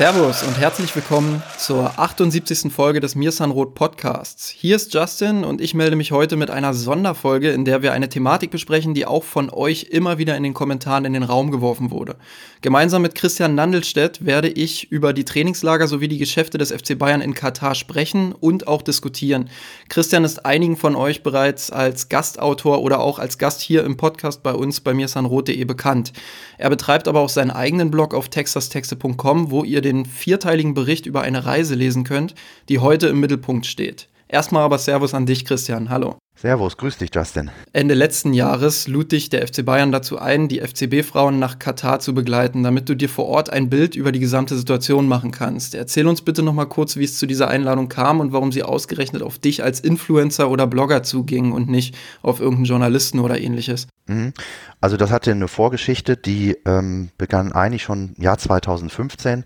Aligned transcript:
Servus 0.00 0.42
und 0.42 0.56
herzlich 0.58 0.96
willkommen 0.96 1.42
zur 1.58 1.98
78. 1.98 2.72
Folge 2.72 3.00
des 3.00 3.16
Mirsanrot 3.16 3.74
Podcasts. 3.74 4.48
Hier 4.48 4.76
ist 4.76 4.94
Justin 4.94 5.44
und 5.44 5.60
ich 5.60 5.74
melde 5.74 5.94
mich 5.94 6.10
heute 6.10 6.36
mit 6.36 6.48
einer 6.48 6.72
Sonderfolge, 6.72 7.50
in 7.50 7.66
der 7.66 7.82
wir 7.82 7.92
eine 7.92 8.08
Thematik 8.08 8.50
besprechen, 8.50 8.94
die 8.94 9.04
auch 9.04 9.24
von 9.24 9.50
euch 9.50 9.88
immer 9.90 10.16
wieder 10.16 10.38
in 10.38 10.42
den 10.42 10.54
Kommentaren 10.54 11.04
in 11.04 11.12
den 11.12 11.22
Raum 11.22 11.50
geworfen 11.50 11.90
wurde. 11.90 12.16
Gemeinsam 12.62 13.02
mit 13.02 13.14
Christian 13.14 13.54
Nandelstedt 13.54 14.24
werde 14.24 14.48
ich 14.48 14.90
über 14.90 15.12
die 15.12 15.26
Trainingslager 15.26 15.86
sowie 15.86 16.08
die 16.08 16.16
Geschäfte 16.16 16.56
des 16.56 16.72
FC 16.72 16.98
Bayern 16.98 17.20
in 17.20 17.34
Katar 17.34 17.74
sprechen 17.74 18.32
und 18.32 18.68
auch 18.68 18.80
diskutieren. 18.80 19.50
Christian 19.90 20.24
ist 20.24 20.46
einigen 20.46 20.78
von 20.78 20.96
euch 20.96 21.22
bereits 21.22 21.70
als 21.70 22.08
Gastautor 22.08 22.80
oder 22.80 23.00
auch 23.00 23.18
als 23.18 23.36
Gast 23.36 23.60
hier 23.60 23.84
im 23.84 23.98
Podcast 23.98 24.42
bei 24.42 24.54
uns 24.54 24.80
bei 24.80 24.94
mirsanrot.de 24.94 25.62
bekannt. 25.64 26.14
Er 26.56 26.70
betreibt 26.70 27.06
aber 27.06 27.20
auch 27.20 27.28
seinen 27.28 27.50
eigenen 27.50 27.90
Blog 27.90 28.14
auf 28.14 28.30
texastexte.com, 28.30 29.50
wo 29.50 29.62
ihr 29.62 29.82
den 29.82 29.89
den 29.90 30.06
vierteiligen 30.06 30.74
Bericht 30.74 31.06
über 31.06 31.22
eine 31.22 31.44
Reise 31.44 31.74
lesen 31.74 32.04
könnt, 32.04 32.34
die 32.68 32.78
heute 32.78 33.08
im 33.08 33.20
Mittelpunkt 33.20 33.66
steht. 33.66 34.08
Erstmal 34.32 34.62
aber 34.62 34.78
Servus 34.78 35.12
an 35.12 35.26
dich, 35.26 35.44
Christian. 35.44 35.90
Hallo. 35.90 36.16
Servus, 36.36 36.76
grüß 36.76 36.98
dich, 36.98 37.10
Justin. 37.12 37.50
Ende 37.72 37.94
letzten 37.94 38.32
Jahres 38.32 38.86
lud 38.86 39.10
dich 39.10 39.28
der 39.28 39.46
FC 39.46 39.64
Bayern 39.64 39.90
dazu 39.90 40.18
ein, 40.18 40.46
die 40.46 40.60
FCB-Frauen 40.60 41.40
nach 41.40 41.58
Katar 41.58 41.98
zu 41.98 42.14
begleiten, 42.14 42.62
damit 42.62 42.88
du 42.88 42.94
dir 42.94 43.08
vor 43.08 43.26
Ort 43.26 43.50
ein 43.50 43.68
Bild 43.68 43.96
über 43.96 44.12
die 44.12 44.20
gesamte 44.20 44.56
Situation 44.56 45.08
machen 45.08 45.32
kannst. 45.32 45.74
Erzähl 45.74 46.06
uns 46.06 46.22
bitte 46.22 46.44
nochmal 46.44 46.68
kurz, 46.68 46.96
wie 46.96 47.04
es 47.04 47.18
zu 47.18 47.26
dieser 47.26 47.48
Einladung 47.48 47.88
kam 47.88 48.20
und 48.20 48.32
warum 48.32 48.52
sie 48.52 48.62
ausgerechnet 48.62 49.20
auf 49.22 49.38
dich 49.40 49.64
als 49.64 49.80
Influencer 49.80 50.48
oder 50.48 50.68
Blogger 50.68 51.02
zuging 51.02 51.50
und 51.50 51.68
nicht 51.68 51.96
auf 52.22 52.38
irgendeinen 52.38 52.66
Journalisten 52.66 53.18
oder 53.18 53.38
ähnliches. 53.38 53.88
Mhm. 54.06 54.32
Also 54.80 54.96
das 54.96 55.10
hatte 55.10 55.32
eine 55.32 55.48
Vorgeschichte, 55.48 56.16
die 56.16 56.56
ähm, 56.64 57.10
begann 57.18 57.52
eigentlich 57.52 57.82
schon 57.82 58.14
im 58.16 58.22
Jahr 58.22 58.38
2015 58.38 59.44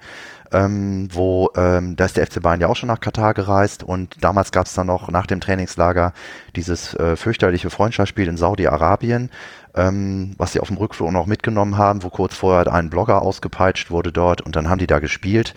ähm, 0.55 1.09
wo 1.13 1.51
ähm, 1.57 1.97
da 1.97 2.05
ist 2.05 2.17
der 2.17 2.27
FC 2.27 2.41
Bayern 2.41 2.61
ja 2.61 2.69
auch 2.69 2.77
schon 2.77 2.87
nach 2.87 3.01
Katar 3.01 3.35
gereist 3.35 3.83
und 3.83 4.23
damals 4.23 4.53
gab 4.53 4.67
es 4.67 4.75
dann 4.75 4.87
noch 4.87 5.11
nach 5.11 5.27
dem 5.27 5.41
Trainingslager 5.41 6.13
dieses 6.55 6.95
äh, 6.95 7.17
fürchterliche 7.17 7.71
Freundschaftsspiel 7.71 8.29
in 8.29 8.37
Saudi-Arabien, 8.37 9.31
ähm, 9.75 10.33
was 10.39 10.53
sie 10.53 10.61
auf 10.61 10.69
dem 10.69 10.77
Rückflug 10.77 11.11
noch 11.11 11.27
mitgenommen 11.27 11.77
haben, 11.77 12.05
wo 12.05 12.09
kurz 12.09 12.37
vorher 12.37 12.73
ein 12.73 12.89
Blogger 12.89 13.21
ausgepeitscht 13.21 13.91
wurde 13.91 14.13
dort 14.13 14.43
und 14.43 14.55
dann 14.55 14.71
haben 14.71 14.79
die 14.79 14.87
da 14.87 15.01
gespielt 15.01 15.55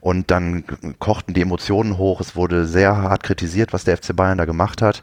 und 0.00 0.30
dann 0.30 0.64
kochten 0.98 1.32
die 1.32 1.42
Emotionen 1.42 1.96
hoch. 1.96 2.20
Es 2.20 2.36
wurde 2.36 2.66
sehr 2.66 2.98
hart 2.98 3.22
kritisiert, 3.22 3.72
was 3.72 3.84
der 3.84 3.96
FC 3.96 4.14
Bayern 4.14 4.38
da 4.38 4.44
gemacht 4.44 4.82
hat. 4.82 5.00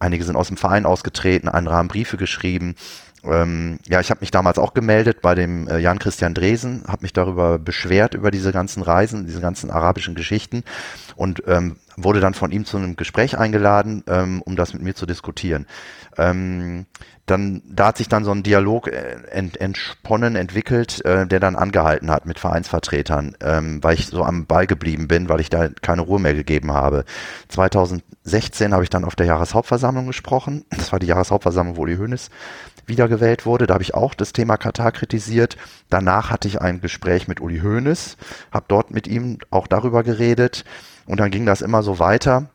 Einige 0.00 0.24
sind 0.24 0.34
aus 0.34 0.48
dem 0.48 0.56
Verein 0.56 0.86
ausgetreten, 0.86 1.48
andere 1.48 1.76
haben 1.76 1.86
Briefe 1.86 2.16
geschrieben 2.16 2.74
ähm, 3.24 3.78
ja, 3.86 4.00
ich 4.00 4.10
habe 4.10 4.20
mich 4.20 4.30
damals 4.30 4.58
auch 4.58 4.74
gemeldet 4.74 5.20
bei 5.22 5.34
dem 5.34 5.68
äh, 5.68 5.78
Jan 5.78 5.98
Christian 5.98 6.34
Dresen, 6.34 6.84
habe 6.88 7.02
mich 7.02 7.12
darüber 7.12 7.58
beschwert 7.58 8.14
über 8.14 8.30
diese 8.30 8.52
ganzen 8.52 8.82
Reisen, 8.82 9.26
diese 9.26 9.40
ganzen 9.40 9.70
arabischen 9.70 10.14
Geschichten. 10.14 10.64
Und 11.14 11.42
ähm, 11.46 11.76
wurde 11.96 12.20
dann 12.20 12.34
von 12.34 12.50
ihm 12.52 12.64
zu 12.64 12.76
einem 12.76 12.96
Gespräch 12.96 13.38
eingeladen, 13.38 14.04
ähm, 14.06 14.42
um 14.42 14.56
das 14.56 14.72
mit 14.72 14.82
mir 14.82 14.94
zu 14.94 15.06
diskutieren. 15.06 15.66
Ähm, 16.16 16.86
dann, 17.26 17.62
da 17.64 17.88
hat 17.88 17.98
sich 17.98 18.08
dann 18.08 18.24
so 18.24 18.32
ein 18.32 18.42
Dialog 18.42 18.88
äh, 18.88 19.16
ent, 19.30 19.60
entsponnen, 19.60 20.34
entwickelt, 20.34 21.04
äh, 21.04 21.26
der 21.26 21.40
dann 21.40 21.54
angehalten 21.56 22.10
hat 22.10 22.26
mit 22.26 22.38
Vereinsvertretern, 22.38 23.36
ähm, 23.40 23.82
weil 23.82 23.94
ich 23.94 24.08
so 24.08 24.24
am 24.24 24.46
Ball 24.46 24.66
geblieben 24.66 25.06
bin, 25.06 25.28
weil 25.28 25.40
ich 25.40 25.48
da 25.48 25.68
keine 25.68 26.02
Ruhe 26.02 26.20
mehr 26.20 26.34
gegeben 26.34 26.72
habe. 26.72 27.04
2016 27.48 28.74
habe 28.74 28.82
ich 28.82 28.90
dann 28.90 29.04
auf 29.04 29.14
der 29.14 29.26
Jahreshauptversammlung 29.26 30.06
gesprochen. 30.06 30.64
Das 30.82 30.90
war 30.90 30.98
die 30.98 31.06
Jahreshauptversammlung, 31.06 31.76
wo 31.76 31.82
Uli 31.82 31.96
Hoeneß 31.96 32.28
wiedergewählt 32.86 33.46
wurde. 33.46 33.68
Da 33.68 33.74
habe 33.74 33.84
ich 33.84 33.94
auch 33.94 34.14
das 34.14 34.32
Thema 34.32 34.56
Katar 34.56 34.90
kritisiert. 34.90 35.56
Danach 35.88 36.30
hatte 36.30 36.48
ich 36.48 36.60
ein 36.60 36.80
Gespräch 36.80 37.28
mit 37.28 37.40
Uli 37.40 37.60
Hoeneß, 37.60 38.16
habe 38.50 38.64
dort 38.66 38.90
mit 38.90 39.06
ihm 39.06 39.38
auch 39.50 39.68
darüber 39.68 40.02
geredet 40.02 40.64
und 41.06 41.20
dann 41.20 41.30
ging 41.30 41.46
das 41.46 41.62
immer 41.62 41.82
so 41.82 41.98
weiter. 41.98 42.48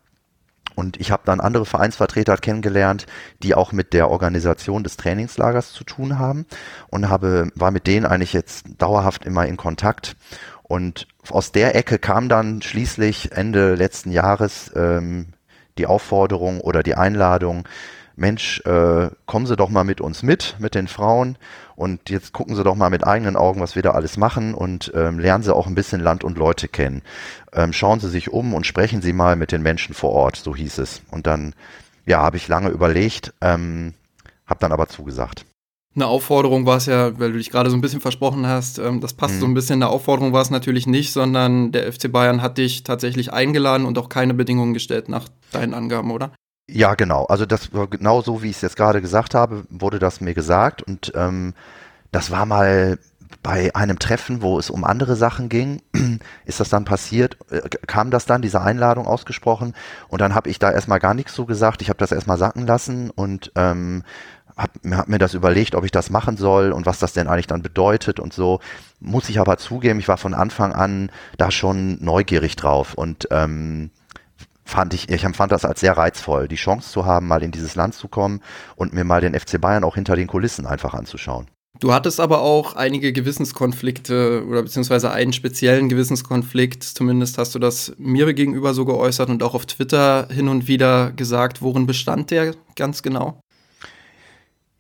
Und 0.76 1.00
ich 1.00 1.10
habe 1.12 1.24
dann 1.26 1.40
andere 1.40 1.66
Vereinsvertreter 1.66 2.38
kennengelernt, 2.38 3.08
die 3.42 3.56
auch 3.56 3.72
mit 3.72 3.94
der 3.94 4.12
Organisation 4.12 4.84
des 4.84 4.96
Trainingslagers 4.96 5.74
zu 5.74 5.84
tun 5.84 6.20
haben 6.20 6.46
und 6.90 7.10
habe, 7.10 7.50
war 7.56 7.72
mit 7.72 7.88
denen 7.88 8.06
eigentlich 8.06 8.34
jetzt 8.34 8.66
dauerhaft 8.78 9.26
immer 9.26 9.48
in 9.48 9.58
Kontakt. 9.58 10.16
Und 10.62 11.08
aus 11.30 11.52
der 11.52 11.76
Ecke 11.76 11.98
kam 11.98 12.30
dann 12.30 12.62
schließlich 12.62 13.32
Ende 13.32 13.74
letzten 13.74 14.12
Jahres 14.12 14.72
ähm, 14.76 15.30
die 15.80 15.88
Aufforderung 15.88 16.62
oder 16.62 16.84
die 16.84 16.96
Einladung, 16.96 17.68
Mensch, 18.18 18.62
äh, 18.66 19.10
kommen 19.28 19.46
Sie 19.46 19.56
doch 19.56 19.70
mal 19.70 19.84
mit 19.84 20.02
uns 20.02 20.24
mit, 20.24 20.56
mit 20.60 20.74
den 20.74 20.88
Frauen 20.88 21.38
und 21.76 22.10
jetzt 22.10 22.34
gucken 22.34 22.56
Sie 22.56 22.64
doch 22.64 22.76
mal 22.76 22.90
mit 22.90 23.06
eigenen 23.06 23.36
Augen, 23.36 23.62
was 23.62 23.76
wir 23.76 23.84
da 23.84 23.92
alles 23.92 24.18
machen 24.18 24.56
und 24.56 24.92
ähm, 24.96 25.20
lernen 25.20 25.44
Sie 25.44 25.56
auch 25.56 25.68
ein 25.68 25.76
bisschen 25.76 26.02
Land 26.02 26.24
und 26.24 26.38
Leute 26.38 26.68
kennen. 26.68 27.04
Ähm, 27.54 27.74
schauen 27.74 28.00
Sie 28.00 28.10
sich 28.10 28.34
um 28.34 28.56
und 28.56 28.66
sprechen 28.66 29.04
Sie 29.04 29.14
mal 29.14 29.36
mit 29.36 29.52
den 29.52 29.62
Menschen 29.62 29.94
vor 29.94 30.12
Ort, 30.14 30.36
so 30.36 30.56
hieß 30.56 30.80
es. 30.80 31.04
Und 31.12 31.28
dann, 31.28 31.54
ja, 32.08 32.22
habe 32.24 32.38
ich 32.38 32.48
lange 32.48 32.70
überlegt, 32.70 33.34
ähm, 33.40 33.94
habe 34.48 34.60
dann 34.60 34.72
aber 34.72 34.88
zugesagt. 34.88 35.46
Eine 35.96 36.08
Aufforderung 36.08 36.66
war 36.66 36.78
es 36.78 36.88
ja, 36.88 37.20
weil 37.20 37.32
du 37.32 37.38
dich 37.38 37.52
gerade 37.52 37.70
so 37.70 37.78
ein 37.78 37.82
bisschen 37.82 38.02
versprochen 38.02 38.48
hast, 38.48 38.80
ähm, 38.80 39.00
das 39.00 39.14
passt 39.14 39.36
mhm. 39.36 39.40
so 39.40 39.46
ein 39.46 39.54
bisschen. 39.54 39.82
Eine 39.82 39.90
Aufforderung 39.92 40.34
war 40.34 40.42
es 40.42 40.50
natürlich 40.50 40.88
nicht, 40.88 41.12
sondern 41.12 41.72
der 41.72 41.92
FC 41.92 42.12
Bayern 42.12 42.42
hat 42.42 42.58
dich 42.58 42.84
tatsächlich 42.84 43.32
eingeladen 43.32 43.86
und 43.86 44.00
auch 44.00 44.10
keine 44.10 44.34
Bedingungen 44.34 44.74
gestellt 44.74 45.08
nach 45.08 45.28
deinen 45.52 45.76
Angaben, 45.76 46.10
oder? 46.10 46.32
Ja, 46.70 46.96
genau. 46.96 47.26
Also 47.26 47.46
das 47.46 47.74
war 47.74 47.88
genau 47.88 48.22
so, 48.22 48.44
wie 48.44 48.50
ich 48.50 48.58
es 48.58 48.62
jetzt 48.62 48.76
gerade 48.76 49.02
gesagt 49.02 49.36
habe, 49.36 49.66
wurde 49.70 50.00
das 50.00 50.20
mir 50.20 50.34
gesagt. 50.34 50.84
Und 50.84 51.14
ähm, 51.16 51.54
das 52.12 52.30
war 52.30 52.46
mal 52.46 53.00
bei 53.44 53.74
einem 53.76 54.00
Treffen, 54.00 54.42
wo 54.42 54.60
es 54.60 54.70
um 54.70 54.84
andere 54.84 55.16
Sachen 55.16 55.50
ging, 55.50 55.82
ist 56.46 56.60
das 56.60 56.70
dann 56.70 56.86
passiert, 56.86 57.38
äh, 57.50 57.62
kam 57.86 58.12
das 58.12 58.26
dann, 58.26 58.42
diese 58.42 58.62
Einladung 58.62 59.08
ausgesprochen 59.08 59.74
und 60.10 60.20
dann 60.22 60.36
habe 60.36 60.50
ich 60.50 60.60
da 60.60 60.72
erstmal 60.72 61.00
gar 61.00 61.14
nichts 61.14 61.34
so 61.34 61.46
gesagt. 61.46 61.82
Ich 61.82 61.90
habe 61.90 62.00
das 62.00 62.12
erstmal 62.12 62.38
sacken 62.38 62.68
lassen 62.68 63.10
und 63.10 63.52
ähm, 63.56 64.04
habe 64.58 64.98
hab 64.98 65.08
mir 65.08 65.20
das 65.20 65.34
überlegt, 65.34 65.76
ob 65.76 65.86
ich 65.86 65.92
das 65.92 66.10
machen 66.10 66.36
soll 66.36 66.72
und 66.72 66.86
was 66.86 67.00
das 67.00 67.14
denn 67.14 67.28
eigentlich 67.28 67.48
dann 67.48 67.62
bedeutet 67.62 68.20
und 68.20 68.34
so. 68.34 68.60
Muss 69.00 69.30
ich 69.30 69.40
aber 69.40 69.58
zugeben, 69.58 70.00
ich 70.00 70.08
war 70.08 70.18
von 70.18 70.34
Anfang 70.34 70.74
an 70.74 71.12
da 71.38 71.52
schon 71.52 72.04
neugierig 72.04 72.56
drauf 72.56 72.96
und 72.96 73.28
ähm, 73.32 73.92
fand 74.68 74.94
ich, 74.94 75.10
ich 75.10 75.24
empfand 75.24 75.52
das 75.52 75.66
als 75.66 75.80
sehr 75.80 75.96
reizvoll, 75.98 76.48
die 76.48 76.56
Chance 76.56 76.92
zu 76.92 77.06
haben, 77.06 77.28
mal 77.28 77.42
in 77.42 77.52
dieses 77.52 77.76
Land 77.76 77.96
zu 77.96 78.08
kommen 78.08 78.42
und 78.76 78.94
mir 78.94 79.06
mal 79.06 79.22
den 79.22 79.34
FC 79.34 79.60
Bayern 79.60 79.84
auch 79.84 79.96
hinter 79.96 80.16
den 80.16 80.28
Kulissen 80.28 80.66
einfach 80.66 80.94
anzuschauen. 80.94 81.48
Du 81.80 81.94
hattest 81.94 82.20
aber 82.20 82.42
auch 82.42 82.76
einige 82.76 83.14
Gewissenskonflikte 83.14 84.46
oder 84.48 84.64
beziehungsweise 84.64 85.12
einen 85.12 85.32
speziellen 85.32 85.90
Gewissenskonflikt, 85.90 86.84
zumindest 86.84 87.38
hast 87.38 87.54
du 87.56 87.60
das 87.60 87.94
mir 87.98 88.34
gegenüber 88.34 88.74
so 88.74 88.84
geäußert 88.84 89.30
und 89.30 89.44
auch 89.44 89.54
auf 89.54 89.68
Twitter 89.68 90.28
hin 90.32 90.50
und 90.50 90.68
wieder 90.68 91.12
gesagt. 91.12 91.62
Worin 91.62 91.86
bestand 91.86 92.32
der 92.32 92.56
ganz 92.76 93.04
genau? 93.04 93.40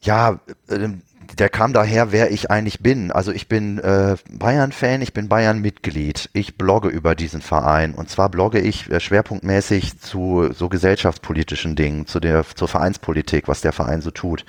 Ja, 0.01 0.39
äh, 0.67 0.89
der 1.37 1.49
kam 1.49 1.73
daher, 1.73 2.11
wer 2.11 2.31
ich 2.31 2.49
eigentlich 2.49 2.79
bin. 2.79 3.11
Also 3.11 3.31
ich 3.31 3.47
bin 3.47 3.79
äh, 3.79 4.15
Bayern-Fan, 4.29 5.01
ich 5.01 5.13
bin 5.13 5.29
Bayern-Mitglied. 5.29 6.29
Ich 6.33 6.57
blogge 6.57 6.89
über 6.89 7.15
diesen 7.15 7.41
Verein. 7.41 7.93
Und 7.93 8.09
zwar 8.09 8.29
blogge 8.29 8.59
ich 8.59 8.89
äh, 8.89 8.99
schwerpunktmäßig 8.99 9.99
zu 9.99 10.49
so 10.53 10.69
gesellschaftspolitischen 10.69 11.75
Dingen, 11.75 12.07
zu 12.07 12.19
der, 12.19 12.45
zur 12.55 12.67
Vereinspolitik, 12.67 13.47
was 13.47 13.61
der 13.61 13.73
Verein 13.73 14.01
so 14.01 14.11
tut 14.11 14.45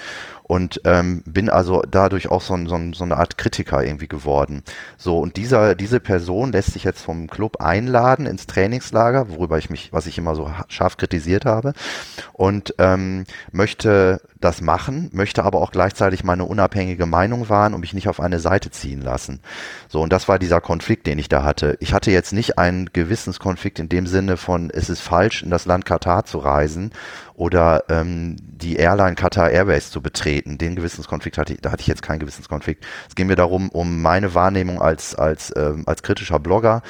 und 0.48 0.80
ähm, 0.84 1.22
bin 1.26 1.50
also 1.50 1.82
dadurch 1.88 2.28
auch 2.30 2.40
so, 2.42 2.56
so, 2.66 2.78
so 2.92 3.04
eine 3.04 3.18
Art 3.18 3.38
Kritiker 3.38 3.84
irgendwie 3.84 4.08
geworden. 4.08 4.64
So 4.96 5.18
und 5.20 5.36
dieser 5.36 5.76
diese 5.76 6.00
Person 6.00 6.50
lässt 6.52 6.72
sich 6.72 6.84
jetzt 6.84 7.02
vom 7.02 7.28
Club 7.28 7.60
einladen 7.60 8.26
ins 8.26 8.46
Trainingslager, 8.46 9.28
worüber 9.28 9.58
ich 9.58 9.70
mich, 9.70 9.92
was 9.92 10.06
ich 10.06 10.18
immer 10.18 10.34
so 10.34 10.50
scharf 10.68 10.96
kritisiert 10.96 11.44
habe, 11.44 11.74
und 12.32 12.74
ähm, 12.78 13.24
möchte 13.52 14.20
das 14.40 14.60
machen, 14.62 15.10
möchte 15.12 15.44
aber 15.44 15.60
auch 15.60 15.70
gleichzeitig 15.70 16.24
meine 16.24 16.44
unabhängige 16.44 17.06
Meinung 17.06 17.48
wahren 17.48 17.74
und 17.74 17.80
mich 17.80 17.92
nicht 17.92 18.08
auf 18.08 18.20
eine 18.20 18.40
Seite 18.40 18.70
ziehen 18.70 19.02
lassen. 19.02 19.40
So 19.88 20.00
und 20.00 20.12
das 20.12 20.28
war 20.28 20.38
dieser 20.38 20.62
Konflikt, 20.62 21.06
den 21.06 21.18
ich 21.18 21.28
da 21.28 21.42
hatte. 21.42 21.76
Ich 21.80 21.92
hatte 21.92 22.10
jetzt 22.10 22.32
nicht 22.32 22.58
einen 22.58 22.90
Gewissenskonflikt 22.92 23.78
in 23.80 23.90
dem 23.90 24.06
Sinne 24.06 24.38
von, 24.38 24.70
es 24.70 24.88
ist 24.88 25.00
falsch, 25.00 25.42
in 25.42 25.50
das 25.50 25.66
Land 25.66 25.84
Katar 25.84 26.24
zu 26.24 26.38
reisen 26.38 26.92
oder 27.34 27.84
ähm, 27.88 28.36
die 28.40 28.76
Airline 28.76 29.14
Qatar 29.14 29.50
Airways 29.50 29.90
zu 29.90 30.00
betreten. 30.00 30.37
Den 30.44 30.76
Gewissenskonflikt 30.76 31.38
hatte 31.38 31.54
ich, 31.54 31.60
da 31.60 31.72
hatte 31.72 31.80
ich 31.80 31.86
jetzt 31.86 32.02
keinen 32.02 32.18
Gewissenskonflikt. 32.18 32.84
Es 33.08 33.14
ging 33.14 33.26
mir 33.26 33.36
darum, 33.36 33.68
um 33.70 34.02
meine 34.02 34.34
Wahrnehmung 34.34 34.80
als, 34.80 35.14
als, 35.14 35.52
ähm, 35.56 35.84
als 35.86 36.02
kritischer 36.02 36.38
Blogger 36.38 36.82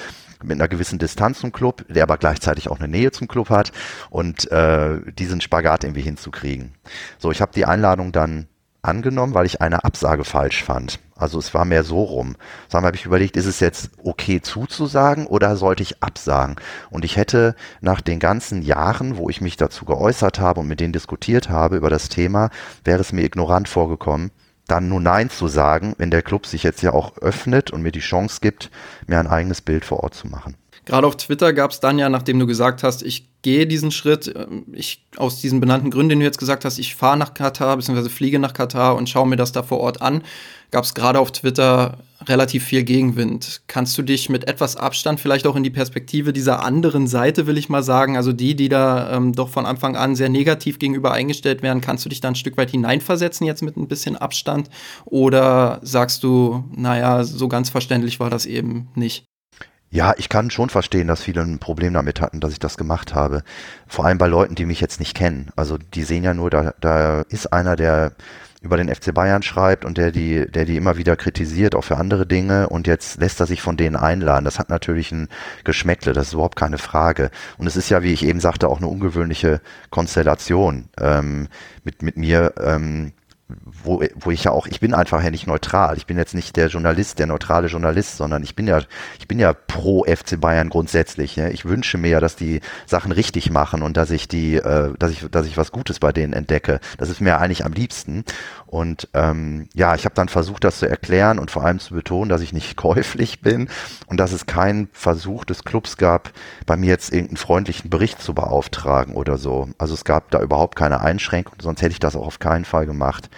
mit 0.43 0.59
einer 0.59 0.69
gewissen 0.69 0.99
Distanz 0.99 1.41
zum 1.41 1.53
Club, 1.53 1.85
der 1.89 2.05
aber 2.05 2.17
gleichzeitig 2.17 2.69
auch 2.69 2.79
eine 2.79 2.89
Nähe 2.89 3.11
zum 3.11 3.29
Club 3.29 3.51
hat 3.51 3.73
und 4.11 4.51
äh, 4.53 5.01
diesen 5.13 5.41
Spagat 5.41 5.85
irgendwie 5.85 6.03
hinzukriegen. 6.03 6.75
So, 7.19 7.31
ich 7.31 7.41
habe 7.41 7.53
die 7.55 7.65
Einladung 7.65 8.13
dann 8.13 8.47
angenommen, 8.89 9.35
weil 9.35 9.47
ich 9.47 9.61
eine 9.61 9.85
Absage 9.85 10.25
falsch 10.25 10.65
fand. 10.65 10.99
Also 11.15 11.39
es 11.39 11.53
war 11.53 11.65
mehr 11.65 11.85
so 11.85 12.03
rum. 12.03 12.37
Dann 12.71 12.85
habe 12.85 12.97
ich 12.97 13.05
überlegt, 13.05 13.37
ist 13.37 13.47
es 13.47 13.61
jetzt 13.61 13.91
okay 14.03 14.41
zuzusagen 14.41 15.27
oder 15.27 15.57
sollte 15.57 15.83
ich 15.83 16.03
absagen? 16.03 16.57
Und 16.91 17.05
ich 17.05 17.17
hätte 17.17 17.55
nach 17.81 18.01
den 18.01 18.21
ganzen 18.21 18.63
Jahren, 18.63 19.17
wo 19.17 19.29
ich 19.29 19.41
mich 19.41 19.57
dazu 19.57 19.85
geäußert 19.85 20.39
habe 20.39 20.61
und 20.61 20.69
mit 20.69 20.81
denen 20.81 20.93
diskutiert 20.93 21.49
habe 21.49 21.77
über 21.77 21.91
das 21.91 22.09
Thema, 22.09 22.51
wäre 22.85 23.01
es 23.01 23.13
mir 23.13 23.25
ignorant 23.25 23.69
vorgekommen, 23.69 24.31
dann 24.69 24.89
nur 24.89 25.01
Nein 25.01 25.31
zu 25.31 25.49
sagen, 25.49 25.95
wenn 25.99 26.11
der 26.11 26.23
Club 26.23 26.47
sich 26.47 26.63
jetzt 26.63 26.83
ja 26.83 26.93
auch 26.93 27.17
öffnet 27.19 27.71
und 27.71 27.83
mir 27.83 27.93
die 27.93 28.01
Chance 28.01 28.39
gibt, 28.41 28.71
mir 29.07 29.19
ein 29.19 29.27
eigenes 29.27 29.61
Bild 29.61 29.85
vor 29.85 30.01
Ort 30.05 30.15
zu 30.15 30.29
machen. 30.29 30.57
Gerade 30.89 31.07
auf 31.07 31.19
Twitter 31.19 31.53
gab 31.53 31.71
es 31.71 31.81
dann 31.81 31.99
ja, 31.99 32.09
nachdem 32.09 32.39
du 32.39 32.47
gesagt 32.47 32.83
hast, 32.83 33.03
ich 33.03 33.29
gehe 33.43 33.67
diesen 33.67 33.91
Schritt, 33.91 34.35
ähm, 34.35 34.65
ich 34.73 35.05
aus 35.19 35.39
diesen 35.39 35.61
benannten 35.61 35.91
Gründen, 35.91 36.09
den 36.09 36.21
du 36.21 36.25
jetzt 36.25 36.39
gesagt 36.39 36.65
hast, 36.65 36.79
ich 36.79 36.95
fahre 36.95 37.19
nach 37.19 37.35
Katar 37.35 37.77
bzw. 37.77 38.09
fliege 38.09 38.39
nach 38.39 38.55
Katar 38.55 38.97
und 38.97 39.07
schaue 39.07 39.29
mir 39.29 39.37
das 39.37 39.53
da 39.53 39.63
vor 39.63 39.81
Ort 39.81 40.01
an, 40.01 40.23
gab 40.71 40.85
es 40.85 40.95
gerade 40.95 41.21
auf 41.21 41.31
Twitter 41.31 41.99
relativ 42.27 42.65
viel 42.65 42.85
Gegenwind. 42.85 43.61
Kannst 43.67 43.99
du 43.99 44.03
dich 44.03 44.31
mit 44.31 44.49
etwas 44.49 44.77
Abstand 44.77 45.21
vielleicht 45.21 45.47
auch 45.47 45.57
in 45.57 45.63
die 45.63 45.69
Perspektive 45.69 46.33
dieser 46.33 46.65
anderen 46.65 47.07
Seite, 47.07 47.47
will 47.47 47.59
ich 47.59 47.69
mal 47.69 47.83
sagen, 47.83 48.17
also 48.17 48.33
die, 48.33 48.57
die 48.57 48.71
da 48.71 49.15
ähm, 49.15 49.35
doch 49.35 49.51
von 49.51 49.67
Anfang 49.67 49.95
an 49.95 50.17
sehr 50.17 50.31
negativ 50.31 50.79
gegenüber 50.79 51.13
eingestellt 51.13 51.63
werden, 51.63 51.83
kannst 51.83 52.07
du 52.07 52.09
dich 52.09 52.23
da 52.23 52.29
ein 52.29 52.35
Stück 52.35 52.57
weit 52.57 52.71
hineinversetzen 52.71 53.47
jetzt 53.47 53.61
mit 53.61 53.77
ein 53.77 53.89
bisschen 53.89 54.17
Abstand? 54.17 54.71
Oder 55.05 55.81
sagst 55.83 56.23
du, 56.25 56.65
naja, 56.75 57.25
so 57.25 57.47
ganz 57.47 57.69
verständlich 57.69 58.21
war 58.21 58.31
das 58.31 58.47
eben 58.47 58.89
nicht? 58.95 59.28
Ja, 59.91 60.13
ich 60.19 60.29
kann 60.29 60.51
schon 60.51 60.69
verstehen, 60.69 61.09
dass 61.09 61.23
viele 61.23 61.41
ein 61.41 61.59
Problem 61.59 61.95
damit 61.95 62.21
hatten, 62.21 62.41
dass 62.41 62.53
ich 62.53 62.59
das 62.59 62.77
gemacht 62.77 63.15
habe. 63.15 63.43
Vor 63.87 64.05
allem 64.05 64.19
bei 64.19 64.27
Leuten, 64.27 64.55
die 64.55 64.67
mich 64.67 64.81
jetzt 64.81 65.01
nicht 65.01 65.17
kennen. 65.17 65.51
Also 65.57 65.79
die 65.79 66.03
sehen 66.03 66.25
ja 66.25 66.35
nur, 66.35 66.51
da, 66.51 66.75
da 66.81 67.23
ist 67.31 67.53
einer, 67.55 67.75
der 67.75 68.13
über 68.61 68.77
den 68.77 68.95
FC 68.95 69.15
Bayern 69.15 69.43
schreibt 69.43 69.85
und 69.85 69.99
der 69.99 70.11
die, 70.11 70.47
der 70.51 70.65
die 70.65 70.77
immer 70.77 70.97
wieder 70.97 71.17
kritisiert, 71.17 71.75
auch 71.75 71.85
für 71.85 71.97
andere 71.97 72.27
Dinge 72.27 72.69
und 72.69 72.87
jetzt 72.87 73.21
lässt 73.21 73.41
er 73.41 73.47
sich 73.47 73.63
von 73.63 73.77
denen 73.77 73.97
einladen. 73.97 74.45
Das 74.45 74.59
hat 74.59 74.69
natürlich 74.69 75.13
ein 75.13 75.29
Geschmäckle, 75.65 76.13
das 76.13 76.29
ist 76.29 76.33
überhaupt 76.35 76.57
keine 76.57 76.79
Frage. 76.79 77.31
Und 77.57 77.67
es 77.67 77.77
ist 77.77 77.89
ja, 77.89 78.03
wie 78.03 78.13
ich 78.13 78.25
eben 78.27 78.41
sagte, 78.41 78.69
auch 78.69 78.79
eine 78.79 78.89
ungewöhnliche 78.89 79.61
Konstellation 79.91 80.89
ähm, 81.01 81.49
mit, 81.85 82.03
mit 82.03 82.17
mir. 82.17 82.53
Ähm, 82.61 83.13
wo, 83.65 84.03
wo 84.15 84.31
ich 84.31 84.45
ja 84.45 84.51
auch, 84.51 84.67
ich 84.67 84.81
bin 84.81 84.93
einfach 84.93 85.23
ja 85.23 85.31
nicht 85.31 85.47
neutral. 85.47 85.97
Ich 85.97 86.07
bin 86.07 86.19
jetzt 86.19 86.35
nicht 86.35 86.57
der 86.57 86.69
Journalist, 86.69 87.19
der 87.19 87.27
neutrale 87.27 87.69
Journalist, 87.69 88.17
sondern 88.17 88.43
ich 88.43 88.55
bin 88.55 88.67
ja, 88.67 88.83
ich 89.19 89.27
bin 89.27 89.39
ja 89.39 89.55
pro 89.55 90.05
FC 90.05 90.39
Bayern 90.39 90.69
grundsätzlich. 90.69 91.37
Ja. 91.37 91.49
Ich 91.49 91.65
wünsche 91.65 91.97
mir 91.97 92.11
ja, 92.11 92.21
dass 92.21 92.37
die 92.37 92.61
Sachen 92.85 93.11
richtig 93.11 93.51
machen 93.51 93.83
und 93.83 93.97
dass 93.97 94.11
ich 94.11 94.29
die, 94.29 94.57
äh, 94.57 94.93
dass 94.99 95.11
ich, 95.11 95.27
dass 95.31 95.47
ich 95.47 95.57
was 95.57 95.73
Gutes 95.73 95.99
bei 95.99 96.13
denen 96.13 96.35
entdecke. 96.35 96.81
Das 96.99 97.09
ist 97.09 97.21
mir 97.21 97.39
eigentlich 97.39 97.65
am 97.65 97.73
liebsten. 97.73 98.25
Und 98.67 99.09
ähm, 99.15 99.69
ja, 99.75 99.95
ich 99.95 100.05
habe 100.05 100.15
dann 100.15 100.29
versucht, 100.29 100.65
das 100.65 100.81
zu 100.81 100.89
erklären 100.89 101.39
und 101.39 101.51
vor 101.51 101.65
allem 101.65 101.79
zu 101.79 101.95
betonen, 101.95 102.29
dass 102.29 102.43
ich 102.43 102.53
nicht 102.53 102.77
käuflich 102.77 103.41
bin 103.41 103.69
und 104.09 104.19
dass 104.21 104.33
es 104.33 104.45
keinen 104.45 104.91
Versuch 104.93 105.45
des 105.45 105.65
Clubs 105.65 105.97
gab, 105.97 106.33
bei 106.67 106.77
mir 106.77 106.89
jetzt 106.89 107.13
irgendeinen 107.13 107.39
freundlichen 107.39 107.89
Bericht 107.89 108.21
zu 108.21 108.35
beauftragen 108.35 109.15
oder 109.15 109.39
so. 109.39 109.71
Also 109.79 109.95
es 109.95 110.05
gab 110.05 110.31
da 110.31 110.43
überhaupt 110.43 110.77
keine 110.77 111.01
Einschränkung, 111.01 111.55
sonst 111.63 111.81
hätte 111.81 111.93
ich 111.93 111.99
das 111.99 112.15
auch 112.15 112.27
auf 112.27 112.41
keinen 112.41 112.67
Fall 112.67 112.85
gemacht. 112.85 113.31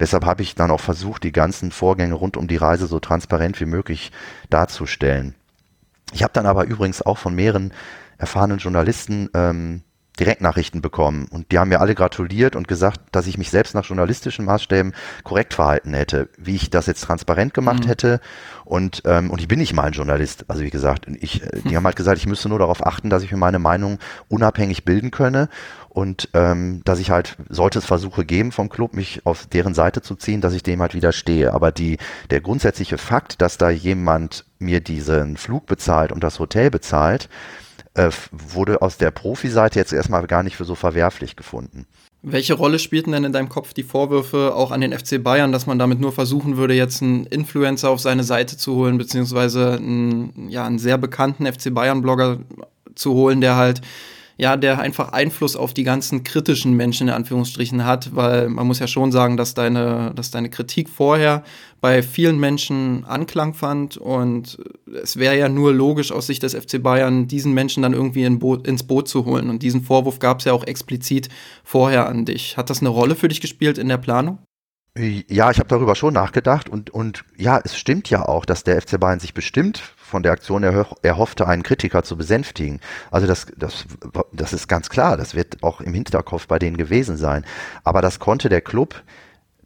Deshalb 0.00 0.24
habe 0.24 0.42
ich 0.42 0.54
dann 0.54 0.70
auch 0.70 0.80
versucht, 0.80 1.24
die 1.24 1.32
ganzen 1.32 1.72
Vorgänge 1.72 2.14
rund 2.14 2.36
um 2.36 2.46
die 2.46 2.56
Reise 2.56 2.86
so 2.86 3.00
transparent 3.00 3.60
wie 3.60 3.66
möglich 3.66 4.12
darzustellen. 4.48 5.34
Ich 6.12 6.22
habe 6.22 6.32
dann 6.32 6.46
aber 6.46 6.64
übrigens 6.64 7.02
auch 7.02 7.18
von 7.18 7.34
mehreren 7.34 7.72
erfahrenen 8.16 8.58
Journalisten 8.58 9.28
ähm, 9.34 9.82
Direktnachrichten 10.18 10.82
bekommen. 10.82 11.26
Und 11.30 11.52
die 11.52 11.58
haben 11.58 11.68
mir 11.68 11.80
alle 11.80 11.94
gratuliert 11.94 12.56
und 12.56 12.68
gesagt, 12.68 13.00
dass 13.12 13.26
ich 13.26 13.38
mich 13.38 13.50
selbst 13.50 13.74
nach 13.74 13.84
journalistischen 13.84 14.44
Maßstäben 14.44 14.92
korrekt 15.22 15.54
verhalten 15.54 15.94
hätte, 15.94 16.28
wie 16.36 16.56
ich 16.56 16.70
das 16.70 16.86
jetzt 16.86 17.04
transparent 17.04 17.54
gemacht 17.54 17.84
mhm. 17.84 17.88
hätte. 17.88 18.20
Und 18.64 19.02
ähm, 19.04 19.30
und 19.30 19.40
ich 19.40 19.48
bin 19.48 19.58
nicht 19.58 19.72
mal 19.72 19.84
ein 19.84 19.92
Journalist, 19.92 20.44
also 20.48 20.62
wie 20.62 20.70
gesagt, 20.70 21.06
ich, 21.20 21.42
äh, 21.42 21.60
die 21.64 21.76
haben 21.76 21.84
halt 21.84 21.96
gesagt, 21.96 22.18
ich 22.18 22.26
müsste 22.26 22.48
nur 22.48 22.58
darauf 22.58 22.84
achten, 22.84 23.10
dass 23.10 23.22
ich 23.22 23.30
mir 23.30 23.38
meine 23.38 23.58
Meinung 23.58 23.98
unabhängig 24.28 24.84
bilden 24.84 25.10
könne 25.10 25.48
und 25.98 26.28
ähm, 26.32 26.80
dass 26.84 27.00
ich 27.00 27.10
halt, 27.10 27.36
sollte 27.48 27.80
es 27.80 27.84
Versuche 27.84 28.24
geben 28.24 28.52
vom 28.52 28.68
Club, 28.68 28.94
mich 28.94 29.26
auf 29.26 29.48
deren 29.48 29.74
Seite 29.74 30.00
zu 30.00 30.14
ziehen, 30.14 30.40
dass 30.40 30.54
ich 30.54 30.62
dem 30.62 30.80
halt 30.80 30.94
widerstehe. 30.94 31.52
Aber 31.52 31.72
die, 31.72 31.98
der 32.30 32.40
grundsätzliche 32.40 32.98
Fakt, 32.98 33.42
dass 33.42 33.58
da 33.58 33.68
jemand 33.68 34.44
mir 34.60 34.78
diesen 34.78 35.36
Flug 35.36 35.66
bezahlt 35.66 36.12
und 36.12 36.22
das 36.22 36.38
Hotel 36.38 36.70
bezahlt, 36.70 37.28
äh, 37.94 38.10
wurde 38.30 38.80
aus 38.80 38.96
der 38.96 39.10
Profiseite 39.10 39.80
jetzt 39.80 39.92
erstmal 39.92 40.24
gar 40.28 40.44
nicht 40.44 40.54
für 40.54 40.64
so 40.64 40.76
verwerflich 40.76 41.34
gefunden. 41.34 41.84
Welche 42.22 42.54
Rolle 42.54 42.78
spielten 42.78 43.10
denn 43.10 43.24
in 43.24 43.32
deinem 43.32 43.48
Kopf 43.48 43.74
die 43.74 43.82
Vorwürfe 43.82 44.54
auch 44.54 44.70
an 44.70 44.80
den 44.80 44.96
FC 44.96 45.20
Bayern, 45.20 45.50
dass 45.50 45.66
man 45.66 45.80
damit 45.80 45.98
nur 45.98 46.12
versuchen 46.12 46.56
würde, 46.56 46.74
jetzt 46.74 47.02
einen 47.02 47.26
Influencer 47.26 47.90
auf 47.90 47.98
seine 47.98 48.22
Seite 48.22 48.56
zu 48.56 48.76
holen, 48.76 48.98
beziehungsweise 48.98 49.72
einen, 49.72 50.48
ja, 50.48 50.64
einen 50.64 50.78
sehr 50.78 50.96
bekannten 50.96 51.44
FC 51.44 51.74
Bayern-Blogger 51.74 52.38
zu 52.94 53.14
holen, 53.14 53.40
der 53.40 53.56
halt 53.56 53.80
ja, 54.40 54.56
der 54.56 54.78
einfach 54.78 55.12
Einfluss 55.12 55.56
auf 55.56 55.74
die 55.74 55.82
ganzen 55.82 56.22
kritischen 56.22 56.74
Menschen 56.74 57.08
in 57.08 57.14
Anführungsstrichen 57.14 57.84
hat, 57.84 58.14
weil 58.14 58.48
man 58.48 58.68
muss 58.68 58.78
ja 58.78 58.86
schon 58.86 59.10
sagen, 59.10 59.36
dass 59.36 59.54
deine, 59.54 60.12
dass 60.14 60.30
deine 60.30 60.48
Kritik 60.48 60.88
vorher 60.88 61.42
bei 61.80 62.04
vielen 62.04 62.38
Menschen 62.38 63.04
Anklang 63.04 63.52
fand 63.52 63.96
und 63.96 64.58
es 65.02 65.16
wäre 65.16 65.36
ja 65.36 65.48
nur 65.48 65.74
logisch 65.74 66.12
aus 66.12 66.28
Sicht 66.28 66.44
des 66.44 66.54
FC 66.54 66.80
Bayern, 66.80 67.26
diesen 67.26 67.52
Menschen 67.52 67.82
dann 67.82 67.94
irgendwie 67.94 68.22
in 68.22 68.38
Bo 68.38 68.54
ins 68.54 68.84
Boot 68.84 69.08
zu 69.08 69.24
holen 69.24 69.50
und 69.50 69.64
diesen 69.64 69.82
Vorwurf 69.82 70.20
gab 70.20 70.38
es 70.38 70.44
ja 70.44 70.52
auch 70.52 70.64
explizit 70.64 71.28
vorher 71.64 72.08
an 72.08 72.24
dich. 72.24 72.56
Hat 72.56 72.70
das 72.70 72.78
eine 72.78 72.90
Rolle 72.90 73.16
für 73.16 73.26
dich 73.26 73.40
gespielt 73.40 73.76
in 73.76 73.88
der 73.88 73.98
Planung? 73.98 74.38
Ja, 74.96 75.50
ich 75.50 75.58
habe 75.58 75.68
darüber 75.68 75.96
schon 75.96 76.14
nachgedacht 76.14 76.68
und, 76.68 76.90
und 76.90 77.24
ja, 77.36 77.60
es 77.62 77.76
stimmt 77.76 78.08
ja 78.08 78.26
auch, 78.26 78.44
dass 78.44 78.62
der 78.62 78.80
FC 78.80 79.00
Bayern 79.00 79.20
sich 79.20 79.34
bestimmt 79.34 79.82
von 80.08 80.22
der 80.22 80.32
Aktion 80.32 80.62
erhoffte, 80.62 81.46
einen 81.46 81.62
Kritiker 81.62 82.02
zu 82.02 82.16
besänftigen. 82.16 82.80
Also 83.10 83.26
das, 83.26 83.46
das, 83.56 83.84
das 84.32 84.52
ist 84.52 84.68
ganz 84.68 84.88
klar, 84.88 85.16
das 85.16 85.34
wird 85.34 85.62
auch 85.62 85.80
im 85.80 85.94
Hinterkopf 85.94 86.46
bei 86.46 86.58
denen 86.58 86.76
gewesen 86.76 87.16
sein. 87.16 87.44
Aber 87.84 88.02
das 88.02 88.18
konnte 88.18 88.48
der 88.48 88.60
Club 88.60 89.02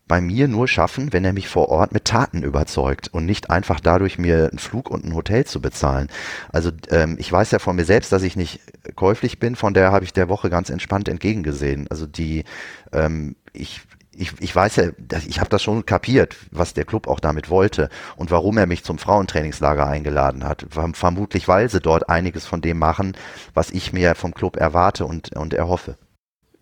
bei 0.08 0.20
mir 0.20 0.48
nur 0.48 0.68
schaffen, 0.68 1.12
wenn 1.12 1.24
er 1.24 1.32
mich 1.32 1.48
vor 1.48 1.68
Ort 1.68 1.92
mit 1.92 2.04
Taten 2.04 2.42
überzeugt 2.42 3.08
und 3.08 3.24
nicht 3.24 3.50
einfach 3.50 3.80
dadurch 3.80 4.18
mir 4.18 4.50
einen 4.50 4.58
Flug 4.58 4.90
und 4.90 5.04
ein 5.04 5.14
Hotel 5.14 5.46
zu 5.46 5.60
bezahlen. 5.60 6.08
Also 6.50 6.70
ähm, 6.90 7.16
ich 7.18 7.32
weiß 7.32 7.50
ja 7.52 7.58
von 7.58 7.76
mir 7.76 7.84
selbst, 7.84 8.12
dass 8.12 8.22
ich 8.22 8.36
nicht 8.36 8.60
käuflich 8.94 9.38
bin, 9.38 9.56
von 9.56 9.74
der 9.74 9.92
habe 9.92 10.04
ich 10.04 10.12
der 10.12 10.28
Woche 10.28 10.50
ganz 10.50 10.70
entspannt 10.70 11.08
entgegengesehen. 11.08 11.86
Also 11.88 12.06
die, 12.06 12.44
ähm, 12.92 13.36
ich 13.54 13.80
ich, 14.14 14.32
ich 14.40 14.54
weiß 14.54 14.76
ja, 14.76 14.84
ich 15.26 15.40
habe 15.40 15.50
das 15.50 15.62
schon 15.62 15.86
kapiert, 15.86 16.36
was 16.50 16.74
der 16.74 16.84
Club 16.84 17.08
auch 17.08 17.20
damit 17.20 17.48
wollte 17.48 17.88
und 18.16 18.30
warum 18.30 18.58
er 18.58 18.66
mich 18.66 18.84
zum 18.84 18.98
Frauentrainingslager 18.98 19.86
eingeladen 19.86 20.44
hat. 20.44 20.66
Vermutlich, 20.92 21.48
weil 21.48 21.68
sie 21.70 21.80
dort 21.80 22.08
einiges 22.08 22.46
von 22.46 22.60
dem 22.60 22.78
machen, 22.78 23.16
was 23.54 23.70
ich 23.70 23.92
mir 23.92 24.14
vom 24.14 24.34
Club 24.34 24.56
erwarte 24.56 25.06
und, 25.06 25.34
und 25.34 25.54
erhoffe. 25.54 25.96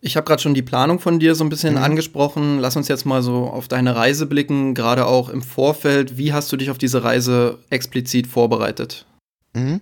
Ich 0.03 0.17
habe 0.17 0.25
gerade 0.25 0.41
schon 0.41 0.55
die 0.55 0.63
Planung 0.63 0.99
von 0.99 1.19
dir 1.19 1.35
so 1.35 1.45
ein 1.45 1.51
bisschen 1.51 1.75
mhm. 1.75 1.83
angesprochen. 1.83 2.59
Lass 2.59 2.77
uns 2.77 2.89
jetzt 2.89 3.05
mal 3.05 3.23
so 3.23 3.49
auf 3.49 3.69
deine 3.69 3.97
Reise 3.97 4.27
blicken, 4.27 4.75
gerade 4.75 5.07
auch 5.07 5.29
im 5.29 5.43
Vorfeld. 5.43 6.17
Wie 6.17 6.33
hast 6.33 6.51
du 6.53 6.57
dich 6.57 6.71
auf 6.71 6.79
diese 6.79 7.05
Reise 7.05 7.59
explizit 7.69 8.27
vorbereitet? 8.27 9.05
Mhm. 9.53 9.81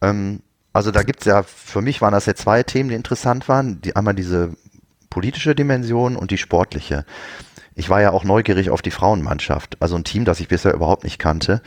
Ähm, 0.00 0.40
also 0.72 0.90
da 0.90 1.02
gibt 1.02 1.20
es 1.20 1.26
ja, 1.26 1.42
für 1.42 1.82
mich 1.82 2.00
waren 2.00 2.12
das 2.12 2.26
ja 2.26 2.34
zwei 2.34 2.62
Themen, 2.62 2.90
die 2.90 2.94
interessant 2.94 3.48
waren. 3.48 3.80
Die, 3.82 3.96
einmal 3.96 4.14
diese 4.14 4.56
politische 5.12 5.54
Dimension 5.54 6.16
und 6.16 6.30
die 6.30 6.38
sportliche. 6.38 7.04
Ich 7.74 7.90
war 7.90 8.00
ja 8.00 8.12
auch 8.12 8.24
neugierig 8.24 8.70
auf 8.70 8.80
die 8.80 8.90
Frauenmannschaft, 8.90 9.76
also 9.80 9.94
ein 9.94 10.04
Team, 10.04 10.24
das 10.24 10.40
ich 10.40 10.48
bisher 10.48 10.72
überhaupt 10.72 11.04
nicht 11.04 11.18
kannte. 11.18 11.60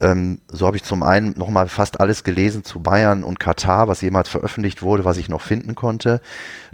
Ähm, 0.00 0.40
so 0.48 0.66
habe 0.66 0.76
ich 0.76 0.82
zum 0.82 1.04
einen 1.04 1.38
nochmal 1.38 1.68
fast 1.68 2.00
alles 2.00 2.24
gelesen 2.24 2.64
zu 2.64 2.80
Bayern 2.80 3.22
und 3.22 3.38
Katar, 3.38 3.86
was 3.86 4.00
jemals 4.00 4.28
veröffentlicht 4.28 4.82
wurde, 4.82 5.04
was 5.04 5.18
ich 5.18 5.28
noch 5.28 5.40
finden 5.40 5.76
konnte. 5.76 6.20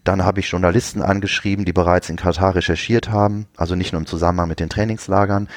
Dann 0.03 0.25
habe 0.25 0.41
ich 0.41 0.49
Journalisten 0.49 1.03
angeschrieben, 1.03 1.67
die 1.67 1.75
bereits 1.75 2.09
in 2.09 2.17
Katar 2.17 2.55
recherchiert 2.55 3.11
haben, 3.11 3.47
also 3.59 3.75
nicht 3.75 3.93
nur 3.93 4.01
im 4.01 4.07
Zusammenhang 4.07 4.49
mit 4.49 4.59
den 4.59 4.71
Trainingslagern. 4.71 5.49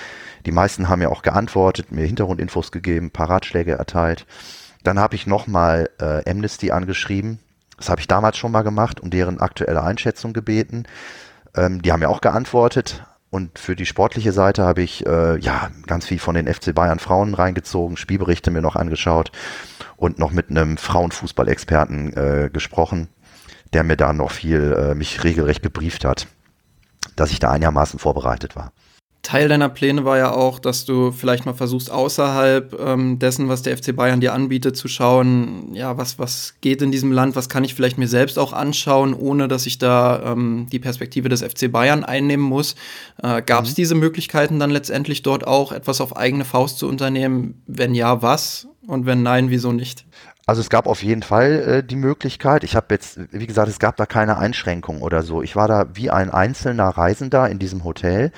Die 0.46 0.52
meisten 0.52 0.90
haben 0.90 1.02
ja 1.02 1.08
auch 1.08 1.22
geantwortet, 1.22 1.94
mir 1.94 2.06
Hintergrundinfos 2.06 2.74
gegeben, 2.74 3.12
paar 3.12 3.30
Ratschläge 3.30 3.72
erteilt. 3.72 4.26
Dann 4.84 5.00
habe 5.00 5.16
ich 5.16 5.26
nochmal 5.26 5.90
äh, 6.02 6.30
Amnesty 6.30 6.72
angeschrieben, 6.72 7.40
das 7.84 7.90
habe 7.90 8.00
ich 8.00 8.08
damals 8.08 8.38
schon 8.38 8.54
mal 8.54 8.62
gemacht 8.62 9.02
und 9.02 9.13
deren 9.13 9.42
aktuelle 9.42 9.84
Einschätzung 9.84 10.32
gebeten. 10.32 10.86
Ähm, 11.54 11.82
die 11.82 11.92
haben 11.92 12.02
ja 12.02 12.08
auch 12.08 12.22
geantwortet. 12.22 13.04
Und 13.30 13.60
für 13.60 13.75
die 13.75 13.86
sportliche 13.86 14.32
Seite 14.32 14.63
habe 14.63 14.84
ich 14.84 15.06
äh, 15.06 15.38
ja 15.40 15.70
ganz 15.86 16.06
viel 16.06 16.20
von 16.20 16.36
den 16.36 16.48
FC 16.48 16.74
Bayern 16.74 17.00
Frauen 17.00 17.34
reingezogen, 17.34 17.98
Spielberichte 17.98 18.52
mir 18.52 18.62
noch 18.62 18.78
angeschaut 18.78 19.32
und 19.98 20.18
noch 20.18 20.32
mit 20.32 20.50
einem 20.50 20.78
Frauenfußballexperten 20.78 22.16
äh, 22.16 22.50
gesprochen, 22.54 23.10
der 23.74 23.84
mir 23.84 23.98
da 23.98 24.13
noch 24.13 24.32
viel 24.32 24.74
äh, 24.74 24.96
mich 24.96 25.24
regelrecht 25.24 25.63
gebrieft 25.63 26.06
hat, 26.06 26.28
dass 27.18 27.32
ich 27.32 27.40
da 27.40 27.52
einigermaßen 27.52 28.00
vorbereitet 28.00 28.56
war. 28.56 28.72
Teil 29.24 29.48
deiner 29.48 29.70
Pläne 29.70 30.03
war 30.03 30.18
ja 30.18 30.32
auch, 30.34 30.60
dass 30.60 30.84
du 30.84 31.13
vielleicht 31.13 31.46
mal 31.46 31.53
versuchst, 31.53 31.89
außerhalb 31.89 32.77
ähm, 32.77 33.20
dessen, 33.20 33.48
was 33.48 33.62
der 33.62 33.77
FC 33.77 33.96
Bayern 33.96 34.20
dir 34.20 34.34
anbietet, 34.34 34.75
zu 34.75 34.89
schauen, 34.89 35.74
ja, 35.74 35.98
was, 35.98 36.20
was 36.20 36.56
geht 36.60 36.82
in 36.82 36.92
diesem 36.92 37.13
Land, 37.13 37.38
was 37.38 37.48
kann 37.48 37.63
ich 37.63 37.74
vielleicht 37.74 37.98
mir 37.98 38.10
selbst 38.10 38.38
auch 38.38 38.51
anschauen, 38.51 39.13
ohne 39.13 39.48
dass 39.48 39.65
ich 39.65 39.77
da 39.77 40.34
ähm, 40.34 40.68
die 40.72 40.80
Perspektive 40.80 41.30
des 41.30 41.42
FC 41.42 41.72
Bayern 41.72 42.03
einnehmen 42.03 42.44
muss. 42.44 42.75
Äh, 43.24 43.42
Gab 43.42 43.63
es 43.63 43.72
mhm. 43.72 43.75
diese 43.75 43.96
Möglichkeiten 43.96 44.60
dann 44.60 44.72
letztendlich 44.72 45.22
dort 45.24 45.48
auch, 45.48 45.72
etwas 45.72 46.01
auf 46.01 46.18
eigene 46.18 46.44
Faust 46.44 46.77
zu 46.77 46.89
unternehmen? 46.89 47.62
Wenn 47.65 47.96
ja, 47.96 48.22
was? 48.22 48.68
Und 48.86 49.06
wenn 49.06 49.24
nein, 49.24 49.50
wieso 49.50 49.72
nicht? 49.72 50.06
Also 50.46 50.60
es 50.60 50.70
gab 50.70 50.88
auf 50.88 51.01
jeden 51.01 51.24
Fall 51.24 51.51
äh, 51.51 51.84
die 51.84 51.96
Möglichkeit. 51.96 52.65
Ich 52.65 52.75
habe 52.75 52.88
jetzt, 52.89 53.18
wie 53.32 53.48
gesagt, 53.48 53.70
es 53.70 53.80
gab 53.80 53.96
da 53.96 54.06
keine 54.06 54.38
Einschränkung 54.38 55.01
oder 55.01 55.24
so. 55.24 55.42
Ich 55.42 55.56
war 55.56 55.70
da 55.70 55.86
wie 55.94 56.10
ein 56.10 56.30
einzelner 56.30 56.89
Reisender 56.89 57.50
in 57.50 57.60
diesem 57.60 57.86
Hotel. 57.86 58.34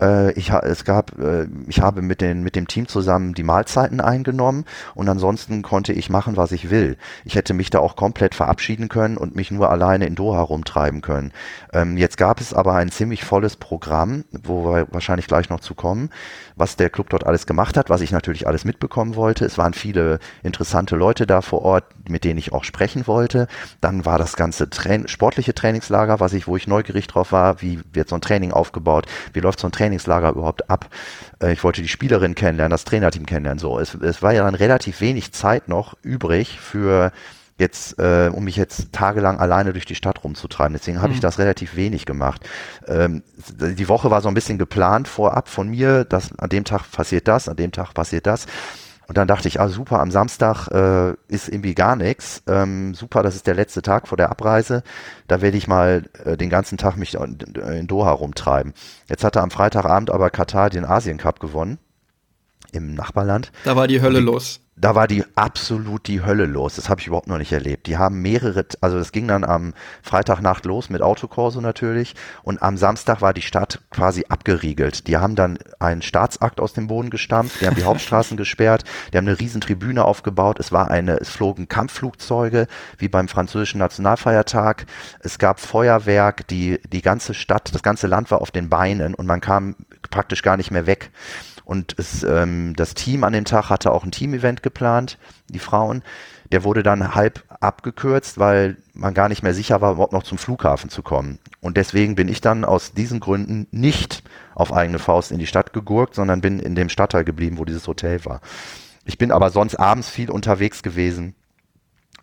Äh, 0.00 0.32
ich, 0.32 0.50
es 0.50 0.84
gab, 0.84 1.18
äh, 1.18 1.46
ich 1.66 1.80
habe 1.80 2.02
mit, 2.02 2.20
den, 2.20 2.42
mit 2.42 2.56
dem 2.56 2.68
Team 2.68 2.88
zusammen 2.88 3.34
die 3.34 3.42
Mahlzeiten 3.42 4.00
eingenommen 4.00 4.64
und 4.94 5.08
ansonsten 5.08 5.62
konnte 5.62 5.92
ich 5.92 6.10
machen, 6.10 6.36
was 6.36 6.52
ich 6.52 6.70
will. 6.70 6.96
Ich 7.24 7.34
hätte 7.34 7.54
mich 7.54 7.70
da 7.70 7.80
auch 7.80 7.96
komplett 7.96 8.34
verabschieden 8.34 8.88
können 8.88 9.16
und 9.16 9.36
mich 9.36 9.50
nur 9.50 9.70
alleine 9.70 10.06
in 10.06 10.14
Doha 10.14 10.40
rumtreiben 10.40 11.00
können. 11.00 11.32
Ähm, 11.72 11.96
jetzt 11.96 12.16
gab 12.16 12.40
es 12.40 12.54
aber 12.54 12.74
ein 12.74 12.90
ziemlich 12.90 13.24
volles 13.24 13.56
Programm, 13.56 14.24
wo 14.32 14.64
wir 14.72 14.86
wahrscheinlich 14.90 15.26
gleich 15.26 15.48
noch 15.50 15.60
zu 15.60 15.74
kommen, 15.74 16.10
was 16.58 16.76
der 16.76 16.90
Club 16.90 17.10
dort 17.10 17.26
alles 17.26 17.46
gemacht 17.46 17.76
hat, 17.76 17.90
was 17.90 18.00
ich 18.00 18.10
natürlich 18.10 18.46
alles 18.46 18.64
mitbekommen 18.64 19.16
wollte. 19.16 19.44
Es 19.44 19.58
waren 19.58 19.74
viele 19.74 20.18
interessante 20.42 20.96
Leute 20.96 21.26
da 21.26 21.40
vor 21.40 21.62
Ort, 21.62 21.84
mit 22.08 22.24
denen 22.24 22.38
ich 22.38 22.52
auch 22.52 22.64
sprechen 22.64 23.06
wollte. 23.06 23.46
Dann 23.80 24.04
war 24.04 24.18
das 24.18 24.36
ganze 24.36 24.68
Train 24.70 25.08
sportliche 25.08 25.54
Trainingslager, 25.54 26.20
was 26.20 26.32
ich, 26.32 26.46
wo 26.46 26.56
ich 26.56 26.66
neugierig 26.66 27.06
drauf 27.06 27.32
war, 27.32 27.62
wie 27.62 27.80
wird 27.92 28.08
so 28.08 28.14
ein 28.14 28.20
Training 28.20 28.52
aufgebaut, 28.52 29.06
wie 29.32 29.40
läuft 29.40 29.60
so 29.60 29.68
ein 29.68 29.72
Trainingslager 29.72 30.30
überhaupt 30.30 30.70
ab. 30.70 30.88
Äh, 31.42 31.52
ich 31.52 31.64
wollte 31.64 31.82
die 31.82 31.88
Spielerin 31.88 32.34
kennenlernen, 32.34 32.70
das 32.70 32.84
Trainerteam 32.84 33.26
kennenlernen. 33.26 33.58
So, 33.58 33.78
es, 33.78 33.94
es 33.94 34.22
war 34.22 34.32
ja 34.32 34.44
dann 34.44 34.54
relativ 34.54 35.00
wenig 35.00 35.32
Zeit 35.32 35.68
noch 35.68 35.96
übrig 36.02 36.58
für 36.60 37.12
jetzt, 37.58 37.98
äh, 37.98 38.30
um 38.32 38.44
mich 38.44 38.56
jetzt 38.56 38.92
tagelang 38.92 39.38
alleine 39.38 39.72
durch 39.72 39.84
die 39.84 39.94
Stadt 39.94 40.24
rumzutreiben. 40.24 40.72
Deswegen 40.72 40.98
habe 40.98 41.08
mhm. 41.08 41.14
ich 41.14 41.20
das 41.20 41.38
relativ 41.38 41.76
wenig 41.76 42.06
gemacht. 42.06 42.48
Ähm, 42.86 43.22
die 43.36 43.88
Woche 43.88 44.10
war 44.10 44.22
so 44.22 44.28
ein 44.28 44.34
bisschen 44.34 44.58
geplant 44.58 45.08
vorab 45.08 45.48
von 45.48 45.68
mir, 45.68 46.04
dass 46.04 46.36
an 46.38 46.48
dem 46.48 46.64
Tag 46.64 46.90
passiert 46.90 47.28
das, 47.28 47.48
an 47.48 47.56
dem 47.56 47.72
Tag 47.72 47.92
passiert 47.94 48.26
das. 48.26 48.46
Und 49.08 49.16
dann 49.16 49.26
dachte 49.26 49.48
ich, 49.48 49.58
ah 49.58 49.68
super, 49.68 50.00
am 50.00 50.10
Samstag 50.10 50.68
äh, 50.68 51.14
ist 51.28 51.48
irgendwie 51.48 51.74
gar 51.74 51.96
nichts. 51.96 52.42
Ähm, 52.46 52.94
super, 52.94 53.22
das 53.22 53.36
ist 53.36 53.46
der 53.46 53.54
letzte 53.54 53.80
Tag 53.80 54.06
vor 54.06 54.18
der 54.18 54.30
Abreise. 54.30 54.82
Da 55.28 55.40
werde 55.40 55.56
ich 55.56 55.66
mal 55.66 56.04
äh, 56.24 56.36
den 56.36 56.50
ganzen 56.50 56.76
Tag 56.76 56.96
mich 56.96 57.14
in 57.14 57.86
Doha 57.86 58.10
rumtreiben. 58.10 58.74
Jetzt 59.08 59.24
hatte 59.24 59.40
am 59.40 59.50
Freitagabend 59.50 60.10
aber 60.10 60.28
Katar 60.28 60.68
den 60.68 60.84
Asien 60.84 61.16
Cup 61.16 61.40
gewonnen 61.40 61.78
im 62.72 62.94
Nachbarland. 62.94 63.52
Da 63.64 63.76
war 63.76 63.88
die 63.88 64.00
Hölle 64.00 64.20
die, 64.20 64.24
los 64.24 64.60
da 64.80 64.94
war 64.94 65.08
die 65.08 65.24
absolut 65.34 66.06
die 66.06 66.24
Hölle 66.24 66.46
los. 66.46 66.76
Das 66.76 66.88
habe 66.88 67.00
ich 67.00 67.06
überhaupt 67.06 67.26
noch 67.26 67.38
nicht 67.38 67.52
erlebt. 67.52 67.86
Die 67.86 67.96
haben 67.96 68.22
mehrere, 68.22 68.64
also 68.80 68.98
es 68.98 69.12
ging 69.12 69.28
dann 69.28 69.44
am 69.44 69.74
Freitagnacht 70.02 70.64
los 70.64 70.88
mit 70.88 71.02
Autokorso 71.02 71.60
natürlich 71.60 72.14
und 72.42 72.62
am 72.62 72.76
Samstag 72.76 73.20
war 73.20 73.34
die 73.34 73.42
Stadt 73.42 73.80
quasi 73.90 74.26
abgeriegelt. 74.28 75.06
Die 75.06 75.16
haben 75.16 75.34
dann 75.34 75.58
einen 75.80 76.02
Staatsakt 76.02 76.60
aus 76.60 76.72
dem 76.72 76.86
Boden 76.86 77.10
gestampft, 77.10 77.60
die 77.60 77.66
haben 77.66 77.76
die 77.76 77.84
Hauptstraßen 77.88 78.36
gesperrt, 78.36 78.84
die 79.12 79.18
haben 79.18 79.26
eine 79.26 79.38
riesen 79.38 79.60
Tribüne 79.60 80.04
aufgebaut. 80.04 80.60
Es 80.60 80.70
war 80.70 80.90
eine, 80.90 81.18
es 81.18 81.28
flogen 81.30 81.68
Kampfflugzeuge 81.68 82.66
wie 82.98 83.08
beim 83.08 83.28
französischen 83.28 83.78
Nationalfeiertag. 83.78 84.86
Es 85.20 85.38
gab 85.38 85.60
Feuerwerk, 85.60 86.46
die 86.46 86.80
die 86.92 87.02
ganze 87.02 87.34
Stadt, 87.34 87.74
das 87.74 87.82
ganze 87.82 88.06
Land 88.06 88.30
war 88.30 88.40
auf 88.40 88.50
den 88.50 88.68
Beinen 88.68 89.14
und 89.14 89.26
man 89.26 89.40
kam 89.40 89.74
praktisch 90.10 90.42
gar 90.42 90.56
nicht 90.56 90.70
mehr 90.70 90.86
weg. 90.86 91.10
Und 91.68 91.96
es, 91.98 92.22
ähm, 92.22 92.72
das 92.76 92.94
Team 92.94 93.24
an 93.24 93.34
dem 93.34 93.44
Tag 93.44 93.68
hatte 93.68 93.92
auch 93.92 94.02
ein 94.02 94.10
Team-Event 94.10 94.62
geplant, 94.62 95.18
die 95.50 95.58
Frauen. 95.58 96.02
Der 96.50 96.64
wurde 96.64 96.82
dann 96.82 97.14
halb 97.14 97.44
abgekürzt, 97.60 98.38
weil 98.38 98.78
man 98.94 99.12
gar 99.12 99.28
nicht 99.28 99.42
mehr 99.42 99.52
sicher 99.52 99.82
war, 99.82 99.92
überhaupt 99.92 100.14
noch 100.14 100.22
zum 100.22 100.38
Flughafen 100.38 100.88
zu 100.88 101.02
kommen. 101.02 101.38
Und 101.60 101.76
deswegen 101.76 102.14
bin 102.14 102.26
ich 102.26 102.40
dann 102.40 102.64
aus 102.64 102.94
diesen 102.94 103.20
Gründen 103.20 103.66
nicht 103.70 104.22
auf 104.54 104.72
eigene 104.72 104.98
Faust 104.98 105.30
in 105.30 105.38
die 105.38 105.46
Stadt 105.46 105.74
gegurkt, 105.74 106.14
sondern 106.14 106.40
bin 106.40 106.58
in 106.58 106.74
dem 106.74 106.88
Stadtteil 106.88 107.24
geblieben, 107.24 107.58
wo 107.58 107.66
dieses 107.66 107.86
Hotel 107.86 108.24
war. 108.24 108.40
Ich 109.04 109.18
bin 109.18 109.30
aber 109.30 109.50
sonst 109.50 109.74
abends 109.74 110.08
viel 110.08 110.30
unterwegs 110.30 110.82
gewesen 110.82 111.34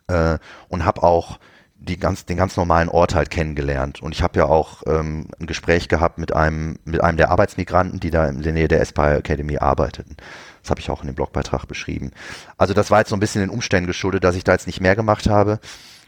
äh, 0.07 0.39
und 0.69 0.85
habe 0.85 1.03
auch 1.03 1.37
die 1.85 1.97
ganz, 1.97 2.25
den 2.25 2.37
ganz 2.37 2.57
normalen 2.57 2.89
Ort 2.89 3.15
halt 3.15 3.29
kennengelernt. 3.29 4.01
Und 4.01 4.13
ich 4.13 4.21
habe 4.21 4.39
ja 4.39 4.45
auch 4.45 4.83
ähm, 4.87 5.27
ein 5.39 5.45
Gespräch 5.45 5.87
gehabt 5.87 6.17
mit 6.17 6.35
einem, 6.35 6.77
mit 6.83 7.01
einem 7.01 7.17
der 7.17 7.29
Arbeitsmigranten, 7.31 7.99
die 7.99 8.09
da 8.09 8.27
in 8.27 8.41
der 8.41 8.53
Nähe 8.53 8.67
der 8.67 8.81
Espire 8.81 9.17
Academy 9.17 9.57
arbeiteten. 9.57 10.17
Das 10.61 10.71
habe 10.71 10.81
ich 10.81 10.89
auch 10.89 11.01
in 11.01 11.07
dem 11.07 11.15
Blogbeitrag 11.15 11.67
beschrieben. 11.67 12.11
Also 12.57 12.73
das 12.73 12.91
war 12.91 12.99
jetzt 12.99 13.09
so 13.09 13.15
ein 13.15 13.19
bisschen 13.19 13.41
den 13.41 13.49
Umständen 13.49 13.87
geschuldet, 13.87 14.23
dass 14.23 14.35
ich 14.35 14.43
da 14.43 14.53
jetzt 14.53 14.67
nicht 14.67 14.81
mehr 14.81 14.95
gemacht 14.95 15.29
habe. 15.29 15.59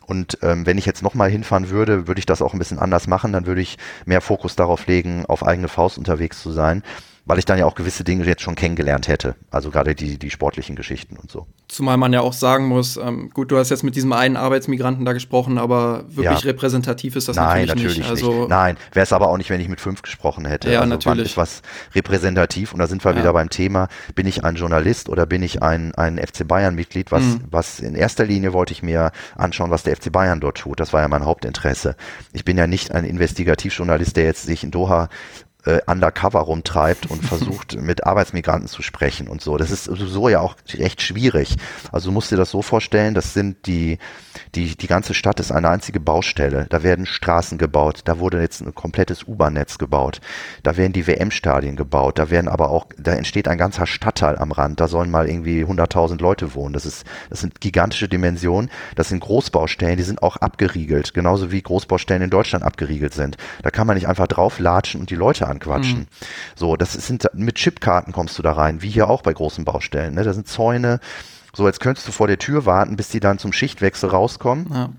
Und 0.05 0.39
ähm, 0.41 0.65
wenn 0.65 0.77
ich 0.77 0.85
jetzt 0.85 1.03
nochmal 1.03 1.29
hinfahren 1.29 1.69
würde, 1.69 2.07
würde 2.07 2.19
ich 2.19 2.25
das 2.25 2.41
auch 2.41 2.53
ein 2.53 2.59
bisschen 2.59 2.79
anders 2.79 3.07
machen. 3.07 3.33
Dann 3.33 3.45
würde 3.45 3.61
ich 3.61 3.77
mehr 4.05 4.21
Fokus 4.21 4.55
darauf 4.55 4.87
legen, 4.87 5.25
auf 5.27 5.45
eigene 5.45 5.67
Faust 5.67 5.97
unterwegs 5.97 6.41
zu 6.41 6.51
sein 6.51 6.81
weil 7.27 7.39
ich 7.39 7.45
dann 7.45 7.59
ja 7.59 7.65
auch 7.65 7.75
gewisse 7.75 8.05
Dinge 8.05 8.25
jetzt 8.25 8.41
schon 8.41 8.55
kennengelernt 8.55 9.09
hätte. 9.09 9.35
Also 9.51 9.69
gerade 9.69 9.93
die, 9.95 10.17
die 10.17 10.29
sportlichen 10.29 10.77
Geschichten 10.77 11.17
und 11.17 11.29
so. 11.29 11.45
Zumal 11.67 11.97
man 11.97 12.13
ja 12.13 12.21
auch 12.21 12.31
sagen 12.31 12.67
muss, 12.67 12.95
ähm, 12.95 13.29
gut, 13.33 13.51
du 13.51 13.57
hast 13.57 13.69
jetzt 13.69 13.83
mit 13.83 13.97
diesem 13.97 14.13
einen 14.13 14.37
Arbeitsmigranten 14.37 15.03
da 15.03 15.11
gesprochen, 15.11 15.57
aber 15.57 16.05
wirklich 16.07 16.43
ja. 16.43 16.49
repräsentativ 16.49 17.17
ist 17.17 17.27
das 17.27 17.35
Nein, 17.35 17.67
natürlich, 17.67 17.97
natürlich 17.97 17.97
nicht. 17.97 18.11
nicht. 18.11 18.23
Also 18.23 18.47
Nein, 18.47 18.77
wäre 18.93 19.03
es 19.03 19.11
aber 19.11 19.27
auch 19.27 19.37
nicht, 19.37 19.49
wenn 19.49 19.59
ich 19.59 19.67
mit 19.67 19.81
fünf 19.81 20.01
gesprochen 20.01 20.45
hätte. 20.45 20.71
Ja, 20.71 20.79
also 20.79 20.89
natürlich. 20.89 21.31
ist 21.31 21.37
was 21.37 21.61
repräsentativ 21.93 22.71
und 22.71 22.79
da 22.79 22.87
sind 22.87 23.03
wir 23.03 23.11
ja. 23.11 23.17
wieder 23.17 23.33
beim 23.33 23.49
Thema, 23.49 23.89
bin 24.15 24.25
ich 24.25 24.45
ein 24.45 24.55
Journalist 24.55 25.09
oder 25.09 25.25
bin 25.25 25.43
ich 25.43 25.61
ein, 25.61 25.93
ein 25.95 26.17
FC 26.17 26.47
Bayern-Mitglied, 26.47 27.11
was, 27.11 27.23
mhm. 27.23 27.41
was 27.51 27.81
in 27.81 27.95
erster 27.95 28.25
Linie 28.25 28.53
wollte 28.53 28.71
ich 28.71 28.83
mir 28.83 29.11
anschauen, 29.35 29.69
was 29.69 29.83
der 29.83 29.97
FC 29.97 30.13
Bayern 30.13 30.39
dort 30.39 30.59
tut. 30.59 30.79
Das 30.79 30.93
war 30.93 31.01
ja 31.01 31.09
mein 31.09 31.25
Hauptinteresse. 31.25 31.97
Ich 32.31 32.45
bin 32.45 32.57
ja 32.57 32.67
nicht 32.67 32.93
ein 32.93 33.03
Investigativjournalist, 33.03 34.15
der 34.15 34.23
jetzt 34.23 34.43
sich 34.43 34.63
in 34.63 34.71
Doha 34.71 35.09
äh, 35.67 35.81
undercover 35.85 36.39
rumtreibt 36.39 37.11
und 37.11 37.23
versucht 37.25 37.79
mit 37.79 38.05
Arbeitsmigranten 38.05 38.67
zu 38.67 38.81
sprechen 38.81 39.27
und 39.27 39.41
so. 39.41 39.57
Das 39.57 39.71
ist 39.71 39.85
so 39.85 40.29
ja 40.29 40.39
auch 40.39 40.55
recht 40.73 41.01
schwierig. 41.01 41.57
Also 41.91 42.09
du 42.09 42.13
musst 42.13 42.31
dir 42.31 42.37
das 42.37 42.51
so 42.51 42.61
vorstellen, 42.61 43.13
das 43.13 43.33
sind 43.33 43.67
die, 43.67 43.97
die, 44.55 44.75
die 44.77 44.87
ganze 44.87 45.13
Stadt 45.13 45.39
ist 45.39 45.51
eine 45.51 45.69
einzige 45.69 45.99
Baustelle. 45.99 46.67
Da 46.69 46.83
werden 46.83 47.05
Straßen 47.05 47.57
gebaut, 47.57 48.01
da 48.05 48.19
wurde 48.19 48.39
jetzt 48.41 48.61
ein 48.61 48.73
komplettes 48.73 49.27
U-Bahn-Netz 49.27 49.77
gebaut, 49.77 50.21
da 50.63 50.77
werden 50.77 50.93
die 50.93 51.05
WM-Stadien 51.05 51.75
gebaut, 51.75 52.17
da 52.17 52.29
werden 52.29 52.47
aber 52.47 52.69
auch, 52.69 52.87
da 52.97 53.13
entsteht 53.13 53.47
ein 53.47 53.57
ganzer 53.57 53.85
Stadtteil 53.85 54.37
am 54.37 54.51
Rand, 54.51 54.79
da 54.79 54.87
sollen 54.87 55.11
mal 55.11 55.29
irgendwie 55.29 55.63
100.000 55.63 56.21
Leute 56.21 56.55
wohnen. 56.55 56.73
Das 56.73 56.85
ist, 56.85 57.05
das 57.29 57.41
sind 57.41 57.59
gigantische 57.61 58.07
Dimensionen. 58.07 58.69
Das 58.95 59.09
sind 59.09 59.19
Großbaustellen, 59.19 59.97
die 59.97 60.03
sind 60.03 60.23
auch 60.23 60.37
abgeriegelt, 60.37 61.13
genauso 61.13 61.51
wie 61.51 61.61
Großbaustellen 61.61 62.23
in 62.23 62.29
Deutschland 62.29 62.63
abgeriegelt 62.63 63.13
sind. 63.13 63.37
Da 63.63 63.71
kann 63.71 63.87
man 63.87 63.95
nicht 63.95 64.07
einfach 64.07 64.27
drauflatschen 64.27 65.01
und 65.01 65.09
die 65.09 65.15
Leute 65.15 65.47
anquatschen. 65.57 65.99
Mhm. 65.99 66.07
So, 66.55 66.75
das 66.75 66.93
sind 66.93 67.27
mit 67.33 67.55
Chipkarten 67.55 68.13
kommst 68.13 68.37
du 68.37 68.43
da 68.43 68.53
rein, 68.53 68.81
wie 68.81 68.89
hier 68.89 69.09
auch 69.09 69.21
bei 69.21 69.33
großen 69.33 69.65
Baustellen. 69.65 70.15
Ne? 70.15 70.23
Da 70.23 70.33
sind 70.33 70.47
Zäune. 70.47 70.99
So, 71.53 71.65
jetzt 71.65 71.79
könntest 71.79 72.07
du 72.07 72.11
vor 72.11 72.27
der 72.27 72.37
Tür 72.37 72.65
warten, 72.65 72.95
bis 72.95 73.09
die 73.09 73.19
dann 73.19 73.39
zum 73.39 73.51
Schichtwechsel 73.51 74.09
rauskommen. 74.09 74.67
Ja. 74.71 74.89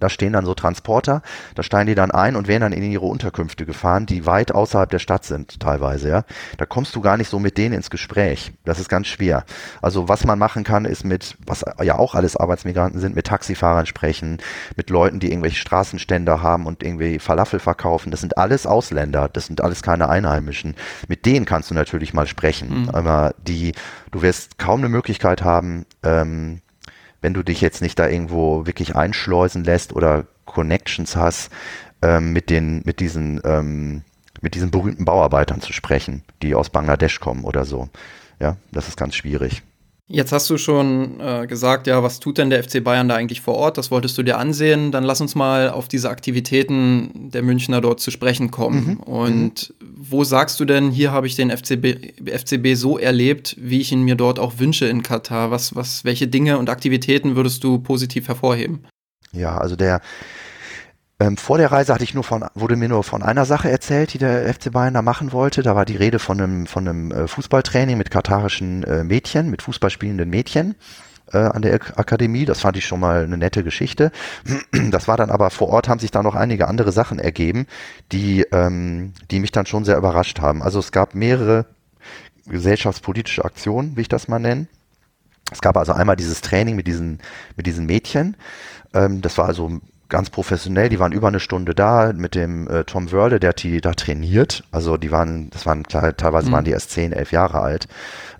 Da 0.00 0.08
stehen 0.08 0.32
dann 0.32 0.44
so 0.44 0.54
Transporter, 0.54 1.22
da 1.54 1.62
steigen 1.62 1.86
die 1.88 1.94
dann 1.94 2.10
ein 2.10 2.36
und 2.36 2.48
werden 2.48 2.62
dann 2.62 2.72
in 2.72 2.82
ihre 2.82 3.06
Unterkünfte 3.06 3.66
gefahren, 3.66 4.06
die 4.06 4.26
weit 4.26 4.52
außerhalb 4.52 4.90
der 4.90 4.98
Stadt 4.98 5.24
sind 5.24 5.60
teilweise, 5.60 6.08
ja. 6.08 6.24
Da 6.58 6.66
kommst 6.66 6.94
du 6.94 7.00
gar 7.00 7.16
nicht 7.16 7.28
so 7.28 7.38
mit 7.38 7.58
denen 7.58 7.74
ins 7.74 7.90
Gespräch. 7.90 8.52
Das 8.64 8.78
ist 8.78 8.88
ganz 8.88 9.06
schwer. 9.06 9.44
Also 9.82 10.08
was 10.08 10.24
man 10.24 10.38
machen 10.38 10.64
kann, 10.64 10.84
ist 10.84 11.04
mit, 11.04 11.36
was 11.46 11.64
ja 11.82 11.98
auch 11.98 12.14
alles 12.14 12.36
Arbeitsmigranten 12.36 13.00
sind, 13.00 13.14
mit 13.14 13.26
Taxifahrern 13.26 13.86
sprechen, 13.86 14.38
mit 14.76 14.90
Leuten, 14.90 15.20
die 15.20 15.30
irgendwelche 15.30 15.58
Straßenstände 15.58 16.42
haben 16.42 16.66
und 16.66 16.82
irgendwie 16.82 17.18
Falafel 17.18 17.60
verkaufen. 17.60 18.10
Das 18.10 18.20
sind 18.20 18.38
alles 18.38 18.66
Ausländer, 18.66 19.28
das 19.32 19.46
sind 19.46 19.60
alles 19.60 19.82
keine 19.82 20.08
Einheimischen. 20.08 20.74
Mit 21.08 21.26
denen 21.26 21.46
kannst 21.46 21.70
du 21.70 21.74
natürlich 21.74 22.14
mal 22.14 22.26
sprechen. 22.26 22.82
Mhm. 22.82 22.90
Aber 22.90 23.34
die, 23.38 23.72
du 24.10 24.22
wirst 24.22 24.58
kaum 24.58 24.80
eine 24.80 24.88
Möglichkeit 24.88 25.42
haben, 25.42 25.86
ähm, 26.02 26.60
wenn 27.20 27.34
du 27.34 27.42
dich 27.42 27.60
jetzt 27.60 27.82
nicht 27.82 27.98
da 27.98 28.08
irgendwo 28.08 28.66
wirklich 28.66 28.96
einschleusen 28.96 29.64
lässt 29.64 29.92
oder 29.92 30.26
Connections 30.44 31.16
hast, 31.16 31.50
ähm, 32.02 32.32
mit 32.32 32.50
den, 32.50 32.82
mit 32.84 33.00
diesen, 33.00 33.40
ähm, 33.44 34.02
mit 34.40 34.54
diesen 34.54 34.70
berühmten 34.70 35.04
Bauarbeitern 35.04 35.60
zu 35.60 35.72
sprechen, 35.72 36.22
die 36.42 36.54
aus 36.54 36.70
Bangladesch 36.70 37.20
kommen 37.20 37.44
oder 37.44 37.64
so. 37.64 37.88
Ja, 38.38 38.56
das 38.70 38.88
ist 38.88 38.96
ganz 38.96 39.14
schwierig. 39.14 39.62
Jetzt 40.08 40.30
hast 40.30 40.48
du 40.50 40.56
schon 40.56 41.18
äh, 41.18 41.48
gesagt, 41.48 41.88
ja, 41.88 42.00
was 42.00 42.20
tut 42.20 42.38
denn 42.38 42.48
der 42.48 42.62
FC 42.62 42.82
Bayern 42.82 43.08
da 43.08 43.16
eigentlich 43.16 43.40
vor 43.40 43.56
Ort? 43.56 43.76
Das 43.76 43.90
wolltest 43.90 44.16
du 44.16 44.22
dir 44.22 44.38
ansehen. 44.38 44.92
Dann 44.92 45.02
lass 45.02 45.20
uns 45.20 45.34
mal 45.34 45.68
auf 45.70 45.88
diese 45.88 46.10
Aktivitäten 46.10 47.30
der 47.32 47.42
Münchner 47.42 47.80
dort 47.80 47.98
zu 47.98 48.12
sprechen 48.12 48.52
kommen. 48.52 48.86
Mhm. 48.86 48.96
Und 49.00 49.74
mhm. 49.80 49.94
wo 49.96 50.22
sagst 50.22 50.60
du 50.60 50.64
denn, 50.64 50.92
hier 50.92 51.10
habe 51.10 51.26
ich 51.26 51.34
den 51.34 51.50
FCB, 51.50 52.22
FCB 52.24 52.74
so 52.74 52.98
erlebt, 52.98 53.56
wie 53.58 53.80
ich 53.80 53.90
ihn 53.90 54.02
mir 54.02 54.14
dort 54.14 54.38
auch 54.38 54.60
wünsche 54.60 54.86
in 54.86 55.02
Katar? 55.02 55.50
Was, 55.50 55.74
was, 55.74 56.04
welche 56.04 56.28
Dinge 56.28 56.58
und 56.58 56.70
Aktivitäten 56.70 57.34
würdest 57.34 57.64
du 57.64 57.80
positiv 57.80 58.28
hervorheben? 58.28 58.84
Ja, 59.32 59.58
also 59.58 59.74
der 59.74 60.00
Ähm, 61.18 61.38
vor 61.38 61.56
der 61.56 61.72
Reise 61.72 61.94
hatte 61.94 62.04
ich 62.04 62.12
nur 62.12 62.24
von, 62.24 62.44
wurde 62.54 62.76
mir 62.76 62.88
nur 62.88 63.02
von 63.02 63.22
einer 63.22 63.46
Sache 63.46 63.70
erzählt, 63.70 64.12
die 64.12 64.18
der 64.18 64.52
FC 64.52 64.70
Bayern 64.70 64.94
da 64.94 65.00
machen 65.00 65.32
wollte. 65.32 65.62
Da 65.62 65.74
war 65.74 65.86
die 65.86 65.96
Rede 65.96 66.18
von 66.18 66.40
einem, 66.40 66.66
von 66.66 66.86
einem 66.86 67.10
äh, 67.10 67.26
Fußballtraining 67.26 67.96
mit 67.96 68.10
katarischen 68.10 68.84
äh, 68.84 69.02
Mädchen, 69.02 69.50
mit 69.50 69.62
Fußballspielenden 69.62 70.28
Mädchen 70.28 70.74
äh, 71.32 71.38
an 71.38 71.62
der 71.62 71.74
Akademie. 71.96 72.44
Das 72.44 72.60
fand 72.60 72.76
ich 72.76 72.84
schon 72.84 73.00
mal 73.00 73.24
eine 73.24 73.38
nette 73.38 73.64
Geschichte. 73.64 74.12
Das 74.90 75.08
war 75.08 75.16
dann 75.16 75.30
aber 75.30 75.50
vor 75.50 75.68
Ort 75.68 75.88
haben 75.88 75.98
sich 75.98 76.10
da 76.10 76.22
noch 76.22 76.34
einige 76.34 76.68
andere 76.68 76.92
Sachen 76.92 77.18
ergeben, 77.18 77.66
die, 78.12 78.42
ähm, 78.52 79.14
die 79.30 79.40
mich 79.40 79.52
dann 79.52 79.66
schon 79.66 79.84
sehr 79.84 79.96
überrascht 79.96 80.40
haben. 80.40 80.62
Also 80.62 80.78
es 80.78 80.92
gab 80.92 81.14
mehrere 81.14 81.66
gesellschaftspolitische 82.46 83.44
Aktionen, 83.44 83.96
wie 83.96 84.02
ich 84.02 84.08
das 84.08 84.28
mal 84.28 84.38
nenne. 84.38 84.68
Es 85.50 85.60
gab 85.60 85.76
also 85.76 85.92
einmal 85.92 86.16
dieses 86.16 86.40
Training 86.40 86.76
mit 86.76 86.86
diesen, 86.86 87.20
mit 87.56 87.66
diesen 87.66 87.86
Mädchen. 87.86 88.36
Ähm, 88.94 89.22
das 89.22 89.38
war 89.38 89.46
also 89.46 89.80
ganz 90.08 90.30
professionell, 90.30 90.88
die 90.88 90.98
waren 90.98 91.12
über 91.12 91.28
eine 91.28 91.40
Stunde 91.40 91.74
da 91.74 92.12
mit 92.12 92.34
dem 92.34 92.68
äh, 92.68 92.84
Tom 92.84 93.10
Wörle, 93.12 93.40
der 93.40 93.50
hat 93.50 93.62
die 93.62 93.80
da 93.80 93.92
trainiert. 93.92 94.64
Also 94.70 94.96
die 94.96 95.10
waren, 95.10 95.50
das 95.50 95.66
waren 95.66 95.82
teilweise 95.84 96.48
mhm. 96.48 96.52
waren 96.52 96.64
die 96.64 96.70
erst 96.70 96.90
zehn, 96.90 97.12
elf 97.12 97.32
Jahre 97.32 97.60
alt. 97.60 97.88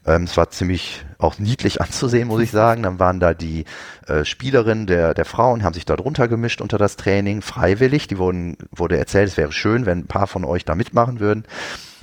Ähm, 0.06 0.24
es 0.24 0.36
war 0.36 0.50
ziemlich 0.50 1.04
auch 1.18 1.38
niedlich 1.38 1.80
anzusehen, 1.80 2.28
muss 2.28 2.42
ich 2.42 2.50
sagen. 2.50 2.82
Dann 2.82 2.98
waren 2.98 3.20
da 3.20 3.34
die 3.34 3.64
äh, 4.06 4.24
Spielerinnen 4.24 4.86
der, 4.86 5.14
der 5.14 5.24
Frauen, 5.24 5.64
haben 5.64 5.74
sich 5.74 5.84
da 5.84 5.96
drunter 5.96 6.28
gemischt 6.28 6.60
unter 6.60 6.78
das 6.78 6.96
Training, 6.96 7.42
freiwillig. 7.42 8.06
Die 8.06 8.18
wurden, 8.18 8.56
wurde 8.70 8.96
erzählt, 8.96 9.28
es 9.28 9.36
wäre 9.36 9.52
schön, 9.52 9.86
wenn 9.86 10.00
ein 10.00 10.06
paar 10.06 10.26
von 10.26 10.44
euch 10.44 10.64
da 10.64 10.74
mitmachen 10.74 11.20
würden, 11.20 11.44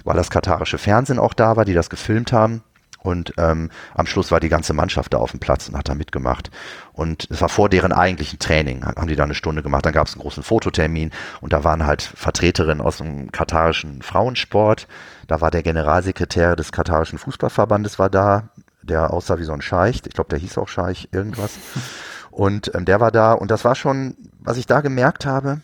weil 0.03 0.15
das 0.15 0.29
katarische 0.29 0.77
Fernsehen 0.77 1.19
auch 1.19 1.33
da 1.33 1.55
war, 1.55 1.65
die 1.65 1.73
das 1.73 1.89
gefilmt 1.89 2.33
haben. 2.33 2.63
Und 3.03 3.33
ähm, 3.37 3.69
am 3.93 4.05
Schluss 4.05 4.31
war 4.31 4.39
die 4.39 4.49
ganze 4.49 4.73
Mannschaft 4.73 5.13
da 5.13 5.17
auf 5.17 5.31
dem 5.31 5.39
Platz 5.39 5.67
und 5.67 5.77
hat 5.77 5.89
da 5.89 5.93
mitgemacht. 5.93 6.49
Und 6.93 7.27
es 7.29 7.41
war 7.41 7.49
vor 7.49 7.69
deren 7.69 7.91
eigentlichen 7.91 8.39
Training, 8.39 8.85
haben 8.85 9.07
die 9.07 9.15
da 9.15 9.23
eine 9.23 9.35
Stunde 9.35 9.61
gemacht. 9.61 9.85
Dann 9.85 9.93
gab 9.93 10.07
es 10.07 10.13
einen 10.13 10.21
großen 10.21 10.43
Fototermin 10.43 11.11
und 11.41 11.53
da 11.53 11.63
waren 11.63 11.85
halt 11.85 12.01
Vertreterinnen 12.01 12.81
aus 12.81 12.97
dem 12.97 13.31
katarischen 13.31 14.01
Frauensport. 14.01 14.87
Da 15.27 15.41
war 15.41 15.51
der 15.51 15.63
Generalsekretär 15.63 16.55
des 16.55 16.71
katarischen 16.71 17.19
Fußballverbandes 17.19 17.99
war 17.99 18.09
da, 18.09 18.49
der 18.81 19.11
aussah 19.11 19.37
wie 19.37 19.43
so 19.43 19.53
ein 19.53 19.61
Scheich. 19.61 20.01
Ich 20.05 20.13
glaube, 20.13 20.29
der 20.29 20.39
hieß 20.39 20.57
auch 20.57 20.67
Scheich 20.67 21.09
irgendwas. 21.11 21.51
Und 22.31 22.73
ähm, 22.73 22.85
der 22.85 22.99
war 22.99 23.11
da 23.11 23.33
und 23.33 23.51
das 23.51 23.63
war 23.63 23.75
schon, 23.75 24.17
was 24.39 24.57
ich 24.57 24.65
da 24.65 24.81
gemerkt 24.81 25.27
habe, 25.27 25.61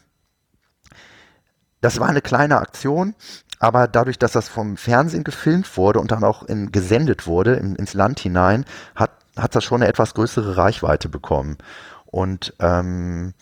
das 1.82 2.00
war 2.00 2.08
eine 2.08 2.22
kleine 2.22 2.60
Aktion, 2.60 3.16
aber 3.60 3.88
dadurch, 3.88 4.18
dass 4.18 4.32
das 4.32 4.48
vom 4.48 4.78
Fernsehen 4.78 5.24
gefilmt 5.24 5.78
wurde 5.78 6.00
und 6.00 6.12
dann 6.12 6.24
auch 6.24 6.44
in, 6.44 6.72
gesendet 6.72 7.28
wurde 7.28 7.56
in, 7.56 7.76
ins 7.76 7.94
Land 7.94 8.20
hinein, 8.20 8.66
hat, 8.96 9.12
hat 9.36 9.56
das 9.56 9.64
schon 9.66 9.82
eine 9.82 9.90
etwas 9.90 10.14
größere 10.14 10.58
Reichweite 10.58 11.10
bekommen. 11.10 11.58
Und 12.06 12.54
ähm, 12.60 13.34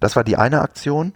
das 0.00 0.16
war 0.16 0.24
die 0.24 0.36
eine 0.36 0.60
Aktion. 0.60 1.12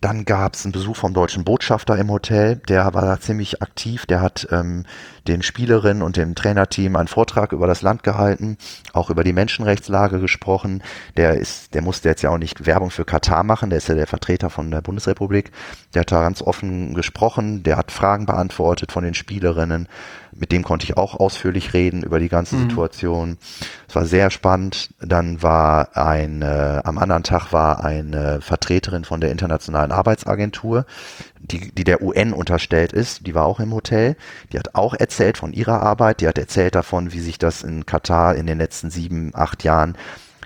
Dann 0.00 0.24
gab 0.26 0.54
es 0.54 0.64
einen 0.64 0.72
Besuch 0.72 0.96
vom 0.96 1.14
deutschen 1.14 1.44
Botschafter 1.44 1.96
im 1.96 2.10
Hotel, 2.10 2.56
der 2.56 2.92
war 2.92 3.02
da 3.02 3.18
ziemlich 3.18 3.62
aktiv, 3.62 4.04
der 4.04 4.20
hat 4.20 4.46
ähm, 4.50 4.84
den 5.26 5.42
Spielerinnen 5.42 6.02
und 6.02 6.18
dem 6.18 6.34
Trainerteam 6.34 6.96
einen 6.96 7.08
Vortrag 7.08 7.52
über 7.52 7.66
das 7.66 7.80
Land 7.80 8.02
gehalten, 8.02 8.58
auch 8.92 9.08
über 9.08 9.24
die 9.24 9.32
Menschenrechtslage 9.32 10.20
gesprochen. 10.20 10.82
Der 11.16 11.38
ist, 11.38 11.74
der 11.74 11.80
musste 11.80 12.10
jetzt 12.10 12.20
ja 12.20 12.28
auch 12.28 12.38
nicht 12.38 12.66
Werbung 12.66 12.90
für 12.90 13.06
Katar 13.06 13.44
machen, 13.44 13.70
der 13.70 13.78
ist 13.78 13.88
ja 13.88 13.94
der 13.94 14.06
Vertreter 14.06 14.50
von 14.50 14.70
der 14.70 14.82
Bundesrepublik. 14.82 15.52
Der 15.94 16.00
hat 16.00 16.12
da 16.12 16.22
ganz 16.22 16.42
offen 16.42 16.92
gesprochen, 16.92 17.62
der 17.62 17.78
hat 17.78 17.90
Fragen 17.90 18.26
beantwortet 18.26 18.92
von 18.92 19.04
den 19.04 19.14
Spielerinnen. 19.14 19.88
Mit 20.36 20.52
dem 20.52 20.62
konnte 20.62 20.84
ich 20.84 20.96
auch 20.96 21.14
ausführlich 21.14 21.74
reden 21.74 22.02
über 22.02 22.18
die 22.18 22.28
ganze 22.28 22.56
mhm. 22.56 22.68
Situation. 22.68 23.38
Es 23.88 23.94
war 23.94 24.06
sehr 24.06 24.30
spannend. 24.30 24.90
Dann 25.00 25.42
war 25.42 25.96
ein, 25.96 26.42
äh, 26.42 26.80
am 26.84 26.98
anderen 26.98 27.22
Tag 27.22 27.52
war 27.52 27.84
eine 27.84 28.40
Vertreterin 28.40 29.04
von 29.04 29.20
der 29.20 29.30
Internationalen 29.30 29.92
Arbeitsagentur, 29.92 30.86
die, 31.40 31.72
die 31.72 31.84
der 31.84 32.02
UN 32.02 32.32
unterstellt 32.32 32.92
ist, 32.92 33.26
die 33.26 33.34
war 33.34 33.44
auch 33.44 33.60
im 33.60 33.74
Hotel. 33.74 34.16
Die 34.52 34.58
hat 34.58 34.74
auch 34.74 34.94
erzählt 34.94 35.38
von 35.38 35.52
ihrer 35.52 35.82
Arbeit. 35.82 36.20
Die 36.20 36.28
hat 36.28 36.38
erzählt 36.38 36.74
davon, 36.74 37.12
wie 37.12 37.20
sich 37.20 37.38
das 37.38 37.62
in 37.62 37.86
Katar 37.86 38.34
in 38.34 38.46
den 38.46 38.58
letzten 38.58 38.90
sieben, 38.90 39.32
acht 39.34 39.62
Jahren 39.64 39.96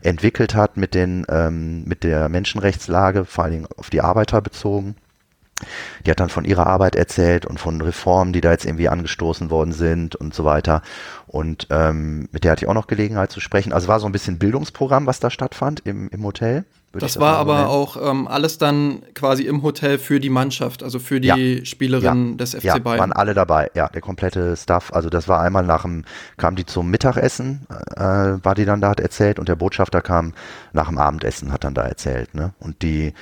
entwickelt 0.02 0.54
hat 0.54 0.76
mit 0.76 0.94
den, 0.94 1.24
ähm, 1.28 1.84
mit 1.84 2.04
der 2.04 2.28
Menschenrechtslage, 2.28 3.24
vor 3.24 3.44
allen 3.44 3.52
Dingen 3.52 3.68
auf 3.76 3.90
die 3.90 4.00
Arbeiter 4.00 4.40
bezogen. 4.40 4.96
Die 6.04 6.10
hat 6.10 6.20
dann 6.20 6.28
von 6.28 6.44
ihrer 6.44 6.66
Arbeit 6.66 6.96
erzählt 6.96 7.46
und 7.46 7.58
von 7.58 7.80
Reformen, 7.80 8.32
die 8.32 8.40
da 8.40 8.50
jetzt 8.52 8.64
irgendwie 8.64 8.88
angestoßen 8.88 9.50
worden 9.50 9.72
sind 9.72 10.16
und 10.16 10.34
so 10.34 10.44
weiter. 10.44 10.82
Und 11.26 11.66
ähm, 11.70 12.28
mit 12.32 12.44
der 12.44 12.52
hatte 12.52 12.64
ich 12.64 12.68
auch 12.68 12.74
noch 12.74 12.86
Gelegenheit 12.86 13.30
zu 13.30 13.40
sprechen. 13.40 13.72
Also 13.72 13.88
war 13.88 14.00
so 14.00 14.06
ein 14.06 14.12
bisschen 14.12 14.38
Bildungsprogramm, 14.38 15.06
was 15.06 15.20
da 15.20 15.30
stattfand 15.30 15.80
im, 15.84 16.08
im 16.10 16.24
Hotel. 16.24 16.64
Das, 16.92 17.02
das, 17.02 17.20
war 17.20 17.36
aber 17.36 17.56
nennen. 17.56 17.68
auch 17.68 18.10
ähm, 18.10 18.26
alles 18.26 18.56
dann 18.56 19.02
quasi 19.14 19.42
im 19.42 19.62
Hotel 19.62 19.98
für 19.98 20.20
die 20.20 20.30
Mannschaft, 20.30 20.82
also 20.82 20.98
für 20.98 21.20
die 21.20 21.28
ja. 21.28 21.64
Spielerinnen 21.64 22.30
ja. 22.30 22.36
des 22.36 22.54
FC 22.54 22.64
ja, 22.64 22.78
Bayern. 22.78 23.00
waren 23.00 23.12
alle 23.12 23.34
dabei, 23.34 23.70
ja, 23.74 23.88
der 23.88 24.00
komplette 24.00 24.56
Staff. 24.56 24.90
Also 24.94 25.10
das 25.10 25.28
war 25.28 25.42
einmal 25.42 25.64
nach 25.64 25.82
dem, 25.82 26.06
kam 26.38 26.56
die 26.56 26.64
zum 26.64 26.90
Mittagessen, 26.90 27.66
äh, 27.94 28.02
war 28.42 28.54
die 28.54 28.64
dann 28.64 28.80
da, 28.80 28.88
hat 28.88 29.00
erzählt 29.00 29.38
und 29.38 29.50
der 29.50 29.56
Botschafter 29.56 30.00
kam 30.00 30.32
nach 30.72 30.88
dem 30.88 30.96
Abendessen, 30.96 31.52
hat 31.52 31.64
dann 31.64 31.74
da 31.74 31.82
erzählt. 31.82 32.34
Ne? 32.34 32.54
Und 32.58 32.80
die 32.80 33.12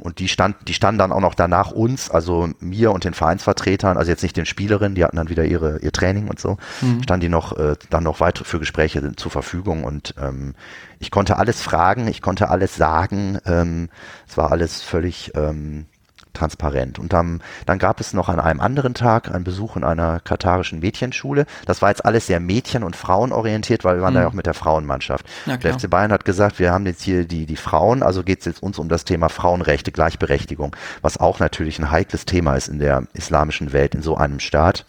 und 0.00 0.18
die 0.18 0.28
stand, 0.28 0.56
die 0.68 0.74
standen 0.74 0.98
dann 0.98 1.12
auch 1.12 1.20
noch 1.20 1.34
danach 1.34 1.70
uns, 1.70 2.10
also 2.10 2.50
mir 2.60 2.92
und 2.92 3.04
den 3.04 3.14
Vereinsvertretern, 3.14 3.96
also 3.96 4.10
jetzt 4.10 4.22
nicht 4.22 4.36
den 4.36 4.46
Spielerinnen, 4.46 4.94
die 4.94 5.04
hatten 5.04 5.16
dann 5.16 5.30
wieder 5.30 5.44
ihre, 5.44 5.78
ihr 5.78 5.92
Training 5.92 6.28
und 6.28 6.38
so, 6.38 6.58
mhm. 6.80 7.02
standen 7.02 7.22
die 7.22 7.28
noch 7.28 7.56
äh, 7.56 7.76
dann 7.90 8.04
noch 8.04 8.20
weiter 8.20 8.44
für 8.44 8.58
Gespräche 8.58 9.16
zur 9.16 9.30
Verfügung 9.30 9.84
und 9.84 10.14
ähm, 10.20 10.54
ich 10.98 11.10
konnte 11.10 11.36
alles 11.36 11.62
fragen, 11.62 12.08
ich 12.08 12.22
konnte 12.22 12.48
alles 12.50 12.76
sagen, 12.76 13.38
ähm, 13.46 13.88
es 14.28 14.36
war 14.36 14.52
alles 14.52 14.82
völlig 14.82 15.32
ähm, 15.34 15.86
transparent. 16.34 16.98
Und 16.98 17.12
dann, 17.12 17.42
dann 17.66 17.78
gab 17.78 18.00
es 18.00 18.12
noch 18.12 18.28
an 18.28 18.40
einem 18.40 18.60
anderen 18.60 18.94
Tag 18.94 19.34
einen 19.34 19.44
Besuch 19.44 19.76
in 19.76 19.84
einer 19.84 20.20
katarischen 20.20 20.80
Mädchenschule. 20.80 21.46
Das 21.66 21.82
war 21.82 21.88
jetzt 21.88 22.04
alles 22.04 22.26
sehr 22.26 22.40
Mädchen- 22.40 22.82
und 22.82 22.96
Frauenorientiert, 22.96 23.84
weil 23.84 23.96
wir 23.96 24.02
waren 24.02 24.12
mhm. 24.12 24.16
da 24.16 24.22
ja 24.22 24.28
auch 24.28 24.34
mit 24.34 24.46
der 24.46 24.54
Frauenmannschaft. 24.54 25.26
der 25.46 25.74
FC 25.78 25.88
Bayern 25.88 26.12
hat 26.12 26.24
gesagt, 26.24 26.58
wir 26.58 26.72
haben 26.72 26.86
jetzt 26.86 27.02
hier 27.02 27.24
die, 27.24 27.46
die 27.46 27.56
Frauen, 27.56 28.02
also 28.02 28.22
geht 28.22 28.40
es 28.40 28.44
jetzt 28.44 28.62
uns 28.62 28.78
um 28.78 28.88
das 28.88 29.04
Thema 29.04 29.28
Frauenrechte, 29.28 29.92
Gleichberechtigung, 29.92 30.76
was 31.02 31.18
auch 31.18 31.38
natürlich 31.38 31.78
ein 31.78 31.90
heikles 31.90 32.26
Thema 32.26 32.56
ist 32.56 32.68
in 32.68 32.78
der 32.78 33.04
islamischen 33.14 33.72
Welt, 33.72 33.94
in 33.94 34.02
so 34.02 34.16
einem 34.16 34.40
Staat. 34.40 34.84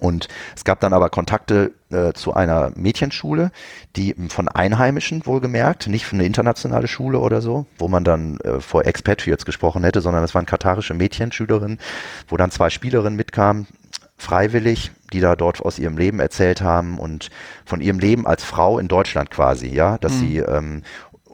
Und 0.00 0.28
es 0.56 0.64
gab 0.64 0.80
dann 0.80 0.92
aber 0.92 1.10
Kontakte 1.10 1.72
äh, 1.90 2.12
zu 2.12 2.34
einer 2.34 2.72
Mädchenschule, 2.76 3.50
die 3.96 4.14
von 4.28 4.48
Einheimischen 4.48 5.26
wohlgemerkt, 5.26 5.86
nicht 5.88 6.06
von 6.06 6.18
einer 6.18 6.26
internationale 6.26 6.88
Schule 6.88 7.18
oder 7.18 7.40
so, 7.40 7.66
wo 7.78 7.88
man 7.88 8.04
dann 8.04 8.38
äh, 8.40 8.60
vor 8.60 8.86
Expatriates 8.86 9.44
gesprochen 9.44 9.84
hätte, 9.84 10.00
sondern 10.00 10.24
es 10.24 10.34
waren 10.34 10.46
katarische 10.46 10.94
Mädchenschülerinnen, 10.94 11.78
wo 12.28 12.36
dann 12.36 12.50
zwei 12.50 12.70
Spielerinnen 12.70 13.16
mitkamen, 13.16 13.66
freiwillig, 14.16 14.90
die 15.12 15.20
da 15.20 15.36
dort 15.36 15.62
aus 15.62 15.78
ihrem 15.78 15.96
Leben 15.96 16.20
erzählt 16.20 16.60
haben 16.60 16.98
und 16.98 17.30
von 17.64 17.80
ihrem 17.80 18.00
Leben 18.00 18.26
als 18.26 18.44
Frau 18.44 18.78
in 18.78 18.88
Deutschland 18.88 19.30
quasi, 19.30 19.68
ja, 19.68 19.96
dass 19.98 20.14
mhm. 20.14 20.18
sie 20.18 20.38
ähm, 20.38 20.82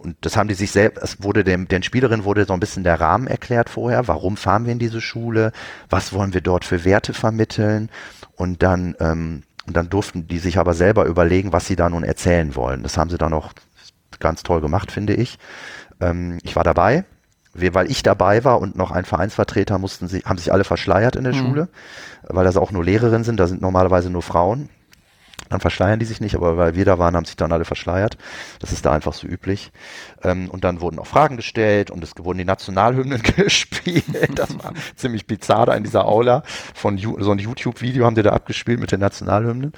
und 0.05 0.16
das 0.20 0.37
haben 0.37 0.48
die 0.48 0.55
sich 0.55 0.70
selbst, 0.70 1.03
es 1.03 1.22
wurde 1.22 1.44
dem, 1.44 1.66
den 1.66 1.83
Spielerinnen 1.83 2.27
wurde 2.27 2.44
so 2.44 2.53
ein 2.53 2.61
bisschen 2.61 2.85
der 2.85 3.00
Rahmen 3.00 3.27
erklärt 3.27 3.70
vorher, 3.70 4.07
warum 4.07 4.37
fahren 4.37 4.66
wir 4.66 4.72
in 4.72 4.79
diese 4.79 5.00
Schule, 5.00 5.50
was 5.88 6.12
wollen 6.12 6.35
wir 6.35 6.42
dort 6.42 6.66
für 6.66 6.85
Werte 6.85 7.14
vermitteln 7.14 7.88
und 8.37 8.62
dann, 8.62 8.94
ähm, 9.01 9.42
dann 9.66 9.88
durften 9.88 10.27
die 10.27 10.38
sich 10.38 10.59
aber 10.59 10.75
selber 10.75 11.07
überlegen, 11.07 11.53
was 11.53 11.66
sie 11.66 11.77
da 11.77 11.88
nun 11.88 12.05
erzählen 12.05 12.55
wollen. 12.55 12.83
Das 12.83 12.99
haben 12.99 13.11
sie 13.11 13.18
dann 13.18 13.33
auch 13.33 13.53
ganz 14.20 14.42
toll 14.42 14.61
gemacht, 14.61 14.92
finde 14.92 15.14
ich. 15.14 15.38
Ähm, 16.01 16.38
ich 16.42 16.57
war 16.57 16.64
dabei, 16.64 17.05
weil 17.55 17.90
ich 17.90 18.03
dabei 18.03 18.44
war 18.44 18.61
und 18.61 18.77
noch 18.77 18.90
ein 18.90 19.05
Vereinsvertreter 19.05 19.79
mussten 19.79 20.09
sie, 20.09 20.20
haben 20.20 20.38
sich 20.38 20.53
alle 20.53 20.64
verschleiert 20.64 21.16
in 21.16 21.25
der 21.25 21.35
mhm. 21.35 21.38
Schule, 21.38 21.68
weil 22.29 22.44
das 22.44 22.57
auch 22.57 22.73
nur 22.73 22.85
Lehrerinnen 22.85 23.25
sind, 23.25 23.38
da 23.38 23.47
sind 23.47 23.62
normalerweise 23.62 24.11
nur 24.11 24.23
Frauen. 24.23 24.68
Dann 25.55 25.61
verschleiern 25.61 26.01
die 26.01 26.05
sich 26.05 26.21
nicht, 26.21 26.35
aber 26.35 26.57
weil 26.57 26.75
wir 26.75 26.85
da 26.85 26.99
waren, 26.99 27.14
haben 27.14 27.27
sich 27.27 27.37
dann 27.37 27.53
alle 27.53 27.64
verschleiert. 27.64 28.19
Das 28.59 28.73
ist 28.73 28.85
da 28.85 28.90
einfach 28.90 29.12
so 29.12 29.29
üblich. 29.29 29.71
Ähm, 30.25 30.51
und 30.51 30.64
dann 30.64 30.81
wurden 30.81 30.99
auch 30.99 31.07
Fragen 31.07 31.37
gestellt 31.37 31.93
und 31.93 32.03
es 32.03 32.11
wurden 32.19 32.38
die 32.38 32.45
Nationalhymnen 32.45 33.23
gespielt. 33.37 34.05
Das 34.35 34.59
war 34.59 34.73
ziemlich 34.97 35.29
bizarr 35.29 35.67
da 35.67 35.75
in 35.75 35.85
dieser 35.85 36.07
Aula. 36.07 36.43
Von 36.75 36.99
so 36.99 37.31
ein 37.31 37.38
YouTube-Video 37.38 38.05
haben 38.05 38.17
die 38.17 38.25
da 38.25 38.33
abgespielt 38.33 38.81
mit 38.81 38.90
den 38.90 38.99
Nationalhymnen. 38.99 39.73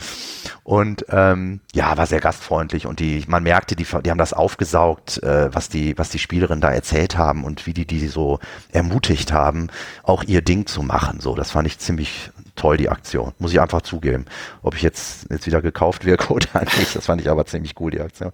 Und 0.64 1.04
ähm, 1.10 1.60
ja, 1.74 1.94
war 1.98 2.06
sehr 2.06 2.20
gastfreundlich 2.20 2.86
und 2.86 2.98
die, 2.98 3.24
man 3.28 3.42
merkte, 3.42 3.76
die, 3.76 3.84
die 3.84 4.10
haben 4.10 4.16
das 4.16 4.32
aufgesaugt, 4.32 5.22
äh, 5.22 5.54
was 5.54 5.68
die, 5.68 5.98
was 5.98 6.08
die 6.08 6.18
Spielerinnen 6.18 6.62
da 6.62 6.70
erzählt 6.70 7.18
haben 7.18 7.44
und 7.44 7.66
wie 7.66 7.74
die 7.74 7.84
die 7.84 8.08
so 8.08 8.38
ermutigt 8.72 9.30
haben, 9.30 9.68
auch 10.04 10.24
ihr 10.24 10.40
Ding 10.40 10.64
zu 10.64 10.82
machen. 10.82 11.20
So, 11.20 11.34
das 11.34 11.50
fand 11.50 11.66
ich 11.66 11.78
ziemlich 11.78 12.30
toll, 12.56 12.76
die 12.76 12.88
Aktion. 12.88 13.32
Muss 13.38 13.52
ich 13.52 13.60
einfach 13.60 13.82
zugeben. 13.82 14.26
Ob 14.62 14.74
ich 14.74 14.82
jetzt, 14.82 15.26
jetzt 15.30 15.46
wieder 15.46 15.62
gekauft 15.62 16.04
wirke 16.04 16.32
oder 16.32 16.62
nicht, 16.78 16.96
das 16.96 17.06
fand 17.06 17.20
ich 17.20 17.30
aber 17.30 17.46
ziemlich 17.46 17.74
cool, 17.80 17.90
die 17.90 18.00
Aktion. 18.00 18.32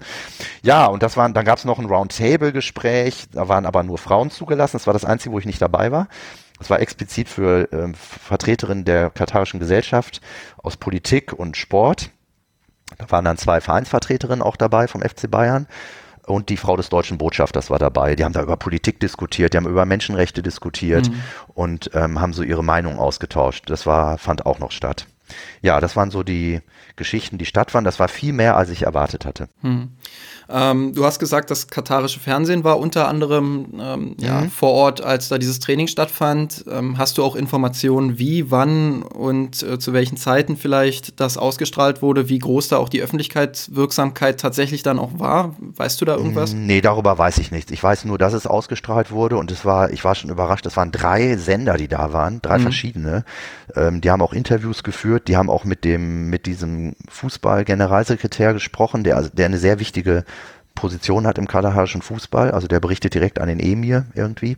Ja, 0.62 0.87
und 0.87 1.02
das 1.02 1.16
waren, 1.16 1.35
dann 1.35 1.44
gab 1.44 1.58
es 1.58 1.64
noch 1.64 1.78
ein 1.78 1.87
Roundtable-Gespräch, 1.87 3.26
da 3.32 3.48
waren 3.48 3.66
aber 3.66 3.82
nur 3.82 3.98
Frauen 3.98 4.30
zugelassen. 4.30 4.76
Das 4.76 4.87
war 4.87 4.94
das 4.94 5.04
Einzige, 5.04 5.35
wo 5.35 5.38
ich 5.38 5.46
nicht 5.46 5.61
dabei 5.61 5.92
war. 5.92 6.08
Das 6.58 6.70
war 6.70 6.80
explizit 6.80 7.28
für 7.28 7.68
ähm, 7.72 7.94
Vertreterinnen 7.94 8.85
der 8.85 9.11
katarischen 9.11 9.58
Gesellschaft 9.58 10.20
aus 10.58 10.76
Politik 10.76 11.32
und 11.32 11.56
Sport. 11.56 12.11
Da 12.98 13.11
waren 13.11 13.24
dann 13.24 13.37
zwei 13.37 13.61
Vereinsvertreterinnen 13.61 14.42
auch 14.42 14.56
dabei 14.56 14.87
vom 14.87 15.02
FC 15.02 15.30
Bayern. 15.30 15.66
Und 16.26 16.48
die 16.48 16.56
Frau 16.56 16.76
des 16.76 16.88
deutschen 16.88 17.18
Botschafters 17.18 17.70
war 17.70 17.78
dabei. 17.78 18.14
Die 18.16 18.24
haben 18.24 18.32
da 18.32 18.42
über 18.42 18.56
Politik 18.56 19.00
diskutiert, 19.00 19.52
die 19.52 19.56
haben 19.56 19.68
über 19.68 19.85
Menschenrechte 19.85 20.42
diskutiert 20.42 21.08
mhm. 21.08 21.22
und 21.54 21.90
ähm, 21.94 22.20
haben 22.20 22.32
so 22.32 22.42
ihre 22.42 22.64
Meinung 22.64 22.98
ausgetauscht. 22.98 23.68
Das 23.68 23.87
war, 23.87 24.18
fand 24.18 24.46
auch 24.46 24.58
noch 24.58 24.70
statt. 24.70 25.06
Ja, 25.62 25.80
das 25.80 25.96
waren 25.96 26.11
so 26.11 26.22
die 26.22 26.61
Geschichten, 26.96 27.38
die 27.38 27.46
stattfanden. 27.46 27.87
Das 27.87 27.98
war 27.98 28.08
viel 28.08 28.32
mehr, 28.32 28.56
als 28.56 28.70
ich 28.70 28.82
erwartet 28.82 29.24
hatte. 29.24 29.48
Hm. 29.62 29.96
Ähm, 30.52 30.94
du 30.94 31.04
hast 31.04 31.18
gesagt, 31.18 31.50
das 31.50 31.68
katarische 31.68 32.20
Fernsehen 32.20 32.62
war 32.62 32.78
unter 32.78 33.08
anderem 33.08 33.66
ähm, 33.80 34.16
ja, 34.20 34.42
mhm. 34.42 34.50
vor 34.50 34.72
Ort, 34.72 35.02
als 35.02 35.28
da 35.28 35.38
dieses 35.38 35.60
Training 35.60 35.86
stattfand. 35.86 36.64
Ähm, 36.70 36.98
hast 36.98 37.16
du 37.16 37.24
auch 37.24 37.36
Informationen, 37.36 38.18
wie, 38.18 38.50
wann 38.50 39.02
und 39.02 39.62
äh, 39.62 39.78
zu 39.78 39.92
welchen 39.92 40.16
Zeiten 40.16 40.56
vielleicht 40.56 41.20
das 41.20 41.38
ausgestrahlt 41.38 42.02
wurde, 42.02 42.28
wie 42.28 42.38
groß 42.38 42.68
da 42.68 42.76
auch 42.76 42.90
die 42.90 43.00
Öffentlichkeitswirksamkeit 43.00 44.38
tatsächlich 44.40 44.82
dann 44.82 44.98
auch 44.98 45.18
war? 45.18 45.56
Weißt 45.58 46.00
du 46.00 46.04
da 46.04 46.16
irgendwas? 46.16 46.52
Nee, 46.52 46.82
darüber 46.82 47.16
weiß 47.16 47.38
ich 47.38 47.50
nichts. 47.50 47.72
Ich 47.72 47.82
weiß 47.82 48.04
nur, 48.04 48.18
dass 48.18 48.34
es 48.34 48.46
ausgestrahlt 48.46 49.10
wurde 49.10 49.38
und 49.38 49.50
es 49.50 49.64
war, 49.64 49.90
ich 49.90 50.04
war 50.04 50.14
schon 50.14 50.30
überrascht, 50.30 50.66
es 50.66 50.76
waren 50.76 50.92
drei 50.92 51.36
Sender, 51.36 51.78
die 51.78 51.88
da 51.88 52.12
waren, 52.12 52.42
drei 52.42 52.58
mhm. 52.58 52.62
verschiedene. 52.62 53.24
Ähm, 53.74 54.02
die 54.02 54.10
haben 54.10 54.20
auch 54.20 54.34
Interviews 54.34 54.82
geführt, 54.82 55.28
die 55.28 55.36
haben 55.36 55.48
auch 55.48 55.64
mit 55.64 55.84
dem, 55.84 56.28
mit 56.28 56.44
diesem 56.44 56.94
Fußball-Generalsekretär 57.08 58.52
gesprochen, 58.52 59.02
der, 59.02 59.22
der 59.30 59.46
eine 59.46 59.58
sehr 59.58 59.80
wichtige 59.80 60.24
Position 60.74 61.26
hat 61.26 61.38
im 61.38 61.46
kataharischen 61.46 62.02
Fußball. 62.02 62.50
Also 62.50 62.68
der 62.68 62.80
berichtet 62.80 63.14
direkt 63.14 63.40
an 63.40 63.48
den 63.48 63.61
Emir 63.61 64.06
irgendwie. 64.14 64.56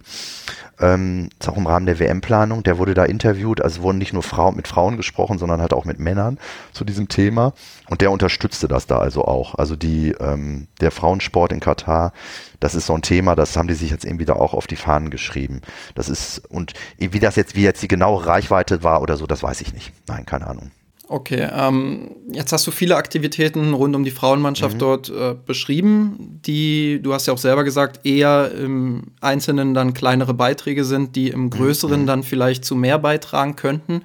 Ähm, 0.81 1.31
ist 1.39 1.49
auch 1.49 1.57
im 1.57 1.67
Rahmen 1.67 1.87
der 1.87 1.99
WM-Planung. 1.99 2.63
Der 2.63 2.79
wurde 2.79 2.95
da 2.95 3.05
interviewt. 3.05 3.61
Also 3.61 3.83
wurden 3.83 3.99
nicht 3.99 4.13
nur 4.13 4.23
Frauen, 4.23 4.57
mit 4.57 4.69
Frauen 4.69 4.97
gesprochen, 4.97 5.39
sondern 5.39 5.61
halt 5.61 5.73
auch 5.73 5.85
mit 5.85 5.99
Männern 5.99 6.39
zu 6.73 6.85
diesem 6.85 7.09
Thema. 7.09 7.53
Und 7.89 8.01
der 8.01 8.11
unterstützte 8.11 8.69
das 8.69 8.87
da 8.87 8.99
also 8.99 9.25
auch. 9.25 9.55
Also 9.55 9.77
die, 9.77 10.13
ähm, 10.13 10.69
der 10.81 10.91
Frauensport 10.91 11.53
in 11.53 11.61
Katar, 11.61 12.13
das 12.61 12.75
ist 12.75 12.87
so 12.87 12.95
ein 12.95 13.03
Thema, 13.03 13.35
das 13.37 13.57
haben 13.57 13.69
die 13.69 13.75
sich 13.75 13.91
jetzt 13.91 14.05
irgendwie 14.05 14.25
da 14.25 14.35
auch 14.35 14.55
auf 14.55 14.67
die 14.67 14.77
Fahnen 14.77 15.11
geschrieben. 15.11 15.61
Das 15.95 16.09
ist, 16.09 16.39
und 16.49 16.73
wie 16.99 17.21
das 17.21 17.37
jetzt, 17.37 17.55
wie 17.55 17.63
jetzt 17.63 17.83
die 17.83 17.89
genaue 17.89 18.27
Reichweite 18.27 18.83
war 18.83 19.03
oder 19.03 19.17
so, 19.17 19.27
das 19.27 19.43
weiß 19.43 19.61
ich 19.61 19.75
nicht. 19.75 19.93
Nein, 20.09 20.25
keine 20.27 20.47
Ahnung. 20.47 20.71
Okay, 21.07 21.49
ähm, 21.53 22.17
jetzt 22.33 22.53
hast 22.53 22.67
du 22.67 22.71
viele 22.71 22.97
Aktivitäten 22.97 23.75
rund 23.75 23.95
um 23.95 24.05
die 24.05 24.11
Frauenmannschaft 24.11 24.77
mhm. 24.77 24.79
dort 24.79 25.11
äh, 25.11 25.35
beschrieben, 25.35 26.41
die, 26.47 26.99
du 27.03 27.13
hast 27.13 27.27
ja 27.27 27.35
auch 27.35 27.39
selber 27.39 27.63
gesagt, 27.63 28.07
eher 28.07 28.51
im 28.53 29.13
Einzelnen 29.21 29.75
dann 29.75 29.93
kleinere 29.93 30.33
Beiträge 30.33 30.85
sind, 30.85 31.15
die 31.15 31.29
im 31.29 31.51
Größeren 31.51 32.03
mhm. 32.03 32.07
dann 32.07 32.23
vielleicht 32.23 32.65
zu 32.65 32.75
mehr 32.75 32.99
beitragen 32.99 33.55
könnten. 33.55 34.03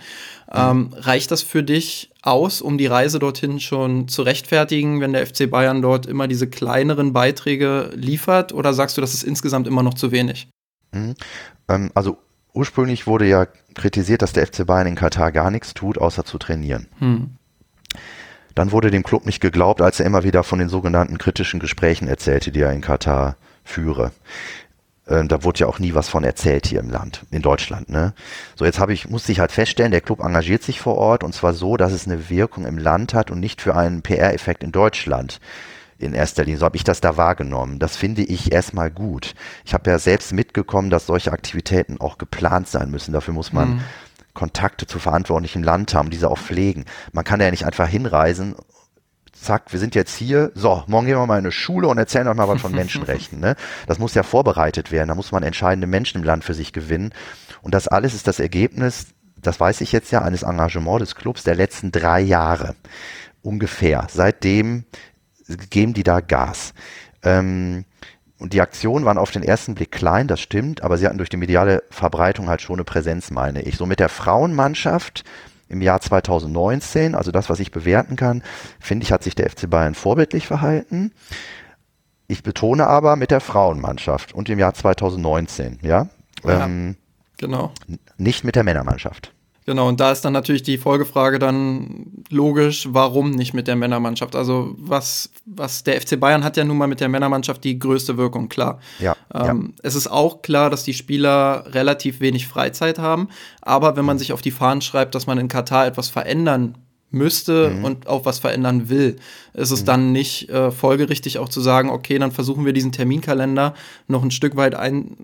Ähm, 0.52 0.78
mhm. 0.78 0.94
reicht 0.94 1.32
das 1.32 1.42
für 1.42 1.64
dich 1.64 2.12
aus, 2.22 2.62
um 2.62 2.78
die 2.78 2.88
Reise 2.88 3.20
dorthin 3.20 3.62
schon 3.62 4.10
zu 4.10 4.24
rechtfertigen, 4.24 5.00
wenn 5.00 5.14
der 5.14 5.26
FC 5.26 5.50
Bayern 5.50 5.82
dort 5.82 6.06
immer 6.06 6.28
diese 6.28 6.50
kleineren 6.50 7.14
Beiträge 7.14 7.92
liefert? 7.96 8.52
Oder 8.52 8.74
sagst 8.74 8.98
du, 8.98 9.02
das 9.02 9.14
ist 9.14 9.24
insgesamt 9.24 9.68
immer 9.68 9.84
noch 9.84 9.94
zu 9.94 10.12
wenig? 10.12 10.50
Mhm. 10.92 11.16
Ähm, 11.70 11.92
also 11.94 12.18
ursprünglich 12.54 13.08
wurde 13.08 13.26
ja 13.26 13.48
kritisiert, 13.76 14.22
dass 14.22 14.34
der 14.34 14.46
FC 14.48 14.66
Bayern 14.66 14.88
in 14.88 14.96
Katar 14.96 15.32
gar 15.32 15.52
nichts 15.52 15.74
tut, 15.74 15.98
außer 15.98 16.26
zu 16.26 16.38
trainieren. 16.38 16.88
Hm. 17.00 17.36
Dann 18.56 18.72
wurde 18.72 18.92
dem 18.92 19.04
Club 19.04 19.26
nicht 19.26 19.40
geglaubt, 19.40 19.82
als 19.82 20.00
er 20.00 20.06
immer 20.06 20.24
wieder 20.24 20.44
von 20.44 20.60
den 20.60 20.70
sogenannten 20.70 21.18
kritischen 21.18 21.60
Gesprächen 21.60 22.08
erzählte, 22.08 22.52
die 22.52 22.62
er 22.62 22.74
in 22.74 22.82
Katar 22.82 23.38
führe. 23.64 24.12
Äh, 25.06 25.26
da 25.26 25.44
wurde 25.44 25.60
ja 25.60 25.68
auch 25.68 25.80
nie 25.80 25.94
was 25.94 26.10
von 26.10 26.24
erzählt 26.24 26.68
hier 26.68 26.80
im 26.80 26.90
Land, 26.90 27.26
in 27.32 27.42
Deutschland. 27.42 27.90
Ne? 27.90 28.14
So, 28.56 28.66
jetzt 28.66 28.80
habe 28.80 28.94
ich, 28.94 29.10
musste 29.10 29.32
ich 29.32 29.40
halt 29.40 29.52
feststellen, 29.52 29.92
der 29.92 30.02
Club 30.02 30.20
engagiert 30.20 30.64
sich 30.64 30.80
vor 30.80 30.98
Ort 30.98 31.24
und 31.24 31.34
zwar 31.34 31.54
so, 31.54 31.78
dass 31.78 31.92
es 31.92 32.06
eine 32.06 32.30
Wirkung 32.30 32.66
im 32.66 32.78
Land 32.78 33.14
hat 33.14 33.32
und 33.32 33.40
nicht 33.40 33.62
für 33.62 33.76
einen 33.76 34.02
PR-Effekt 34.02 34.64
in 34.64 34.72
Deutschland 34.72 35.40
in 36.00 36.14
erster 36.14 36.44
Linie. 36.44 36.60
So 36.60 36.66
habe 36.66 36.78
ich 36.78 36.84
das 36.84 37.02
da 37.02 37.18
wahrgenommen. 37.18 37.80
Das 37.80 37.98
finde 37.98 38.24
ich 38.24 38.52
erstmal 38.52 38.90
gut. 38.90 39.36
Ich 39.66 39.74
habe 39.74 39.90
ja 39.90 40.00
selbst 40.00 40.34
mitgekommen, 40.34 40.90
dass 40.90 41.06
solche 41.06 41.32
Aktivitäten 41.32 42.00
auch 42.00 42.18
geplant 42.18 42.68
sein 42.68 42.90
müssen. 42.90 43.14
Dafür 43.14 43.34
muss 43.34 43.54
man 43.54 43.70
mhm. 43.70 43.82
Kontakte 44.34 44.88
zu 44.88 45.00
verantwortlichen 45.00 45.64
Land 45.64 45.94
haben, 45.94 46.10
diese 46.10 46.30
auch 46.30 46.38
pflegen. 46.38 46.86
Man 47.12 47.26
kann 47.26 47.42
ja 47.42 47.52
nicht 47.52 47.66
einfach 47.66 47.88
hinreisen 47.88 48.56
zack, 49.42 49.72
wir 49.72 49.80
sind 49.80 49.96
jetzt 49.96 50.16
hier, 50.16 50.52
so, 50.54 50.84
morgen 50.88 51.06
gehen 51.06 51.18
wir 51.18 51.26
mal 51.26 51.38
in 51.38 51.46
eine 51.46 51.52
Schule 51.52 51.88
und 51.88 51.98
erzählen 51.98 52.28
euch 52.28 52.36
mal 52.36 52.48
was 52.48 52.62
von 52.62 52.72
Menschenrechten. 52.76 53.40
Ne? 53.40 53.56
Das 53.88 54.00
muss 54.00 54.14
ja 54.14 54.24
vorbereitet 54.24 54.92
werden, 54.92 55.10
da 55.10 55.16
muss 55.16 55.32
man 55.32 55.44
entscheidende 55.44 55.88
Menschen 55.88 56.20
im 56.20 56.24
Land 56.24 56.44
für 56.44 56.54
sich 56.54 56.74
gewinnen. 56.74 57.14
Und 57.62 57.74
das 57.74 57.88
alles 57.88 58.14
ist 58.14 58.28
das 58.28 58.40
Ergebnis, 58.40 59.08
das 59.38 59.60
weiß 59.60 59.82
ich 59.82 59.92
jetzt 59.92 60.12
ja, 60.12 60.22
eines 60.22 60.44
Engagements 60.44 61.00
des 61.00 61.16
Clubs 61.16 61.44
der 61.44 61.56
letzten 61.56 61.92
drei 61.92 62.20
Jahre. 62.20 62.76
Ungefähr. 63.42 64.08
Seitdem 64.10 64.84
geben 65.70 65.94
die 65.94 66.04
da 66.04 66.22
Gas. 66.22 66.74
Ähm, 67.24 67.86
und 68.38 68.54
die 68.54 68.62
Aktionen 68.62 69.04
waren 69.06 69.18
auf 69.18 69.32
den 69.32 69.44
ersten 69.44 69.76
Blick 69.76 69.92
klein, 69.92 70.28
das 70.28 70.40
stimmt, 70.40 70.82
aber 70.82 70.98
sie 70.98 71.06
hatten 71.06 71.18
durch 71.18 71.30
die 71.30 71.38
mediale 71.38 71.84
Verbreitung 71.90 72.48
halt 72.48 72.62
schon 72.62 72.78
eine 72.78 72.86
Präsenz, 72.86 73.32
meine 73.32 73.62
ich. 73.64 73.76
So 73.76 73.86
mit 73.86 74.00
der 74.00 74.08
Frauenmannschaft 74.08 75.26
im 75.68 75.82
Jahr 75.82 76.00
2019, 76.00 77.16
also 77.16 77.32
das, 77.32 77.50
was 77.50 77.60
ich 77.60 77.72
bewerten 77.72 78.16
kann, 78.16 78.42
finde 78.80 79.04
ich, 79.04 79.12
hat 79.12 79.24
sich 79.24 79.36
der 79.36 79.50
FC 79.50 79.70
Bayern 79.70 79.94
vorbildlich 79.94 80.48
verhalten. 80.48 81.12
Ich 82.28 82.42
betone 82.42 82.88
aber 82.88 83.18
mit 83.18 83.30
der 83.30 83.42
Frauenmannschaft 83.42 84.34
und 84.34 84.50
im 84.50 84.58
Jahr 84.58 84.74
2019, 84.74 85.80
ja. 85.82 86.08
ja 86.46 86.66
ähm, 86.66 86.96
genau. 87.38 87.74
Nicht 88.18 88.46
mit 88.46 88.56
der 88.56 88.64
Männermannschaft. 88.64 89.34
Genau, 89.66 89.88
und 89.88 90.00
da 90.00 90.12
ist 90.12 90.22
dann 90.22 90.34
natürlich 90.34 90.64
die 90.64 90.78
Folgefrage 90.78 91.38
dann 91.38 92.24
logisch, 92.30 92.88
warum 92.92 93.32
nicht 93.32 93.54
mit 93.54 93.68
der 93.68 93.76
Männermannschaft? 93.76 94.36
Also 94.36 94.76
was, 94.78 95.30
was 95.46 95.84
der 95.84 96.02
FC 96.02 96.20
Bayern 96.20 96.44
hat 96.44 96.58
ja 96.58 96.64
nun 96.64 96.78
mal 96.78 96.88
mit 96.88 97.00
der 97.00 97.10
Männermannschaft 97.10 97.64
die 97.64 97.78
größte 97.78 98.18
Wirkung, 98.18 98.50
klar. 98.50 98.80
Ja, 99.00 99.16
ähm, 99.34 99.74
ja. 99.76 99.84
Es 99.84 99.96
ist 99.96 100.08
auch 100.08 100.42
klar, 100.42 100.70
dass 100.70 100.84
die 100.84 100.94
Spieler 100.94 101.66
relativ 101.68 102.20
wenig 102.20 102.48
Freizeit 102.48 102.98
haben, 102.98 103.30
aber 103.62 103.96
wenn 103.96 104.06
man 104.06 104.18
sich 104.18 104.34
auf 104.34 104.42
die 104.42 104.52
Fahnen 104.52 104.82
schreibt, 104.82 105.14
dass 105.14 105.28
man 105.28 105.38
in 105.38 105.48
Katar 105.48 105.86
etwas 105.86 106.10
verändern 106.10 106.76
müsste 107.12 107.70
mhm. 107.70 107.86
und 107.86 108.08
auch 108.08 108.26
was 108.26 108.40
verändern 108.40 108.90
will, 108.90 109.18
ist 109.54 109.72
es 109.72 109.82
mhm. 109.82 109.86
dann 109.86 110.12
nicht 110.12 110.50
äh, 110.50 110.72
folgerichtig 110.72 111.40
auch 111.40 111.50
zu 111.50 111.62
sagen, 111.62 111.90
okay, 111.90 112.20
dann 112.20 112.32
versuchen 112.32 112.66
wir 112.66 112.74
diesen 112.74 112.92
Terminkalender 112.92 113.74
noch 114.08 114.24
ein 114.24 114.32
Stück 114.32 114.56
weit 114.56 114.76
ein, 114.76 115.16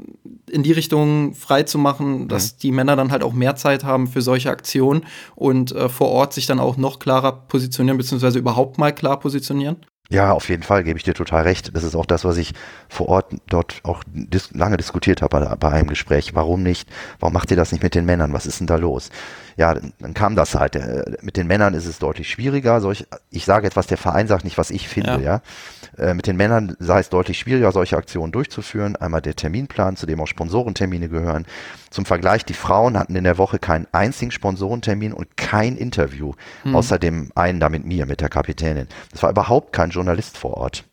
in 0.49 0.63
die 0.63 0.71
Richtung 0.71 1.35
frei 1.35 1.63
zu 1.63 1.77
machen, 1.77 2.27
dass 2.27 2.53
mhm. 2.53 2.57
die 2.61 2.71
Männer 2.71 2.95
dann 2.95 3.11
halt 3.11 3.23
auch 3.23 3.33
mehr 3.33 3.55
Zeit 3.55 3.83
haben 3.83 4.07
für 4.07 4.21
solche 4.21 4.49
Aktionen 4.49 5.05
und 5.35 5.71
äh, 5.73 5.89
vor 5.89 6.09
Ort 6.09 6.33
sich 6.33 6.45
dann 6.45 6.59
auch 6.59 6.77
noch 6.77 6.99
klarer 6.99 7.31
positionieren, 7.31 7.97
beziehungsweise 7.97 8.39
überhaupt 8.39 8.77
mal 8.77 8.93
klar 8.93 9.19
positionieren? 9.19 9.77
Ja, 10.09 10.33
auf 10.33 10.49
jeden 10.49 10.61
Fall 10.61 10.83
gebe 10.83 10.97
ich 10.97 11.03
dir 11.03 11.15
total 11.15 11.43
recht. 11.43 11.75
Das 11.75 11.83
ist 11.83 11.95
auch 11.95 12.05
das, 12.05 12.23
was 12.25 12.37
ich 12.37 12.53
vor 12.89 13.09
Ort 13.09 13.33
dort 13.47 13.79
auch 13.83 14.03
dis 14.05 14.51
lange 14.53 14.77
diskutiert 14.77 15.23
habe 15.23 15.57
bei 15.59 15.71
einem 15.71 15.87
Gespräch. 15.87 16.35
Warum 16.35 16.61
nicht? 16.61 16.87
Warum 17.19 17.33
macht 17.33 17.49
ihr 17.49 17.57
das 17.57 17.71
nicht 17.71 17.81
mit 17.81 17.95
den 17.95 18.05
Männern? 18.05 18.31
Was 18.31 18.45
ist 18.45 18.59
denn 18.59 18.67
da 18.67 18.75
los? 18.75 19.09
Ja, 19.57 19.73
dann 19.73 20.13
kam 20.13 20.35
das 20.35 20.55
halt. 20.55 20.75
Äh, 20.75 21.17
mit 21.21 21.37
den 21.37 21.47
Männern 21.47 21.73
ist 21.73 21.85
es 21.85 21.99
deutlich 21.99 22.29
schwieriger. 22.29 22.81
Solch, 22.81 23.05
ich 23.29 23.45
sage 23.45 23.65
jetzt, 23.65 23.75
was 23.75 23.87
der 23.87 23.97
Verein 23.97 24.27
sagt, 24.27 24.43
nicht 24.43 24.57
was 24.57 24.69
ich 24.69 24.87
finde, 24.87 25.21
ja. 25.21 25.41
ja. 25.97 26.07
Äh, 26.09 26.13
mit 26.13 26.27
den 26.27 26.35
Männern 26.35 26.75
sei 26.79 26.99
es 26.99 27.09
deutlich 27.09 27.39
schwieriger, 27.39 27.71
solche 27.71 27.97
Aktionen 27.97 28.31
durchzuführen. 28.31 28.95
Einmal 28.95 29.21
der 29.21 29.35
Terminplan, 29.35 29.95
zu 29.95 30.05
dem 30.05 30.19
auch 30.19 30.27
Sponsorentermine 30.27 31.09
gehören. 31.09 31.45
Zum 31.89 32.05
Vergleich, 32.05 32.43
die 32.43 32.53
Frauen 32.53 32.97
hatten 32.97 33.15
in 33.15 33.23
der 33.23 33.37
Woche 33.37 33.59
keinen 33.59 33.87
einzigen 33.91 34.31
Sponsorentermin 34.31 35.13
und 35.13 35.37
kein 35.37 35.77
Interview. 35.77 36.33
Hm. 36.63 36.75
Außer 36.75 36.99
dem 36.99 37.31
einen 37.35 37.59
da 37.59 37.69
mit 37.69 37.85
mir, 37.85 38.05
mit 38.05 38.21
der 38.21 38.29
Kapitänin. 38.29 38.87
Es 39.13 39.23
war 39.23 39.29
überhaupt 39.29 39.71
kein 39.71 39.91
Journalist 39.91 40.37
vor 40.37 40.57
Ort 40.57 40.85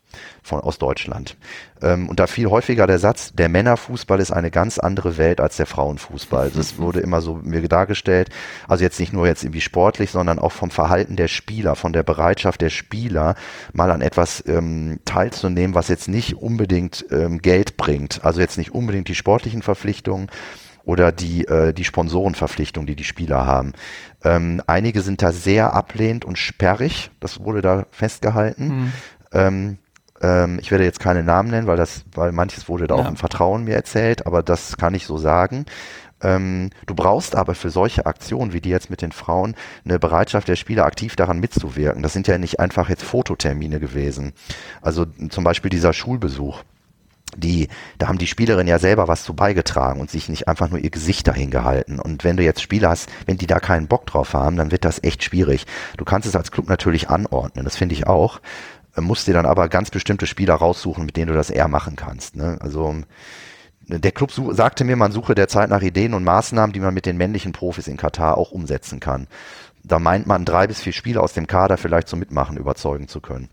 von, 0.43 0.59
aus 0.59 0.77
Deutschland. 0.77 1.37
Ähm, 1.81 2.09
und 2.09 2.19
da 2.19 2.27
fiel 2.27 2.47
häufiger 2.47 2.85
der 2.85 2.99
Satz, 2.99 3.33
der 3.33 3.49
Männerfußball 3.49 4.19
ist 4.19 4.31
eine 4.31 4.51
ganz 4.51 4.77
andere 4.77 5.17
Welt 5.17 5.41
als 5.41 5.57
der 5.57 5.65
Frauenfußball. 5.65 6.51
Das 6.53 6.77
wurde 6.79 6.99
immer 6.99 7.21
so 7.21 7.39
mir 7.43 7.67
dargestellt. 7.67 8.29
Also 8.67 8.83
jetzt 8.83 8.99
nicht 8.99 9.13
nur 9.13 9.25
jetzt 9.25 9.43
irgendwie 9.43 9.61
sportlich, 9.61 10.11
sondern 10.11 10.37
auch 10.37 10.51
vom 10.51 10.69
Verhalten 10.69 11.15
der 11.15 11.29
Spieler, 11.29 11.75
von 11.75 11.93
der 11.93 12.03
Bereitschaft 12.03 12.61
der 12.61 12.69
Spieler, 12.69 13.35
mal 13.71 13.89
an 13.89 14.01
etwas 14.01 14.43
ähm, 14.45 14.99
teilzunehmen, 15.05 15.75
was 15.75 15.87
jetzt 15.87 16.09
nicht 16.09 16.35
unbedingt 16.35 17.05
ähm, 17.09 17.41
Geld 17.41 17.77
bringt. 17.77 18.23
Also 18.23 18.41
jetzt 18.41 18.57
nicht 18.57 18.73
unbedingt 18.73 19.07
die 19.07 19.15
sportlichen 19.15 19.61
Verpflichtungen, 19.61 20.29
oder 20.85 21.13
die, 21.13 21.47
äh, 21.47 21.73
die 21.73 21.85
Sponsorenverpflichtung, 21.85 22.85
die 22.85 22.97
die 22.97 23.05
Spieler 23.05 23.45
haben. 23.45 23.71
Ähm, 24.23 24.61
einige 24.67 25.01
sind 25.01 25.21
da 25.21 25.31
sehr 25.31 25.73
ablehnend 25.73 26.25
und 26.25 26.37
sperrig, 26.37 27.09
das 27.21 27.39
wurde 27.39 27.61
da 27.61 27.85
festgehalten. 27.91 28.67
Mhm. 28.67 28.91
Ähm, 29.31 29.77
ähm, 30.23 30.57
ich 30.59 30.71
werde 30.71 30.85
jetzt 30.85 30.99
keine 30.99 31.21
Namen 31.21 31.51
nennen, 31.51 31.67
weil 31.67 31.77
das, 31.77 32.05
weil 32.13 32.31
manches 32.31 32.67
wurde 32.69 32.87
da 32.87 32.95
ja. 32.95 33.03
auch 33.03 33.07
im 33.07 33.17
Vertrauen 33.17 33.65
mir 33.65 33.75
erzählt, 33.75 34.25
aber 34.25 34.41
das 34.41 34.77
kann 34.77 34.95
ich 34.95 35.05
so 35.05 35.17
sagen. 35.17 35.65
Ähm, 36.21 36.69
du 36.85 36.95
brauchst 36.95 37.35
aber 37.35 37.53
für 37.53 37.69
solche 37.69 38.05
Aktionen 38.05 38.53
wie 38.53 38.61
die 38.61 38.69
jetzt 38.69 38.89
mit 38.89 39.01
den 39.01 39.11
Frauen 39.11 39.55
eine 39.83 39.99
Bereitschaft 39.99 40.47
der 40.47 40.55
Spieler 40.55 40.85
aktiv 40.85 41.17
daran 41.17 41.39
mitzuwirken. 41.39 42.01
Das 42.01 42.13
sind 42.13 42.27
ja 42.27 42.37
nicht 42.37 42.61
einfach 42.61 42.87
jetzt 42.87 43.03
Fototermine 43.03 43.81
gewesen. 43.81 44.31
Also 44.81 45.05
zum 45.29 45.43
Beispiel 45.43 45.69
dieser 45.69 45.91
Schulbesuch 45.91 46.63
die, 47.37 47.67
da 47.97 48.07
haben 48.07 48.17
die 48.17 48.27
Spielerinnen 48.27 48.67
ja 48.67 48.79
selber 48.79 49.07
was 49.07 49.23
zu 49.23 49.33
beigetragen 49.33 49.99
und 49.99 50.09
sich 50.09 50.29
nicht 50.29 50.47
einfach 50.47 50.69
nur 50.69 50.79
ihr 50.79 50.89
Gesicht 50.89 51.27
dahin 51.27 51.51
gehalten. 51.51 51.99
Und 51.99 52.23
wenn 52.23 52.37
du 52.37 52.43
jetzt 52.43 52.61
Spieler 52.61 52.89
hast, 52.89 53.09
wenn 53.25 53.37
die 53.37 53.47
da 53.47 53.59
keinen 53.59 53.87
Bock 53.87 54.05
drauf 54.05 54.33
haben, 54.33 54.55
dann 54.55 54.71
wird 54.71 54.85
das 54.85 55.03
echt 55.03 55.23
schwierig. 55.23 55.65
Du 55.97 56.05
kannst 56.05 56.27
es 56.27 56.35
als 56.35 56.51
Club 56.51 56.69
natürlich 56.69 57.09
anordnen, 57.09 57.65
das 57.65 57.75
finde 57.75 57.95
ich 57.95 58.07
auch. 58.07 58.39
Musst 59.01 59.27
dir 59.27 59.33
dann 59.33 59.45
aber 59.45 59.69
ganz 59.69 59.89
bestimmte 59.89 60.27
Spieler 60.27 60.55
raussuchen, 60.55 61.05
mit 61.05 61.17
denen 61.17 61.27
du 61.27 61.33
das 61.33 61.49
eher 61.49 61.67
machen 61.67 61.95
kannst. 61.95 62.35
Ne? 62.35 62.57
Also 62.59 62.95
der 63.87 64.11
Club 64.11 64.31
sagte 64.31 64.83
mir, 64.83 64.95
man 64.95 65.11
suche 65.11 65.35
derzeit 65.35 65.69
nach 65.69 65.81
Ideen 65.81 66.13
und 66.13 66.23
Maßnahmen, 66.23 66.73
die 66.73 66.79
man 66.79 66.93
mit 66.93 67.05
den 67.05 67.17
männlichen 67.17 67.51
Profis 67.51 67.87
in 67.87 67.97
Katar 67.97 68.37
auch 68.37 68.51
umsetzen 68.51 68.99
kann. 68.99 69.27
Da 69.83 69.99
meint 69.99 70.27
man, 70.27 70.45
drei 70.45 70.67
bis 70.67 70.79
vier 70.79 70.93
Spieler 70.93 71.21
aus 71.21 71.33
dem 71.33 71.47
Kader 71.47 71.77
vielleicht 71.77 72.07
zum 72.07 72.19
Mitmachen 72.19 72.55
überzeugen 72.55 73.09
zu 73.09 73.19
können. 73.19 73.49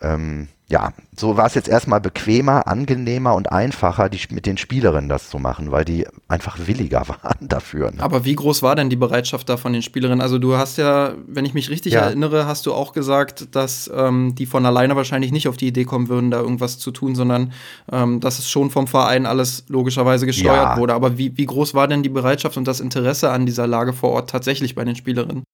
Ähm, 0.00 0.48
ja, 0.68 0.92
so 1.16 1.36
war 1.36 1.46
es 1.46 1.54
jetzt 1.54 1.68
erstmal 1.68 2.00
bequemer, 2.00 2.66
angenehmer 2.66 3.36
und 3.36 3.52
einfacher, 3.52 4.08
die, 4.08 4.18
mit 4.30 4.46
den 4.46 4.56
Spielerinnen 4.56 5.08
das 5.08 5.30
zu 5.30 5.38
machen, 5.38 5.70
weil 5.70 5.84
die 5.84 6.06
einfach 6.26 6.58
williger 6.66 7.06
waren 7.08 7.48
dafür. 7.48 7.92
Ne? 7.92 8.02
Aber 8.02 8.24
wie 8.24 8.34
groß 8.34 8.64
war 8.64 8.74
denn 8.74 8.90
die 8.90 8.96
Bereitschaft 8.96 9.48
da 9.48 9.58
von 9.58 9.72
den 9.72 9.82
Spielerinnen? 9.82 10.20
Also 10.20 10.38
du 10.38 10.56
hast 10.56 10.76
ja, 10.76 11.14
wenn 11.28 11.44
ich 11.44 11.54
mich 11.54 11.70
richtig 11.70 11.92
ja. 11.92 12.00
erinnere, 12.00 12.46
hast 12.46 12.66
du 12.66 12.74
auch 12.74 12.92
gesagt, 12.92 13.54
dass 13.54 13.88
ähm, 13.94 14.34
die 14.34 14.46
von 14.46 14.66
alleine 14.66 14.96
wahrscheinlich 14.96 15.30
nicht 15.30 15.46
auf 15.46 15.56
die 15.56 15.68
Idee 15.68 15.84
kommen 15.84 16.08
würden, 16.08 16.32
da 16.32 16.40
irgendwas 16.40 16.80
zu 16.80 16.90
tun, 16.90 17.14
sondern 17.14 17.52
ähm, 17.92 18.18
dass 18.18 18.40
es 18.40 18.50
schon 18.50 18.70
vom 18.70 18.88
Verein 18.88 19.24
alles 19.24 19.66
logischerweise 19.68 20.26
gesteuert 20.26 20.74
ja. 20.74 20.76
wurde. 20.78 20.94
Aber 20.94 21.16
wie, 21.16 21.36
wie 21.38 21.46
groß 21.46 21.74
war 21.74 21.86
denn 21.86 22.02
die 22.02 22.08
Bereitschaft 22.08 22.56
und 22.56 22.66
das 22.66 22.80
Interesse 22.80 23.30
an 23.30 23.46
dieser 23.46 23.68
Lage 23.68 23.92
vor 23.92 24.10
Ort 24.10 24.30
tatsächlich 24.30 24.74
bei 24.74 24.84
den 24.84 24.96
Spielerinnen? 24.96 25.44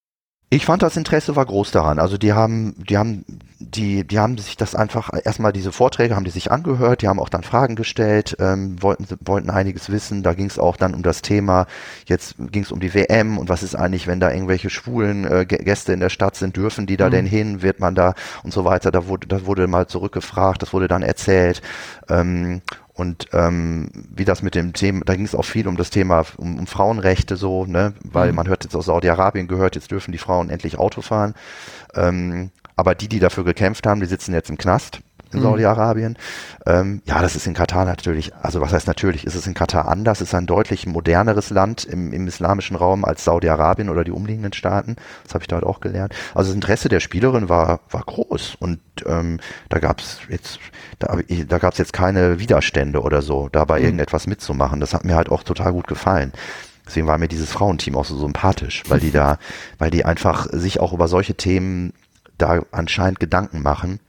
Ich 0.52 0.66
fand 0.66 0.82
das 0.82 0.98
Interesse 0.98 1.34
war 1.34 1.46
groß 1.46 1.70
daran. 1.70 1.98
Also 1.98 2.18
die 2.18 2.34
haben, 2.34 2.74
die 2.76 2.98
haben, 2.98 3.24
die, 3.58 4.06
die 4.06 4.18
haben 4.18 4.36
sich 4.36 4.58
das 4.58 4.74
einfach 4.74 5.08
erstmal 5.24 5.50
diese 5.50 5.72
Vorträge 5.72 6.14
haben 6.14 6.26
die 6.26 6.30
sich 6.30 6.52
angehört, 6.52 7.00
die 7.00 7.08
haben 7.08 7.20
auch 7.20 7.30
dann 7.30 7.42
Fragen 7.42 7.74
gestellt, 7.74 8.36
ähm, 8.38 8.76
wollten 8.82 9.06
wollten 9.24 9.48
einiges 9.48 9.88
wissen. 9.88 10.22
Da 10.22 10.34
ging 10.34 10.44
es 10.44 10.58
auch 10.58 10.76
dann 10.76 10.92
um 10.92 11.02
das 11.02 11.22
Thema. 11.22 11.66
Jetzt 12.04 12.34
ging 12.38 12.64
es 12.64 12.70
um 12.70 12.80
die 12.80 12.92
WM 12.92 13.38
und 13.38 13.48
was 13.48 13.62
ist 13.62 13.74
eigentlich, 13.74 14.06
wenn 14.06 14.20
da 14.20 14.30
irgendwelche 14.30 14.68
schwulen 14.68 15.24
äh, 15.24 15.46
Gäste 15.46 15.94
in 15.94 16.00
der 16.00 16.10
Stadt 16.10 16.36
sind, 16.36 16.54
dürfen 16.54 16.84
die 16.84 16.98
da 16.98 17.06
mhm. 17.06 17.12
denn 17.12 17.26
hin? 17.26 17.62
Wird 17.62 17.80
man 17.80 17.94
da 17.94 18.12
und 18.42 18.52
so 18.52 18.66
weiter? 18.66 18.90
Da 18.90 19.06
wurde, 19.08 19.28
das 19.28 19.46
wurde 19.46 19.66
mal 19.68 19.86
zurückgefragt, 19.86 20.60
das 20.60 20.74
wurde 20.74 20.86
dann 20.86 21.00
erzählt. 21.00 21.62
Ähm, 22.10 22.60
und 23.02 23.26
ähm, 23.32 23.88
wie 24.14 24.24
das 24.24 24.42
mit 24.42 24.54
dem 24.54 24.74
Thema, 24.74 25.04
da 25.04 25.16
ging 25.16 25.24
es 25.24 25.34
auch 25.34 25.44
viel 25.44 25.66
um 25.66 25.76
das 25.76 25.90
Thema 25.90 26.24
um, 26.36 26.56
um 26.56 26.68
Frauenrechte 26.68 27.34
so, 27.34 27.66
ne, 27.66 27.94
weil 28.04 28.30
mhm. 28.30 28.36
man 28.36 28.48
hört 28.48 28.62
jetzt 28.62 28.76
aus 28.76 28.86
Saudi-Arabien 28.86 29.48
gehört, 29.48 29.74
jetzt 29.74 29.90
dürfen 29.90 30.12
die 30.12 30.18
Frauen 30.18 30.50
endlich 30.50 30.78
Auto 30.78 31.02
fahren. 31.02 31.34
Ähm, 31.96 32.52
aber 32.76 32.94
die, 32.94 33.08
die 33.08 33.18
dafür 33.18 33.42
gekämpft 33.42 33.88
haben, 33.88 34.00
die 34.00 34.06
sitzen 34.06 34.32
jetzt 34.32 34.50
im 34.50 34.56
Knast 34.56 35.00
in 35.32 35.40
mhm. 35.40 35.44
Saudi-Arabien. 35.44 36.16
Ähm, 36.66 37.02
ja, 37.04 37.22
das 37.22 37.36
ist 37.36 37.46
in 37.46 37.54
Katar 37.54 37.84
natürlich, 37.84 38.34
also 38.34 38.60
was 38.60 38.72
heißt 38.72 38.86
natürlich, 38.86 39.26
ist 39.26 39.34
es 39.34 39.46
in 39.46 39.54
Katar 39.54 39.88
anders, 39.88 40.20
ist 40.20 40.34
ein 40.34 40.46
deutlich 40.46 40.86
moderneres 40.86 41.50
Land 41.50 41.84
im, 41.84 42.12
im 42.12 42.26
islamischen 42.26 42.76
Raum 42.76 43.04
als 43.04 43.24
Saudi-Arabien 43.24 43.88
oder 43.88 44.04
die 44.04 44.12
umliegenden 44.12 44.52
Staaten. 44.52 44.96
Das 45.24 45.34
habe 45.34 45.42
ich 45.42 45.48
dort 45.48 45.64
auch 45.64 45.80
gelernt. 45.80 46.14
Also 46.34 46.50
das 46.50 46.54
Interesse 46.54 46.88
der 46.88 47.00
Spielerin 47.00 47.48
war, 47.48 47.80
war 47.90 48.02
groß 48.02 48.56
und 48.58 48.80
ähm, 49.06 49.40
da 49.68 49.78
gab 49.78 50.00
es 50.00 50.18
jetzt, 50.28 50.58
da, 50.98 51.16
da 51.48 51.58
gab 51.58 51.72
es 51.72 51.78
jetzt 51.78 51.92
keine 51.92 52.38
Widerstände 52.38 53.00
oder 53.00 53.22
so, 53.22 53.48
dabei 53.50 53.80
mhm. 53.80 53.86
irgendetwas 53.86 54.26
mitzumachen. 54.26 54.80
Das 54.80 54.94
hat 54.94 55.04
mir 55.04 55.16
halt 55.16 55.30
auch 55.30 55.42
total 55.42 55.72
gut 55.72 55.86
gefallen. 55.86 56.32
Deswegen 56.86 57.06
war 57.06 57.18
mir 57.18 57.28
dieses 57.28 57.50
Frauenteam 57.50 57.96
auch 57.96 58.04
so 58.04 58.18
sympathisch, 58.18 58.82
weil 58.88 59.00
die 59.00 59.12
da, 59.12 59.38
weil 59.78 59.90
die 59.90 60.04
einfach 60.04 60.46
sich 60.50 60.80
auch 60.80 60.92
über 60.92 61.08
solche 61.08 61.34
Themen 61.34 61.92
da 62.38 62.60
anscheinend 62.72 63.20
Gedanken 63.20 63.62
machen 63.62 64.00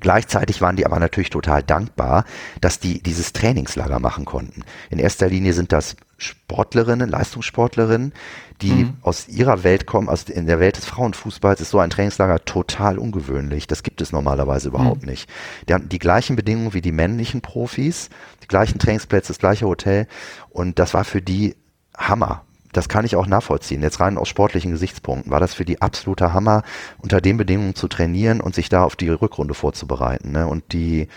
Gleichzeitig 0.00 0.60
waren 0.60 0.76
die 0.76 0.86
aber 0.86 0.98
natürlich 0.98 1.30
total 1.30 1.62
dankbar, 1.62 2.24
dass 2.60 2.78
die 2.78 3.02
dieses 3.02 3.32
Trainingslager 3.32 3.98
machen 3.98 4.24
konnten. 4.24 4.62
In 4.90 4.98
erster 4.98 5.28
Linie 5.28 5.52
sind 5.52 5.72
das 5.72 5.96
Sportlerinnen, 6.16 7.10
Leistungssportlerinnen, 7.10 8.12
die 8.62 8.70
mhm. 8.72 8.96
aus 9.02 9.28
ihrer 9.28 9.64
Welt 9.64 9.86
kommen, 9.86 10.08
aus 10.08 10.24
in 10.24 10.46
der 10.46 10.60
Welt 10.60 10.76
des 10.76 10.84
Frauenfußballs 10.84 11.60
ist 11.60 11.70
so 11.70 11.80
ein 11.80 11.90
Trainingslager 11.90 12.44
total 12.44 12.98
ungewöhnlich. 12.98 13.66
Das 13.66 13.82
gibt 13.82 14.00
es 14.00 14.12
normalerweise 14.12 14.68
überhaupt 14.68 15.02
mhm. 15.02 15.10
nicht. 15.10 15.28
Die 15.68 15.74
haben 15.74 15.88
die 15.88 15.98
gleichen 15.98 16.36
Bedingungen 16.36 16.72
wie 16.72 16.80
die 16.80 16.92
männlichen 16.92 17.40
Profis, 17.40 18.10
die 18.42 18.48
gleichen 18.48 18.78
Trainingsplätze, 18.78 19.28
das 19.28 19.38
gleiche 19.38 19.66
Hotel 19.66 20.06
und 20.50 20.78
das 20.78 20.94
war 20.94 21.04
für 21.04 21.20
die 21.20 21.56
Hammer 21.96 22.44
das 22.76 22.88
kann 22.88 23.04
ich 23.04 23.16
auch 23.16 23.26
nachvollziehen. 23.26 23.82
Jetzt 23.82 24.00
rein 24.00 24.18
aus 24.18 24.28
sportlichen 24.28 24.72
Gesichtspunkten 24.72 25.30
war 25.30 25.40
das 25.40 25.54
für 25.54 25.64
die 25.64 25.80
absoluter 25.80 26.32
Hammer, 26.32 26.62
unter 26.98 27.20
den 27.20 27.36
Bedingungen 27.36 27.74
zu 27.74 27.88
trainieren 27.88 28.40
und 28.40 28.54
sich 28.54 28.68
da 28.68 28.84
auf 28.84 28.96
die 28.96 29.08
Rückrunde 29.08 29.54
vorzubereiten. 29.54 30.32
Ne? 30.32 30.46
Und 30.46 30.72
die, 30.72 31.08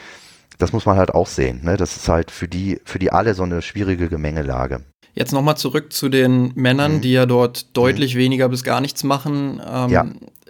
das 0.57 0.71
muss 0.71 0.85
man 0.85 0.97
halt 0.97 1.13
auch 1.13 1.27
sehen. 1.27 1.61
Ne? 1.63 1.75
Das 1.75 1.97
ist 1.97 2.07
halt 2.07 2.31
für 2.31 2.47
die, 2.47 2.79
für 2.85 2.99
die 2.99 3.11
alle 3.11 3.33
so 3.33 3.43
eine 3.43 3.61
schwierige 3.61 4.07
Gemengelage. 4.07 4.81
Jetzt 5.13 5.33
nochmal 5.33 5.57
zurück 5.57 5.91
zu 5.91 6.09
den 6.09 6.51
Männern, 6.53 6.97
mhm. 6.97 7.01
die 7.01 7.13
ja 7.13 7.25
dort 7.25 7.75
deutlich 7.75 8.13
mhm. 8.13 8.19
weniger 8.19 8.49
bis 8.49 8.63
gar 8.63 8.81
nichts 8.81 9.03
machen. 9.03 9.59
Ähm, 9.67 9.89
ja. 9.89 10.05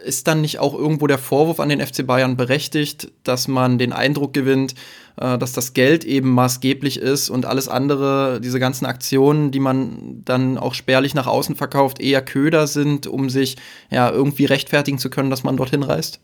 Ist 0.08 0.28
dann 0.28 0.40
nicht 0.40 0.60
auch 0.60 0.74
irgendwo 0.74 1.06
der 1.08 1.18
Vorwurf 1.18 1.60
an 1.60 1.68
den 1.68 1.86
FC 1.86 2.08
Bayern 2.08 2.38
berechtigt, 2.38 3.12
dass 3.24 3.50
man 3.50 3.78
den 3.78 3.92
Eindruck 3.92 4.34
gewinnt, 4.34 4.74
äh, 5.18 5.38
dass 5.38 5.52
das 5.52 5.74
Geld 5.74 6.06
eben 6.06 6.30
maßgeblich 6.30 6.98
ist 6.98 7.30
und 7.30 7.46
alles 7.46 7.68
andere, 7.68 8.40
diese 8.42 8.60
ganzen 8.60 8.86
Aktionen, 8.86 9.52
die 9.52 9.60
man 9.60 10.22
dann 10.24 10.58
auch 10.58 10.74
spärlich 10.74 11.14
nach 11.14 11.28
außen 11.28 11.56
verkauft, 11.56 12.00
eher 12.00 12.22
Köder 12.22 12.68
sind, 12.68 13.06
um 13.06 13.30
sich 13.30 13.58
ja 13.90 14.10
irgendwie 14.10 14.46
rechtfertigen 14.46 14.98
zu 14.98 15.10
können, 15.10 15.30
dass 15.30 15.44
man 15.44 15.58
dorthin 15.58 15.84
reist? 15.84 16.22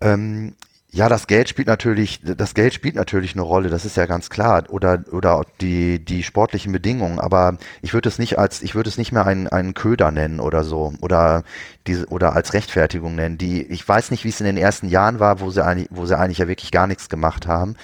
Ähm, 0.00 0.54
ja, 0.94 1.08
das 1.08 1.26
Geld 1.26 1.48
spielt 1.48 1.66
natürlich, 1.66 2.20
das 2.22 2.54
Geld 2.54 2.72
spielt 2.72 2.94
natürlich 2.94 3.32
eine 3.32 3.42
Rolle, 3.42 3.68
das 3.68 3.84
ist 3.84 3.96
ja 3.96 4.06
ganz 4.06 4.30
klar. 4.30 4.62
Oder, 4.68 5.02
oder 5.10 5.42
die, 5.60 5.98
die 5.98 6.22
sportlichen 6.22 6.72
Bedingungen. 6.72 7.18
Aber 7.18 7.58
ich 7.82 7.94
würde 7.94 8.08
es 8.08 8.20
nicht 8.20 8.38
als, 8.38 8.62
ich 8.62 8.76
würde 8.76 8.88
es 8.88 8.96
nicht 8.96 9.10
mehr 9.10 9.26
einen, 9.26 9.48
einen 9.48 9.74
Köder 9.74 10.12
nennen 10.12 10.38
oder 10.38 10.62
so. 10.62 10.94
Oder 11.00 11.42
diese, 11.88 12.06
oder 12.06 12.34
als 12.34 12.54
Rechtfertigung 12.54 13.16
nennen. 13.16 13.38
Die, 13.38 13.62
ich 13.64 13.86
weiß 13.86 14.12
nicht, 14.12 14.22
wie 14.22 14.28
es 14.28 14.40
in 14.40 14.46
den 14.46 14.56
ersten 14.56 14.88
Jahren 14.88 15.18
war, 15.18 15.40
wo 15.40 15.50
sie 15.50 15.64
eigentlich, 15.64 15.88
wo 15.90 16.06
sie 16.06 16.16
eigentlich 16.16 16.38
ja 16.38 16.46
wirklich 16.46 16.70
gar 16.70 16.86
nichts 16.86 17.08
gemacht 17.08 17.48
haben. 17.48 17.74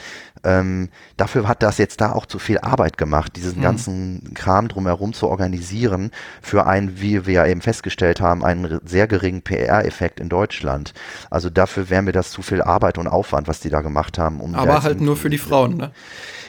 Ähm, 0.42 0.88
dafür 1.16 1.46
hat 1.46 1.62
das 1.62 1.78
jetzt 1.78 2.00
da 2.00 2.12
auch 2.12 2.24
zu 2.24 2.38
viel 2.38 2.58
Arbeit 2.58 2.96
gemacht, 2.96 3.36
diesen 3.36 3.58
mhm. 3.58 3.62
ganzen 3.62 4.34
Kram 4.34 4.68
drumherum 4.68 5.12
zu 5.12 5.28
organisieren 5.28 6.10
für 6.40 6.66
einen, 6.66 7.00
wie 7.00 7.26
wir 7.26 7.34
ja 7.34 7.46
eben 7.46 7.60
festgestellt 7.60 8.20
haben, 8.20 8.44
einen 8.44 8.80
sehr 8.84 9.06
geringen 9.06 9.42
PR-Effekt 9.42 10.18
in 10.18 10.28
Deutschland. 10.28 10.94
Also 11.28 11.50
dafür 11.50 11.90
wäre 11.90 12.02
mir 12.02 12.12
das 12.12 12.30
zu 12.30 12.40
viel 12.40 12.62
Arbeit 12.62 12.96
und 13.00 13.08
Aufwand, 13.08 13.48
was 13.48 13.60
die 13.60 13.70
da 13.70 13.80
gemacht 13.80 14.18
haben. 14.18 14.40
Um 14.40 14.54
Aber 14.54 14.82
halt 14.82 15.00
nur 15.00 15.16
für 15.16 15.30
die 15.30 15.38
Frauen, 15.38 15.76
ne? 15.76 15.92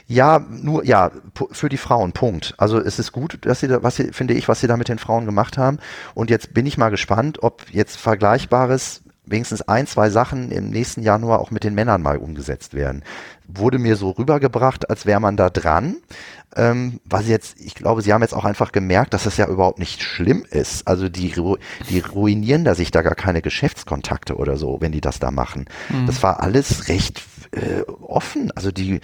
Ja, 0.08 0.46
nur, 0.50 0.84
ja, 0.86 1.12
für 1.52 1.70
die 1.70 1.78
Frauen, 1.78 2.12
Punkt. 2.12 2.54
Also 2.58 2.80
es 2.80 3.00
ist 3.00 3.14
gut, 3.14 3.40
dass 3.46 3.62
sie 3.62 3.70
da, 3.70 3.82
was 3.82 3.96
sie, 3.96 4.12
finde 4.12 4.34
ich, 4.34 4.50
was 4.50 4.60
sie 4.60 4.68
da 4.68 4.76
mit 4.76 4.90
den 4.90 5.00
Frauen 5.00 5.26
gemacht 5.26 5.58
haben. 5.58 5.78
Und 6.14 6.30
jetzt 6.30 6.54
bin 6.54 6.66
ich 6.66 6.78
mal 6.78 6.90
gespannt, 6.90 7.42
ob 7.44 7.64
jetzt 7.72 7.96
Vergleichbares 7.96 9.04
wenigstens 9.26 9.62
ein, 9.62 9.88
zwei 9.88 10.10
Sachen 10.10 10.52
im 10.52 10.70
nächsten 10.70 11.02
Januar 11.02 11.40
auch 11.40 11.52
mit 11.52 11.64
den 11.64 11.76
Männern 11.76 12.02
mal 12.02 12.18
umgesetzt 12.18 12.74
werden. 12.74 13.04
Wurde 13.54 13.80
mir 13.80 13.96
so 13.96 14.12
rübergebracht, 14.12 14.90
als 14.90 15.06
wäre 15.06 15.20
man 15.20 15.38
da 15.38 15.50
dran. 15.50 15.98
Ähm, 16.56 17.00
was 17.06 17.28
jetzt, 17.28 17.60
ich 17.62 17.76
glaube, 17.76 18.02
sie 18.02 18.12
haben 18.12 18.22
jetzt 18.22 18.34
auch 18.34 18.44
einfach 18.44 18.72
gemerkt, 18.74 19.14
dass 19.14 19.24
das 19.24 19.38
ja 19.38 19.48
überhaupt 19.48 19.80
nicht 19.80 20.04
schlimm 20.04 20.46
ist. 20.50 20.86
Also 20.88 21.08
die, 21.08 21.34
die 21.90 22.00
ruinieren 22.00 22.66
da 22.66 22.76
sich 22.76 22.92
da 22.92 23.02
gar 23.02 23.16
keine 23.16 23.42
Geschäftskontakte 23.42 24.36
oder 24.36 24.58
so, 24.58 24.78
wenn 24.82 24.92
die 24.92 25.00
das 25.00 25.20
da 25.20 25.32
machen. 25.32 25.66
Mhm. 25.90 26.08
Das 26.08 26.22
war 26.24 26.42
alles 26.42 26.90
recht 26.90 27.22
äh, 27.52 27.84
offen. 28.02 28.52
Also 28.52 28.72
die, 28.72 29.00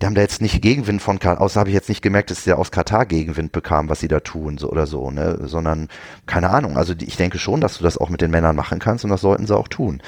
die 0.00 0.06
haben 0.06 0.14
da 0.14 0.20
jetzt 0.20 0.40
nicht 0.40 0.62
Gegenwind 0.62 1.02
von 1.02 1.18
Katar, 1.18 1.40
außer 1.40 1.60
habe 1.60 1.70
ich 1.70 1.74
jetzt 1.74 1.88
nicht 1.88 2.02
gemerkt, 2.02 2.30
dass 2.30 2.44
sie 2.44 2.52
aus 2.52 2.70
Katar 2.70 3.06
Gegenwind 3.06 3.52
bekam, 3.52 3.88
was 3.88 4.00
sie 4.00 4.08
da 4.08 4.20
tun, 4.20 4.58
so 4.58 4.70
oder 4.70 4.86
so, 4.86 5.10
ne? 5.10 5.38
Sondern, 5.42 5.88
keine 6.26 6.50
Ahnung. 6.50 6.76
Also 6.76 6.94
die, 6.94 7.06
ich 7.06 7.16
denke 7.16 7.38
schon, 7.38 7.60
dass 7.60 7.78
du 7.78 7.84
das 7.84 7.98
auch 7.98 8.08
mit 8.08 8.20
den 8.20 8.30
Männern 8.30 8.56
machen 8.56 8.78
kannst 8.78 9.04
und 9.04 9.10
das 9.10 9.20
sollten 9.20 9.46
sie 9.46 9.56
auch 9.56 9.68
tun. 9.68 10.02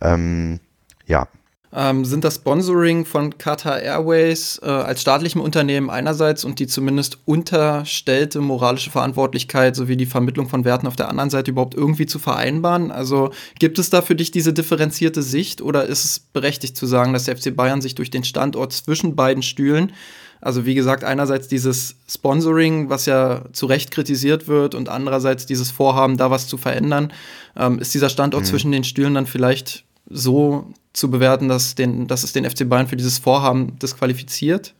Ähm, 0.00 0.60
ja, 1.06 1.28
ähm, 1.74 2.04
sind 2.04 2.24
das 2.24 2.36
Sponsoring 2.36 3.04
von 3.04 3.36
Qatar 3.36 3.80
Airways 3.80 4.60
äh, 4.62 4.66
als 4.66 5.00
staatlichem 5.00 5.40
Unternehmen 5.40 5.90
einerseits 5.90 6.44
und 6.44 6.60
die 6.60 6.68
zumindest 6.68 7.18
unterstellte 7.24 8.40
moralische 8.40 8.90
Verantwortlichkeit 8.90 9.74
sowie 9.74 9.96
die 9.96 10.06
Vermittlung 10.06 10.48
von 10.48 10.64
Werten 10.64 10.86
auf 10.86 10.96
der 10.96 11.08
anderen 11.08 11.30
Seite 11.30 11.50
überhaupt 11.50 11.74
irgendwie 11.74 12.06
zu 12.06 12.18
vereinbaren? 12.18 12.92
Also 12.92 13.30
gibt 13.58 13.78
es 13.78 13.90
da 13.90 14.02
für 14.02 14.14
dich 14.14 14.30
diese 14.30 14.52
differenzierte 14.52 15.22
Sicht 15.22 15.60
oder 15.60 15.84
ist 15.86 16.04
es 16.04 16.20
berechtigt 16.20 16.76
zu 16.76 16.86
sagen, 16.86 17.12
dass 17.12 17.24
der 17.24 17.36
FC 17.36 17.54
Bayern 17.54 17.82
sich 17.82 17.96
durch 17.96 18.10
den 18.10 18.24
Standort 18.24 18.72
zwischen 18.72 19.16
beiden 19.16 19.42
Stühlen 19.42 19.92
also 20.40 20.66
wie 20.66 20.74
gesagt, 20.74 21.04
einerseits 21.04 21.48
dieses 21.48 21.96
Sponsoring, 22.06 22.90
was 22.90 23.06
ja 23.06 23.46
zu 23.54 23.64
Recht 23.64 23.90
kritisiert 23.90 24.46
wird, 24.46 24.74
und 24.74 24.90
andererseits 24.90 25.46
dieses 25.46 25.70
Vorhaben, 25.70 26.18
da 26.18 26.30
was 26.30 26.48
zu 26.48 26.58
verändern. 26.58 27.14
Ähm, 27.56 27.78
ist 27.78 27.94
dieser 27.94 28.10
Standort 28.10 28.42
mhm. 28.42 28.48
zwischen 28.48 28.70
den 28.70 28.84
Stühlen 28.84 29.14
dann 29.14 29.24
vielleicht 29.24 29.84
so 30.06 30.72
zu 30.92 31.10
bewerten, 31.10 31.48
dass, 31.48 31.74
den, 31.74 32.06
dass 32.06 32.24
es 32.24 32.32
den 32.32 32.48
FC 32.48 32.68
Bayern 32.68 32.86
für 32.86 32.96
dieses 32.96 33.18
Vorhaben 33.18 33.78
disqualifiziert? 33.78 34.74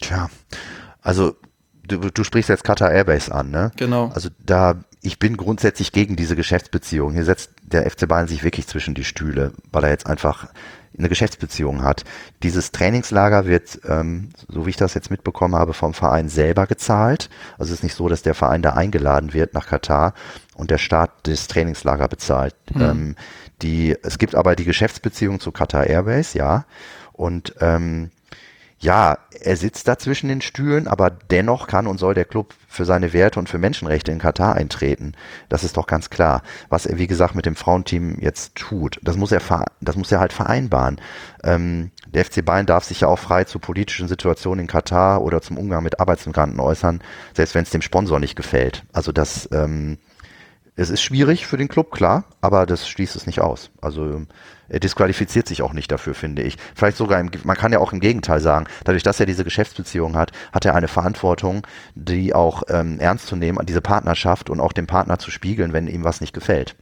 Tja, 0.00 0.28
also 1.00 1.36
du, 1.86 1.98
du 1.98 2.24
sprichst 2.24 2.48
jetzt 2.48 2.64
Qatar 2.64 2.90
Airbase 2.90 3.32
an, 3.32 3.50
ne? 3.50 3.70
Genau. 3.76 4.08
Also 4.08 4.28
da, 4.44 4.84
ich 5.02 5.18
bin 5.18 5.36
grundsätzlich 5.36 5.92
gegen 5.92 6.16
diese 6.16 6.36
Geschäftsbeziehung. 6.36 7.12
Hier 7.12 7.24
setzt 7.24 7.50
der 7.62 7.88
FC 7.88 8.08
Bayern 8.08 8.28
sich 8.28 8.44
wirklich 8.44 8.66
zwischen 8.66 8.94
die 8.94 9.04
Stühle, 9.04 9.52
weil 9.70 9.84
er 9.84 9.90
jetzt 9.90 10.06
einfach 10.06 10.48
eine 10.96 11.08
Geschäftsbeziehung 11.08 11.82
hat. 11.82 12.04
Dieses 12.42 12.72
Trainingslager 12.72 13.46
wird, 13.46 13.80
ähm, 13.88 14.30
so 14.48 14.66
wie 14.66 14.70
ich 14.70 14.76
das 14.76 14.94
jetzt 14.94 15.10
mitbekommen 15.10 15.54
habe, 15.54 15.72
vom 15.72 15.94
Verein 15.94 16.28
selber 16.28 16.66
gezahlt. 16.66 17.30
Also 17.58 17.72
es 17.72 17.78
ist 17.78 17.82
nicht 17.82 17.94
so, 17.94 18.08
dass 18.08 18.22
der 18.22 18.34
Verein 18.34 18.62
da 18.62 18.74
eingeladen 18.74 19.32
wird 19.32 19.54
nach 19.54 19.66
Katar 19.66 20.14
und 20.54 20.70
der 20.70 20.78
Staat 20.78 21.10
das 21.24 21.48
Trainingslager 21.48 22.08
bezahlt. 22.08 22.54
Mhm. 22.74 22.82
Ähm, 22.82 23.16
die, 23.62 23.96
es 24.02 24.18
gibt 24.18 24.34
aber 24.34 24.56
die 24.56 24.64
Geschäftsbeziehung 24.64 25.40
zu 25.40 25.52
Qatar 25.52 25.86
Airways, 25.86 26.34
ja. 26.34 26.66
Und 27.12 27.54
ähm, 27.60 28.10
ja, 28.82 29.16
er 29.40 29.56
sitzt 29.56 29.86
da 29.86 29.96
zwischen 29.96 30.28
den 30.28 30.40
Stühlen, 30.40 30.88
aber 30.88 31.10
dennoch 31.10 31.68
kann 31.68 31.86
und 31.86 31.98
soll 31.98 32.14
der 32.14 32.24
Club 32.24 32.52
für 32.66 32.84
seine 32.84 33.12
Werte 33.12 33.38
und 33.38 33.48
für 33.48 33.58
Menschenrechte 33.58 34.10
in 34.10 34.18
Katar 34.18 34.56
eintreten. 34.56 35.14
Das 35.48 35.62
ist 35.62 35.76
doch 35.76 35.86
ganz 35.86 36.10
klar. 36.10 36.42
Was 36.68 36.84
er, 36.84 36.98
wie 36.98 37.06
gesagt, 37.06 37.36
mit 37.36 37.46
dem 37.46 37.54
Frauenteam 37.54 38.18
jetzt 38.20 38.56
tut, 38.56 38.98
das 39.02 39.16
muss 39.16 39.30
er, 39.30 39.40
das 39.80 39.96
muss 39.96 40.10
er 40.10 40.18
halt 40.18 40.32
vereinbaren. 40.32 41.00
Ähm, 41.44 41.92
der 42.06 42.24
FC 42.24 42.44
Bayern 42.44 42.66
darf 42.66 42.82
sich 42.82 43.02
ja 43.02 43.08
auch 43.08 43.20
frei 43.20 43.44
zu 43.44 43.60
politischen 43.60 44.08
Situationen 44.08 44.62
in 44.62 44.66
Katar 44.66 45.22
oder 45.22 45.40
zum 45.40 45.58
Umgang 45.58 45.84
mit 45.84 46.00
Arbeitsmigranten 46.00 46.58
äußern, 46.58 47.02
selbst 47.34 47.54
wenn 47.54 47.62
es 47.62 47.70
dem 47.70 47.82
Sponsor 47.82 48.18
nicht 48.18 48.34
gefällt. 48.34 48.82
Also 48.92 49.12
das, 49.12 49.48
ähm, 49.52 49.98
es 50.74 50.90
ist 50.90 51.02
schwierig 51.02 51.46
für 51.46 51.56
den 51.56 51.68
Club, 51.68 51.92
klar, 51.92 52.24
aber 52.40 52.66
das 52.66 52.88
schließt 52.88 53.14
es 53.14 53.26
nicht 53.26 53.40
aus. 53.40 53.70
Also 53.80 54.22
disqualifiziert 54.80 55.48
sich 55.48 55.62
auch 55.62 55.72
nicht 55.72 55.90
dafür, 55.90 56.14
finde 56.14 56.42
ich. 56.42 56.56
Vielleicht 56.74 56.96
sogar, 56.96 57.20
im, 57.20 57.30
man 57.44 57.56
kann 57.56 57.72
ja 57.72 57.78
auch 57.78 57.92
im 57.92 58.00
Gegenteil 58.00 58.40
sagen, 58.40 58.66
dadurch, 58.84 59.02
dass 59.02 59.20
er 59.20 59.26
diese 59.26 59.44
Geschäftsbeziehung 59.44 60.16
hat, 60.16 60.32
hat 60.52 60.64
er 60.64 60.74
eine 60.74 60.88
Verantwortung, 60.88 61.66
die 61.94 62.34
auch 62.34 62.62
ähm, 62.68 62.98
ernst 62.98 63.26
zu 63.26 63.36
nehmen, 63.36 63.58
diese 63.66 63.80
Partnerschaft 63.80 64.50
und 64.50 64.60
auch 64.60 64.72
dem 64.72 64.86
Partner 64.86 65.18
zu 65.18 65.30
spiegeln, 65.30 65.72
wenn 65.72 65.86
ihm 65.86 66.04
was 66.04 66.20
nicht 66.20 66.32
gefällt. 66.32 66.76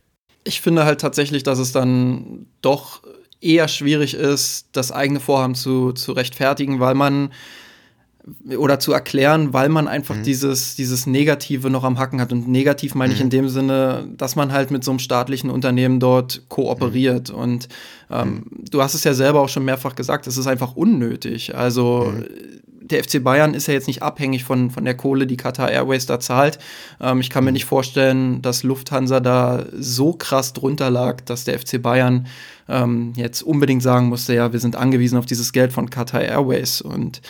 Ich 0.44 0.61
finde 0.61 0.85
halt 0.85 1.00
tatsächlich, 1.00 1.42
dass 1.42 1.59
es 1.59 1.72
dann 1.72 2.46
doch 2.62 3.03
eher 3.40 3.68
schwierig 3.68 4.14
ist, 4.14 4.68
das 4.72 4.92
eigene 4.92 5.20
Vorhaben 5.20 5.55
zu, 5.55 5.92
zu 5.92 6.12
rechtfertigen, 6.12 6.81
weil 6.81 6.94
man 6.94 7.33
oder 8.56 8.78
zu 8.78 8.92
erklären, 8.92 9.52
weil 9.52 9.68
man 9.68 9.88
einfach 9.88 10.14
mhm. 10.14 10.22
dieses, 10.22 10.76
dieses 10.76 11.06
Negative 11.06 11.70
noch 11.70 11.85
am 11.85 11.98
Hacken 11.98 12.20
hat. 12.20 12.33
Und 12.33 12.48
negativ 12.48 12.94
meine 12.94 13.12
mhm. 13.12 13.16
ich 13.16 13.22
in 13.22 13.30
dem 13.30 13.48
Sinne, 13.48 14.09
dass 14.16 14.37
man 14.37 14.52
halt 14.52 14.70
mit 14.70 14.85
so 14.85 14.90
einem 14.90 14.98
staatlichen 14.98 15.50
Unternehmen 15.50 16.00
dort 16.00 16.42
kooperiert. 16.48 17.30
Mhm. 17.30 17.38
Und 17.38 17.68
ähm, 18.11 18.28
mhm. 18.28 18.64
du 18.70 18.83
hast 18.83 18.94
es 18.94 19.04
ja 19.04 19.14
selber 19.14 19.40
auch 19.40 19.48
schon 19.48 19.64
mehrfach 19.64 19.94
gesagt, 19.94 20.26
es 20.26 20.37
ist 20.37 20.46
einfach 20.46 20.76
unnötig. 20.76 21.54
Also 21.56 22.12
mhm. 22.14 22.26
der 22.83 23.02
FC 23.02 23.24
Bayern 23.24 23.54
ist 23.54 23.68
ja 23.68 23.74
jetzt 23.74 23.87
nicht 23.87 24.02
abhängig 24.02 24.44
von, 24.44 24.70
von 24.70 24.85
der 24.85 24.96
Kohle, 24.96 25.26
die 25.26 25.38
Qatar 25.38 25.70
Airways 25.70 26.04
da 26.04 26.20
zahlt. 26.20 26.59
Ähm, 27.00 27.20
ich 27.20 27.30
kann 27.30 27.44
mir 27.44 27.50
mhm. 27.50 27.54
nicht 27.54 27.64
vorstellen, 27.64 28.42
dass 28.42 28.62
Lufthansa 28.62 29.20
da 29.20 29.64
so 29.72 30.12
krass 30.12 30.52
drunter 30.52 30.90
lag, 30.90 31.22
dass 31.22 31.44
der 31.44 31.59
FC 31.59 31.80
Bayern 31.80 32.26
ähm, 32.68 33.14
jetzt 33.16 33.42
unbedingt 33.42 33.83
sagen 33.83 34.09
musste, 34.09 34.35
ja, 34.35 34.52
wir 34.52 34.61
sind 34.61 34.76
angewiesen 34.76 35.18
auf 35.18 35.26
dieses 35.26 35.52
Geld 35.52 35.72
von 35.72 35.88
Qatar 35.88 36.22
Airways. 36.22 36.83
Und 36.83 37.22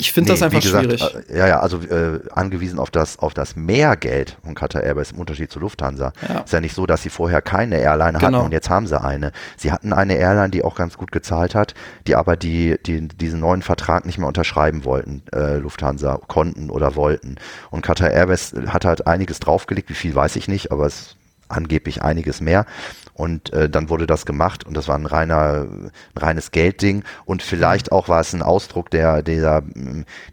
ich 0.00 0.12
finde 0.12 0.32
nee, 0.32 0.38
das 0.38 0.42
einfach 0.42 0.60
gesagt, 0.60 0.84
schwierig. 0.84 1.30
Äh, 1.30 1.38
ja, 1.38 1.46
ja, 1.46 1.60
also 1.60 1.78
äh, 1.78 2.20
angewiesen 2.32 2.78
auf 2.78 2.90
das, 2.90 3.18
auf 3.18 3.34
das 3.34 3.54
Mehrgeld 3.54 4.38
von 4.42 4.54
Qatar 4.54 4.82
Airways 4.82 5.12
im 5.12 5.18
Unterschied 5.18 5.50
zu 5.50 5.60
Lufthansa. 5.60 6.12
Ja. 6.28 6.40
Ist 6.40 6.52
ja 6.52 6.60
nicht 6.60 6.74
so, 6.74 6.86
dass 6.86 7.02
sie 7.02 7.10
vorher 7.10 7.42
keine 7.42 7.78
Airline 7.78 8.18
hatten 8.18 8.32
genau. 8.32 8.44
und 8.44 8.52
jetzt 8.52 8.70
haben 8.70 8.86
sie 8.86 9.00
eine. 9.00 9.32
Sie 9.56 9.70
hatten 9.70 9.92
eine 9.92 10.16
Airline, 10.16 10.50
die 10.50 10.64
auch 10.64 10.74
ganz 10.74 10.96
gut 10.96 11.12
gezahlt 11.12 11.54
hat, 11.54 11.74
die 12.06 12.16
aber 12.16 12.36
die, 12.36 12.78
die 12.84 13.06
diesen 13.08 13.40
neuen 13.40 13.62
Vertrag 13.62 14.06
nicht 14.06 14.18
mehr 14.18 14.28
unterschreiben 14.28 14.84
wollten, 14.84 15.22
äh, 15.32 15.56
Lufthansa 15.58 16.18
konnten 16.26 16.70
oder 16.70 16.96
wollten. 16.96 17.36
Und 17.70 17.82
Qatar 17.82 18.10
Airways 18.10 18.54
hat 18.68 18.84
halt 18.84 19.06
einiges 19.06 19.38
draufgelegt, 19.40 19.90
wie 19.90 19.94
viel 19.94 20.14
weiß 20.14 20.36
ich 20.36 20.48
nicht, 20.48 20.72
aber 20.72 20.86
es 20.86 21.16
angeblich 21.50 22.02
einiges 22.02 22.40
mehr. 22.40 22.66
Und 23.14 23.52
äh, 23.52 23.68
dann 23.68 23.90
wurde 23.90 24.06
das 24.06 24.24
gemacht 24.24 24.64
und 24.64 24.74
das 24.74 24.88
war 24.88 24.96
ein 24.96 25.06
reiner, 25.06 25.66
ein 25.68 25.90
reines 26.16 26.50
Geldding. 26.52 27.04
Und 27.24 27.42
vielleicht 27.42 27.92
auch 27.92 28.08
war 28.08 28.20
es 28.20 28.32
ein 28.32 28.42
Ausdruck 28.42 28.90
der, 28.90 29.22
dieser, 29.22 29.62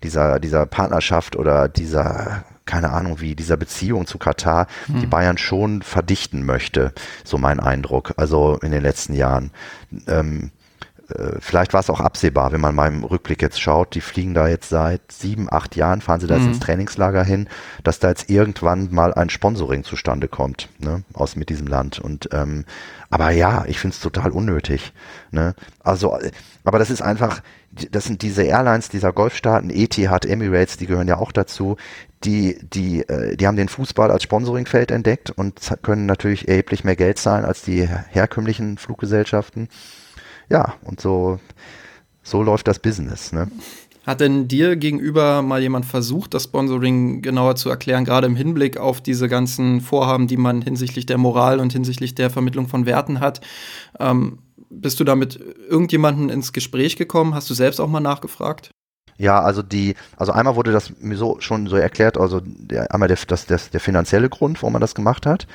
dieser, 0.03 0.39
dieser 0.39 0.65
Partnerschaft 0.65 1.35
oder 1.35 1.67
dieser, 1.67 2.45
keine 2.65 2.91
Ahnung 2.91 3.19
wie, 3.19 3.35
dieser 3.35 3.57
Beziehung 3.57 4.07
zu 4.07 4.17
Katar, 4.17 4.67
mhm. 4.87 5.01
die 5.01 5.07
Bayern 5.07 5.37
schon 5.37 5.81
verdichten 5.81 6.45
möchte. 6.45 6.93
So 7.25 7.37
mein 7.37 7.59
Eindruck. 7.59 8.13
Also 8.17 8.57
in 8.61 8.71
den 8.71 8.83
letzten 8.83 9.13
Jahren. 9.13 9.51
Ähm, 10.07 10.51
äh, 10.53 10.56
vielleicht 11.39 11.73
war 11.73 11.79
es 11.79 11.89
auch 11.89 12.01
absehbar, 12.01 12.51
wenn 12.51 12.59
man 12.59 12.75
mal 12.75 12.87
im 12.87 13.03
Rückblick 13.03 13.41
jetzt 13.41 13.61
schaut, 13.61 13.95
die 13.95 14.01
fliegen 14.01 14.33
da 14.33 14.47
jetzt 14.47 14.69
seit 14.69 15.11
sieben, 15.11 15.47
acht 15.49 15.75
Jahren, 15.75 16.01
fahren 16.01 16.19
sie 16.19 16.27
da 16.27 16.35
jetzt 16.35 16.43
mhm. 16.43 16.49
ins 16.51 16.59
Trainingslager 16.59 17.23
hin, 17.23 17.47
dass 17.83 17.99
da 17.99 18.09
jetzt 18.09 18.29
irgendwann 18.29 18.89
mal 18.91 19.13
ein 19.13 19.29
Sponsoring 19.29 19.83
zustande 19.83 20.27
kommt, 20.27 20.67
ne, 20.79 21.03
aus 21.13 21.35
mit 21.35 21.49
diesem 21.49 21.67
Land. 21.67 21.99
Und 21.99 22.29
ähm, 22.33 22.65
aber 23.09 23.31
ja, 23.31 23.63
ich 23.67 23.79
finde 23.79 23.93
es 23.93 24.01
total 24.01 24.31
unnötig. 24.31 24.91
Ne? 25.31 25.55
Also, 25.81 26.17
aber 26.65 26.79
das 26.79 26.89
ist 26.89 27.01
einfach, 27.01 27.41
das 27.91 28.03
sind 28.03 28.21
diese 28.21 28.43
Airlines 28.43 28.89
dieser 28.89 29.13
Golfstaaten, 29.13 29.69
Etihad, 29.69 30.25
Emirates, 30.25 30.77
die 30.77 30.87
gehören 30.87 31.07
ja 31.07 31.17
auch 31.17 31.31
dazu. 31.31 31.77
Die, 32.23 32.57
die, 32.73 33.07
äh, 33.07 33.37
die 33.37 33.47
haben 33.47 33.55
den 33.55 33.69
Fußball 33.69 34.11
als 34.11 34.23
Sponsoringfeld 34.23 34.91
entdeckt 34.91 35.29
und 35.29 35.61
können 35.83 36.05
natürlich 36.05 36.47
erheblich 36.47 36.83
mehr 36.83 36.95
Geld 36.95 37.19
zahlen 37.19 37.45
als 37.45 37.61
die 37.61 37.87
herkömmlichen 37.87 38.77
Fluggesellschaften 38.77 39.69
ja, 40.49 40.75
und 40.83 41.01
so, 41.01 41.39
so 42.23 42.43
läuft 42.43 42.67
das 42.67 42.79
Business. 42.79 43.31
Ne? 43.31 43.49
Hat 44.05 44.21
denn 44.21 44.47
dir 44.47 44.77
gegenüber 44.77 45.41
mal 45.41 45.61
jemand 45.61 45.85
versucht, 45.85 46.33
das 46.33 46.45
Sponsoring 46.45 47.21
genauer 47.21 47.57
zu 47.57 47.69
erklären, 47.69 48.05
gerade 48.05 48.27
im 48.27 48.37
Hinblick 48.37 48.77
auf 48.77 49.01
diese 49.01 49.27
ganzen 49.27 49.81
Vorhaben, 49.81 50.27
die 50.27 50.37
man 50.37 50.61
hinsichtlich 50.61 51.05
der 51.05 51.17
Moral 51.17 51.59
und 51.59 51.73
hinsichtlich 51.73 52.15
der 52.15 52.29
Vermittlung 52.29 52.67
von 52.67 52.85
Werten 52.85 53.19
hat? 53.19 53.41
Ähm, 53.99 54.39
bist 54.69 54.99
du 54.99 55.03
da 55.03 55.15
mit 55.15 55.39
irgendjemandem 55.69 56.29
ins 56.29 56.53
Gespräch 56.53 56.95
gekommen? 56.95 57.33
Hast 57.33 57.49
du 57.49 57.53
selbst 57.53 57.79
auch 57.79 57.89
mal 57.89 57.99
nachgefragt? 57.99 58.71
Ja, 59.17 59.41
also 59.41 59.63
die, 59.63 59.95
also 60.15 60.31
einmal 60.31 60.55
wurde 60.55 60.71
das 60.71 60.93
mir 60.99 61.17
so 61.17 61.37
schon 61.39 61.67
so 61.67 61.75
erklärt, 61.75 62.17
also 62.17 62.39
der, 62.43 62.93
einmal 62.93 63.07
der, 63.07 63.17
das, 63.27 63.47
das, 63.47 63.71
der 63.71 63.79
finanzielle 63.79 64.29
Grund, 64.29 64.61
warum 64.61 64.73
man 64.73 64.81
das 64.81 64.93
gemacht 64.93 65.25
hat. 65.25 65.47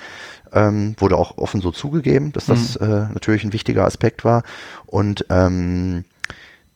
Ähm, 0.52 0.94
wurde 0.98 1.16
auch 1.16 1.38
offen 1.38 1.60
so 1.60 1.70
zugegeben, 1.70 2.32
dass 2.32 2.46
das 2.46 2.78
mhm. 2.78 2.86
äh, 2.86 3.08
natürlich 3.12 3.44
ein 3.44 3.52
wichtiger 3.52 3.86
Aspekt 3.86 4.24
war. 4.24 4.42
Und 4.86 5.24
ähm, 5.30 6.04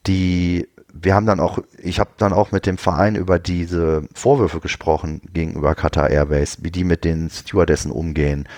die, 0.06 0.68
wir 0.92 1.14
haben 1.14 1.26
dann 1.26 1.40
auch, 1.40 1.58
ich 1.78 2.00
habe 2.00 2.10
dann 2.16 2.32
auch 2.32 2.52
mit 2.52 2.66
dem 2.66 2.78
Verein 2.78 3.16
über 3.16 3.38
diese 3.38 4.08
Vorwürfe 4.14 4.60
gesprochen 4.60 5.20
gegenüber 5.32 5.74
Qatar 5.74 6.08
Airways, 6.08 6.58
wie 6.62 6.70
die 6.70 6.84
mit 6.84 7.04
den 7.04 7.28
Stewardessen 7.28 7.90
umgehen, 7.90 8.48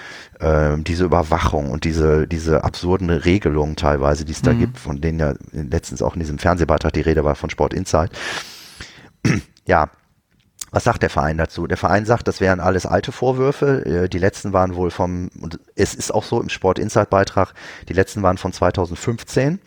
ähm, 0.41 0.85
diese 0.85 1.05
Überwachung 1.05 1.71
und 1.71 1.85
diese, 1.85 2.29
diese 2.29 2.65
absurden 2.65 3.11
Regelungen 3.11 3.77
teilweise, 3.77 4.25
die 4.25 4.33
es 4.33 4.43
da 4.43 4.53
mhm. 4.53 4.61
gibt, 4.61 4.79
von 4.79 5.01
denen 5.01 5.19
ja 5.19 5.35
letztens 5.53 6.03
auch 6.03 6.15
in 6.15 6.21
diesem 6.21 6.39
Fernsehbeitrag 6.39 6.93
die 6.93 7.01
Rede 7.01 7.25
war 7.25 7.35
von 7.35 7.51
Sport 7.51 7.75
Insight. 7.75 8.13
ja, 9.67 9.91
was 10.71 10.85
sagt 10.85 11.03
der 11.03 11.11
Verein 11.11 11.39
dazu? 11.39 11.67
Der 11.67 11.77
Verein 11.77 12.05
sagt, 12.05 12.29
das 12.29 12.41
wären 12.41 12.61
alles 12.61 12.87
alte 12.87 13.13
Vorwürfe. 13.13 13.85
Äh, 13.85 14.09
die 14.09 14.19
letzten 14.19 14.53
waren 14.53 14.75
wohl 14.75 14.91
vom, 14.91 15.31
und 15.41 15.59
es 15.75 15.95
ist 15.95 16.13
auch 16.13 16.25
so 16.25 16.41
im 16.41 16.49
Sport 16.49 16.79
Insight 16.79 17.11
Beitrag, 17.11 17.55
die 17.89 17.93
letzten 17.93 18.23
waren 18.23 18.39
von 18.39 18.53
2015. 18.53 19.61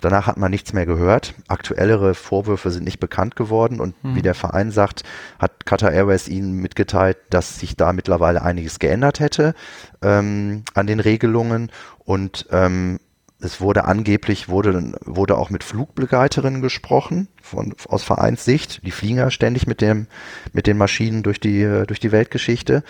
Danach 0.00 0.26
hat 0.26 0.36
man 0.36 0.50
nichts 0.50 0.72
mehr 0.72 0.86
gehört. 0.86 1.34
Aktuellere 1.48 2.14
Vorwürfe 2.14 2.70
sind 2.70 2.84
nicht 2.84 3.00
bekannt 3.00 3.36
geworden 3.36 3.80
und 3.80 3.94
hm. 4.02 4.14
wie 4.14 4.22
der 4.22 4.34
Verein 4.34 4.70
sagt, 4.70 5.02
hat 5.38 5.66
Qatar 5.66 5.92
Airways 5.92 6.28
ihnen 6.28 6.52
mitgeteilt, 6.52 7.16
dass 7.30 7.58
sich 7.58 7.76
da 7.76 7.92
mittlerweile 7.92 8.42
einiges 8.42 8.78
geändert 8.78 9.20
hätte 9.20 9.54
ähm, 10.02 10.64
an 10.74 10.86
den 10.86 11.00
Regelungen 11.00 11.70
und 12.04 12.46
ähm, 12.50 13.00
es 13.38 13.60
wurde 13.60 13.84
angeblich, 13.84 14.48
wurde, 14.48 14.92
wurde 15.04 15.36
auch 15.36 15.50
mit 15.50 15.62
Flugbegleiterinnen 15.62 16.62
gesprochen, 16.62 17.28
von, 17.42 17.74
aus 17.86 18.02
Vereinssicht. 18.02 18.80
Die 18.84 18.90
fliegen 18.90 19.18
ja 19.18 19.30
ständig 19.30 19.66
mit 19.66 19.80
dem, 19.80 20.06
mit 20.52 20.66
den 20.66 20.78
Maschinen 20.78 21.22
durch 21.22 21.38
die, 21.38 21.84
durch 21.86 22.00
die 22.00 22.12
Weltgeschichte. 22.12 22.82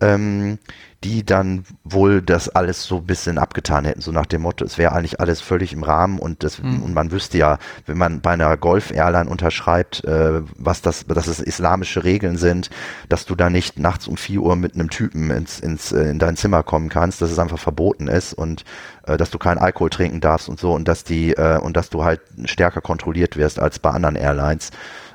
Ähm, 0.00 0.58
die 1.04 1.24
dann 1.24 1.64
wohl 1.84 2.22
das 2.22 2.48
alles 2.48 2.84
so 2.84 2.96
ein 2.96 3.04
bisschen 3.04 3.36
abgetan 3.36 3.84
hätten, 3.84 4.00
so 4.00 4.10
nach 4.10 4.24
dem 4.24 4.42
Motto, 4.42 4.64
es 4.64 4.78
wäre 4.78 4.92
eigentlich 4.92 5.20
alles 5.20 5.42
völlig 5.42 5.74
im 5.74 5.82
Rahmen 5.82 6.18
und 6.18 6.42
das, 6.42 6.62
mhm. 6.62 6.82
und 6.82 6.94
man 6.94 7.12
wüsste 7.12 7.36
ja, 7.36 7.58
wenn 7.84 7.98
man 7.98 8.22
bei 8.22 8.30
einer 8.30 8.56
Golf-Airline 8.56 9.28
unterschreibt, 9.28 10.02
äh, 10.04 10.40
was 10.56 10.80
das, 10.80 11.04
dass 11.06 11.26
es 11.26 11.40
islamische 11.40 12.04
Regeln 12.04 12.38
sind, 12.38 12.70
dass 13.10 13.26
du 13.26 13.34
da 13.34 13.50
nicht 13.50 13.78
nachts 13.78 14.08
um 14.08 14.16
vier 14.16 14.40
Uhr 14.40 14.56
mit 14.56 14.74
einem 14.74 14.88
Typen 14.88 15.30
ins, 15.30 15.60
ins, 15.60 15.92
äh, 15.92 16.08
in 16.08 16.18
dein 16.18 16.36
Zimmer 16.36 16.62
kommen 16.62 16.88
kannst, 16.88 17.20
dass 17.20 17.30
es 17.30 17.38
einfach 17.38 17.58
verboten 17.58 18.08
ist 18.08 18.32
und 18.32 18.64
äh, 19.06 19.18
dass 19.18 19.30
du 19.30 19.38
keinen 19.38 19.58
Alkohol 19.58 19.90
trinken 19.90 20.22
darfst 20.22 20.48
und 20.48 20.58
so 20.58 20.72
und 20.72 20.88
dass 20.88 21.04
die, 21.04 21.34
äh, 21.34 21.58
und 21.58 21.76
dass 21.76 21.90
du 21.90 22.02
halt 22.02 22.22
stärker 22.46 22.80
kontrolliert 22.80 23.36
wirst 23.36 23.60
als 23.60 23.78
bei 23.78 23.90
anderen 23.90 24.16
Airlines. 24.16 24.70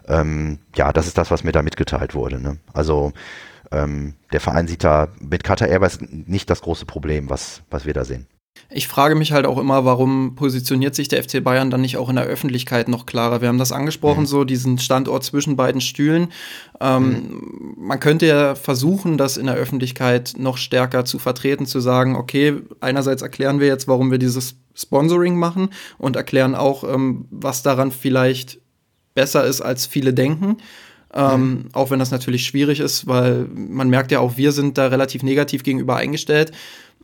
Ähm, 0.08 0.60
ja, 0.76 0.94
das 0.94 1.08
ist 1.08 1.18
das, 1.18 1.32
was 1.32 1.44
mir 1.44 1.52
da 1.52 1.64
mitgeteilt 1.64 2.14
wurde. 2.14 2.40
Ne? 2.40 2.58
Also 2.74 3.12
ähm, 3.72 4.16
der 4.32 4.40
Verein 4.40 4.68
sieht 4.68 4.84
da 4.84 5.10
mit 5.20 5.44
Qatar 5.44 5.68
Airways 5.68 6.00
nicht 6.02 6.50
das 6.50 6.62
große 6.62 6.86
Problem, 6.86 7.30
was, 7.30 7.62
was 7.70 7.86
wir 7.86 7.94
da 7.94 8.06
sehen. 8.06 8.28
Ich 8.72 8.88
frage 8.88 9.16
mich 9.16 9.32
halt 9.32 9.48
auch 9.48 9.58
immer, 9.58 9.84
warum 9.86 10.36
positioniert 10.36 10.94
sich 10.94 11.08
der 11.08 11.24
FC 11.24 11.44
Bayern 11.44 11.72
dann 11.72 11.82
nicht 11.82 11.98
auch 11.98 12.10
in 12.10 12.18
der 12.18 12.26
Öffentlichkeit 12.26 12.88
noch 12.88 13.08
klarer? 13.08 13.42
Wir 13.42 13.48
haben 13.48 13.58
das 13.58 13.72
angesprochen, 13.72 14.22
mhm. 14.22 14.28
so 14.28 14.44
diesen 14.44 14.78
Standort 14.78 15.24
zwischen 15.24 15.56
beiden 15.56 15.82
Stühlen. 15.82 16.28
Ähm, 16.80 17.10
mhm. 17.10 17.74
Man 17.78 18.00
könnte 18.00 18.28
ja 18.28 18.56
versuchen, 18.56 19.18
das 19.18 19.38
in 19.38 19.48
der 19.48 19.56
Öffentlichkeit 19.56 20.34
noch 20.38 20.58
stärker 20.58 21.04
zu 21.04 21.18
vertreten, 21.18 21.66
zu 21.66 21.80
sagen, 21.80 22.16
okay, 22.16 22.58
einerseits 22.80 23.24
erklären 23.24 23.60
wir 23.60 23.68
jetzt, 23.68 23.88
warum 23.88 24.12
wir 24.12 24.20
dieses 24.20 24.58
Sponsoring 24.76 25.36
machen 25.36 25.70
und 25.98 26.16
erklären 26.16 26.54
auch, 26.54 26.84
ähm, 26.84 27.26
was 27.32 27.64
daran 27.64 27.92
vielleicht 27.92 28.60
besser 29.16 29.46
ist, 29.46 29.62
als 29.62 29.88
viele 29.88 30.14
denken. 30.14 30.58
Ähm, 31.14 31.50
mhm. 31.50 31.66
Auch 31.74 31.90
wenn 31.90 32.00
das 32.00 32.12
natürlich 32.12 32.46
schwierig 32.46 32.80
ist, 32.80 33.08
weil 33.08 33.48
man 33.54 33.90
merkt 33.90 34.12
ja 34.12 34.20
auch, 34.20 34.38
wir 34.38 34.52
sind 34.52 34.78
da 34.78 34.88
relativ 34.88 35.24
negativ 35.24 35.64
gegenüber 35.64 35.96
eingestellt 35.96 36.52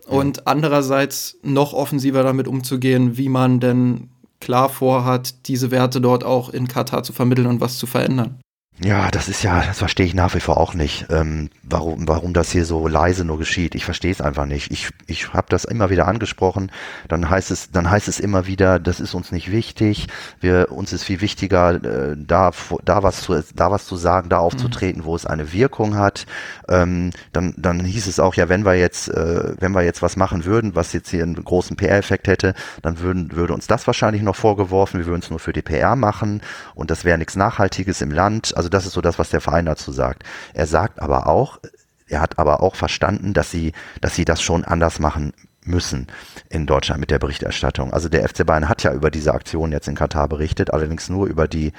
und 0.07 0.47
andererseits 0.47 1.37
noch 1.41 1.73
offensiver 1.73 2.23
damit 2.23 2.47
umzugehen, 2.47 3.17
wie 3.17 3.29
man 3.29 3.59
denn 3.59 4.09
klar 4.39 4.69
vorhat, 4.69 5.47
diese 5.47 5.71
Werte 5.71 6.01
dort 6.01 6.23
auch 6.23 6.49
in 6.49 6.67
Katar 6.67 7.03
zu 7.03 7.13
vermitteln 7.13 7.47
und 7.47 7.61
was 7.61 7.77
zu 7.77 7.87
verändern. 7.87 8.39
Ja, 8.83 9.09
das 9.09 9.29
ist 9.29 9.41
ja, 9.41 9.63
das 9.63 9.77
verstehe 9.77 10.05
ich 10.05 10.13
nach 10.13 10.35
wie 10.35 10.41
vor 10.41 10.57
auch 10.57 10.73
nicht, 10.73 11.05
ähm, 11.09 11.49
warum, 11.63 12.09
warum 12.09 12.33
das 12.33 12.51
hier 12.51 12.65
so 12.65 12.89
leise 12.89 13.23
nur 13.23 13.37
geschieht. 13.37 13.73
Ich 13.73 13.85
verstehe 13.85 14.11
es 14.11 14.19
einfach 14.19 14.45
nicht. 14.45 14.69
Ich, 14.69 14.89
ich 15.07 15.31
habe 15.33 15.47
das 15.47 15.63
immer 15.63 15.89
wieder 15.89 16.09
angesprochen. 16.09 16.69
Dann 17.07 17.29
heißt 17.29 17.51
es, 17.51 17.71
dann 17.71 17.89
heißt 17.89 18.09
es 18.09 18.19
immer 18.19 18.47
wieder, 18.47 18.79
das 18.79 18.99
ist 18.99 19.13
uns 19.13 19.31
nicht 19.31 19.49
wichtig. 19.49 20.07
Wir, 20.41 20.73
uns 20.73 20.91
ist 20.91 21.05
viel 21.05 21.21
wichtiger, 21.21 21.75
äh, 21.75 22.17
da, 22.17 22.51
da 22.83 23.01
was 23.01 23.21
zu, 23.21 23.41
da 23.55 23.71
was 23.71 23.85
zu 23.85 23.95
sagen, 23.95 24.27
da 24.27 24.39
aufzutreten, 24.39 25.03
mhm. 25.03 25.05
wo 25.05 25.15
es 25.15 25.25
eine 25.25 25.53
Wirkung 25.53 25.95
hat. 25.95 26.25
Ähm, 26.67 27.11
dann, 27.31 27.53
dann 27.55 27.79
hieß 27.79 28.07
es 28.07 28.19
auch 28.19 28.35
ja, 28.35 28.49
wenn 28.49 28.65
wir 28.65 28.75
jetzt, 28.75 29.07
äh, 29.07 29.53
wenn 29.57 29.71
wir 29.71 29.83
jetzt 29.83 30.01
was 30.01 30.17
machen 30.17 30.43
würden, 30.43 30.75
was 30.75 30.91
jetzt 30.91 31.11
hier 31.11 31.23
einen 31.23 31.41
großen 31.41 31.77
PR-Effekt 31.77 32.27
hätte, 32.27 32.53
dann 32.81 32.99
würden, 32.99 33.31
würde 33.31 33.53
uns 33.53 33.67
das 33.67 33.87
wahrscheinlich 33.87 34.21
noch 34.21 34.35
vorgeworfen. 34.35 34.99
Wir 34.99 35.05
würden 35.05 35.21
es 35.23 35.29
nur 35.29 35.39
für 35.39 35.53
die 35.53 35.61
PR 35.61 35.95
machen 35.95 36.41
und 36.73 36.91
das 36.91 37.05
wäre 37.05 37.17
nichts 37.17 37.37
Nachhaltiges 37.37 38.01
im 38.01 38.11
Land. 38.11 38.55
Also 38.57 38.64
also 38.65 38.69
das 38.71 38.87
ist 38.87 38.93
so 38.93 39.01
das, 39.01 39.19
was 39.19 39.29
der 39.29 39.41
Verein 39.41 39.67
dazu 39.67 39.91
sagt. 39.91 40.23
Er 40.55 40.65
sagt 40.65 40.99
aber 40.99 41.27
auch, 41.27 41.59
er 42.07 42.19
hat 42.19 42.39
aber 42.39 42.63
auch 42.63 42.75
verstanden, 42.75 43.33
dass 43.33 43.51
sie, 43.51 43.73
dass 44.01 44.15
sie 44.15 44.25
das 44.25 44.41
schon 44.41 44.65
anders 44.65 44.97
machen 44.97 45.33
müssen 45.63 46.07
in 46.49 46.65
Deutschland 46.65 46.99
mit 46.99 47.11
der 47.11 47.19
Berichterstattung. 47.19 47.93
Also 47.93 48.09
der 48.09 48.27
FC 48.27 48.43
Bayern 48.43 48.67
hat 48.67 48.81
ja 48.81 48.91
über 48.91 49.11
diese 49.11 49.35
Aktion 49.35 49.71
jetzt 49.71 49.87
in 49.87 49.93
Katar 49.93 50.27
berichtet, 50.27 50.73
allerdings 50.73 51.09
nur 51.09 51.27
über 51.27 51.47
die 51.47 51.73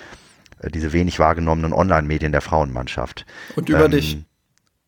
äh, 0.60 0.70
diese 0.70 0.92
wenig 0.92 1.18
wahrgenommenen 1.18 1.72
Online-Medien 1.72 2.30
der 2.30 2.40
Frauenmannschaft. 2.40 3.26
Und 3.56 3.68
über 3.68 3.86
ähm, 3.86 3.90
dich. 3.90 4.18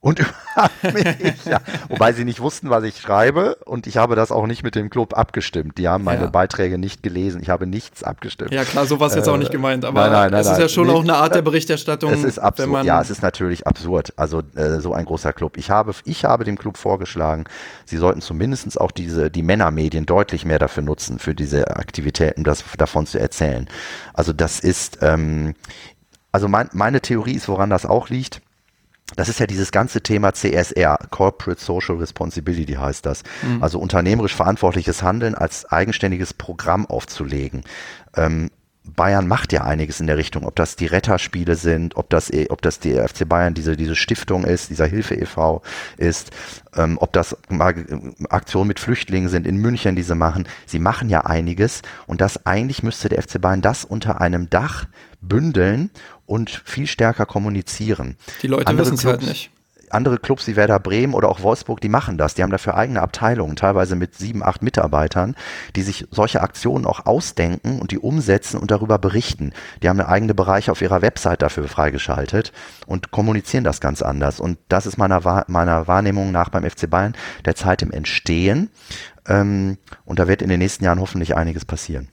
Und 0.01 0.21
über 0.83 0.93
mich, 0.93 1.45
ja. 1.45 1.59
Wobei 1.89 2.13
sie 2.13 2.25
nicht 2.25 2.39
wussten, 2.41 2.71
was 2.71 2.85
ich 2.85 3.01
schreibe 3.01 3.57
und 3.65 3.89
ich 3.89 3.97
habe 3.97 4.15
das 4.15 4.31
auch 4.31 4.47
nicht 4.47 4.63
mit 4.63 4.77
dem 4.77 4.91
Club 4.91 5.19
abgestimmt. 5.19 5.77
Die 5.77 5.89
haben 5.89 6.05
meine 6.05 6.25
ja. 6.25 6.31
Beiträge 6.31 6.79
nicht 6.79 7.03
gelesen. 7.03 7.43
Ich 7.43 7.51
habe 7.51 7.67
nichts 7.67 8.05
abgestimmt. 8.05 8.53
Ja 8.53 8.65
klar, 8.65 8.87
so 8.87 9.01
war 9.01 9.09
es 9.09 9.17
jetzt 9.17 9.27
äh, 9.27 9.31
auch 9.33 9.37
nicht 9.37 9.51
gemeint, 9.51 9.85
aber 9.85 10.03
nein, 10.03 10.13
nein, 10.13 10.31
nein, 10.31 10.41
es 10.41 10.51
ist 10.51 10.59
ja 10.61 10.69
schon 10.69 10.87
nicht, 10.87 10.95
auch 10.95 11.03
eine 11.03 11.17
Art 11.17 11.35
der 11.35 11.43
Berichterstattung. 11.43 12.13
Es 12.13 12.23
ist 12.23 12.39
absurd. 12.39 12.85
ja, 12.85 13.01
es 13.01 13.11
ist 13.11 13.23
natürlich 13.23 13.67
absurd. 13.67 14.13
Also 14.17 14.43
äh, 14.55 14.79
so 14.79 14.93
ein 14.93 15.05
großer 15.05 15.33
Club. 15.33 15.57
Ich 15.57 15.71
habe, 15.71 15.93
ich 16.05 16.25
habe 16.25 16.45
dem 16.45 16.59
Club 16.59 16.77
vorgeschlagen, 16.77 17.45
sie 17.85 17.97
sollten 17.97 18.21
zumindest 18.21 18.81
auch 18.81 18.93
diese, 18.93 19.33
die 19.33 19.43
Männermedien 19.43 20.07
deutlich 20.07 20.45
mehr 20.45 20.61
dafür 20.61 20.85
nutzen, 20.85 21.19
für 21.19 21.35
diese 21.35 21.77
Aktivitäten, 21.77 22.45
das 22.45 22.63
davon 22.77 23.07
zu 23.07 23.19
erzählen. 23.19 23.69
Also 24.15 24.33
das 24.33 24.61
ist, 24.61 24.99
ähm, 25.03 25.55
also 26.31 26.47
mein, 26.47 26.69
meine 26.73 27.01
Theorie 27.01 27.35
ist, 27.35 27.49
woran 27.49 27.69
das 27.69 27.85
auch 27.85 28.11
liegt 28.11 28.43
das 29.17 29.29
ist 29.29 29.41
ja 29.41 29.47
dieses 29.47 29.73
ganze 29.73 30.03
Thema 30.03 30.33
CSR, 30.33 30.99
Corporate 31.11 31.61
Social 31.63 31.97
Responsibility 31.97 32.75
heißt 32.75 33.07
das. 33.07 33.23
Mhm. 33.43 33.63
Also 33.63 33.79
unternehmerisch 33.79 34.35
verantwortliches 34.35 35.03
Handeln 35.03 35.35
als 35.35 35.65
eigenständiges 35.65 36.35
Programm 36.35 36.87
aufzulegen. 36.87 37.65
Ähm, 38.17 38.51
Bayern 38.97 39.27
macht 39.27 39.53
ja 39.53 39.65
einiges 39.65 40.01
in 40.01 40.07
der 40.07 40.17
Richtung, 40.17 40.45
ob 40.45 40.57
das 40.57 40.77
die 40.77 40.87
Retterspiele 40.87 41.57
sind, 41.57 41.97
ob 41.97 42.11
das, 42.11 42.31
eh, 42.31 42.47
ob 42.51 42.63
das 42.63 42.79
die 42.79 42.95
FC 42.95 43.29
Bayern 43.29 43.55
diese, 43.55 43.77
diese 43.77 43.95
Stiftung 43.95 44.45
ist, 44.45 44.71
dieser 44.71 44.87
Hilfe 44.87 45.15
e.V. 45.15 45.63
ist, 45.97 46.31
ähm, 46.77 46.99
ob 47.01 47.13
das 47.13 47.37
Aktionen 48.29 48.69
mit 48.69 48.81
Flüchtlingen 48.81 49.29
sind 49.29 49.47
in 49.47 49.57
München, 49.57 49.97
die 49.97 50.03
sie 50.03 50.15
machen. 50.15 50.49
Sie 50.67 50.79
machen 50.79 51.09
ja 51.09 51.23
einiges 51.23 51.83
und 52.07 52.21
das 52.21 52.47
eigentlich 52.47 52.83
müsste 52.83 53.09
der 53.09 53.23
FC 53.23 53.41
Bayern 53.41 53.63
das 53.63 53.85
unter 53.85 54.21
einem 54.21 54.51
Dach 54.51 54.87
bündeln 55.21 55.91
und 56.27 56.63
viel 56.65 56.87
stärker 56.87 57.27
kommunizieren. 57.27 58.17
Die 58.43 58.47
Leute 58.47 58.77
wissen 58.79 58.95
es 58.95 59.05
halt 59.05 59.23
nicht 59.23 59.51
andere 59.93 60.19
Clubs 60.19 60.47
wie 60.47 60.57
Werder 60.57 60.79
Bremen 60.79 61.15
oder 61.15 61.29
auch 61.29 61.43
Wolfsburg, 61.43 61.81
die 61.81 61.89
machen 61.89 62.19
das. 62.19 62.35
Die 62.35 62.43
haben 62.43 62.51
dafür 62.51 62.77
eigene 62.77 63.01
Abteilungen, 63.01 63.57
teilweise 63.57 63.97
mit 63.97 64.15
sieben, 64.15 64.43
acht 64.43 64.63
Mitarbeitern, 64.63 65.35
die 65.77 65.83
sich 65.83 66.07
solche 66.11 66.41
Aktionen 66.41 66.87
auch 66.87 67.07
ausdenken 67.07 67.81
und 67.81 67.91
die 67.91 67.99
umsetzen 67.99 68.59
und 68.59 68.71
darüber 68.71 68.99
berichten. 68.99 69.53
Die 69.83 69.89
haben 69.89 70.01
eigene 70.01 70.35
Bereiche 70.35 70.73
auf 70.73 70.83
ihrer 70.83 71.03
Website 71.03 71.43
dafür 71.43 71.69
freigeschaltet 71.69 72.53
und 72.87 73.11
kommunizieren 73.11 73.65
das 73.65 73.81
ganz 73.81 74.03
anders. 74.03 74.41
Und 74.41 74.59
das 74.69 74.87
ist 74.87 74.99
meiner, 74.99 75.45
meiner 75.49 75.87
Wahrnehmung 75.89 76.33
nach 76.33 76.49
beim 76.49 76.69
FC 76.69 76.89
Bayern 76.89 77.15
der 77.45 77.55
Zeit 77.55 77.83
im 77.83 77.91
Entstehen. 77.91 78.71
Ähm, 79.27 79.79
und 80.05 80.19
da 80.19 80.29
wird 80.29 80.43
in 80.43 80.49
den 80.49 80.59
nächsten 80.59 80.85
Jahren 80.85 81.01
hoffentlich 81.01 81.37
einiges 81.37 81.65
passieren. 81.65 82.09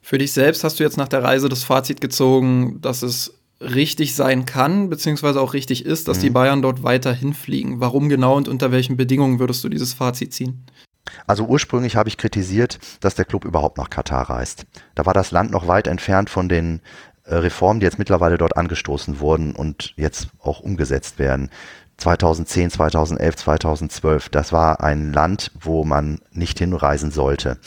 Für 0.00 0.18
dich 0.18 0.32
selbst 0.32 0.64
hast 0.64 0.80
du 0.80 0.84
jetzt 0.84 0.96
nach 0.96 1.08
der 1.08 1.22
Reise 1.22 1.48
das 1.48 1.64
Fazit 1.64 2.00
gezogen, 2.00 2.80
dass 2.80 3.02
es 3.02 3.37
richtig 3.60 4.14
sein 4.14 4.46
kann, 4.46 4.88
beziehungsweise 4.88 5.40
auch 5.40 5.52
richtig 5.52 5.84
ist, 5.84 6.08
dass 6.08 6.18
mhm. 6.18 6.22
die 6.22 6.30
Bayern 6.30 6.62
dort 6.62 6.82
weiterhin 6.82 7.34
fliegen. 7.34 7.80
Warum 7.80 8.08
genau 8.08 8.36
und 8.36 8.48
unter 8.48 8.70
welchen 8.70 8.96
Bedingungen 8.96 9.38
würdest 9.38 9.64
du 9.64 9.68
dieses 9.68 9.94
Fazit 9.94 10.32
ziehen? 10.32 10.64
Also 11.26 11.46
ursprünglich 11.46 11.96
habe 11.96 12.08
ich 12.08 12.18
kritisiert, 12.18 12.78
dass 13.00 13.14
der 13.14 13.24
Club 13.24 13.44
überhaupt 13.44 13.78
nach 13.78 13.90
Katar 13.90 14.28
reist. 14.30 14.66
Da 14.94 15.06
war 15.06 15.14
das 15.14 15.30
Land 15.30 15.50
noch 15.50 15.66
weit 15.66 15.86
entfernt 15.86 16.30
von 16.30 16.48
den 16.48 16.80
äh, 17.24 17.36
Reformen, 17.36 17.80
die 17.80 17.84
jetzt 17.84 17.98
mittlerweile 17.98 18.38
dort 18.38 18.56
angestoßen 18.56 19.20
wurden 19.20 19.54
und 19.54 19.94
jetzt 19.96 20.28
auch 20.40 20.60
umgesetzt 20.60 21.18
werden. 21.18 21.50
2010, 21.98 22.70
2011, 22.70 23.36
2012, 23.36 24.28
das 24.28 24.52
war 24.52 24.80
ein 24.82 25.12
Land, 25.12 25.50
wo 25.60 25.84
man 25.84 26.20
nicht 26.30 26.58
hinreisen 26.58 27.10
sollte. 27.10 27.58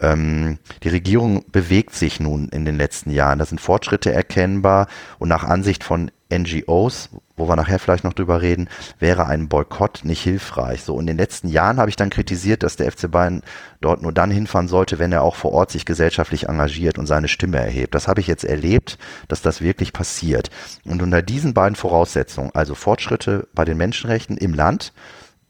Ähm, 0.00 0.58
die 0.82 0.88
Regierung 0.88 1.44
bewegt 1.50 1.94
sich 1.94 2.20
nun 2.20 2.48
in 2.48 2.64
den 2.64 2.76
letzten 2.76 3.10
Jahren. 3.10 3.38
Da 3.38 3.44
sind 3.44 3.60
Fortschritte 3.60 4.12
erkennbar 4.12 4.88
und 5.18 5.28
nach 5.28 5.44
Ansicht 5.44 5.84
von 5.84 6.10
NGOs, 6.32 7.10
wo 7.36 7.48
wir 7.48 7.56
nachher 7.56 7.78
vielleicht 7.78 8.04
noch 8.04 8.12
drüber 8.12 8.40
reden, 8.42 8.68
wäre 8.98 9.26
ein 9.26 9.48
Boykott 9.48 10.00
nicht 10.04 10.22
hilfreich. 10.22 10.82
So 10.82 10.98
in 10.98 11.06
den 11.06 11.16
letzten 11.16 11.48
Jahren 11.48 11.78
habe 11.78 11.90
ich 11.90 11.96
dann 11.96 12.10
kritisiert, 12.10 12.62
dass 12.62 12.76
der 12.76 12.90
FC 12.90 13.10
Bayern 13.10 13.42
dort 13.80 14.02
nur 14.02 14.12
dann 14.12 14.30
hinfahren 14.30 14.68
sollte, 14.68 14.98
wenn 14.98 15.12
er 15.12 15.22
auch 15.22 15.36
vor 15.36 15.52
Ort 15.52 15.70
sich 15.70 15.84
gesellschaftlich 15.84 16.48
engagiert 16.48 16.98
und 16.98 17.06
seine 17.06 17.28
Stimme 17.28 17.58
erhebt. 17.58 17.94
Das 17.94 18.08
habe 18.08 18.20
ich 18.20 18.26
jetzt 18.26 18.44
erlebt, 18.44 18.98
dass 19.28 19.42
das 19.42 19.60
wirklich 19.60 19.92
passiert. 19.92 20.50
Und 20.84 21.02
unter 21.02 21.22
diesen 21.22 21.54
beiden 21.54 21.76
Voraussetzungen, 21.76 22.50
also 22.54 22.74
Fortschritte 22.74 23.48
bei 23.54 23.64
den 23.64 23.76
Menschenrechten 23.76 24.36
im 24.36 24.54
Land 24.54 24.92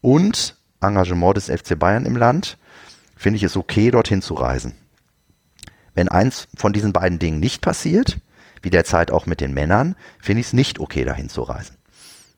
und 0.01 0.57
Engagement 0.80 1.36
des 1.36 1.47
FC 1.47 1.78
Bayern 1.78 2.07
im 2.07 2.16
Land, 2.16 2.59
finde 3.16 3.36
ich 3.36 3.42
es 3.42 3.56
okay, 3.56 3.90
dorthin 3.90 4.22
zu 4.22 4.34
reisen. 4.34 4.74
Wenn 5.94 6.08
eins 6.08 6.48
von 6.56 6.72
diesen 6.72 6.92
beiden 6.92 7.18
Dingen 7.18 7.40
nicht 7.40 7.62
passiert, 7.62 8.18
wie 8.62 8.70
derzeit 8.70 9.10
auch 9.10 9.26
mit 9.26 9.40
den 9.40 9.54
Männern, 9.54 9.94
finde 10.20 10.40
ich 10.40 10.48
es 10.48 10.52
nicht 10.52 10.80
okay, 10.80 11.04
dahin 11.04 11.28
zu 11.28 11.42
reisen. 11.42 11.76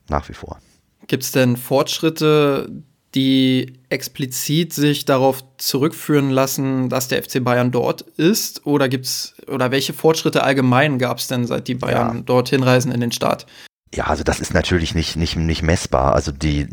Nach 0.09 0.27
wie 0.29 0.33
vor. 0.33 0.59
Gibt 1.07 1.23
es 1.23 1.31
denn 1.31 1.57
Fortschritte, 1.57 2.69
die 3.15 3.79
explizit 3.89 4.73
sich 4.73 5.05
darauf 5.05 5.43
zurückführen 5.57 6.29
lassen, 6.29 6.89
dass 6.89 7.07
der 7.07 7.23
FC 7.23 7.43
Bayern 7.43 7.71
dort 7.71 8.01
ist? 8.01 8.65
Oder 8.65 8.89
gibt's 8.89 9.33
oder 9.47 9.71
welche 9.71 9.93
Fortschritte 9.93 10.43
allgemein 10.43 10.99
gab 10.99 11.17
es 11.17 11.27
denn, 11.27 11.47
seit 11.47 11.67
die 11.67 11.75
Bayern 11.75 12.17
ja. 12.17 12.21
dorthin 12.21 12.63
reisen 12.63 12.91
in 12.91 12.99
den 12.99 13.11
Staat? 13.11 13.47
Ja, 13.93 14.05
also 14.07 14.23
das 14.23 14.41
ist 14.41 14.53
natürlich 14.53 14.95
nicht, 14.95 15.15
nicht, 15.15 15.37
nicht 15.37 15.63
messbar. 15.63 16.13
Also 16.13 16.33
die, 16.33 16.67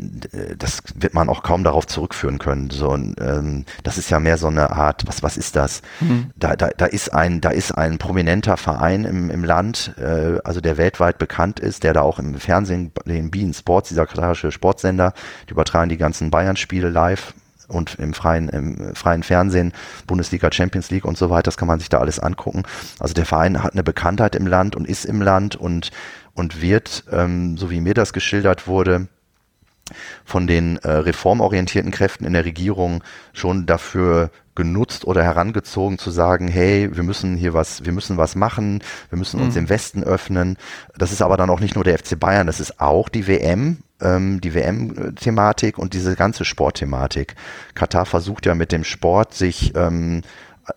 das 0.57 0.83
wird 0.95 1.13
man 1.13 1.29
auch 1.29 1.43
kaum 1.43 1.63
darauf 1.63 1.87
zurückführen 1.87 2.39
können. 2.39 2.69
So, 2.71 2.93
ähm, 2.93 3.65
das 3.83 3.97
ist 3.97 4.09
ja 4.09 4.19
mehr 4.19 4.37
so 4.37 4.47
eine 4.47 4.71
Art, 4.71 5.07
was, 5.07 5.23
was 5.23 5.37
ist 5.37 5.55
das? 5.55 5.81
Mhm. 6.01 6.31
Da, 6.35 6.57
da, 6.57 6.69
da 6.75 6.85
ist 6.85 7.13
ein, 7.13 7.39
da 7.39 7.51
ist 7.51 7.71
ein 7.71 7.99
prominenter 7.99 8.57
Verein 8.57 9.05
im, 9.05 9.29
im 9.29 9.45
Land, 9.45 9.93
äh, 9.97 10.39
also 10.43 10.59
der 10.59 10.77
weltweit 10.77 11.17
bekannt 11.17 11.61
ist, 11.61 11.83
der 11.83 11.93
da 11.93 12.01
auch 12.01 12.19
im 12.19 12.35
Fernsehen, 12.35 12.91
den 13.05 13.31
Bean 13.31 13.53
Sports, 13.53 13.89
dieser 13.89 14.05
katarische 14.05 14.51
Sportsender, 14.51 15.13
die 15.47 15.53
übertragen 15.53 15.89
die 15.89 15.97
ganzen 15.97 16.31
Bayern-Spiele 16.31 16.89
live 16.89 17.33
und 17.67 17.95
im 17.95 18.13
freien, 18.13 18.49
im 18.49 18.93
freien 18.93 19.23
Fernsehen, 19.23 19.73
Bundesliga, 20.05 20.51
Champions 20.51 20.91
League 20.91 21.05
und 21.05 21.17
so 21.17 21.29
weiter, 21.29 21.43
das 21.43 21.57
kann 21.57 21.67
man 21.67 21.79
sich 21.79 21.89
da 21.89 21.99
alles 21.99 22.19
angucken. 22.19 22.63
Also 22.99 23.13
der 23.13 23.25
Verein 23.25 23.63
hat 23.63 23.73
eine 23.73 23.83
Bekanntheit 23.83 24.35
im 24.35 24.47
Land 24.47 24.75
und 24.75 24.87
ist 24.87 25.05
im 25.05 25.21
Land 25.21 25.55
und 25.55 25.91
und 26.35 26.61
wird, 26.61 27.05
ähm, 27.11 27.57
so 27.57 27.71
wie 27.71 27.81
mir 27.81 27.95
das 27.95 28.13
geschildert 28.13 28.67
wurde, 28.67 29.07
von 30.23 30.47
den 30.47 30.77
äh, 30.77 30.89
reformorientierten 30.89 31.91
Kräften 31.91 32.25
in 32.25 32.33
der 32.33 32.45
Regierung 32.45 33.03
schon 33.33 33.65
dafür 33.65 34.31
genutzt 34.55 35.05
oder 35.05 35.23
herangezogen 35.23 35.97
zu 35.97 36.11
sagen, 36.11 36.47
hey, 36.47 36.89
wir 36.95 37.03
müssen 37.03 37.35
hier 37.35 37.53
was, 37.53 37.85
wir 37.85 37.91
müssen 37.91 38.17
was 38.17 38.35
machen, 38.35 38.81
wir 39.09 39.19
müssen 39.19 39.41
uns 39.41 39.55
mhm. 39.55 39.61
im 39.61 39.69
Westen 39.69 40.03
öffnen. 40.03 40.57
Das 40.97 41.11
ist 41.11 41.21
aber 41.21 41.37
dann 41.37 41.49
auch 41.49 41.59
nicht 41.59 41.75
nur 41.75 41.83
der 41.83 41.99
FC 41.99 42.19
Bayern, 42.19 42.47
das 42.47 42.59
ist 42.59 42.79
auch 42.79 43.09
die 43.09 43.27
WM, 43.27 43.79
ähm, 44.01 44.41
die 44.41 44.53
WM-Thematik 44.53 45.77
und 45.77 45.93
diese 45.93 46.15
ganze 46.15 46.45
Sportthematik. 46.45 47.35
Katar 47.75 48.05
versucht 48.05 48.45
ja 48.45 48.55
mit 48.55 48.71
dem 48.71 48.85
Sport 48.85 49.33
sich 49.33 49.73
ähm, 49.75 50.21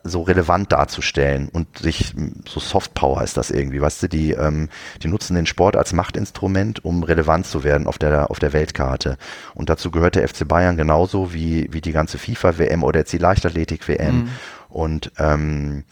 so 0.05 0.22
relevant 0.22 0.72
darzustellen 0.72 1.49
und 1.49 1.78
sich 1.78 2.14
so 2.47 2.61
Soft 2.61 2.95
Power 2.95 3.22
ist 3.22 3.36
das 3.36 3.51
irgendwie, 3.51 3.80
weißt 3.80 4.03
du, 4.03 4.09
die 4.09 4.32
ähm, 4.32 4.68
die 5.03 5.09
nutzen 5.09 5.34
den 5.34 5.47
Sport 5.47 5.76
als 5.76 5.93
Machtinstrument, 5.93 6.84
um 6.84 7.03
relevant 7.03 7.47
zu 7.47 7.64
werden 7.64 7.86
auf 7.86 7.99
der 7.99 8.30
auf 8.30 8.39
der 8.39 8.53
Weltkarte. 8.53 9.16
Und 9.55 9.70
dazu 9.70 9.91
gehört 9.91 10.14
der 10.14 10.28
FC 10.28 10.47
Bayern 10.47 10.76
genauso 10.76 11.32
wie 11.32 11.68
wie 11.72 11.80
die 11.80 11.93
ganze 11.93 12.18
FIFA 12.18 12.59
WM 12.59 12.84
oder 12.84 13.01
jetzt 13.01 13.12
die 13.12 13.18
Leichtathletik 13.18 13.89
WM 13.89 14.16
mhm. 14.16 14.28
und 14.68 15.12
ähm, 15.18 15.84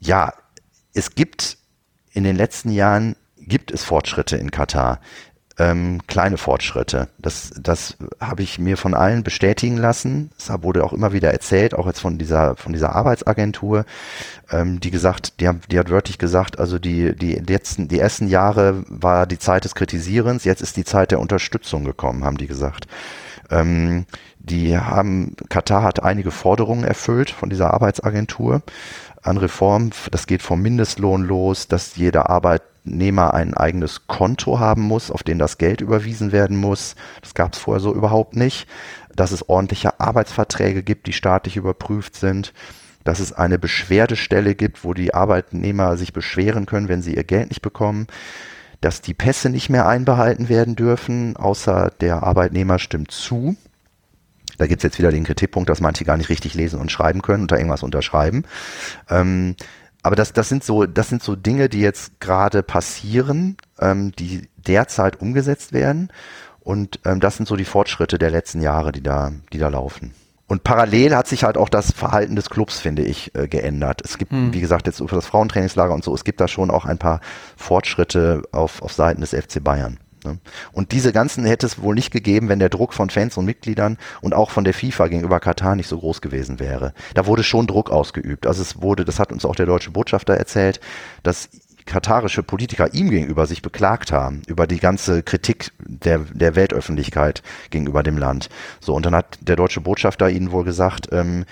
ja, 0.00 0.32
es 0.94 1.14
gibt 1.14 1.58
in 2.12 2.24
den 2.24 2.36
letzten 2.36 2.70
Jahren 2.70 3.16
gibt 3.36 3.70
es 3.70 3.84
Fortschritte 3.84 4.36
in 4.36 4.50
Katar 4.50 5.00
ähm, 5.58 6.00
kleine 6.06 6.38
Fortschritte. 6.38 7.08
Das, 7.18 7.52
das 7.60 7.96
habe 8.20 8.42
ich 8.42 8.58
mir 8.58 8.76
von 8.76 8.94
allen 8.94 9.22
bestätigen 9.22 9.76
lassen. 9.76 10.30
Das 10.36 10.62
wurde 10.62 10.84
auch 10.84 10.92
immer 10.92 11.12
wieder 11.12 11.32
erzählt, 11.32 11.74
auch 11.74 11.86
jetzt 11.86 12.00
von 12.00 12.18
dieser, 12.18 12.56
von 12.56 12.72
dieser 12.72 12.94
Arbeitsagentur, 12.94 13.84
ähm, 14.50 14.80
die 14.80 14.90
gesagt, 14.90 15.40
die, 15.40 15.48
haben, 15.48 15.60
die 15.70 15.78
hat 15.78 15.90
wörtlich 15.90 16.18
gesagt, 16.18 16.58
also 16.58 16.78
die, 16.78 17.14
die 17.14 17.34
letzten, 17.34 17.88
die 17.88 17.98
ersten 17.98 18.28
Jahre 18.28 18.84
war 18.88 19.26
die 19.26 19.38
Zeit 19.38 19.64
des 19.64 19.74
Kritisierens, 19.74 20.44
jetzt 20.44 20.62
ist 20.62 20.76
die 20.76 20.84
Zeit 20.84 21.10
der 21.10 21.20
Unterstützung 21.20 21.84
gekommen, 21.84 22.24
haben 22.24 22.38
die 22.38 22.46
gesagt. 22.46 22.86
Ähm, 23.50 24.06
die 24.38 24.76
haben, 24.76 25.36
Katar 25.48 25.82
hat 25.82 26.02
einige 26.02 26.30
Forderungen 26.30 26.84
erfüllt 26.84 27.30
von 27.30 27.50
dieser 27.50 27.72
Arbeitsagentur 27.72 28.62
an 29.22 29.36
Reform. 29.36 29.90
Das 30.10 30.26
geht 30.26 30.42
vom 30.42 30.60
Mindestlohn 30.62 31.22
los, 31.22 31.68
dass 31.68 31.96
jeder 31.96 32.28
Arbeitnehmer 32.84 33.34
ein 33.34 33.54
eigenes 33.54 34.06
Konto 34.06 34.58
haben 34.58 34.82
muss, 34.82 35.10
auf 35.10 35.22
den 35.22 35.38
das 35.38 35.58
Geld 35.58 35.80
überwiesen 35.80 36.32
werden 36.32 36.56
muss. 36.56 36.96
Das 37.20 37.34
gab 37.34 37.54
es 37.54 37.58
vorher 37.58 37.80
so 37.80 37.94
überhaupt 37.94 38.36
nicht. 38.36 38.66
Dass 39.14 39.30
es 39.30 39.48
ordentliche 39.48 40.00
Arbeitsverträge 40.00 40.82
gibt, 40.82 41.06
die 41.06 41.12
staatlich 41.12 41.56
überprüft 41.56 42.16
sind. 42.16 42.52
Dass 43.04 43.20
es 43.20 43.32
eine 43.32 43.58
Beschwerdestelle 43.58 44.54
gibt, 44.54 44.84
wo 44.84 44.94
die 44.94 45.14
Arbeitnehmer 45.14 45.96
sich 45.96 46.12
beschweren 46.12 46.66
können, 46.66 46.88
wenn 46.88 47.02
sie 47.02 47.14
ihr 47.14 47.24
Geld 47.24 47.50
nicht 47.50 47.62
bekommen 47.62 48.06
dass 48.80 49.00
die 49.00 49.14
Pässe 49.14 49.48
nicht 49.48 49.70
mehr 49.70 49.86
einbehalten 49.86 50.48
werden 50.48 50.74
dürfen, 50.74 51.36
außer 51.36 51.92
der 52.00 52.24
Arbeitnehmer 52.24 52.80
stimmt 52.80 53.12
zu. 53.12 53.56
Da 54.58 54.66
gibt 54.66 54.80
es 54.80 54.82
jetzt 54.82 54.98
wieder 54.98 55.12
den 55.12 55.22
Kritikpunkt, 55.22 55.70
dass 55.70 55.80
manche 55.80 56.04
gar 56.04 56.16
nicht 56.16 56.30
richtig 56.30 56.54
lesen 56.54 56.80
und 56.80 56.90
schreiben 56.90 57.22
können 57.22 57.42
und 57.42 57.52
da 57.52 57.56
irgendwas 57.58 57.84
unterschreiben. 57.84 58.42
Ähm, 59.08 59.54
aber 60.02 60.16
das, 60.16 60.32
das 60.32 60.48
sind 60.48 60.64
so, 60.64 60.86
das 60.86 61.08
sind 61.08 61.22
so 61.22 61.36
Dinge, 61.36 61.68
die 61.68 61.80
jetzt 61.80 62.20
gerade 62.20 62.62
passieren, 62.62 63.56
ähm, 63.78 64.12
die 64.12 64.48
derzeit 64.56 65.20
umgesetzt 65.20 65.72
werden. 65.72 66.08
Und 66.60 67.00
ähm, 67.04 67.20
das 67.20 67.36
sind 67.36 67.48
so 67.48 67.56
die 67.56 67.64
Fortschritte 67.64 68.18
der 68.18 68.30
letzten 68.30 68.60
Jahre, 68.60 68.92
die 68.92 69.02
da, 69.02 69.32
die 69.52 69.58
da 69.58 69.68
laufen. 69.68 70.14
Und 70.48 70.64
parallel 70.64 71.16
hat 71.16 71.28
sich 71.28 71.44
halt 71.44 71.56
auch 71.56 71.68
das 71.68 71.92
Verhalten 71.92 72.36
des 72.36 72.50
Clubs, 72.50 72.78
finde 72.78 73.02
ich, 73.02 73.34
äh, 73.34 73.48
geändert. 73.48 74.02
Es 74.04 74.18
gibt, 74.18 74.32
hm. 74.32 74.52
wie 74.52 74.60
gesagt, 74.60 74.86
jetzt 74.86 74.98
für 74.98 75.14
das 75.14 75.26
Frauentrainingslager 75.26 75.94
und 75.94 76.04
so, 76.04 76.14
es 76.14 76.24
gibt 76.24 76.40
da 76.40 76.48
schon 76.48 76.70
auch 76.70 76.84
ein 76.84 76.98
paar 76.98 77.20
Fortschritte 77.56 78.42
auf, 78.52 78.82
auf 78.82 78.92
Seiten 78.92 79.20
des 79.20 79.30
FC 79.30 79.62
Bayern. 79.62 79.98
Ne? 80.24 80.38
Und 80.72 80.92
diese 80.92 81.12
ganzen 81.12 81.44
hätte 81.44 81.66
es 81.66 81.80
wohl 81.80 81.94
nicht 81.94 82.10
gegeben, 82.10 82.48
wenn 82.48 82.58
der 82.58 82.68
Druck 82.68 82.94
von 82.94 83.10
Fans 83.10 83.36
und 83.36 83.44
Mitgliedern 83.44 83.98
und 84.20 84.34
auch 84.34 84.50
von 84.50 84.64
der 84.64 84.74
FIFA 84.74 85.08
gegenüber 85.08 85.40
Katar 85.40 85.76
nicht 85.76 85.88
so 85.88 85.98
groß 85.98 86.20
gewesen 86.20 86.60
wäre. 86.60 86.94
Da 87.14 87.26
wurde 87.26 87.42
schon 87.42 87.66
Druck 87.66 87.90
ausgeübt. 87.90 88.46
Also 88.46 88.62
es 88.62 88.80
wurde, 88.80 89.04
das 89.04 89.18
hat 89.18 89.32
uns 89.32 89.44
auch 89.44 89.56
der 89.56 89.66
deutsche 89.66 89.90
Botschafter 89.90 90.34
erzählt, 90.34 90.80
dass 91.22 91.48
katarische 91.86 92.42
Politiker 92.42 92.94
ihm 92.94 93.10
gegenüber 93.10 93.46
sich 93.46 93.62
beklagt 93.62 94.12
haben 94.12 94.42
über 94.46 94.66
die 94.66 94.78
ganze 94.78 95.22
Kritik 95.22 95.72
der, 95.78 96.20
der 96.32 96.54
Weltöffentlichkeit 96.54 97.42
gegenüber 97.70 98.02
dem 98.02 98.18
Land. 98.18 98.48
So, 98.80 98.94
und 98.94 99.06
dann 99.06 99.14
hat 99.14 99.38
der 99.40 99.56
deutsche 99.56 99.80
Botschafter 99.80 100.30
ihnen 100.30 100.52
wohl 100.52 100.64
gesagt, 100.64 101.08
ähm, 101.12 101.44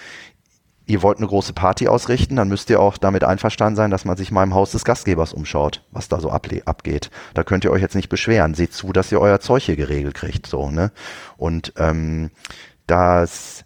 ihr 0.90 1.02
wollt 1.02 1.18
eine 1.18 1.28
große 1.28 1.52
Party 1.52 1.88
ausrichten, 1.88 2.36
dann 2.36 2.48
müsst 2.48 2.68
ihr 2.68 2.80
auch 2.80 2.98
damit 2.98 3.22
einverstanden 3.22 3.76
sein, 3.76 3.90
dass 3.90 4.04
man 4.04 4.16
sich 4.16 4.32
mal 4.32 4.42
im 4.42 4.54
Haus 4.54 4.72
des 4.72 4.84
Gastgebers 4.84 5.32
umschaut, 5.32 5.84
was 5.92 6.08
da 6.08 6.20
so 6.20 6.30
abgeht. 6.30 7.10
Da 7.34 7.44
könnt 7.44 7.64
ihr 7.64 7.70
euch 7.70 7.80
jetzt 7.80 7.94
nicht 7.94 8.08
beschweren. 8.08 8.54
Seht 8.54 8.72
zu, 8.72 8.92
dass 8.92 9.12
ihr 9.12 9.20
euer 9.20 9.40
Zeug 9.40 9.62
hier 9.62 9.76
geregelt 9.76 10.14
kriegt, 10.14 10.46
so, 10.46 10.70
ne? 10.70 10.90
Und 11.36 11.72
ähm, 11.76 12.30
das 12.86 13.64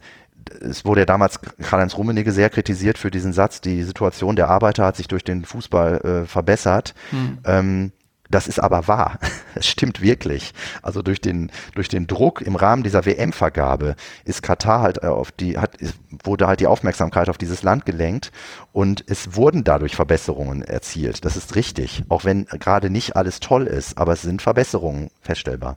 es 0.60 0.84
wurde 0.84 1.00
ja 1.00 1.06
damals 1.06 1.40
Karl-Heinz 1.40 1.96
Rummenigge 1.96 2.30
sehr 2.30 2.50
kritisiert 2.50 2.98
für 2.98 3.10
diesen 3.10 3.32
Satz, 3.32 3.62
die 3.62 3.82
Situation 3.82 4.36
der 4.36 4.50
Arbeiter 4.50 4.84
hat 4.84 4.96
sich 4.96 5.08
durch 5.08 5.24
den 5.24 5.44
Fußball 5.44 6.24
äh, 6.24 6.26
verbessert. 6.26 6.94
Hm. 7.10 7.38
Ähm, 7.44 7.92
das 8.30 8.46
ist 8.48 8.58
aber 8.58 8.88
wahr. 8.88 9.18
Es 9.56 9.68
stimmt 9.68 10.02
wirklich. 10.02 10.52
Also 10.82 11.00
durch 11.00 11.20
den, 11.20 11.52
durch 11.76 11.88
den 11.88 12.08
Druck 12.08 12.40
im 12.40 12.56
Rahmen 12.56 12.82
dieser 12.82 13.06
WM-Vergabe 13.06 13.94
ist 14.24 14.42
Katar 14.42 14.80
halt 14.80 15.04
äh, 15.04 15.06
auf 15.06 15.30
die, 15.30 15.58
hat, 15.58 15.76
wurde 16.24 16.48
halt 16.48 16.58
die 16.58 16.66
Aufmerksamkeit 16.66 17.28
auf 17.28 17.38
dieses 17.38 17.62
Land 17.62 17.86
gelenkt 17.86 18.32
und 18.72 19.04
es 19.06 19.36
wurden 19.36 19.62
dadurch 19.62 19.94
Verbesserungen 19.94 20.62
erzielt. 20.62 21.24
Das 21.24 21.36
ist 21.36 21.54
richtig. 21.54 22.02
Auch 22.08 22.24
wenn 22.24 22.46
gerade 22.46 22.90
nicht 22.90 23.14
alles 23.14 23.38
toll 23.38 23.68
ist, 23.68 23.96
aber 23.96 24.14
es 24.14 24.22
sind 24.22 24.42
Verbesserungen 24.42 25.10
feststellbar. 25.20 25.76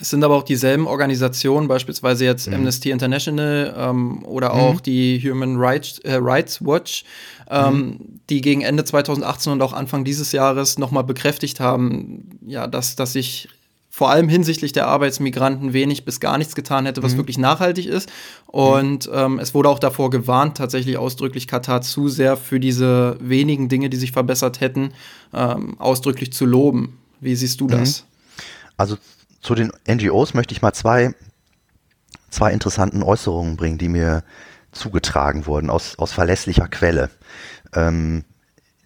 Es 0.00 0.08
sind 0.08 0.24
aber 0.24 0.34
auch 0.34 0.44
dieselben 0.44 0.86
Organisationen, 0.86 1.68
beispielsweise 1.68 2.24
jetzt 2.24 2.48
mhm. 2.48 2.54
Amnesty 2.54 2.90
International 2.90 3.74
ähm, 3.76 4.24
oder 4.24 4.54
auch 4.54 4.76
mhm. 4.76 4.82
die 4.82 5.20
Human 5.22 5.56
Rights, 5.58 5.98
äh, 5.98 6.14
Rights 6.14 6.64
Watch, 6.64 7.04
ähm, 7.50 7.74
mhm. 7.74 8.20
die 8.30 8.40
gegen 8.40 8.62
Ende 8.62 8.84
2018 8.84 9.52
und 9.52 9.62
auch 9.62 9.72
Anfang 9.72 10.04
dieses 10.04 10.32
Jahres 10.32 10.78
nochmal 10.78 11.04
bekräftigt 11.04 11.60
haben, 11.60 12.38
ja, 12.46 12.66
dass, 12.66 12.96
dass 12.96 13.12
sich 13.12 13.48
vor 13.92 14.08
allem 14.08 14.28
hinsichtlich 14.28 14.72
der 14.72 14.86
Arbeitsmigranten 14.86 15.72
wenig 15.72 16.04
bis 16.04 16.20
gar 16.20 16.38
nichts 16.38 16.54
getan 16.54 16.86
hätte, 16.86 17.02
was 17.02 17.14
mhm. 17.14 17.18
wirklich 17.18 17.38
nachhaltig 17.38 17.86
ist. 17.86 18.08
Und 18.46 19.08
mhm. 19.08 19.14
ähm, 19.14 19.38
es 19.40 19.52
wurde 19.52 19.68
auch 19.68 19.80
davor 19.80 20.10
gewarnt, 20.10 20.56
tatsächlich 20.56 20.96
ausdrücklich 20.96 21.48
Katar 21.48 21.82
zu 21.82 22.08
sehr 22.08 22.36
für 22.36 22.60
diese 22.60 23.16
wenigen 23.20 23.68
Dinge, 23.68 23.90
die 23.90 23.96
sich 23.96 24.12
verbessert 24.12 24.60
hätten, 24.60 24.92
ähm, 25.34 25.78
ausdrücklich 25.80 26.32
zu 26.32 26.46
loben. 26.46 26.98
Wie 27.18 27.34
siehst 27.34 27.60
du 27.60 27.64
mhm. 27.64 27.70
das? 27.70 28.04
Also 28.76 28.96
zu 29.42 29.56
den 29.56 29.72
NGOs 29.88 30.34
möchte 30.34 30.54
ich 30.54 30.62
mal 30.62 30.72
zwei, 30.72 31.12
zwei 32.30 32.52
interessanten 32.52 33.02
Äußerungen 33.02 33.56
bringen, 33.56 33.76
die 33.76 33.88
mir 33.88 34.22
zugetragen 34.72 35.46
wurden 35.46 35.70
aus, 35.70 35.98
aus 35.98 36.12
verlässlicher 36.12 36.68
Quelle. 36.68 37.10
Ähm, 37.74 38.24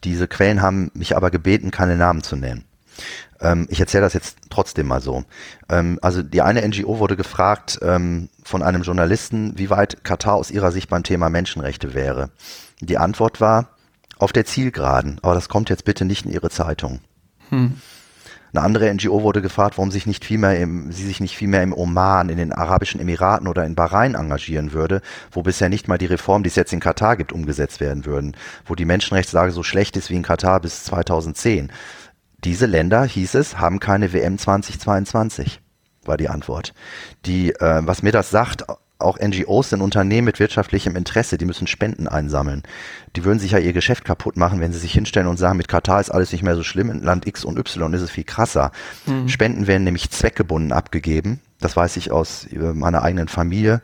diese 0.04 0.28
Quellen 0.28 0.62
haben 0.62 0.90
mich 0.94 1.16
aber 1.16 1.30
gebeten, 1.30 1.70
keine 1.70 1.96
Namen 1.96 2.22
zu 2.22 2.36
nennen. 2.36 2.64
Ähm, 3.40 3.66
ich 3.70 3.80
erzähle 3.80 4.02
das 4.02 4.12
jetzt 4.12 4.36
trotzdem 4.50 4.86
mal 4.86 5.00
so. 5.00 5.24
Ähm, 5.68 5.98
also 6.02 6.22
die 6.22 6.42
eine 6.42 6.66
NGO 6.66 6.98
wurde 6.98 7.16
gefragt 7.16 7.78
ähm, 7.82 8.28
von 8.44 8.62
einem 8.62 8.82
Journalisten, 8.82 9.58
wie 9.58 9.70
weit 9.70 10.04
Katar 10.04 10.34
aus 10.34 10.50
ihrer 10.50 10.72
Sicht 10.72 10.88
beim 10.88 11.02
Thema 11.02 11.30
Menschenrechte 11.30 11.94
wäre. 11.94 12.30
Die 12.80 12.98
Antwort 12.98 13.40
war, 13.40 13.70
auf 14.18 14.32
der 14.32 14.44
Zielgeraden, 14.44 15.18
aber 15.22 15.34
das 15.34 15.48
kommt 15.48 15.70
jetzt 15.70 15.84
bitte 15.84 16.04
nicht 16.04 16.24
in 16.24 16.32
Ihre 16.32 16.50
Zeitung. 16.50 17.00
Hm. 17.50 17.80
Eine 18.54 18.62
andere 18.62 18.94
NGO 18.94 19.22
wurde 19.24 19.42
gefragt, 19.42 19.78
warum 19.78 19.90
sich 19.90 20.06
nicht 20.06 20.24
viel 20.24 20.38
mehr 20.38 20.56
im, 20.60 20.92
sie 20.92 21.04
sich 21.04 21.18
nicht 21.18 21.36
viel 21.36 21.48
mehr 21.48 21.64
im 21.64 21.72
Oman, 21.72 22.28
in 22.28 22.36
den 22.36 22.52
Arabischen 22.52 23.00
Emiraten 23.00 23.48
oder 23.48 23.64
in 23.64 23.74
Bahrain 23.74 24.14
engagieren 24.14 24.72
würde, 24.72 25.00
wo 25.32 25.42
bisher 25.42 25.68
nicht 25.68 25.88
mal 25.88 25.98
die 25.98 26.06
Reformen, 26.06 26.44
die 26.44 26.50
es 26.50 26.54
jetzt 26.54 26.72
in 26.72 26.78
Katar 26.78 27.16
gibt, 27.16 27.32
umgesetzt 27.32 27.80
werden 27.80 28.06
würden, 28.06 28.36
wo 28.64 28.76
die 28.76 28.84
Menschenrechtslage 28.84 29.50
so 29.50 29.64
schlecht 29.64 29.96
ist 29.96 30.08
wie 30.08 30.14
in 30.14 30.22
Katar 30.22 30.60
bis 30.60 30.84
2010. 30.84 31.72
Diese 32.44 32.66
Länder, 32.66 33.04
hieß 33.04 33.34
es, 33.34 33.58
haben 33.58 33.80
keine 33.80 34.12
WM 34.12 34.38
2022 34.38 35.60
war 36.06 36.16
die 36.16 36.28
Antwort. 36.28 36.74
Die, 37.24 37.50
äh, 37.50 37.80
was 37.84 38.02
mir 38.02 38.12
das 38.12 38.30
sagt, 38.30 38.64
auch 38.98 39.18
NGOs 39.18 39.70
sind 39.70 39.80
Unternehmen 39.80 40.26
mit 40.26 40.38
wirtschaftlichem 40.38 40.96
Interesse, 40.96 41.36
die 41.36 41.44
müssen 41.44 41.66
Spenden 41.66 42.08
einsammeln. 42.08 42.62
Die 43.16 43.24
würden 43.24 43.38
sich 43.38 43.52
ja 43.52 43.58
ihr 43.58 43.72
Geschäft 43.72 44.04
kaputt 44.04 44.36
machen, 44.36 44.60
wenn 44.60 44.72
sie 44.72 44.78
sich 44.78 44.92
hinstellen 44.92 45.28
und 45.28 45.36
sagen, 45.36 45.56
mit 45.56 45.68
Katar 45.68 46.00
ist 46.00 46.10
alles 46.10 46.32
nicht 46.32 46.42
mehr 46.42 46.56
so 46.56 46.62
schlimm, 46.62 46.90
in 46.90 47.02
Land 47.02 47.26
X 47.26 47.44
und 47.44 47.58
Y 47.58 47.92
ist 47.92 48.02
es 48.02 48.10
viel 48.10 48.24
krasser. 48.24 48.70
Mhm. 49.06 49.28
Spenden 49.28 49.66
werden 49.66 49.84
nämlich 49.84 50.10
zweckgebunden 50.10 50.72
abgegeben. 50.72 51.40
Das 51.60 51.76
weiß 51.76 51.96
ich 51.96 52.12
aus 52.12 52.46
äh, 52.52 52.56
meiner 52.56 53.02
eigenen 53.02 53.28
Familie, 53.28 53.82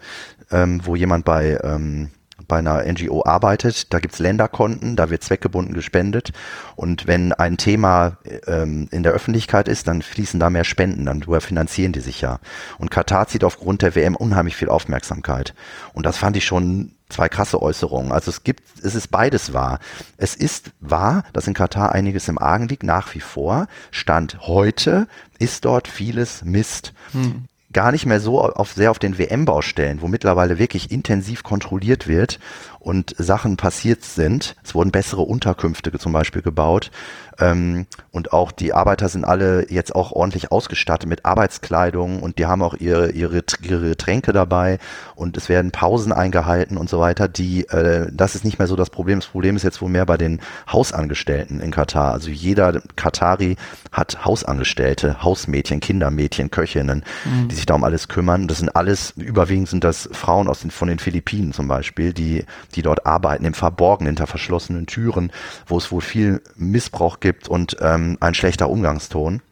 ähm, 0.50 0.80
wo 0.84 0.96
jemand 0.96 1.24
bei 1.24 1.58
ähm, 1.62 2.10
bei 2.50 2.58
einer 2.58 2.82
NGO 2.82 3.24
arbeitet, 3.24 3.94
da 3.94 4.00
gibt's 4.00 4.18
Länderkonten, 4.18 4.96
da 4.96 5.08
wird 5.08 5.22
zweckgebunden 5.22 5.72
gespendet. 5.72 6.32
Und 6.74 7.06
wenn 7.06 7.32
ein 7.32 7.56
Thema 7.56 8.18
ähm, 8.46 8.88
in 8.90 9.04
der 9.04 9.12
Öffentlichkeit 9.12 9.68
ist, 9.68 9.86
dann 9.86 10.02
fließen 10.02 10.40
da 10.40 10.50
mehr 10.50 10.64
Spenden, 10.64 11.06
dann 11.06 11.22
finanzieren 11.40 11.92
die 11.92 12.00
sich 12.00 12.20
ja. 12.20 12.40
Und 12.78 12.90
Katar 12.90 13.28
zieht 13.28 13.44
aufgrund 13.44 13.82
der 13.82 13.94
WM 13.94 14.16
unheimlich 14.16 14.56
viel 14.56 14.68
Aufmerksamkeit. 14.68 15.54
Und 15.94 16.04
das 16.04 16.18
fand 16.18 16.36
ich 16.36 16.44
schon 16.44 16.96
zwei 17.08 17.28
krasse 17.28 17.62
Äußerungen. 17.62 18.10
Also 18.10 18.30
es 18.30 18.42
gibt, 18.42 18.62
es 18.82 18.94
ist 18.96 19.08
beides 19.08 19.52
wahr. 19.52 19.78
Es 20.16 20.34
ist 20.34 20.72
wahr, 20.80 21.24
dass 21.32 21.46
in 21.46 21.54
Katar 21.54 21.92
einiges 21.92 22.26
im 22.28 22.38
Argen 22.38 22.68
liegt, 22.68 22.82
nach 22.82 23.14
wie 23.14 23.20
vor. 23.20 23.68
Stand 23.92 24.40
heute 24.40 25.06
ist 25.38 25.64
dort 25.64 25.86
vieles 25.86 26.44
Mist. 26.44 26.94
Hm. 27.12 27.44
Gar 27.72 27.92
nicht 27.92 28.06
mehr 28.06 28.20
so 28.20 28.40
auf, 28.40 28.72
sehr 28.72 28.90
auf 28.90 28.98
den 28.98 29.18
WM-Baustellen, 29.18 30.02
wo 30.02 30.08
mittlerweile 30.08 30.58
wirklich 30.58 30.90
intensiv 30.90 31.42
kontrolliert 31.42 32.08
wird 32.08 32.38
und 32.80 33.14
Sachen 33.18 33.56
passiert 33.56 34.04
sind. 34.04 34.56
Es 34.64 34.74
wurden 34.74 34.90
bessere 34.90 35.22
Unterkünfte 35.22 35.92
zum 35.98 36.12
Beispiel 36.12 36.42
gebaut. 36.42 36.90
Ähm, 37.38 37.86
und 38.10 38.32
auch 38.32 38.52
die 38.52 38.72
Arbeiter 38.72 39.08
sind 39.08 39.24
alle 39.24 39.70
jetzt 39.70 39.94
auch 39.94 40.12
ordentlich 40.12 40.50
ausgestattet 40.52 41.08
mit 41.08 41.24
Arbeitskleidung 41.24 42.22
und 42.22 42.38
die 42.38 42.46
haben 42.46 42.62
auch 42.62 42.74
ihre, 42.74 43.12
ihre, 43.12 43.42
ihre 43.62 43.96
Tränke 43.96 44.32
dabei 44.32 44.78
und 45.14 45.36
es 45.36 45.48
werden 45.48 45.70
Pausen 45.70 46.12
eingehalten 46.12 46.76
und 46.76 46.90
so 46.90 47.00
weiter. 47.00 47.28
Die, 47.28 47.66
äh, 47.68 48.08
das 48.12 48.34
ist 48.34 48.44
nicht 48.44 48.58
mehr 48.58 48.68
so 48.68 48.76
das 48.76 48.90
Problem. 48.90 49.20
Das 49.20 49.28
Problem 49.28 49.56
ist 49.56 49.62
jetzt 49.62 49.80
wohl 49.80 49.90
mehr 49.90 50.06
bei 50.06 50.16
den 50.16 50.40
Hausangestellten 50.70 51.60
in 51.60 51.70
Katar. 51.70 52.12
Also 52.12 52.30
jeder 52.30 52.82
Katari 52.96 53.56
hat 53.92 54.24
Hausangestellte, 54.24 55.22
Hausmädchen, 55.22 55.80
Kindermädchen, 55.80 56.50
Köchinnen, 56.50 57.04
mhm. 57.24 57.48
die 57.48 57.54
sich 57.54 57.66
da 57.66 57.74
um 57.74 57.84
alles 57.84 58.08
kümmern. 58.08 58.48
Das 58.48 58.58
sind 58.58 58.74
alles, 58.76 59.14
überwiegend 59.16 59.68
sind 59.68 59.84
das 59.84 60.08
Frauen 60.12 60.48
aus 60.48 60.60
den, 60.60 60.70
von 60.70 60.88
den 60.88 60.98
Philippinen 60.98 61.52
zum 61.52 61.68
Beispiel, 61.68 62.12
die, 62.12 62.44
die 62.76 62.82
dort 62.82 63.06
arbeiten, 63.06 63.44
im 63.44 63.54
Verborgenen, 63.54 64.10
hinter 64.10 64.26
verschlossenen 64.26 64.86
Türen, 64.86 65.32
wo 65.66 65.78
es 65.78 65.90
wohl 65.92 66.00
viel 66.00 66.42
Missbrauch 66.56 67.20
gibt 67.20 67.48
und 67.48 67.76
ähm, 67.80 68.16
ein 68.20 68.34
schlechter 68.34 68.68
Umgangston 68.68 69.42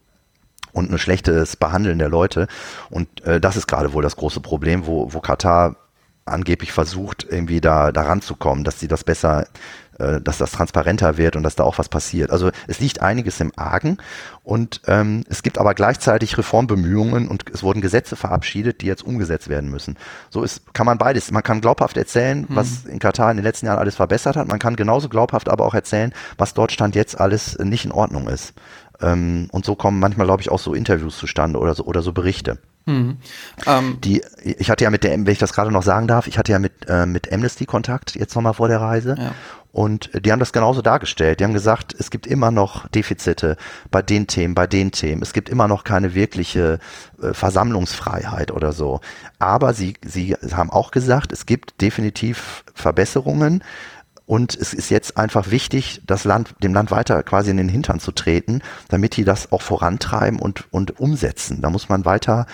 und 0.73 0.91
ein 0.91 0.99
schlechtes 0.99 1.57
Behandeln 1.57 1.99
der 1.99 2.09
Leute. 2.09 2.47
Und 2.91 3.23
äh, 3.25 3.41
das 3.41 3.57
ist 3.57 3.67
gerade 3.67 3.93
wohl 3.93 4.03
das 4.03 4.17
große 4.17 4.41
Problem, 4.41 4.87
wo, 4.87 5.13
wo 5.13 5.21
Katar 5.21 5.77
angeblich 6.25 6.73
versucht, 6.73 7.27
irgendwie 7.29 7.61
da, 7.61 7.91
da 7.91 8.03
ranzukommen, 8.03 8.65
dass 8.65 8.79
sie 8.79 8.89
das 8.89 9.03
besser 9.03 9.47
äh, 9.99 10.21
dass 10.21 10.39
das 10.39 10.53
transparenter 10.53 11.17
wird 11.17 11.37
und 11.37 11.43
dass 11.43 11.57
da 11.57 11.65
auch 11.65 11.79
was 11.79 11.89
passiert. 11.89 12.31
Also 12.31 12.51
es 12.67 12.81
liegt 12.81 13.03
einiges 13.03 13.41
im 13.41 13.53
Argen 13.57 13.99
und 14.45 14.81
ähm, 14.87 15.25
es 15.29 15.43
gibt 15.43 15.59
aber 15.59 15.75
gleichzeitig 15.75 16.39
Reformbemühungen 16.39 17.29
und 17.29 17.45
es 17.53 17.63
wurden 17.63 17.81
Gesetze 17.81 18.17
verabschiedet, 18.17 18.81
die 18.81 18.87
jetzt 18.87 19.05
umgesetzt 19.05 19.49
werden 19.49 19.71
müssen. 19.71 19.97
So 20.31 20.43
ist, 20.43 20.75
kann 20.75 20.87
man 20.87 20.99
beides. 20.99 21.31
Man 21.31 21.43
kann 21.43 21.61
glaubhaft 21.61 21.97
erzählen, 21.97 22.49
hm. 22.49 22.57
was 22.57 22.85
in 22.85 22.99
Katar 22.99 23.31
in 23.31 23.37
den 23.37 23.45
letzten 23.45 23.67
Jahren 23.67 23.79
alles 23.79 23.97
verbessert 23.97 24.37
hat. 24.37 24.49
Man 24.49 24.59
kann 24.59 24.77
genauso 24.77 25.09
glaubhaft 25.09 25.49
aber 25.49 25.65
auch 25.65 25.75
erzählen, 25.75 26.13
was 26.37 26.55
dort 26.55 26.73
Stand 26.73 26.95
jetzt 26.95 27.21
alles 27.21 27.59
nicht 27.59 27.85
in 27.85 27.93
Ordnung 27.93 28.29
ist. 28.29 28.55
Ähm, 29.01 29.49
und 29.53 29.65
so 29.65 29.75
kommen 29.75 30.01
manchmal, 30.01 30.27
glaube 30.27 30.43
ich, 30.43 30.51
auch 30.51 30.59
so 30.59 30.75
Interviews 30.75 31.19
zustande 31.19 31.59
oder 31.59 31.75
so, 31.75 31.85
oder 31.85 32.03
so 32.03 32.13
Berichte. 32.13 32.59
Mhm. 32.87 33.19
Ähm, 33.67 33.99
die, 34.03 34.23
ich 34.43 34.71
hatte 34.71 34.85
ja 34.85 34.91
mit 34.91 35.05
der, 35.05 35.13
wenn 35.13 35.29
ich 35.29 35.39
das 35.39 35.53
gerade 35.53 35.71
noch 35.71 35.83
sagen 35.83 36.09
darf, 36.09 36.27
ich 36.27 36.39
hatte 36.39 36.53
ja 36.53 36.59
mit, 36.59 36.73
äh, 36.89 37.07
mit 37.07 37.33
Amnesty 37.33 37.67
Kontakt 37.67 38.15
jetzt 38.15 38.35
nochmal 38.35 38.55
vor 38.55 38.69
der 38.69 38.81
Reise. 38.81 39.15
Ja. 39.19 39.33
Und 39.71 40.11
die 40.25 40.33
haben 40.33 40.39
das 40.39 40.53
genauso 40.53 40.83
dargestellt. 40.83 41.41
Die 41.41 41.45
haben 41.45 41.53
gesagt, 41.53 41.95
es 41.99 42.11
gibt 42.11 42.27
immer 42.27 42.51
noch 42.51 42.89
Defizite 42.89 43.57
bei 43.91 44.03
den 44.03 44.27
Themen, 44.27 44.55
bei 44.55 44.67
den 44.67 44.91
Themen. 44.93 45.23
Es 45.23 45.33
gibt 45.33 45.49
immer 45.49 45.69
noch 45.69 45.85
keine 45.85 46.15
wirkliche 46.15 46.79
äh, 47.23 47.35
Versammlungsfreiheit 47.35 48.51
oder 48.51 48.73
so. 48.73 49.01
Aber 49.39 49.75
sie, 49.75 49.95
sie 50.03 50.35
haben 50.53 50.71
auch 50.71 50.91
gesagt, 50.91 51.33
es 51.33 51.47
gibt 51.47 51.81
definitiv 51.81 52.65
Verbesserungen. 52.75 53.63
Und 54.25 54.55
es 54.55 54.75
ist 54.75 54.91
jetzt 54.91 55.17
einfach 55.17 55.51
wichtig, 55.51 56.03
das 56.07 56.25
Land, 56.25 56.55
dem 56.63 56.75
Land 56.75 56.91
weiter 56.91 57.23
quasi 57.23 57.51
in 57.51 57.57
den 57.57 57.71
Hintern 57.71 57.99
zu 57.99 58.13
treten, 58.13 58.63
damit 58.89 59.17
die 59.17 59.25
das 59.25 59.53
auch 59.53 59.63
vorantreiben 59.63 60.39
und, 60.39 60.71
und 60.71 61.01
umsetzen. 61.01 61.63
Da 61.63 61.71
muss 61.71 61.89
man 61.89 62.05
weiter 62.05 62.47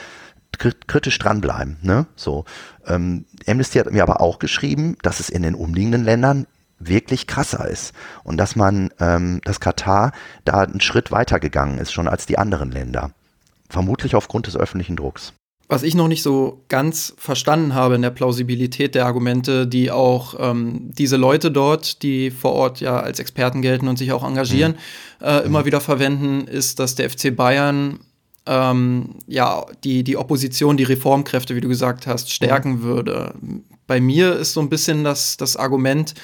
kritisch 0.59 1.19
dranbleiben. 1.19 1.79
Ne? 1.83 2.07
So, 2.15 2.45
ähm, 2.87 3.25
Amnesty 3.49 3.79
hat 3.79 3.91
mir 3.91 4.03
aber 4.03 4.21
auch 4.21 4.39
geschrieben, 4.39 4.97
dass 5.03 5.19
es 5.19 5.29
in 5.29 5.43
den 5.43 5.55
umliegenden 5.57 6.05
Ländern 6.05 6.47
wirklich 6.79 7.27
krasser 7.27 7.69
ist 7.69 7.93
und 8.25 8.37
dass 8.37 8.57
man, 8.57 8.91
ähm, 9.01 9.41
dass 9.45 9.61
Katar 9.61 10.13
da 10.45 10.61
einen 10.61 10.81
Schritt 10.81 11.11
weiter 11.11 11.41
gegangen 11.41 11.79
ist 11.79 11.93
schon 11.93 12.09
als 12.09 12.27
die 12.27 12.39
anderen 12.39 12.71
Länder. 12.71 13.13
Vermutlich 13.69 14.15
aufgrund 14.15 14.47
des 14.47 14.57
öffentlichen 14.57 14.97
Drucks. 14.97 15.33
Was 15.67 15.83
ich 15.83 15.95
noch 15.95 16.09
nicht 16.09 16.23
so 16.23 16.63
ganz 16.69 17.15
verstanden 17.17 17.75
habe 17.75 17.95
in 17.95 18.03
der 18.03 18.11
Plausibilität 18.11 18.95
der 18.95 19.07
Argumente, 19.07 19.67
die 19.67 19.91
auch 19.91 20.35
ähm, 20.39 20.91
diese 20.93 21.17
Leute 21.17 21.51
dort, 21.51 22.03
die 22.03 22.31
vor 22.31 22.53
Ort 22.53 22.81
ja 22.81 23.01
als 23.01 23.19
Experten 23.19 23.63
gelten 23.63 23.89
und 23.89 23.97
sich 23.97 24.13
auch 24.13 24.23
engagieren, 24.23 24.73
mhm. 25.21 25.27
äh, 25.27 25.41
immer 25.41 25.63
mhm. 25.63 25.65
wieder 25.65 25.81
verwenden, 25.81 26.47
ist, 26.47 26.79
dass 26.81 26.97
der 26.97 27.09
FC 27.09 27.35
Bayern 27.35 28.01
ähm, 28.47 29.15
ja 29.27 29.65
die, 29.85 30.05
die 30.05 30.19
Opposition, 30.19 30.77
die 30.77 30.85
Reformkräfte, 30.85 31.57
wie 31.57 31.63
du 31.63 31.69
gesagt 31.69 32.07
hast, 32.07 32.31
stärken 32.31 32.73
mhm. 32.73 32.83
würde. 32.83 33.35
Bei 33.87 34.01
mir 34.01 34.37
ist 34.37 34.53
so 34.53 34.61
ein 34.61 34.69
bisschen 34.69 35.03
das, 35.03 35.39
das 35.39 35.57
Argument, 35.57 36.15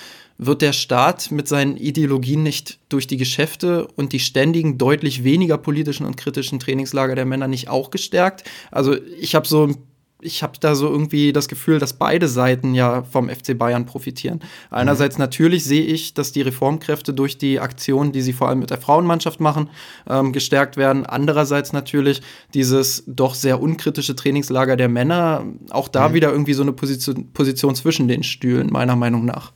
wird 0.43 0.63
der 0.63 0.73
Staat 0.73 1.31
mit 1.31 1.49
seinen 1.49 1.77
Ideologien 1.77 2.43
nicht 2.43 2.79
durch 2.89 3.07
die 3.07 3.19
Geschäfte 3.19 3.87
und 3.97 4.15
die 4.15 4.21
ständigen, 4.21 4.79
deutlich 4.79 5.23
weniger 5.23 5.59
politischen 5.59 6.07
und 6.07 6.17
kritischen 6.17 6.59
Trainingslager 6.59 7.15
der 7.15 7.27
Männer 7.27 7.47
nicht 7.47 7.69
auch 7.69 7.91
gestärkt? 7.91 8.45
Also 8.71 8.97
ich 9.21 9.35
habe 9.35 9.47
so 9.47 9.75
ich 10.23 10.43
habe 10.43 10.53
da 10.61 10.75
so 10.75 10.87
irgendwie 10.87 11.33
das 11.33 11.49
Gefühl, 11.49 11.79
dass 11.79 11.95
beide 11.95 12.29
Seiten 12.29 12.75
ja 12.75 13.05
vom 13.05 13.31
FC 13.31 13.57
Bayern 13.57 13.87
profitieren. 13.87 14.41
Einerseits 14.71 15.17
mhm. 15.17 15.23
natürlich 15.23 15.65
sehe 15.65 15.83
ich, 15.83 16.13
dass 16.13 16.31
die 16.31 16.43
Reformkräfte 16.43 17.15
durch 17.15 17.39
die 17.39 17.59
Aktionen, 17.59 18.13
die 18.13 18.21
sie 18.21 18.35
vor 18.35 18.49
allem 18.49 18.59
mit 18.59 18.69
der 18.69 18.77
Frauenmannschaft 18.77 19.41
machen, 19.41 19.71
ähm, 20.09 20.33
gestärkt 20.33 20.77
werden. 20.77 21.07
Andererseits 21.07 21.73
natürlich 21.73 22.21
dieses 22.53 23.05
doch 23.07 23.35
sehr 23.35 23.63
unkritische 23.63 24.15
Trainingslager 24.15 24.77
der 24.77 24.89
Männer, 24.89 25.45
auch 25.71 25.89
da 25.89 26.11
mhm. 26.11 26.15
wieder 26.15 26.33
irgendwie 26.33 26.55
so 26.55 26.63
eine 26.63 26.73
Position, 26.73 27.33
Position 27.33 27.75
zwischen 27.75 28.07
den 28.07 28.23
Stühlen, 28.23 28.69
meiner 28.71 28.97
Meinung 28.97 29.25
nach. 29.25 29.53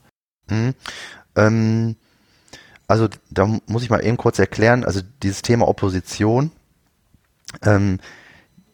Mhm. 0.49 0.73
Ähm, 1.35 1.95
also 2.87 3.07
da 3.29 3.47
muss 3.67 3.83
ich 3.83 3.89
mal 3.89 4.05
eben 4.05 4.17
kurz 4.17 4.39
erklären, 4.39 4.83
also 4.83 5.01
dieses 5.23 5.41
Thema 5.41 5.67
Opposition, 5.67 6.51
ähm, 7.63 7.99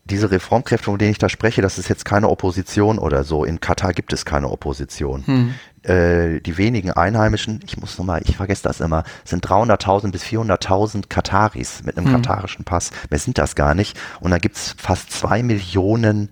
diese 0.05 0.31
Reformkräfte, 0.31 0.85
von 0.85 0.97
denen 0.97 1.11
ich 1.11 1.19
da 1.19 1.29
spreche, 1.29 1.61
das 1.61 1.77
ist 1.77 1.87
jetzt 1.87 2.05
keine 2.05 2.29
Opposition 2.29 2.99
oder 2.99 3.23
so. 3.23 3.45
In 3.45 3.59
Katar 3.59 3.93
gibt 3.93 4.11
es 4.13 4.25
keine 4.25 4.49
Opposition. 4.49 5.25
Hm. 5.25 5.53
Äh, 5.83 6.41
die 6.41 6.57
wenigen 6.57 6.91
Einheimischen, 6.91 7.61
ich 7.65 7.77
muss 7.77 7.97
nochmal, 7.97 8.21
ich 8.25 8.35
vergesse 8.35 8.63
das 8.63 8.81
immer, 8.81 9.03
sind 9.23 9.47
300.000 9.47 10.11
bis 10.11 10.23
400.000 10.23 11.07
Kataris 11.07 11.83
mit 11.83 11.97
einem 11.97 12.07
hm. 12.07 12.21
katarischen 12.21 12.65
Pass. 12.65 12.91
Mehr 13.09 13.19
sind 13.19 13.37
das 13.37 13.55
gar 13.55 13.75
nicht. 13.75 13.97
Und 14.19 14.31
da 14.31 14.37
gibt 14.37 14.57
es 14.57 14.75
fast 14.77 15.11
zwei 15.11 15.43
Millionen 15.43 16.29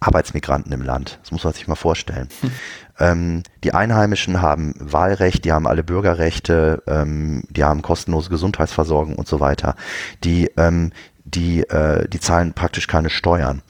Arbeitsmigranten 0.00 0.72
im 0.72 0.82
Land. 0.82 1.18
Das 1.22 1.30
muss 1.30 1.44
man 1.44 1.52
sich 1.52 1.68
mal 1.68 1.76
vorstellen. 1.76 2.28
Hm. 2.40 2.50
Ähm, 3.00 3.42
die 3.64 3.72
Einheimischen 3.74 4.42
haben 4.42 4.74
Wahlrecht, 4.78 5.44
die 5.44 5.52
haben 5.52 5.66
alle 5.66 5.82
Bürgerrechte, 5.82 6.82
ähm, 6.86 7.42
die 7.48 7.64
haben 7.64 7.82
kostenlose 7.82 8.30
Gesundheitsversorgung 8.30 9.16
und 9.16 9.26
so 9.26 9.40
weiter. 9.40 9.74
Die, 10.22 10.50
ähm, 10.56 10.92
die, 11.24 11.62
äh, 11.68 12.08
die 12.08 12.20
zahlen 12.20 12.52
praktisch 12.52 12.86
keine 12.86 13.10
Steuern. 13.10 13.62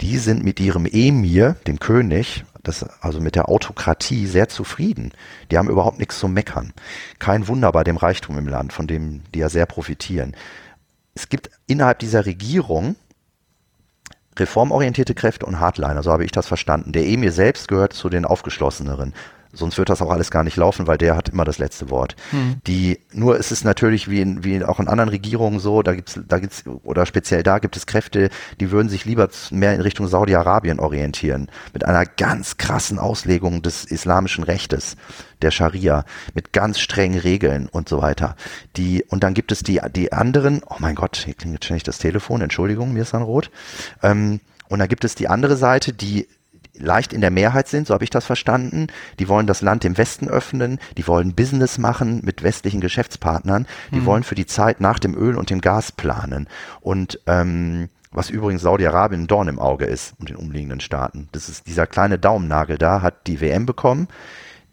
Die 0.00 0.18
sind 0.18 0.44
mit 0.44 0.60
ihrem 0.60 0.86
Emir, 0.86 1.56
dem 1.66 1.80
König, 1.80 2.44
das, 2.62 2.84
also 3.00 3.20
mit 3.20 3.36
der 3.36 3.48
Autokratie 3.48 4.26
sehr 4.26 4.48
zufrieden. 4.48 5.12
Die 5.50 5.58
haben 5.58 5.70
überhaupt 5.70 5.98
nichts 5.98 6.18
zu 6.18 6.28
meckern. 6.28 6.72
Kein 7.18 7.48
Wunder 7.48 7.72
bei 7.72 7.84
dem 7.84 7.96
Reichtum 7.96 8.38
im 8.38 8.48
Land, 8.48 8.72
von 8.72 8.86
dem 8.86 9.22
die 9.34 9.40
ja 9.40 9.48
sehr 9.48 9.66
profitieren. 9.66 10.34
Es 11.14 11.28
gibt 11.28 11.50
innerhalb 11.66 11.98
dieser 12.00 12.26
Regierung 12.26 12.96
reformorientierte 14.38 15.14
Kräfte 15.14 15.46
und 15.46 15.60
Hardliner, 15.60 16.02
so 16.02 16.12
habe 16.12 16.24
ich 16.24 16.32
das 16.32 16.46
verstanden. 16.46 16.92
Der 16.92 17.06
Emir 17.06 17.32
selbst 17.32 17.68
gehört 17.68 17.92
zu 17.92 18.08
den 18.08 18.24
aufgeschlosseneren. 18.24 19.14
Sonst 19.56 19.78
wird 19.78 19.88
das 19.88 20.02
auch 20.02 20.10
alles 20.10 20.30
gar 20.30 20.44
nicht 20.44 20.56
laufen, 20.56 20.86
weil 20.86 20.98
der 20.98 21.16
hat 21.16 21.30
immer 21.30 21.44
das 21.44 21.58
letzte 21.58 21.90
Wort. 21.90 22.14
Hm. 22.30 22.56
Die, 22.66 23.00
nur 23.12 23.36
ist 23.38 23.50
es 23.50 23.64
natürlich 23.64 24.08
wie, 24.08 24.20
in, 24.20 24.44
wie 24.44 24.62
auch 24.64 24.80
in 24.80 24.88
anderen 24.88 25.08
Regierungen 25.08 25.60
so, 25.60 25.82
da 25.82 25.94
gibt's, 25.94 26.20
da 26.26 26.38
gibt's, 26.38 26.64
oder 26.84 27.06
speziell 27.06 27.42
da 27.42 27.58
gibt 27.58 27.76
es 27.76 27.86
Kräfte, 27.86 28.30
die 28.60 28.70
würden 28.70 28.88
sich 28.88 29.04
lieber 29.04 29.28
mehr 29.50 29.74
in 29.74 29.80
Richtung 29.80 30.08
Saudi-Arabien 30.08 30.78
orientieren. 30.78 31.50
Mit 31.72 31.84
einer 31.84 32.04
ganz 32.04 32.56
krassen 32.58 32.98
Auslegung 32.98 33.62
des 33.62 33.84
islamischen 33.84 34.44
Rechtes, 34.44 34.96
der 35.42 35.50
Scharia, 35.50 36.04
mit 36.34 36.52
ganz 36.52 36.78
strengen 36.78 37.18
Regeln 37.18 37.68
und 37.68 37.88
so 37.88 38.02
weiter. 38.02 38.36
Die, 38.76 39.04
und 39.08 39.24
dann 39.24 39.34
gibt 39.34 39.52
es 39.52 39.62
die, 39.62 39.80
die 39.94 40.12
anderen, 40.12 40.62
oh 40.68 40.76
mein 40.78 40.94
Gott, 40.94 41.16
hier 41.16 41.34
klingt 41.34 41.54
jetzt 41.54 41.64
ständig 41.64 41.84
das 41.84 41.98
Telefon, 41.98 42.42
Entschuldigung, 42.42 42.92
mir 42.92 43.02
ist 43.02 43.14
dann 43.14 43.22
rot. 43.22 43.50
Ähm, 44.02 44.40
und 44.68 44.78
dann 44.78 44.88
gibt 44.88 45.04
es 45.04 45.14
die 45.14 45.28
andere 45.28 45.56
Seite, 45.56 45.92
die 45.92 46.28
leicht 46.78 47.12
in 47.12 47.20
der 47.20 47.30
Mehrheit 47.30 47.68
sind, 47.68 47.86
so 47.86 47.94
habe 47.94 48.04
ich 48.04 48.10
das 48.10 48.24
verstanden. 48.24 48.88
Die 49.18 49.28
wollen 49.28 49.46
das 49.46 49.62
Land 49.62 49.84
dem 49.84 49.98
Westen 49.98 50.28
öffnen, 50.28 50.78
die 50.96 51.06
wollen 51.06 51.34
Business 51.34 51.78
machen 51.78 52.20
mit 52.24 52.42
westlichen 52.42 52.80
Geschäftspartnern, 52.80 53.66
die 53.92 54.00
mhm. 54.00 54.06
wollen 54.06 54.22
für 54.22 54.34
die 54.34 54.46
Zeit 54.46 54.80
nach 54.80 54.98
dem 54.98 55.14
Öl 55.14 55.36
und 55.36 55.50
dem 55.50 55.60
Gas 55.60 55.92
planen. 55.92 56.48
Und 56.80 57.20
ähm, 57.26 57.88
was 58.10 58.30
übrigens 58.30 58.62
Saudi-Arabien 58.62 59.22
ein 59.22 59.26
Dorn 59.26 59.48
im 59.48 59.58
Auge 59.58 59.84
ist 59.84 60.14
und 60.18 60.30
den 60.30 60.36
umliegenden 60.36 60.80
Staaten. 60.80 61.28
Das 61.32 61.48
ist 61.48 61.66
dieser 61.66 61.86
kleine 61.86 62.18
Daumennagel 62.18 62.78
da, 62.78 63.02
hat 63.02 63.26
die 63.26 63.40
WM 63.40 63.66
bekommen. 63.66 64.08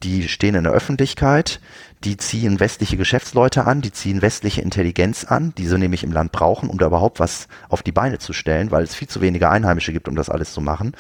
Die 0.04 0.28
stehen 0.28 0.56
in 0.56 0.66
der 0.66 0.74
Öffentlichkeit, 0.74 1.62
die 2.04 2.18
ziehen 2.18 2.60
westliche 2.60 2.98
Geschäftsleute 2.98 3.66
an, 3.66 3.82
die 3.82 3.94
ziehen 3.94 4.22
westliche 4.22 4.62
Intelligenz 4.62 5.24
an, 5.24 5.54
die 5.58 5.66
sie 5.66 5.78
nämlich 5.78 6.04
im 6.04 6.12
Land 6.12 6.34
brauchen, 6.34 6.70
um 6.70 6.78
da 6.78 6.88
überhaupt 6.88 7.22
was 7.22 7.48
auf 7.70 7.84
die 7.84 7.94
Beine 7.94 8.20
zu 8.20 8.34
stellen, 8.34 8.72
weil 8.72 8.84
es 8.84 8.96
viel 8.96 9.08
zu 9.08 9.22
wenige 9.22 9.50
Einheimische 9.50 9.94
gibt, 9.94 10.10
um 10.10 10.16
das 10.16 10.30
alles 10.30 10.54
zu 10.54 10.60
machen. 10.60 10.94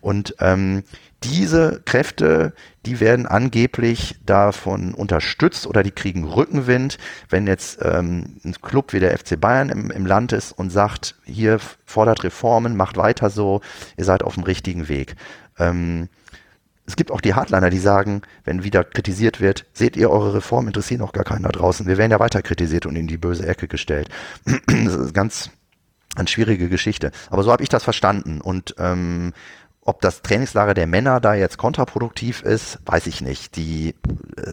Und 0.00 0.36
ähm, 0.38 0.84
diese 1.24 1.82
Kräfte, 1.84 2.52
die 2.86 3.00
werden 3.00 3.26
angeblich 3.26 4.16
davon 4.24 4.94
unterstützt 4.94 5.66
oder 5.66 5.82
die 5.82 5.90
kriegen 5.90 6.24
Rückenwind, 6.24 6.98
wenn 7.30 7.46
jetzt 7.46 7.78
ähm, 7.82 8.36
ein 8.44 8.54
Club 8.60 8.92
wie 8.92 9.00
der 9.00 9.18
FC 9.18 9.40
Bayern 9.40 9.70
im, 9.70 9.90
im 9.90 10.06
Land 10.06 10.32
ist 10.32 10.52
und 10.52 10.70
sagt, 10.70 11.16
hier 11.24 11.58
fordert 11.86 12.22
Reformen, 12.22 12.76
macht 12.76 12.96
weiter 12.96 13.30
so, 13.30 13.62
ihr 13.96 14.04
seid 14.04 14.22
auf 14.22 14.34
dem 14.34 14.44
richtigen 14.44 14.88
Weg. 14.88 15.16
Ähm, 15.58 16.08
es 16.86 16.96
gibt 16.96 17.10
auch 17.10 17.20
die 17.20 17.34
Hardliner, 17.34 17.70
die 17.70 17.78
sagen, 17.78 18.22
wenn 18.44 18.62
wieder 18.62 18.84
kritisiert 18.84 19.40
wird, 19.40 19.64
seht 19.72 19.96
ihr, 19.96 20.10
eure 20.10 20.34
Reformen 20.34 20.68
interessieren 20.68 21.00
auch 21.00 21.12
gar 21.12 21.24
keinen 21.24 21.44
da 21.44 21.48
draußen. 21.48 21.86
Wir 21.86 21.96
werden 21.96 22.10
ja 22.10 22.20
weiter 22.20 22.42
kritisiert 22.42 22.84
und 22.84 22.96
in 22.96 23.06
die 23.06 23.16
böse 23.16 23.46
Ecke 23.46 23.68
gestellt. 23.68 24.08
das 24.66 24.94
ist 24.94 25.14
ganz 25.14 25.50
eine 26.14 26.28
schwierige 26.28 26.68
Geschichte. 26.68 27.10
Aber 27.30 27.42
so 27.42 27.52
habe 27.52 27.62
ich 27.62 27.70
das 27.70 27.84
verstanden. 27.84 28.40
Und 28.40 28.74
ähm, 28.78 29.32
ob 29.80 30.00
das 30.02 30.22
Trainingslager 30.22 30.74
der 30.74 30.86
Männer 30.86 31.20
da 31.20 31.34
jetzt 31.34 31.56
kontraproduktiv 31.56 32.42
ist, 32.42 32.78
weiß 32.84 33.06
ich 33.06 33.20
nicht. 33.22 33.56
Die 33.56 33.94
äh, 34.36 34.52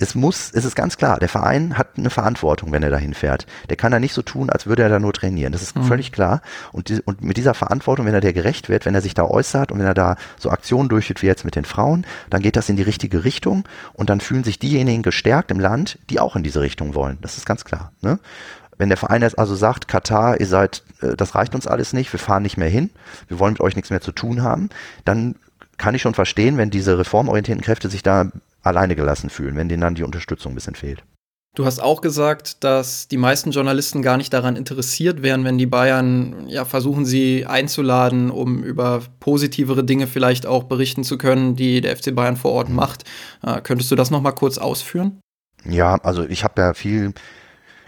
es 0.00 0.14
muss, 0.14 0.50
es 0.52 0.64
ist 0.64 0.74
ganz 0.74 0.96
klar, 0.96 1.18
der 1.18 1.28
Verein 1.28 1.76
hat 1.76 1.98
eine 1.98 2.08
Verantwortung, 2.08 2.72
wenn 2.72 2.82
er 2.82 2.88
dahin 2.88 3.12
fährt. 3.12 3.46
Der 3.68 3.76
kann 3.76 3.92
da 3.92 4.00
nicht 4.00 4.14
so 4.14 4.22
tun, 4.22 4.48
als 4.48 4.66
würde 4.66 4.82
er 4.82 4.88
da 4.88 4.98
nur 4.98 5.12
trainieren. 5.12 5.52
Das 5.52 5.60
ist 5.60 5.76
mhm. 5.76 5.84
völlig 5.84 6.10
klar. 6.10 6.40
Und, 6.72 6.88
die, 6.88 7.02
und 7.02 7.22
mit 7.22 7.36
dieser 7.36 7.52
Verantwortung, 7.52 8.06
wenn 8.06 8.14
er 8.14 8.22
der 8.22 8.32
gerecht 8.32 8.70
wird, 8.70 8.86
wenn 8.86 8.94
er 8.94 9.02
sich 9.02 9.12
da 9.12 9.24
äußert 9.24 9.70
und 9.70 9.78
wenn 9.78 9.86
er 9.86 9.94
da 9.94 10.16
so 10.38 10.50
Aktionen 10.50 10.88
durchführt 10.88 11.20
wie 11.20 11.26
jetzt 11.26 11.44
mit 11.44 11.54
den 11.54 11.66
Frauen, 11.66 12.06
dann 12.30 12.40
geht 12.40 12.56
das 12.56 12.70
in 12.70 12.76
die 12.76 12.82
richtige 12.82 13.24
Richtung 13.24 13.64
und 13.92 14.08
dann 14.08 14.20
fühlen 14.20 14.42
sich 14.42 14.58
diejenigen 14.58 15.02
gestärkt 15.02 15.50
im 15.50 15.60
Land, 15.60 15.98
die 16.08 16.18
auch 16.18 16.34
in 16.34 16.42
diese 16.42 16.62
Richtung 16.62 16.94
wollen. 16.94 17.18
Das 17.20 17.36
ist 17.36 17.44
ganz 17.44 17.66
klar. 17.66 17.92
Ne? 18.00 18.18
Wenn 18.78 18.88
der 18.88 18.96
Verein 18.96 19.20
jetzt 19.20 19.38
also 19.38 19.54
sagt, 19.54 19.86
Katar, 19.86 20.40
ihr 20.40 20.46
seid, 20.46 20.82
äh, 21.02 21.14
das 21.14 21.34
reicht 21.34 21.54
uns 21.54 21.66
alles 21.66 21.92
nicht, 21.92 22.10
wir 22.10 22.20
fahren 22.20 22.42
nicht 22.42 22.56
mehr 22.56 22.70
hin, 22.70 22.88
wir 23.28 23.38
wollen 23.38 23.52
mit 23.52 23.60
euch 23.60 23.76
nichts 23.76 23.90
mehr 23.90 24.00
zu 24.00 24.12
tun 24.12 24.42
haben, 24.42 24.70
dann 25.04 25.34
kann 25.76 25.94
ich 25.94 26.00
schon 26.00 26.14
verstehen, 26.14 26.56
wenn 26.56 26.70
diese 26.70 26.98
reformorientierten 26.98 27.62
Kräfte 27.62 27.90
sich 27.90 28.02
da 28.02 28.30
alleine 28.62 28.96
gelassen 28.96 29.30
fühlen, 29.30 29.56
wenn 29.56 29.68
denen 29.68 29.82
dann 29.82 29.94
die 29.94 30.04
Unterstützung 30.04 30.52
ein 30.52 30.54
bisschen 30.54 30.74
fehlt. 30.74 31.04
Du 31.56 31.66
hast 31.66 31.82
auch 31.82 32.00
gesagt, 32.00 32.62
dass 32.62 33.08
die 33.08 33.16
meisten 33.16 33.50
Journalisten 33.50 34.02
gar 34.02 34.16
nicht 34.16 34.32
daran 34.32 34.54
interessiert 34.54 35.22
wären, 35.22 35.44
wenn 35.44 35.58
die 35.58 35.66
Bayern 35.66 36.46
ja 36.46 36.64
versuchen, 36.64 37.04
sie 37.04 37.44
einzuladen, 37.44 38.30
um 38.30 38.62
über 38.62 39.02
positivere 39.18 39.82
Dinge 39.82 40.06
vielleicht 40.06 40.46
auch 40.46 40.64
berichten 40.64 41.02
zu 41.02 41.18
können, 41.18 41.56
die 41.56 41.80
der 41.80 41.96
FC 41.96 42.14
Bayern 42.14 42.36
vor 42.36 42.52
Ort 42.52 42.68
mhm. 42.68 42.76
macht. 42.76 43.04
Äh, 43.42 43.60
könntest 43.62 43.90
du 43.90 43.96
das 43.96 44.12
noch 44.12 44.20
mal 44.20 44.30
kurz 44.30 44.58
ausführen? 44.58 45.18
Ja, 45.64 45.96
also 45.96 46.24
ich 46.24 46.44
habe 46.44 46.62
ja 46.62 46.72
viel 46.72 47.14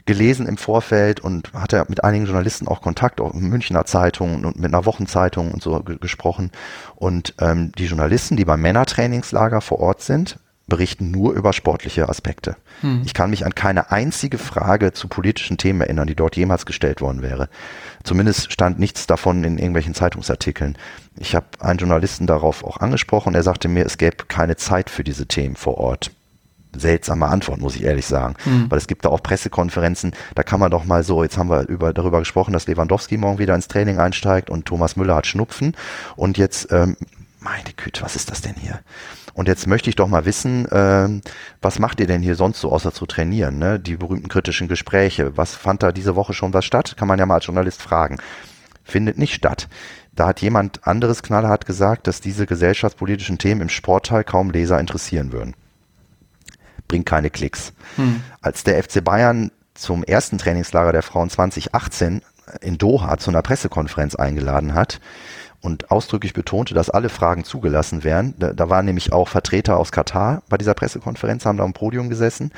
gelesen 0.06 0.46
im 0.46 0.56
Vorfeld 0.56 1.20
und 1.20 1.52
hatte 1.52 1.84
mit 1.86 2.02
einigen 2.02 2.24
Journalisten 2.24 2.66
auch 2.66 2.82
Kontakt, 2.82 3.20
auch 3.20 3.32
in 3.32 3.48
Münchner 3.48 3.84
Zeitungen 3.84 4.44
und 4.44 4.56
mit 4.56 4.74
einer 4.74 4.84
Wochenzeitung 4.86 5.52
und 5.52 5.62
so 5.62 5.80
gesprochen. 5.82 6.50
Und 6.96 7.34
ähm, 7.38 7.70
die 7.78 7.86
Journalisten, 7.86 8.36
die 8.36 8.44
beim 8.44 8.60
Männertrainingslager 8.60 9.60
vor 9.60 9.78
Ort 9.78 10.02
sind, 10.02 10.40
berichten 10.66 11.10
nur 11.10 11.32
über 11.34 11.52
sportliche 11.52 12.08
Aspekte. 12.08 12.56
Hm. 12.80 13.02
Ich 13.04 13.14
kann 13.14 13.30
mich 13.30 13.44
an 13.44 13.54
keine 13.54 13.90
einzige 13.90 14.38
Frage 14.38 14.92
zu 14.92 15.08
politischen 15.08 15.58
Themen 15.58 15.80
erinnern, 15.80 16.06
die 16.06 16.14
dort 16.14 16.36
jemals 16.36 16.66
gestellt 16.66 17.00
worden 17.00 17.22
wäre. 17.22 17.48
Zumindest 18.04 18.52
stand 18.52 18.78
nichts 18.78 19.06
davon 19.06 19.44
in 19.44 19.58
irgendwelchen 19.58 19.94
Zeitungsartikeln. 19.94 20.78
Ich 21.18 21.34
habe 21.34 21.46
einen 21.60 21.78
Journalisten 21.78 22.26
darauf 22.26 22.64
auch 22.64 22.78
angesprochen. 22.78 23.34
Er 23.34 23.42
sagte 23.42 23.68
mir, 23.68 23.84
es 23.84 23.98
gäbe 23.98 24.24
keine 24.28 24.56
Zeit 24.56 24.88
für 24.88 25.04
diese 25.04 25.26
Themen 25.26 25.56
vor 25.56 25.78
Ort 25.78 26.10
seltsame 26.74 27.26
Antwort, 27.26 27.60
muss 27.60 27.76
ich 27.76 27.84
ehrlich 27.84 28.06
sagen. 28.06 28.34
Mhm. 28.44 28.70
Weil 28.70 28.78
es 28.78 28.86
gibt 28.86 29.04
da 29.04 29.10
auch 29.10 29.22
Pressekonferenzen, 29.22 30.12
da 30.34 30.42
kann 30.42 30.60
man 30.60 30.70
doch 30.70 30.84
mal 30.84 31.04
so, 31.04 31.22
jetzt 31.22 31.36
haben 31.36 31.50
wir 31.50 31.68
über, 31.68 31.92
darüber 31.92 32.18
gesprochen, 32.18 32.52
dass 32.52 32.66
Lewandowski 32.66 33.16
morgen 33.16 33.38
wieder 33.38 33.54
ins 33.54 33.68
Training 33.68 33.98
einsteigt 33.98 34.50
und 34.50 34.64
Thomas 34.64 34.96
Müller 34.96 35.16
hat 35.16 35.26
Schnupfen. 35.26 35.76
Und 36.16 36.38
jetzt, 36.38 36.72
ähm, 36.72 36.96
meine 37.40 37.72
Güte, 37.76 38.02
was 38.02 38.16
ist 38.16 38.30
das 38.30 38.40
denn 38.40 38.54
hier? 38.54 38.80
Und 39.34 39.48
jetzt 39.48 39.66
möchte 39.66 39.88
ich 39.88 39.96
doch 39.96 40.08
mal 40.08 40.24
wissen, 40.24 40.66
ähm, 40.70 41.22
was 41.60 41.78
macht 41.78 42.00
ihr 42.00 42.06
denn 42.06 42.22
hier 42.22 42.34
sonst 42.34 42.60
so, 42.60 42.70
außer 42.70 42.92
zu 42.92 43.06
trainieren? 43.06 43.58
Ne? 43.58 43.80
Die 43.80 43.96
berühmten 43.96 44.28
kritischen 44.28 44.68
Gespräche. 44.68 45.36
Was 45.36 45.54
fand 45.54 45.82
da 45.82 45.92
diese 45.92 46.16
Woche 46.16 46.34
schon 46.34 46.52
was 46.52 46.64
statt? 46.64 46.96
Kann 46.96 47.08
man 47.08 47.18
ja 47.18 47.26
mal 47.26 47.36
als 47.36 47.46
Journalist 47.46 47.80
fragen. 47.80 48.18
Findet 48.84 49.18
nicht 49.18 49.34
statt. 49.34 49.68
Da 50.14 50.26
hat 50.26 50.42
jemand 50.42 50.86
anderes 50.86 51.22
knallhart 51.22 51.64
gesagt, 51.64 52.06
dass 52.06 52.20
diese 52.20 52.46
gesellschaftspolitischen 52.46 53.38
Themen 53.38 53.62
im 53.62 53.68
Sportteil 53.68 54.24
kaum 54.24 54.50
Leser 54.50 54.78
interessieren 54.78 55.32
würden 55.32 55.54
bringt 56.92 57.06
keine 57.06 57.30
Klicks. 57.30 57.72
Hm. 57.96 58.22
Als 58.42 58.64
der 58.64 58.82
FC 58.82 59.02
Bayern 59.02 59.50
zum 59.72 60.04
ersten 60.04 60.36
Trainingslager 60.36 60.92
der 60.92 61.02
Frauen 61.02 61.30
2018 61.30 62.20
in 62.60 62.76
Doha 62.76 63.16
zu 63.16 63.30
einer 63.30 63.40
Pressekonferenz 63.40 64.14
eingeladen 64.14 64.74
hat 64.74 65.00
und 65.62 65.90
ausdrücklich 65.90 66.34
betonte, 66.34 66.74
dass 66.74 66.90
alle 66.90 67.08
Fragen 67.08 67.44
zugelassen 67.44 68.04
wären. 68.04 68.34
Da, 68.38 68.52
da 68.52 68.68
waren 68.68 68.84
nämlich 68.84 69.12
auch 69.12 69.28
Vertreter 69.28 69.78
aus 69.78 69.92
Katar 69.92 70.42
bei 70.48 70.58
dieser 70.58 70.74
Pressekonferenz, 70.74 71.46
haben 71.46 71.56
da 71.56 71.64
am 71.64 71.72
Podium 71.72 72.10
gesessen 72.10 72.52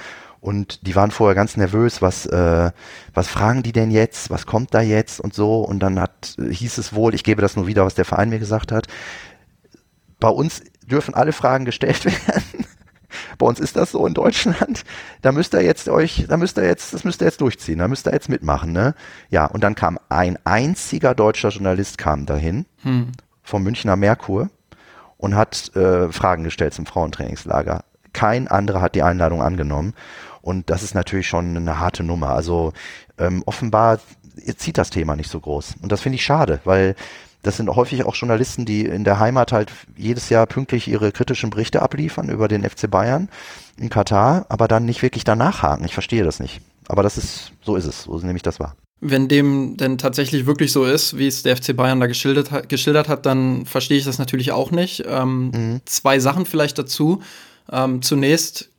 und 0.45 0.87
die 0.87 0.95
waren 0.95 1.11
vorher 1.11 1.35
ganz 1.35 1.57
nervös, 1.57 2.03
was, 2.03 2.27
äh, 2.27 2.71
was 3.15 3.29
fragen 3.29 3.63
die 3.63 3.73
denn 3.73 3.91
jetzt, 3.91 4.29
was 4.29 4.45
kommt 4.45 4.75
da 4.75 4.83
jetzt 4.83 5.19
und 5.19 5.33
so. 5.33 5.63
Und 5.63 5.81
dann 5.81 5.99
hat, 5.99 6.37
hieß 6.37 6.77
es 6.77 6.93
wohl, 6.93 7.15
ich 7.15 7.25
gebe 7.25 7.41
das 7.41 7.57
nur 7.57 7.67
wieder, 7.67 7.87
was 7.87 7.95
der 7.95 8.05
Verein 8.05 8.29
mir 8.29 8.39
gesagt 8.39 8.71
hat, 8.71 8.87
bei 10.21 10.29
uns 10.29 10.63
dürfen 10.83 11.15
alle 11.15 11.33
Fragen 11.33 11.65
gestellt 11.65 12.05
werden. 12.29 12.64
Bei 13.39 13.47
uns 13.47 13.61
ist 13.61 13.77
das 13.77 13.91
so 13.93 14.07
in 14.07 14.15
Deutschland. 14.15 14.85
Da 15.23 15.33
müsst 15.33 15.55
ihr 15.55 15.63
jetzt 15.63 15.89
euch, 15.89 16.27
da 16.29 16.37
müsst 16.37 16.59
ihr 16.59 16.65
jetzt, 16.65 16.93
das 16.93 17.05
müsst 17.05 17.23
ihr 17.23 17.27
jetzt 17.27 17.41
durchziehen, 17.41 17.79
da 17.79 17.89
müsst 17.89 18.07
ihr 18.07 18.13
jetzt 18.13 18.29
mitmachen, 18.29 18.73
ne? 18.73 18.95
Ja, 19.31 19.47
und 19.47 19.65
dann 19.65 19.75
kam 19.75 19.99
ein 20.11 20.39
einziger 20.45 21.15
deutscher 21.15 21.49
Journalist 21.49 21.97
kam 21.97 22.27
dahin 22.27 22.67
hm. 22.83 23.13
vom 23.43 23.63
Münchner 23.63 23.97
Merkur 23.97 24.51
und 25.17 25.35
hat 25.35 25.75
äh, 25.77 26.13
Fragen 26.13 26.45
gestellt 26.45 26.75
zum 26.75 26.85
Frauentrainingslager. 26.85 27.85
Kein 28.13 28.49
anderer 28.49 28.83
hat 28.83 28.95
die 28.95 29.03
Einladung 29.03 29.43
angenommen. 29.43 29.95
Und 30.43 30.69
das 30.69 30.83
ist 30.83 30.95
natürlich 30.95 31.27
schon 31.27 31.57
eine 31.57 31.81
harte 31.81 32.05
Nummer. 32.05 32.35
Also 32.35 32.75
ähm, 33.17 33.43
offenbar 33.47 33.99
zieht 34.57 34.77
das 34.77 34.91
Thema 34.91 35.17
nicht 35.17 35.31
so 35.31 35.41
groß. 35.41 35.77
Und 35.81 35.91
das 35.91 36.03
finde 36.03 36.17
ich 36.17 36.25
schade, 36.25 36.61
weil 36.65 36.97
das 37.45 37.59
sind 37.59 37.69
häufig 37.69 38.05
auch 38.05 38.17
Journalisten, 38.17 38.65
die 38.65 38.85
in 38.87 39.05
der 39.05 39.21
Heimat 39.21 39.53
halt 39.53 39.71
jedes 39.97 40.31
Jahr 40.31 40.47
pünktlich 40.47 40.89
ihre 40.89 41.13
kritischen 41.13 41.51
Berichte 41.51 41.83
abliefern 41.83 42.29
über 42.29 42.49
den 42.49 42.69
FC 42.69 42.91
Bayern 42.91 43.29
in 43.77 43.91
Katar, 43.91 44.47
aber 44.49 44.67
dann 44.67 44.85
nicht 44.85 45.03
wirklich 45.03 45.25
danach 45.25 45.63
haken. 45.63 45.85
Ich 45.85 45.95
verstehe 45.95 46.25
das 46.25 46.41
nicht. 46.41 46.61
Aber 46.89 47.03
das 47.03 47.17
ist, 47.17 47.53
so 47.63 47.77
ist 47.77 47.87
es, 47.87 48.03
so 48.03 48.19
nehme 48.19 48.37
ich 48.37 48.43
das 48.43 48.61
wahr. 48.61 48.77
Wenn 49.01 49.29
dem 49.29 49.77
denn 49.77 49.99
tatsächlich 49.99 50.47
wirklich 50.47 50.73
so 50.73 50.85
ist, 50.85 51.19
wie 51.19 51.27
es 51.27 51.43
der 51.43 51.57
FC 51.57 51.77
Bayern 51.77 52.01
da 52.01 52.07
geschildert 52.07 52.51
hat, 52.51 52.69
geschildert 52.69 53.09
hat 53.09 53.27
dann 53.27 53.67
verstehe 53.67 53.99
ich 53.99 54.05
das 54.05 54.19
natürlich 54.19 54.53
auch 54.53 54.71
nicht. 54.71 55.05
Ähm, 55.07 55.51
mhm. 55.51 55.81
Zwei 55.85 56.19
Sachen 56.19 56.47
vielleicht 56.47 56.79
dazu. 56.79 57.23
Ähm, 57.71 58.03
zunächst 58.03 58.71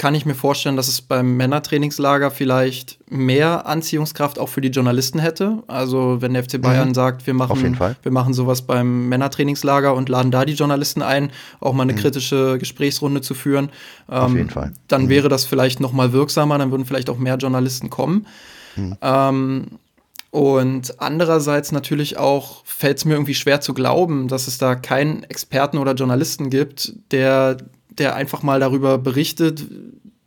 kann 0.00 0.14
ich 0.14 0.24
mir 0.24 0.34
vorstellen, 0.34 0.76
dass 0.76 0.88
es 0.88 1.02
beim 1.02 1.36
Männertrainingslager 1.36 2.30
vielleicht 2.30 2.98
mehr 3.10 3.66
Anziehungskraft 3.66 4.38
auch 4.38 4.48
für 4.48 4.62
die 4.62 4.68
Journalisten 4.68 5.18
hätte. 5.18 5.62
Also 5.66 6.22
wenn 6.22 6.32
der 6.32 6.42
FC 6.42 6.58
Bayern 6.58 6.88
mhm. 6.88 6.94
sagt, 6.94 7.26
wir 7.26 7.34
machen, 7.34 7.78
wir 7.78 8.10
machen 8.10 8.32
sowas 8.32 8.62
beim 8.62 9.10
Männertrainingslager 9.10 9.94
und 9.94 10.08
laden 10.08 10.30
da 10.30 10.46
die 10.46 10.54
Journalisten 10.54 11.02
ein, 11.02 11.30
auch 11.60 11.74
mal 11.74 11.82
eine 11.82 11.92
mhm. 11.92 11.98
kritische 11.98 12.56
Gesprächsrunde 12.56 13.20
zu 13.20 13.34
führen, 13.34 13.68
ähm, 14.10 14.16
Auf 14.16 14.34
jeden 14.34 14.48
Fall. 14.48 14.72
dann 14.88 15.02
mhm. 15.02 15.08
wäre 15.10 15.28
das 15.28 15.44
vielleicht 15.44 15.80
noch 15.80 15.92
mal 15.92 16.14
wirksamer, 16.14 16.56
dann 16.56 16.70
würden 16.70 16.86
vielleicht 16.86 17.10
auch 17.10 17.18
mehr 17.18 17.36
Journalisten 17.36 17.90
kommen. 17.90 18.26
Mhm. 18.76 18.96
Ähm, 19.02 19.66
und 20.30 21.00
andererseits 21.00 21.72
natürlich 21.72 22.16
auch 22.16 22.64
fällt 22.64 22.98
es 22.98 23.04
mir 23.04 23.14
irgendwie 23.14 23.34
schwer 23.34 23.60
zu 23.60 23.74
glauben, 23.74 24.28
dass 24.28 24.46
es 24.46 24.58
da 24.58 24.76
keinen 24.76 25.24
Experten 25.24 25.78
oder 25.78 25.94
Journalisten 25.94 26.50
gibt, 26.50 26.94
der 27.10 27.56
der 27.90 28.14
einfach 28.14 28.42
mal 28.42 28.60
darüber 28.60 28.98
berichtet, 28.98 29.66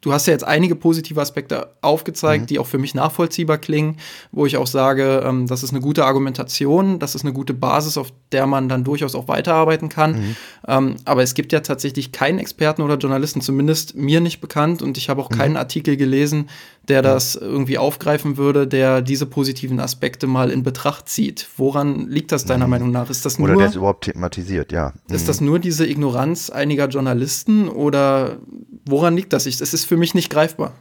Du 0.04 0.12
hast 0.12 0.28
ja 0.28 0.34
jetzt 0.34 0.44
einige 0.44 0.76
positive 0.76 1.22
Aspekte 1.22 1.70
aufgezeigt, 1.80 2.44
mhm. 2.44 2.48
die 2.48 2.60
auch 2.60 2.68
für 2.68 2.78
mich 2.78 2.94
nachvollziehbar 2.94 3.58
klingen, 3.58 3.96
wo 4.34 4.46
ich 4.46 4.58
auch 4.58 4.68
sage, 4.68 5.24
ähm, 5.26 5.48
das 5.48 5.64
ist 5.64 5.70
eine 5.70 5.80
gute 5.80 6.04
Argumentation, 6.04 7.00
das 7.00 7.16
ist 7.16 7.24
eine 7.24 7.32
gute 7.32 7.54
Basis, 7.54 7.98
auf 7.98 8.12
der 8.34 8.48
man 8.48 8.68
dann 8.68 8.84
durchaus 8.84 9.16
auch 9.16 9.28
weiterarbeiten 9.28 9.90
kann. 9.90 10.12
Mhm. 10.12 10.36
Ähm, 10.68 10.96
aber 11.06 11.24
es 11.24 11.34
gibt 11.36 11.52
ja 11.52 11.60
tatsächlich 11.62 12.12
keinen 12.12 12.40
Experten 12.40 12.82
oder 12.82 12.98
Journalisten, 12.98 13.42
zumindest 13.42 13.96
mir 13.96 14.20
nicht 14.20 14.42
bekannt, 14.42 14.82
und 14.82 14.98
ich 14.98 15.10
habe 15.10 15.22
auch 15.22 15.30
mhm. 15.30 15.36
keinen 15.36 15.58
Artikel 15.58 15.96
gelesen, 15.96 16.50
der 16.90 17.02
das 17.02 17.36
irgendwie 17.36 17.78
aufgreifen 17.78 18.36
würde, 18.36 18.68
der 18.68 19.02
diese 19.02 19.26
positiven 19.26 19.80
Aspekte 19.80 20.28
mal 20.28 20.52
in 20.52 20.64
Betracht 20.64 21.08
zieht. 21.08 21.48
Woran 21.56 22.08
liegt 22.10 22.32
das 22.32 22.46
deiner 22.46 22.66
mhm. 22.66 22.72
Meinung 22.72 22.92
nach? 22.92 23.10
Ist 23.10 23.26
das 23.26 23.40
nur, 23.40 23.48
oder 23.48 23.58
der 23.58 23.68
ist 23.68 23.76
überhaupt 23.76 24.06
thematisiert, 24.06 24.72
ja. 24.72 24.94
Ist 25.10 25.30
das 25.30 25.40
mhm. 25.40 25.48
nur 25.48 25.60
diese 25.60 25.88
Ignoranz 25.88 26.50
einiger 26.50 26.88
Journalisten 26.88 27.70
oder 27.70 28.38
woran 28.86 29.16
liegt 29.16 29.32
das? 29.32 29.46
Es 29.46 29.62
ist 29.62 29.86
für 29.86 29.98
mich 29.98 30.14
nicht 30.14 30.30
greifbar. 30.30 30.74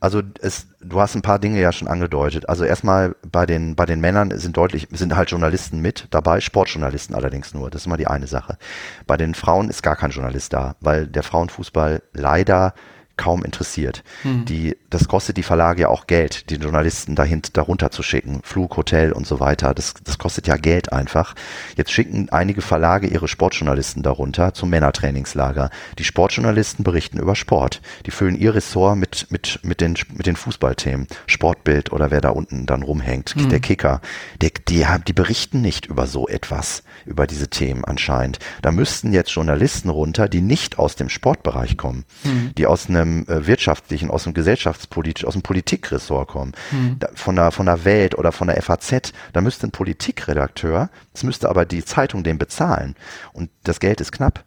Also 0.00 0.22
es, 0.40 0.68
du 0.80 1.00
hast 1.00 1.14
ein 1.14 1.22
paar 1.22 1.38
Dinge 1.38 1.60
ja 1.60 1.72
schon 1.72 1.88
angedeutet. 1.88 2.48
Also 2.48 2.64
erstmal 2.64 3.14
bei 3.30 3.46
den, 3.46 3.76
bei 3.76 3.86
den 3.86 4.00
Männern 4.00 4.36
sind 4.38 4.56
deutlich, 4.56 4.88
sind 4.90 5.16
halt 5.16 5.30
Journalisten 5.30 5.80
mit 5.80 6.08
dabei, 6.10 6.40
Sportjournalisten 6.40 7.14
allerdings 7.14 7.54
nur. 7.54 7.70
Das 7.70 7.82
ist 7.82 7.86
immer 7.86 7.96
die 7.96 8.06
eine 8.06 8.26
Sache. 8.26 8.58
Bei 9.06 9.16
den 9.16 9.34
Frauen 9.34 9.68
ist 9.68 9.82
gar 9.82 9.96
kein 9.96 10.10
Journalist 10.10 10.52
da, 10.52 10.76
weil 10.80 11.06
der 11.06 11.22
Frauenfußball 11.22 12.02
leider 12.12 12.74
kaum 13.16 13.44
interessiert. 13.44 14.02
Mhm. 14.24 14.44
Die, 14.44 14.76
das 14.90 15.08
kostet 15.08 15.36
die 15.36 15.42
Verlage 15.42 15.82
ja 15.82 15.88
auch 15.88 16.06
Geld, 16.06 16.50
die 16.50 16.56
Journalisten 16.56 17.14
dahinter, 17.14 17.50
darunter 17.52 17.90
zu 17.90 18.02
schicken. 18.02 18.40
Flug, 18.44 18.76
Hotel 18.76 19.12
und 19.12 19.26
so 19.26 19.40
weiter. 19.40 19.74
Das, 19.74 19.94
das 20.04 20.18
kostet 20.18 20.46
ja 20.46 20.56
Geld 20.56 20.92
einfach. 20.92 21.34
Jetzt 21.76 21.92
schicken 21.92 22.28
einige 22.30 22.60
Verlage 22.60 23.06
ihre 23.06 23.28
Sportjournalisten 23.28 24.02
darunter 24.02 24.52
zum 24.52 24.70
Männertrainingslager. 24.70 25.70
Die 25.98 26.04
Sportjournalisten 26.04 26.84
berichten 26.84 27.18
über 27.18 27.34
Sport. 27.34 27.80
Die 28.04 28.10
füllen 28.10 28.36
ihr 28.36 28.54
Ressort 28.54 28.96
mit, 28.98 29.26
mit, 29.30 29.60
mit 29.62 29.80
den, 29.80 29.94
mit 30.12 30.26
den 30.26 30.36
Fußballthemen. 30.36 31.06
Sportbild 31.26 31.92
oder 31.92 32.10
wer 32.10 32.20
da 32.20 32.30
unten 32.30 32.66
dann 32.66 32.82
rumhängt. 32.82 33.34
Mhm. 33.36 33.48
Der 33.48 33.60
Kicker. 33.60 34.00
Die, 34.42 34.52
die, 34.68 34.84
die 35.06 35.12
berichten 35.12 35.62
nicht 35.62 35.86
über 35.86 36.06
so 36.06 36.28
etwas, 36.28 36.82
über 37.06 37.26
diese 37.26 37.48
Themen 37.48 37.84
anscheinend. 37.84 38.38
Da 38.60 38.72
müssten 38.72 39.12
jetzt 39.12 39.30
Journalisten 39.30 39.88
runter, 39.88 40.28
die 40.28 40.42
nicht 40.42 40.78
aus 40.78 40.96
dem 40.96 41.08
Sportbereich 41.08 41.76
kommen, 41.76 42.04
mhm. 42.24 42.52
die 42.58 42.66
aus 42.66 42.88
einem 42.88 43.05
einem 43.06 43.26
äh, 43.28 43.46
wirtschaftlichen, 43.46 44.10
aus 44.10 44.24
dem 44.24 44.34
gesellschaftspolitischen, 44.34 45.26
aus 45.28 45.34
dem 45.34 45.42
Politikressort 45.42 46.28
kommen, 46.28 46.52
mhm. 46.70 46.96
da, 46.98 47.08
von, 47.14 47.36
der, 47.36 47.50
von 47.50 47.66
der 47.66 47.84
Welt 47.84 48.16
oder 48.16 48.32
von 48.32 48.48
der 48.48 48.60
FAZ, 48.60 49.12
da 49.32 49.40
müsste 49.40 49.66
ein 49.66 49.70
Politikredakteur, 49.70 50.90
das 51.12 51.22
müsste 51.22 51.48
aber 51.48 51.64
die 51.64 51.84
Zeitung 51.84 52.22
dem 52.22 52.38
bezahlen 52.38 52.96
und 53.32 53.50
das 53.64 53.80
Geld 53.80 54.00
ist 54.00 54.12
knapp. 54.12 54.44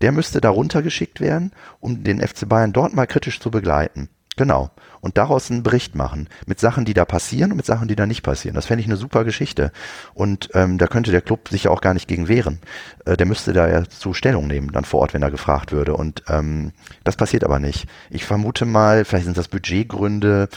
Der 0.00 0.12
müsste 0.12 0.40
da 0.40 0.50
runtergeschickt 0.50 1.20
werden, 1.20 1.52
um 1.80 2.04
den 2.04 2.20
FC 2.20 2.48
Bayern 2.48 2.72
dort 2.72 2.94
mal 2.94 3.06
kritisch 3.06 3.40
zu 3.40 3.50
begleiten. 3.50 4.08
Genau. 4.36 4.70
Und 5.08 5.16
daraus 5.16 5.50
einen 5.50 5.62
Bericht 5.62 5.94
machen. 5.94 6.28
Mit 6.44 6.60
Sachen, 6.60 6.84
die 6.84 6.92
da 6.92 7.06
passieren 7.06 7.50
und 7.52 7.56
mit 7.56 7.64
Sachen, 7.64 7.88
die 7.88 7.96
da 7.96 8.04
nicht 8.04 8.22
passieren. 8.22 8.54
Das 8.54 8.66
fände 8.66 8.82
ich 8.82 8.86
eine 8.86 8.98
super 8.98 9.24
Geschichte. 9.24 9.72
Und 10.12 10.50
ähm, 10.52 10.76
da 10.76 10.86
könnte 10.86 11.12
der 11.12 11.22
Club 11.22 11.48
sich 11.48 11.64
ja 11.64 11.70
auch 11.70 11.80
gar 11.80 11.94
nicht 11.94 12.08
gegen 12.08 12.28
wehren. 12.28 12.58
Äh, 13.06 13.16
der 13.16 13.24
müsste 13.24 13.54
da 13.54 13.66
ja 13.66 13.84
zu 13.84 14.12
Stellung 14.12 14.48
nehmen, 14.48 14.70
dann 14.70 14.84
vor 14.84 15.00
Ort, 15.00 15.14
wenn 15.14 15.22
er 15.22 15.30
gefragt 15.30 15.72
würde. 15.72 15.94
Und 15.94 16.24
ähm, 16.28 16.72
das 17.04 17.16
passiert 17.16 17.42
aber 17.42 17.58
nicht. 17.58 17.86
Ich 18.10 18.26
vermute 18.26 18.66
mal, 18.66 19.06
vielleicht 19.06 19.24
sind 19.24 19.38
das 19.38 19.48
Budgetgründe. 19.48 20.50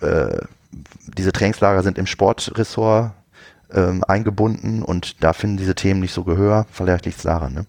Äh, 0.00 0.38
diese 1.18 1.32
Trainingslager 1.32 1.82
sind 1.82 1.98
im 1.98 2.06
Sportressort 2.06 3.12
ähm, 3.72 4.04
eingebunden 4.04 4.84
und 4.84 5.24
da 5.24 5.32
finden 5.32 5.56
diese 5.56 5.74
Themen 5.74 5.98
nicht 5.98 6.12
so 6.12 6.22
Gehör. 6.22 6.66
Vielleicht 6.70 7.06
liegt 7.06 7.16
es 7.16 7.24
daran, 7.24 7.54
ne? 7.54 7.66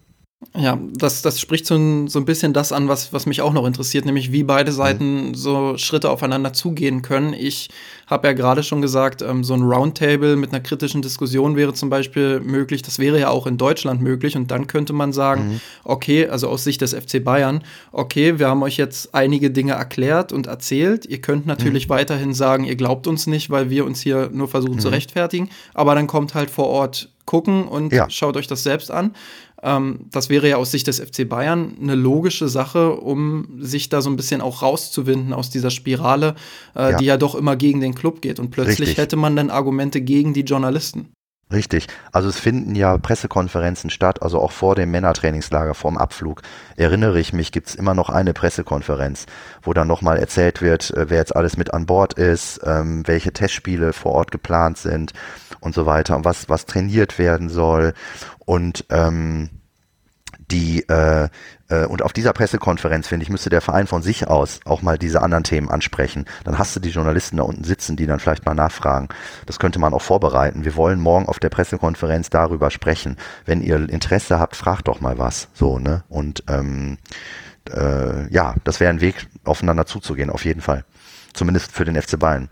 Ja, 0.55 0.77
das, 0.93 1.23
das 1.23 1.39
spricht 1.39 1.65
so 1.65 1.75
ein, 1.75 2.07
so 2.07 2.19
ein 2.19 2.25
bisschen 2.25 2.53
das 2.53 2.71
an, 2.71 2.88
was, 2.88 3.11
was 3.11 3.25
mich 3.25 3.41
auch 3.41 3.53
noch 3.53 3.65
interessiert, 3.65 4.05
nämlich 4.05 4.31
wie 4.31 4.43
beide 4.43 4.71
Seiten 4.71 5.29
mhm. 5.29 5.35
so 5.35 5.77
Schritte 5.77 6.11
aufeinander 6.11 6.53
zugehen 6.53 7.01
können. 7.01 7.33
Ich 7.33 7.69
habe 8.05 8.27
ja 8.27 8.33
gerade 8.33 8.61
schon 8.61 8.79
gesagt, 8.79 9.23
ähm, 9.23 9.43
so 9.43 9.55
ein 9.55 9.63
Roundtable 9.63 10.35
mit 10.35 10.51
einer 10.51 10.59
kritischen 10.59 11.01
Diskussion 11.01 11.55
wäre 11.55 11.73
zum 11.73 11.89
Beispiel 11.89 12.39
möglich. 12.39 12.83
Das 12.83 12.99
wäre 12.99 13.19
ja 13.19 13.29
auch 13.29 13.47
in 13.47 13.57
Deutschland 13.57 14.01
möglich. 14.01 14.35
Und 14.38 14.51
dann 14.51 14.67
könnte 14.67 14.93
man 14.93 15.11
sagen, 15.11 15.53
mhm. 15.53 15.61
okay, 15.83 16.27
also 16.27 16.49
aus 16.49 16.63
Sicht 16.63 16.81
des 16.81 16.93
FC 16.93 17.23
Bayern, 17.23 17.63
okay, 17.91 18.38
wir 18.38 18.47
haben 18.47 18.61
euch 18.61 18.77
jetzt 18.77 19.15
einige 19.15 19.49
Dinge 19.49 19.73
erklärt 19.73 20.31
und 20.31 20.45
erzählt. 20.45 21.07
Ihr 21.07 21.19
könnt 21.19 21.47
natürlich 21.47 21.88
mhm. 21.88 21.93
weiterhin 21.93 22.33
sagen, 22.35 22.63
ihr 22.63 22.75
glaubt 22.75 23.07
uns 23.07 23.25
nicht, 23.25 23.49
weil 23.49 23.71
wir 23.71 23.85
uns 23.85 24.01
hier 24.01 24.29
nur 24.31 24.47
versuchen 24.47 24.79
zu 24.79 24.89
mhm. 24.89 24.93
rechtfertigen. 24.93 25.49
Aber 25.73 25.95
dann 25.95 26.05
kommt 26.05 26.35
halt 26.35 26.51
vor 26.51 26.67
Ort 26.67 27.09
gucken 27.27 27.67
und 27.67 27.93
ja. 27.93 28.09
schaut 28.09 28.35
euch 28.38 28.47
das 28.47 28.63
selbst 28.63 28.89
an. 28.89 29.13
Ähm, 29.64 30.08
das 30.12 30.30
wäre 30.30 30.47
ja 30.47 30.58
aus 30.58 30.72
Sicht 30.72 30.88
des 30.88 30.99
FC 30.99 31.28
Bayern 31.28 31.76
eine 31.82 31.95
logische 31.95 32.47
Sache, 32.47 32.91
um 32.91 33.60
sich 33.60 33.89
da 33.89 34.01
so 34.01 34.10
ein 34.10 34.16
bisschen 34.16 34.41
auch 34.41 34.62
rauszuwinden 34.62 35.34
aus 35.34 35.49
dieser 35.49 35.72
Spirale, 35.72 36.36
äh, 36.76 36.91
ja. 36.91 36.97
die 36.97 37.05
ja 37.05 37.18
doch 37.18 37.36
immer 37.36 37.55
gegen 37.55 37.82
den 37.82 37.95
Club 37.95 38.22
geht. 38.22 38.39
Und 38.39 38.51
plötzlich 38.51 38.89
Richtig. 38.89 38.97
hätte 38.97 39.16
man 39.16 39.36
dann 39.36 39.49
Argumente 39.49 40.01
gegen 40.01 40.34
die 40.34 40.41
Journalisten. 40.41 41.14
Richtig. 41.49 41.87
Also 42.11 42.27
es 42.27 42.37
finden 42.37 42.75
ja 42.75 42.97
Pressekonferenzen 42.97 43.89
statt, 43.89 44.21
also 44.21 44.41
auch 44.41 44.51
vor 44.51 44.75
dem 44.75 44.91
Männertrainingslager, 44.91 45.75
vorm 45.75 45.97
Abflug. 45.97 46.41
Erinnere 46.75 47.21
ich 47.21 47.31
mich, 47.31 47.53
gibt's 47.53 47.73
immer 47.73 47.93
noch 47.93 48.09
eine 48.09 48.33
Pressekonferenz, 48.33 49.27
wo 49.61 49.71
dann 49.71 49.87
nochmal 49.87 50.17
erzählt 50.17 50.61
wird, 50.61 50.91
äh, 50.91 51.09
wer 51.09 51.19
jetzt 51.19 51.35
alles 51.35 51.55
mit 51.55 51.73
an 51.73 51.85
Bord 51.85 52.15
ist, 52.15 52.59
ähm, 52.65 53.07
welche 53.07 53.31
Testspiele 53.31 53.93
vor 53.93 54.11
Ort 54.11 54.31
geplant 54.31 54.77
sind 54.77 55.13
und 55.61 55.73
so 55.73 55.85
weiter 55.85 56.17
und 56.17 56.25
was, 56.25 56.49
was 56.49 56.65
trainiert 56.65 57.17
werden 57.17 57.47
soll. 57.47 57.93
Und 58.39 58.85
ähm, 58.89 59.49
die 60.51 60.87
äh, 60.89 61.29
und 61.70 62.01
auf 62.01 62.13
dieser 62.13 62.34
Pressekonferenz, 62.34 63.07
finde 63.07 63.24
ich, 63.24 63.30
müsste 63.30 63.49
der 63.49 63.61
Verein 63.61 63.88
von 63.88 64.01
sich 64.01 64.28
aus 64.28 64.61
auch 64.65 64.82
mal 64.82 64.97
diese 64.97 65.22
anderen 65.22 65.43
Themen 65.43 65.70
ansprechen. 65.70 66.26
Dann 66.45 66.57
hast 66.57 66.76
du 66.76 66.80
die 66.80 66.89
Journalisten 66.89 67.38
da 67.38 67.43
unten 67.43 67.63
sitzen, 67.63 67.97
die 67.97 68.05
dann 68.05 68.20
vielleicht 68.20 68.45
mal 68.45 68.53
nachfragen. 68.53 69.09
Das 69.45 69.59
könnte 69.59 69.80
man 69.80 69.93
auch 69.93 70.01
vorbereiten. 70.01 70.65
Wir 70.65 70.76
wollen 70.76 70.99
morgen 70.99 71.28
auf 71.28 71.39
der 71.39 71.49
Pressekonferenz 71.49 72.30
darüber 72.30 72.72
sprechen. 72.72 73.18
Wenn 73.45 73.61
ihr 73.61 73.89
Interesse 73.89 74.39
habt, 74.39 74.55
fragt 74.55 74.88
doch 74.88 75.01
mal 75.01 75.18
was. 75.18 75.49
So, 75.53 75.78
ne? 75.80 76.03
Und 76.09 76.43
ähm, 76.47 76.97
äh, 77.70 78.32
ja, 78.34 78.55
das 78.63 78.80
wäre 78.80 78.89
ein 78.89 79.01
Weg, 79.01 79.28
aufeinander 79.43 79.86
zuzugehen, 79.86 80.30
auf 80.30 80.45
jeden 80.45 80.61
Fall. 80.61 80.86
Zumindest 81.38 81.71
für 81.71 81.85
den 81.85 82.01
FC 82.01 82.17
Bayern. 82.17 82.49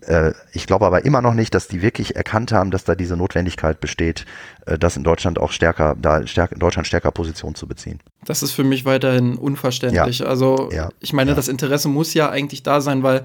Äh, 0.00 0.32
ich 0.52 0.66
glaube 0.66 0.86
aber 0.86 1.04
immer 1.04 1.22
noch 1.22 1.34
nicht, 1.34 1.54
dass 1.54 1.68
die 1.68 1.82
wirklich 1.82 2.16
erkannt 2.16 2.50
haben, 2.50 2.72
dass 2.72 2.82
da 2.82 2.96
diese 2.96 3.16
Notwendigkeit 3.16 3.80
besteht, 3.80 4.26
äh, 4.66 4.76
das 4.76 4.96
in 4.96 5.04
Deutschland 5.04 5.38
auch 5.38 5.52
stärker, 5.52 5.94
da 5.96 6.26
stärker, 6.26 6.54
in 6.54 6.58
Deutschland 6.58 6.88
stärker 6.88 7.12
Position 7.12 7.54
zu 7.54 7.68
beziehen. 7.68 8.00
Das 8.24 8.42
ist 8.42 8.50
für 8.50 8.64
mich 8.64 8.84
weiterhin 8.84 9.36
unverständlich. 9.36 10.18
Ja. 10.18 10.26
Also 10.26 10.68
ja. 10.72 10.88
ich 10.98 11.12
meine, 11.12 11.30
ja. 11.30 11.36
das 11.36 11.46
Interesse 11.46 11.88
muss 11.88 12.12
ja 12.12 12.28
eigentlich 12.28 12.64
da 12.64 12.80
sein, 12.80 13.04
weil 13.04 13.24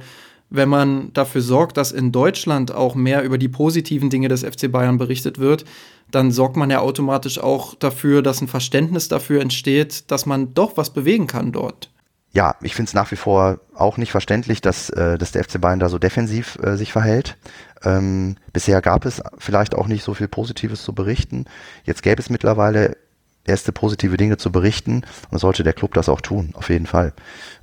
wenn 0.51 0.69
man 0.69 1.11
dafür 1.13 1.41
sorgt, 1.41 1.77
dass 1.77 1.91
in 1.91 2.11
Deutschland 2.11 2.71
auch 2.71 2.93
mehr 2.93 3.23
über 3.23 3.39
die 3.39 3.49
positiven 3.49 4.11
Dinge 4.11 4.27
des 4.27 4.43
FC 4.43 4.71
Bayern 4.71 4.99
berichtet 4.99 5.39
wird, 5.39 5.65
dann 6.11 6.31
sorgt 6.31 6.55
man 6.55 6.69
ja 6.69 6.81
automatisch 6.81 7.39
auch 7.39 7.73
dafür, 7.73 8.21
dass 8.21 8.41
ein 8.41 8.47
Verständnis 8.47 9.07
dafür 9.07 9.41
entsteht, 9.41 10.11
dass 10.11 10.27
man 10.27 10.53
doch 10.53 10.77
was 10.77 10.91
bewegen 10.91 11.25
kann 11.25 11.51
dort 11.51 11.89
ja, 12.31 12.55
ich 12.61 12.75
finde 12.75 12.89
es 12.89 12.93
nach 12.93 13.11
wie 13.11 13.15
vor 13.15 13.59
auch 13.73 13.97
nicht 13.97 14.11
verständlich, 14.11 14.61
dass, 14.61 14.89
äh, 14.91 15.17
dass 15.17 15.31
der 15.31 15.43
FC 15.43 15.59
Bayern 15.59 15.79
da 15.79 15.89
so 15.89 15.97
defensiv 15.97 16.59
äh, 16.61 16.77
sich 16.77 16.91
verhält. 16.91 17.37
Ähm, 17.83 18.35
bisher 18.53 18.81
gab 18.81 19.05
es 19.05 19.21
vielleicht 19.37 19.73
auch 19.73 19.87
nicht 19.87 20.03
so 20.03 20.13
viel 20.13 20.27
Positives 20.27 20.83
zu 20.83 20.93
berichten. 20.93 21.45
Jetzt 21.85 22.03
gäbe 22.03 22.21
es 22.21 22.29
mittlerweile 22.29 22.97
erste 23.45 23.71
positive 23.71 24.17
Dinge 24.17 24.37
zu 24.37 24.51
berichten 24.51 25.03
und 25.31 25.39
sollte 25.39 25.63
der 25.63 25.73
Club 25.73 25.93
das 25.95 26.09
auch 26.09 26.21
tun, 26.21 26.51
auf 26.53 26.69
jeden 26.69 26.85
Fall. 26.85 27.13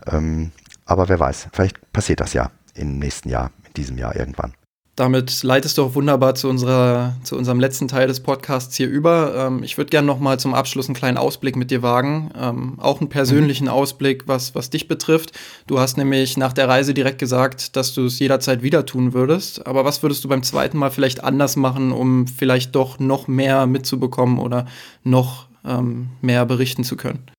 Ähm, 0.07 0.51
aber 0.85 1.09
wer 1.09 1.21
weiß, 1.21 1.49
vielleicht 1.53 1.93
passiert 1.93 2.21
das 2.21 2.33
ja 2.33 2.51
im 2.75 2.99
nächsten 2.99 3.29
Jahr, 3.29 3.53
in 3.67 3.75
diesem 3.75 3.99
Jahr 3.99 4.17
irgendwann. 4.17 4.53
Damit 4.97 5.43
leitest 5.43 5.77
du 5.77 5.85
auch 5.85 5.95
wunderbar 5.95 6.35
zu, 6.37 6.49
unserer, 6.49 7.17
zu 7.23 7.37
unserem 7.37 7.61
letzten 7.61 7.87
Teil 7.87 8.09
des 8.09 8.21
Podcasts 8.21 8.75
hier 8.75 8.89
über. 8.89 9.35
Ähm, 9.37 9.63
ich 9.63 9.77
würde 9.77 9.91
gerne 9.91 10.07
noch 10.07 10.21
mal 10.21 10.41
zum 10.41 10.55
Abschluss 10.55 10.89
einen 10.89 10.95
kleinen 10.95 11.19
Ausblick 11.19 11.55
mit 11.55 11.71
dir 11.71 11.83
wagen. 11.83 12.31
Ähm, 12.35 12.79
auch 12.79 13.01
einen 13.01 13.11
persönlichen 13.11 13.65
mhm. 13.65 13.73
Ausblick, 13.73 14.27
was, 14.27 14.55
was 14.55 14.71
dich 14.71 14.89
betrifft. 14.89 15.33
Du 15.67 15.79
hast 15.79 15.99
nämlich 15.99 16.39
nach 16.39 16.55
der 16.55 16.67
Reise 16.67 16.95
direkt 16.95 17.19
gesagt, 17.19 17.77
dass 17.77 17.93
du 17.93 18.07
es 18.07 18.19
jederzeit 18.19 18.63
wieder 18.63 18.87
tun 18.87 19.13
würdest. 19.13 19.67
Aber 19.67 19.85
was 19.85 20.03
würdest 20.03 20.25
du 20.25 20.29
beim 20.29 20.43
zweiten 20.43 20.79
Mal 20.79 20.91
vielleicht 20.91 21.23
anders 21.23 21.57
machen, 21.57 21.93
um 21.93 22.27
vielleicht 22.27 22.75
doch 22.75 22.99
noch 22.99 23.29
mehr 23.29 23.67
mitzubekommen 23.67 24.39
oder 24.39 24.65
noch 25.05 25.49
ähm, 25.67 26.09
mehr 26.23 26.47
berichten 26.47 26.85
zu 26.85 26.97
können? 26.97 27.31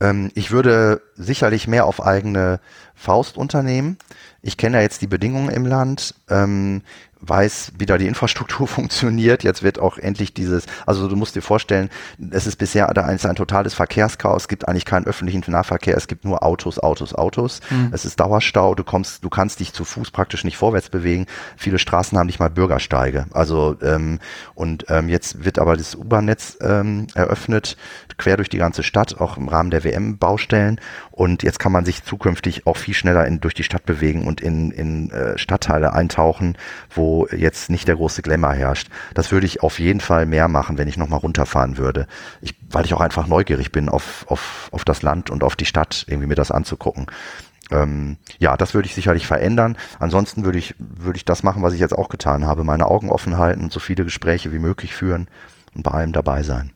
Ähm, 0.00 0.30
ich 0.34 0.50
würde 0.50 1.02
sicherlich 1.14 1.66
mehr 1.66 1.86
auf 1.86 2.02
eigene 2.02 2.60
Faust 2.94 3.36
unternehmen. 3.36 3.98
Ich 4.42 4.56
kenne 4.56 4.78
ja 4.78 4.82
jetzt 4.82 5.02
die 5.02 5.06
Bedingungen 5.06 5.50
im 5.50 5.66
Land. 5.66 6.14
Ähm, 6.28 6.82
weiß, 7.22 7.72
wie 7.78 7.86
da 7.86 7.98
die 7.98 8.06
Infrastruktur 8.06 8.66
funktioniert. 8.66 9.42
Jetzt 9.42 9.62
wird 9.62 9.78
auch 9.78 9.98
endlich 9.98 10.34
dieses, 10.34 10.66
also 10.86 11.08
du 11.08 11.16
musst 11.16 11.36
dir 11.36 11.42
vorstellen, 11.42 11.90
es 12.30 12.46
ist 12.46 12.56
bisher 12.56 12.92
da 12.94 13.04
ein, 13.04 13.20
ein 13.20 13.36
totales 13.36 13.74
Verkehrschaos. 13.74 14.42
Es 14.42 14.48
gibt 14.48 14.68
eigentlich 14.68 14.84
keinen 14.84 15.06
öffentlichen 15.06 15.44
Nahverkehr. 15.46 15.96
Es 15.96 16.06
gibt 16.06 16.24
nur 16.24 16.42
Autos, 16.42 16.78
Autos, 16.78 17.14
Autos. 17.14 17.60
Mhm. 17.70 17.90
Es 17.92 18.04
ist 18.04 18.20
Dauerstau. 18.20 18.74
Du 18.74 18.84
kommst, 18.84 19.24
du 19.24 19.30
kannst 19.30 19.60
dich 19.60 19.72
zu 19.72 19.84
Fuß 19.84 20.10
praktisch 20.10 20.44
nicht 20.44 20.56
vorwärts 20.56 20.88
bewegen. 20.88 21.26
Viele 21.56 21.78
Straßen 21.78 22.18
haben 22.18 22.26
nicht 22.26 22.40
mal 22.40 22.50
Bürgersteige. 22.50 23.26
Also 23.32 23.76
ähm, 23.82 24.18
und 24.54 24.86
ähm, 24.88 25.08
jetzt 25.08 25.44
wird 25.44 25.58
aber 25.58 25.76
das 25.76 25.94
U-Bahn-Netz 25.94 26.58
ähm, 26.60 27.06
eröffnet, 27.14 27.76
quer 28.16 28.36
durch 28.36 28.48
die 28.48 28.58
ganze 28.58 28.82
Stadt, 28.82 29.20
auch 29.20 29.36
im 29.36 29.48
Rahmen 29.48 29.70
der 29.70 29.84
WM-Baustellen. 29.84 30.80
Und 31.10 31.42
jetzt 31.42 31.58
kann 31.58 31.72
man 31.72 31.84
sich 31.84 32.04
zukünftig 32.04 32.66
auch 32.66 32.76
viel 32.76 32.94
schneller 32.94 33.26
in, 33.26 33.40
durch 33.40 33.54
die 33.54 33.64
Stadt 33.64 33.84
bewegen 33.84 34.26
und 34.26 34.40
in, 34.40 34.70
in 34.70 35.10
äh, 35.10 35.36
Stadtteile 35.38 35.92
eintauchen, 35.92 36.56
wo 36.94 37.09
jetzt 37.36 37.70
nicht 37.70 37.88
der 37.88 37.96
große 37.96 38.22
Glamour 38.22 38.52
herrscht. 38.52 38.88
Das 39.14 39.32
würde 39.32 39.46
ich 39.46 39.62
auf 39.62 39.78
jeden 39.78 40.00
Fall 40.00 40.26
mehr 40.26 40.48
machen, 40.48 40.78
wenn 40.78 40.88
ich 40.88 40.96
nochmal 40.96 41.20
runterfahren 41.20 41.78
würde. 41.78 42.06
Ich, 42.40 42.54
weil 42.70 42.84
ich 42.84 42.94
auch 42.94 43.00
einfach 43.00 43.26
neugierig 43.26 43.72
bin 43.72 43.88
auf, 43.88 44.24
auf, 44.28 44.68
auf 44.72 44.84
das 44.84 45.02
Land 45.02 45.30
und 45.30 45.44
auf 45.44 45.56
die 45.56 45.66
Stadt, 45.66 46.04
irgendwie 46.08 46.28
mir 46.28 46.34
das 46.34 46.50
anzugucken. 46.50 47.06
Ähm, 47.70 48.16
ja, 48.38 48.56
das 48.56 48.74
würde 48.74 48.86
ich 48.86 48.94
sicherlich 48.94 49.26
verändern. 49.26 49.76
Ansonsten 49.98 50.44
würde 50.44 50.58
ich, 50.58 50.74
würde 50.78 51.16
ich 51.16 51.24
das 51.24 51.42
machen, 51.42 51.62
was 51.62 51.74
ich 51.74 51.80
jetzt 51.80 51.96
auch 51.96 52.08
getan 52.08 52.46
habe. 52.46 52.64
Meine 52.64 52.86
Augen 52.86 53.10
offen 53.10 53.38
halten 53.38 53.70
so 53.70 53.80
viele 53.80 54.04
Gespräche 54.04 54.52
wie 54.52 54.58
möglich 54.58 54.94
führen 54.94 55.28
und 55.74 55.82
bei 55.82 55.92
allem 55.92 56.12
dabei 56.12 56.42
sein. 56.42 56.72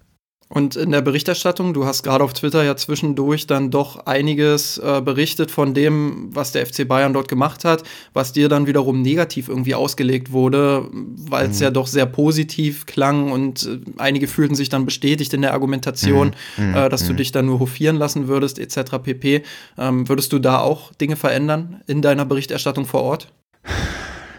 Und 0.50 0.76
in 0.76 0.90
der 0.90 1.00
Berichterstattung, 1.00 1.72
du 1.72 1.86
hast 1.86 2.02
gerade 2.02 2.22
auf 2.22 2.34
Twitter 2.34 2.62
ja 2.62 2.76
zwischendurch 2.76 3.46
dann 3.46 3.70
doch 3.70 4.06
einiges 4.06 4.78
äh, 4.78 5.00
berichtet 5.00 5.50
von 5.50 5.72
dem, 5.72 6.28
was 6.32 6.52
der 6.52 6.66
FC 6.66 6.86
Bayern 6.86 7.14
dort 7.14 7.28
gemacht 7.28 7.64
hat, 7.64 7.82
was 8.12 8.32
dir 8.32 8.48
dann 8.48 8.66
wiederum 8.66 9.00
negativ 9.00 9.48
irgendwie 9.48 9.74
ausgelegt 9.74 10.32
wurde, 10.32 10.86
weil 10.92 11.50
es 11.50 11.58
mhm. 11.58 11.64
ja 11.64 11.70
doch 11.70 11.86
sehr 11.86 12.06
positiv 12.06 12.84
klang 12.84 13.32
und 13.32 13.64
äh, 13.64 13.78
einige 13.96 14.28
fühlten 14.28 14.54
sich 14.54 14.68
dann 14.68 14.84
bestätigt 14.84 15.32
in 15.32 15.42
der 15.42 15.54
Argumentation, 15.54 16.34
mhm. 16.56 16.68
Mhm. 16.68 16.74
Äh, 16.74 16.88
dass 16.90 17.06
du 17.06 17.14
mhm. 17.14 17.16
dich 17.16 17.32
dann 17.32 17.46
nur 17.46 17.58
hofieren 17.58 17.96
lassen 17.96 18.28
würdest, 18.28 18.58
etc. 18.58 18.98
pp. 19.02 19.42
Ähm, 19.78 20.08
würdest 20.08 20.32
du 20.32 20.38
da 20.38 20.60
auch 20.60 20.92
Dinge 20.92 21.16
verändern 21.16 21.80
in 21.86 22.02
deiner 22.02 22.26
Berichterstattung 22.26 22.84
vor 22.84 23.02
Ort? 23.02 23.32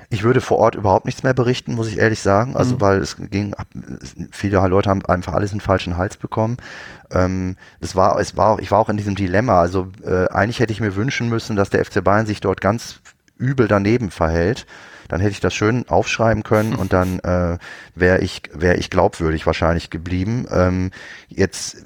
Ich 0.09 0.23
würde 0.23 0.41
vor 0.41 0.57
Ort 0.57 0.75
überhaupt 0.75 1.05
nichts 1.05 1.23
mehr 1.23 1.33
berichten, 1.33 1.75
muss 1.75 1.87
ich 1.87 1.97
ehrlich 1.97 2.21
sagen. 2.21 2.55
Also, 2.55 2.75
mhm. 2.75 2.81
weil 2.81 2.97
es 2.99 3.17
ging, 3.17 3.55
viele 4.31 4.65
Leute 4.67 4.89
haben 4.89 5.05
einfach 5.05 5.33
alles 5.33 5.51
in 5.51 5.57
den 5.57 5.63
falschen 5.63 5.97
Hals 5.97 6.17
bekommen. 6.17 6.57
Ähm, 7.11 7.57
es 7.79 7.95
war, 7.95 8.19
es 8.19 8.37
war, 8.37 8.59
ich 8.59 8.71
war 8.71 8.79
auch 8.79 8.89
in 8.89 8.97
diesem 8.97 9.15
Dilemma. 9.15 9.59
Also, 9.59 9.91
äh, 10.03 10.27
eigentlich 10.27 10.59
hätte 10.59 10.73
ich 10.73 10.81
mir 10.81 10.95
wünschen 10.95 11.29
müssen, 11.29 11.55
dass 11.55 11.69
der 11.69 11.83
FC 11.83 12.03
Bayern 12.03 12.25
sich 12.25 12.41
dort 12.41 12.61
ganz 12.61 13.01
übel 13.37 13.67
daneben 13.67 14.11
verhält 14.11 14.65
dann 15.07 15.19
hätte 15.19 15.31
ich 15.31 15.39
das 15.39 15.53
schön 15.53 15.87
aufschreiben 15.87 16.43
können 16.43 16.75
und 16.75 16.93
dann 16.93 17.19
äh, 17.19 17.57
wäre 17.95 18.19
ich, 18.19 18.43
wäre 18.53 18.75
ich 18.75 18.89
glaubwürdig 18.89 19.45
wahrscheinlich 19.45 19.89
geblieben. 19.89 20.45
Ähm, 20.49 20.91
jetzt 21.27 21.77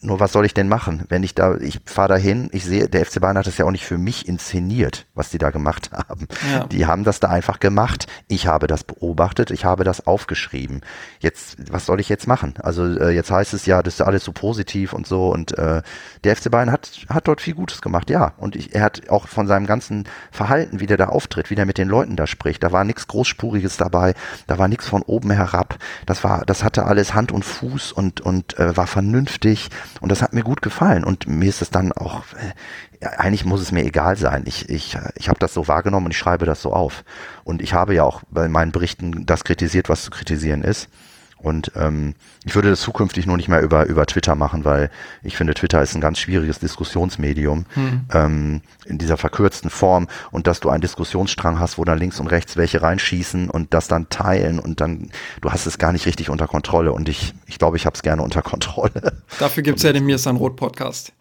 nur 0.00 0.20
was 0.20 0.32
soll 0.32 0.44
ich 0.44 0.54
denn 0.54 0.68
machen? 0.68 1.04
Wenn 1.08 1.22
ich 1.22 1.34
da, 1.34 1.56
ich 1.56 1.80
fahre 1.86 2.08
dahin, 2.08 2.48
ich 2.52 2.64
sehe, 2.64 2.88
der 2.88 3.04
FC 3.04 3.20
Bayern 3.20 3.38
hat 3.38 3.46
das 3.46 3.58
ja 3.58 3.64
auch 3.64 3.70
nicht 3.70 3.84
für 3.84 3.98
mich 3.98 4.28
inszeniert, 4.28 5.06
was 5.14 5.30
die 5.30 5.38
da 5.38 5.50
gemacht 5.50 5.90
haben. 6.08 6.26
Ja. 6.52 6.66
Die 6.66 6.86
haben 6.86 7.04
das 7.04 7.20
da 7.20 7.28
einfach 7.28 7.60
gemacht. 7.60 8.06
Ich 8.28 8.46
habe 8.46 8.66
das 8.66 8.84
beobachtet, 8.84 9.50
ich 9.50 9.64
habe 9.64 9.84
das 9.84 10.06
aufgeschrieben. 10.06 10.80
Jetzt, 11.20 11.56
was 11.72 11.86
soll 11.86 12.00
ich 12.00 12.08
jetzt 12.08 12.26
machen? 12.26 12.54
Also 12.62 12.84
äh, 12.84 13.10
jetzt 13.10 13.30
heißt 13.30 13.54
es 13.54 13.66
ja, 13.66 13.82
das 13.82 13.94
ist 13.94 14.00
alles 14.00 14.24
so 14.24 14.32
positiv 14.32 14.92
und 14.92 15.06
so 15.06 15.32
und 15.32 15.56
äh, 15.58 15.82
der 16.24 16.36
FC 16.36 16.50
Bayern 16.50 16.72
hat, 16.72 17.06
hat 17.08 17.28
dort 17.28 17.40
viel 17.40 17.54
Gutes 17.54 17.82
gemacht, 17.82 18.10
ja. 18.10 18.32
Und 18.36 18.56
ich, 18.56 18.74
er 18.74 18.82
hat 18.82 19.08
auch 19.08 19.28
von 19.28 19.46
seinem 19.46 19.66
ganzen 19.66 20.04
Verhalten, 20.30 20.80
wie 20.80 20.86
der 20.86 20.96
da 20.96 21.06
auftritt, 21.06 21.50
wie 21.50 21.54
der 21.54 21.66
mit 21.66 21.78
den 21.78 21.88
Leuten 21.88 22.03
da 22.10 22.26
spricht, 22.26 22.62
da 22.62 22.72
war 22.72 22.84
nichts 22.84 23.06
Großspuriges 23.06 23.76
dabei, 23.76 24.14
da 24.46 24.58
war 24.58 24.68
nichts 24.68 24.86
von 24.86 25.02
oben 25.02 25.30
herab. 25.30 25.78
Das 26.06 26.24
war, 26.24 26.44
das 26.44 26.64
hatte 26.64 26.84
alles 26.84 27.14
Hand 27.14 27.32
und 27.32 27.44
Fuß 27.44 27.92
und, 27.92 28.20
und 28.20 28.58
äh, 28.58 28.76
war 28.76 28.86
vernünftig 28.86 29.70
und 30.00 30.10
das 30.10 30.22
hat 30.22 30.32
mir 30.32 30.42
gut 30.42 30.62
gefallen 30.62 31.04
und 31.04 31.26
mir 31.26 31.48
ist 31.48 31.62
es 31.62 31.70
dann 31.70 31.92
auch, 31.92 32.22
äh, 32.34 33.06
eigentlich 33.06 33.44
muss 33.44 33.60
es 33.60 33.72
mir 33.72 33.84
egal 33.84 34.16
sein. 34.16 34.44
Ich, 34.46 34.68
ich, 34.68 34.96
ich 35.16 35.28
habe 35.28 35.38
das 35.38 35.54
so 35.54 35.68
wahrgenommen 35.68 36.06
und 36.06 36.12
ich 36.12 36.18
schreibe 36.18 36.46
das 36.46 36.62
so 36.62 36.72
auf. 36.72 37.04
Und 37.44 37.60
ich 37.60 37.74
habe 37.74 37.94
ja 37.94 38.04
auch 38.04 38.22
bei 38.30 38.48
meinen 38.48 38.72
Berichten 38.72 39.26
das 39.26 39.44
kritisiert, 39.44 39.88
was 39.88 40.02
zu 40.04 40.10
kritisieren 40.10 40.62
ist. 40.62 40.88
Und 41.44 41.72
ähm, 41.76 42.14
ich 42.46 42.54
würde 42.54 42.70
das 42.70 42.80
zukünftig 42.80 43.26
nur 43.26 43.36
nicht 43.36 43.48
mehr 43.48 43.60
über, 43.60 43.84
über 43.84 44.06
Twitter 44.06 44.34
machen, 44.34 44.64
weil 44.64 44.90
ich 45.22 45.36
finde, 45.36 45.52
Twitter 45.52 45.82
ist 45.82 45.94
ein 45.94 46.00
ganz 46.00 46.18
schwieriges 46.18 46.58
Diskussionsmedium 46.58 47.66
hm. 47.74 48.00
ähm, 48.14 48.60
in 48.86 48.96
dieser 48.96 49.18
verkürzten 49.18 49.68
Form 49.68 50.08
und 50.30 50.46
dass 50.46 50.60
du 50.60 50.70
einen 50.70 50.80
Diskussionsstrang 50.80 51.60
hast, 51.60 51.76
wo 51.76 51.84
dann 51.84 51.98
links 51.98 52.18
und 52.18 52.28
rechts 52.28 52.56
welche 52.56 52.80
reinschießen 52.80 53.50
und 53.50 53.74
das 53.74 53.88
dann 53.88 54.08
teilen 54.08 54.58
und 54.58 54.80
dann, 54.80 55.10
du 55.42 55.52
hast 55.52 55.66
es 55.66 55.76
gar 55.76 55.92
nicht 55.92 56.06
richtig 56.06 56.30
unter 56.30 56.46
Kontrolle 56.46 56.94
und 56.94 57.10
ich, 57.10 57.34
ich 57.46 57.58
glaube, 57.58 57.76
ich 57.76 57.84
habe 57.84 57.94
es 57.94 58.02
gerne 58.02 58.22
unter 58.22 58.40
Kontrolle. 58.40 59.18
Dafür 59.38 59.62
gibt 59.62 59.76
es 59.76 59.82
ja 59.82 59.92
den 59.92 60.06
Mir 60.06 60.16
ist 60.16 60.26
ein 60.26 60.36
Rot 60.36 60.56
Podcast. 60.56 61.12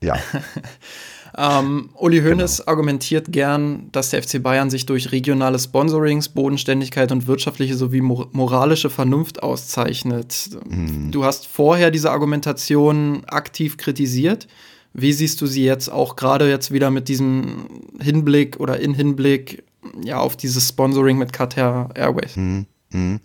Ja. 0.00 0.16
Ähm, 1.40 1.90
Uli 1.94 2.20
Hoeneß 2.20 2.58
genau. 2.58 2.70
argumentiert 2.70 3.30
gern, 3.30 3.90
dass 3.92 4.10
der 4.10 4.22
FC 4.24 4.42
Bayern 4.42 4.70
sich 4.70 4.86
durch 4.86 5.12
regionale 5.12 5.58
Sponsorings, 5.58 6.30
Bodenständigkeit 6.30 7.12
und 7.12 7.28
wirtschaftliche 7.28 7.76
sowie 7.76 8.00
moralische 8.00 8.90
Vernunft 8.90 9.40
auszeichnet. 9.40 10.50
Mhm. 10.68 11.12
Du 11.12 11.24
hast 11.24 11.46
vorher 11.46 11.92
diese 11.92 12.10
Argumentation 12.10 13.22
aktiv 13.26 13.76
kritisiert. 13.76 14.48
Wie 14.94 15.12
siehst 15.12 15.40
du 15.40 15.46
sie 15.46 15.64
jetzt 15.64 15.92
auch 15.92 16.16
gerade 16.16 16.50
jetzt 16.50 16.72
wieder 16.72 16.90
mit 16.90 17.08
diesem 17.08 17.66
Hinblick 18.00 18.58
oder 18.58 18.80
in 18.80 18.94
Hinblick 18.94 19.62
ja, 20.02 20.18
auf 20.18 20.36
dieses 20.36 20.68
Sponsoring 20.68 21.18
mit 21.18 21.32
Qatar 21.32 21.90
Airways? 21.94 22.36
Mhm. 22.36 22.66
Mhm. 22.90 23.20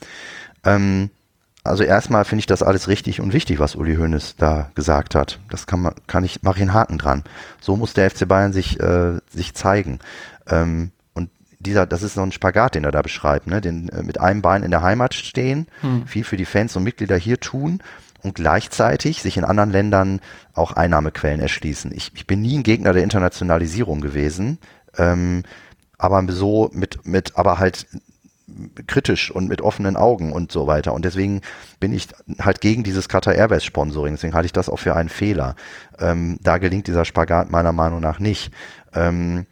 Ähm 0.64 1.10
also 1.64 1.84
erstmal 1.84 2.26
finde 2.26 2.42
ich 2.42 2.46
das 2.46 2.62
alles 2.62 2.88
richtig 2.90 3.22
und 3.22 3.32
wichtig, 3.32 3.60
was 3.60 3.76
Uli 3.76 3.96
Hoeneß 3.96 4.36
da 4.38 4.70
gesagt 4.76 5.16
hat. 5.16 5.40
Das 5.50 5.66
kann 5.66 5.82
man, 5.82 5.94
kann 6.08 6.26
ich, 6.26 6.44
mache 6.44 6.58
ich 6.58 6.62
einen 6.64 6.74
Haken 6.74 6.98
dran. 6.98 7.24
So 7.62 7.78
muss 7.78 7.94
der 7.94 8.10
FC 8.10 8.28
Bayern 8.28 8.52
sich, 8.52 8.80
äh, 8.82 9.20
sich 9.30 9.54
zeigen. 9.54 10.00
Ähm, 10.48 10.92
und 11.14 11.30
dieser, 11.60 11.86
das 11.86 12.04
ist 12.04 12.16
so 12.16 12.22
ein 12.22 12.34
Spagat, 12.34 12.76
den 12.76 12.84
er 12.84 12.92
da 12.92 13.02
beschreibt, 13.02 13.48
ne? 13.48 13.62
Den 13.62 13.88
äh, 13.90 14.04
mit 14.04 14.20
einem 14.20 14.42
Bein 14.42 14.64
in 14.64 14.72
der 14.72 14.82
Heimat 14.82 15.14
stehen, 15.14 15.68
hm. 15.80 16.06
viel 16.06 16.26
für 16.26 16.38
die 16.38 16.46
Fans 16.46 16.76
und 16.76 16.84
Mitglieder 16.84 17.16
hier 17.16 17.40
tun 17.40 17.82
und 18.24 18.36
gleichzeitig 18.36 19.22
sich 19.22 19.38
in 19.38 19.46
anderen 19.46 19.72
Ländern 19.72 20.20
auch 20.54 20.74
Einnahmequellen 20.74 21.40
erschließen. 21.40 21.94
Ich, 21.96 22.12
ich 22.14 22.28
bin 22.28 22.42
nie 22.42 22.58
ein 22.58 22.64
Gegner 22.64 22.92
der 22.92 23.04
Internationalisierung 23.04 24.02
gewesen. 24.02 24.58
Ähm, 24.98 25.44
aber 25.98 26.26
so 26.34 26.70
mit, 26.74 27.06
mit, 27.08 27.38
aber 27.38 27.60
halt 27.60 27.88
kritisch 28.88 29.32
und 29.32 29.48
mit 29.48 29.62
offenen 29.62 29.96
Augen 29.96 30.32
und 30.32 30.52
so 30.52 30.68
weiter. 30.68 30.94
Und 30.94 31.06
deswegen 31.06 31.42
bin 31.80 31.94
ich 31.94 32.08
halt 32.40 32.62
gegen 32.62 32.84
dieses 32.84 33.10
Qatar 33.10 33.36
Airways 33.36 33.64
Sponsoring. 33.64 34.14
Deswegen 34.14 34.34
halte 34.34 34.48
ich 34.48 34.54
das 34.54 34.70
auch 34.70 34.80
für 34.80 34.96
einen 34.96 35.10
Fehler. 35.10 35.56
Ähm, 36.00 36.38
da 36.42 36.58
gelingt 36.58 36.88
dieser 36.88 37.06
Spagat 37.06 37.50
meiner 37.52 37.72
Meinung 37.72 38.02
nach 38.02 38.20
nicht. 38.20 38.52
Ähm, 38.94 39.46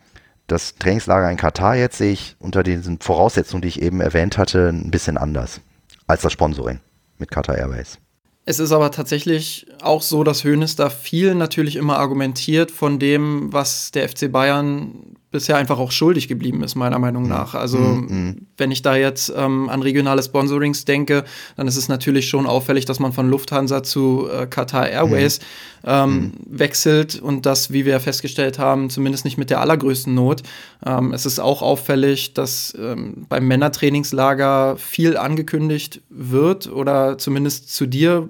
das 0.47 0.75
Trainingslager 0.75 1.31
in 1.31 1.37
Katar 1.37 1.75
jetzt 1.75 1.97
sehe 1.97 2.11
ich 2.11 2.35
unter 2.39 2.63
diesen 2.63 2.99
Voraussetzungen, 2.99 3.61
die 3.61 3.69
ich 3.69 3.81
eben 3.81 4.01
erwähnt 4.01 4.37
hatte, 4.37 4.69
ein 4.69 4.91
bisschen 4.91 5.17
anders 5.17 5.61
als 6.07 6.21
das 6.21 6.33
Sponsoring 6.33 6.81
mit 7.17 7.31
Qatar 7.31 7.57
Airways. 7.57 7.99
Es 8.43 8.59
ist 8.59 8.71
aber 8.71 8.91
tatsächlich 8.91 9.67
auch 9.81 10.01
so, 10.01 10.23
dass 10.23 10.43
Hoeneß 10.43 10.75
da 10.75 10.89
viel 10.89 11.35
natürlich 11.35 11.75
immer 11.75 11.99
argumentiert 11.99 12.71
von 12.71 12.99
dem, 12.99 13.53
was 13.53 13.91
der 13.91 14.09
FC 14.09 14.31
Bayern 14.31 15.15
bisher 15.31 15.55
einfach 15.55 15.79
auch 15.79 15.91
schuldig 15.91 16.27
geblieben 16.27 16.61
ist, 16.61 16.75
meiner 16.75 16.99
Meinung 16.99 17.27
nach. 17.27 17.55
Also 17.55 17.77
mhm. 17.77 18.07
mhm. 18.09 18.47
wenn 18.57 18.69
ich 18.69 18.81
da 18.81 18.95
jetzt 18.95 19.33
ähm, 19.35 19.69
an 19.69 19.81
regionale 19.81 20.21
Sponsorings 20.21 20.85
denke, 20.85 21.23
dann 21.55 21.67
ist 21.67 21.77
es 21.77 21.87
natürlich 21.87 22.27
schon 22.27 22.45
auffällig, 22.45 22.85
dass 22.85 22.99
man 22.99 23.13
von 23.13 23.29
Lufthansa 23.29 23.81
zu 23.81 24.27
äh, 24.29 24.45
Qatar 24.45 24.89
Airways 24.89 25.39
mhm. 25.39 25.45
Ähm, 25.83 26.13
mhm. 26.13 26.31
wechselt 26.45 27.19
und 27.19 27.47
das, 27.47 27.73
wie 27.73 27.85
wir 27.85 27.99
festgestellt 27.99 28.59
haben, 28.59 28.91
zumindest 28.91 29.25
nicht 29.25 29.39
mit 29.39 29.49
der 29.49 29.61
allergrößten 29.61 30.13
Not. 30.13 30.43
Ähm, 30.85 31.11
es 31.11 31.25
ist 31.25 31.39
auch 31.39 31.63
auffällig, 31.63 32.35
dass 32.35 32.77
ähm, 32.79 33.25
beim 33.27 33.47
Männertrainingslager 33.47 34.77
viel 34.77 35.17
angekündigt 35.17 36.01
wird 36.09 36.71
oder 36.71 37.17
zumindest 37.17 37.73
zu 37.73 37.87
dir 37.87 38.29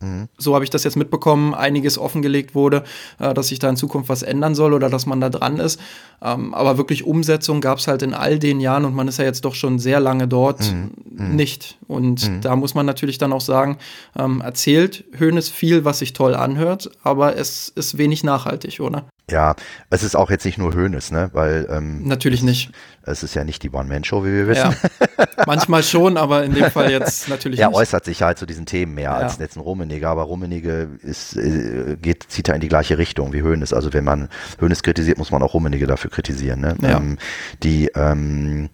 Mhm. 0.00 0.28
So 0.38 0.54
habe 0.54 0.64
ich 0.64 0.70
das 0.70 0.84
jetzt 0.84 0.96
mitbekommen, 0.96 1.54
einiges 1.54 1.98
offengelegt 1.98 2.54
wurde, 2.54 2.84
äh, 3.18 3.34
dass 3.34 3.48
sich 3.48 3.58
da 3.58 3.68
in 3.68 3.76
Zukunft 3.76 4.08
was 4.08 4.22
ändern 4.22 4.54
soll 4.54 4.72
oder 4.72 4.88
dass 4.88 5.06
man 5.06 5.20
da 5.20 5.28
dran 5.28 5.58
ist. 5.58 5.80
Ähm, 6.22 6.54
aber 6.54 6.78
wirklich 6.78 7.04
Umsetzung 7.04 7.60
gab 7.60 7.78
es 7.78 7.88
halt 7.88 8.02
in 8.02 8.14
all 8.14 8.38
den 8.38 8.60
Jahren 8.60 8.84
und 8.84 8.94
man 8.94 9.08
ist 9.08 9.18
ja 9.18 9.24
jetzt 9.24 9.44
doch 9.44 9.54
schon 9.54 9.78
sehr 9.78 10.00
lange 10.00 10.28
dort 10.28 10.60
mhm. 10.72 10.90
mhm. 11.10 11.36
nicht. 11.36 11.78
Und 11.86 12.28
mhm. 12.28 12.40
da 12.40 12.56
muss 12.56 12.74
man 12.74 12.86
natürlich 12.86 13.18
dann 13.18 13.32
auch 13.32 13.40
sagen, 13.40 13.78
ähm, 14.16 14.40
erzählt 14.40 15.04
Hönes 15.18 15.48
viel, 15.48 15.84
was 15.84 15.98
sich 15.98 16.12
toll 16.12 16.34
anhört, 16.34 16.90
aber 17.02 17.36
es 17.36 17.68
ist 17.68 17.98
wenig 17.98 18.24
nachhaltig, 18.24 18.80
oder? 18.80 19.04
Ja, 19.30 19.54
es 19.90 20.02
ist 20.02 20.16
auch 20.16 20.30
jetzt 20.30 20.44
nicht 20.46 20.56
nur 20.56 20.74
Hönes, 20.74 21.10
ne? 21.10 21.30
Weil 21.32 21.68
ähm, 21.70 22.06
natürlich 22.06 22.42
nicht. 22.42 22.72
Es 23.02 23.22
ist 23.22 23.34
ja 23.34 23.44
nicht 23.44 23.62
die 23.62 23.70
One-Man-Show, 23.70 24.24
wie 24.24 24.32
wir 24.32 24.48
wissen. 24.48 24.74
Ja, 25.18 25.26
manchmal 25.46 25.82
schon, 25.82 26.16
aber 26.16 26.44
in 26.44 26.54
dem 26.54 26.70
Fall 26.70 26.90
jetzt 26.90 27.28
natürlich 27.28 27.58
er 27.60 27.68
nicht. 27.68 27.76
Er 27.76 27.78
äußert 27.80 28.04
sich 28.04 28.22
halt 28.22 28.38
zu 28.38 28.46
diesen 28.46 28.66
Themen 28.66 28.94
mehr 28.94 29.10
ja. 29.10 29.16
als 29.16 29.38
jetzt 29.38 29.56
ein 29.56 29.60
Rummeniger, 29.60 30.08
aber 30.10 30.22
Rummenige 30.22 30.88
ist, 31.02 31.36
äh, 31.36 31.96
geht, 32.00 32.24
zieht 32.28 32.48
da 32.48 32.54
in 32.54 32.60
die 32.60 32.68
gleiche 32.68 32.98
Richtung 32.98 33.32
wie 33.32 33.42
Hönes. 33.42 33.72
Also 33.72 33.92
wenn 33.92 34.04
man 34.04 34.28
Hönes 34.60 34.82
kritisiert, 34.82 35.18
muss 35.18 35.30
man 35.30 35.42
auch 35.42 35.54
Rummenige 35.54 35.86
dafür 35.86 36.10
kritisieren. 36.10 36.60
Ne? 36.60 36.76
Ja. 36.80 36.96
Ähm, 36.96 37.18
die 37.62 37.90
ähm, 37.94 38.70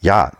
ja, 0.00 0.32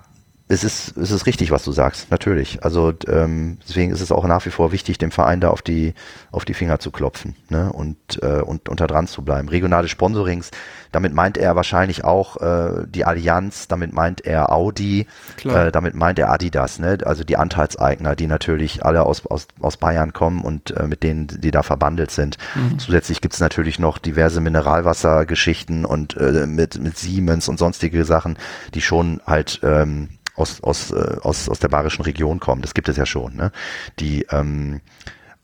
es 0.50 0.64
ist, 0.64 0.96
es 0.96 1.12
ist 1.12 1.26
richtig, 1.26 1.52
was 1.52 1.62
du 1.62 1.70
sagst, 1.70 2.10
natürlich. 2.10 2.64
Also 2.64 2.92
ähm, 3.06 3.58
deswegen 3.62 3.92
ist 3.92 4.00
es 4.00 4.10
auch 4.10 4.26
nach 4.26 4.44
wie 4.46 4.50
vor 4.50 4.72
wichtig, 4.72 4.98
dem 4.98 5.12
Verein 5.12 5.40
da 5.40 5.50
auf 5.50 5.62
die, 5.62 5.94
auf 6.32 6.44
die 6.44 6.54
Finger 6.54 6.80
zu 6.80 6.90
klopfen 6.90 7.36
ne? 7.50 7.72
und, 7.72 8.20
äh, 8.20 8.40
und 8.40 8.68
unter 8.68 8.88
dran 8.88 9.06
zu 9.06 9.22
bleiben. 9.22 9.48
Regionale 9.48 9.86
Sponsorings, 9.86 10.50
damit 10.90 11.14
meint 11.14 11.38
er 11.38 11.54
wahrscheinlich 11.54 12.02
auch 12.02 12.36
äh, 12.38 12.84
die 12.88 13.04
Allianz, 13.04 13.68
damit 13.68 13.92
meint 13.92 14.26
er 14.26 14.52
Audi, 14.52 15.06
äh, 15.44 15.70
damit 15.70 15.94
meint 15.94 16.18
er 16.18 16.32
Adidas, 16.32 16.80
ne? 16.80 16.98
also 17.04 17.22
die 17.22 17.36
Anteilseigner, 17.36 18.16
die 18.16 18.26
natürlich 18.26 18.84
alle 18.84 19.04
aus, 19.04 19.24
aus, 19.26 19.46
aus 19.60 19.76
Bayern 19.76 20.12
kommen 20.12 20.40
und 20.40 20.72
äh, 20.76 20.88
mit 20.88 21.04
denen, 21.04 21.28
die 21.28 21.52
da 21.52 21.62
verbandelt 21.62 22.10
sind. 22.10 22.38
Mhm. 22.56 22.80
Zusätzlich 22.80 23.20
gibt's 23.20 23.38
natürlich 23.38 23.78
noch 23.78 23.98
diverse 23.98 24.40
Mineralwassergeschichten 24.40 25.84
und 25.84 26.16
äh, 26.16 26.48
mit, 26.48 26.80
mit 26.80 26.98
Siemens 26.98 27.48
und 27.48 27.60
sonstige 27.60 28.04
Sachen, 28.04 28.36
die 28.74 28.82
schon 28.82 29.20
halt 29.24 29.60
ähm, 29.62 30.08
aus, 30.40 30.62
aus, 30.62 30.90
äh, 30.90 31.16
aus, 31.22 31.48
aus 31.48 31.58
der 31.58 31.68
bayerischen 31.68 32.02
Region 32.02 32.40
kommen. 32.40 32.62
Das 32.62 32.74
gibt 32.74 32.88
es 32.88 32.96
ja 32.96 33.06
schon. 33.06 33.36
Ne? 33.36 33.52
Die, 33.98 34.26
ähm, 34.30 34.80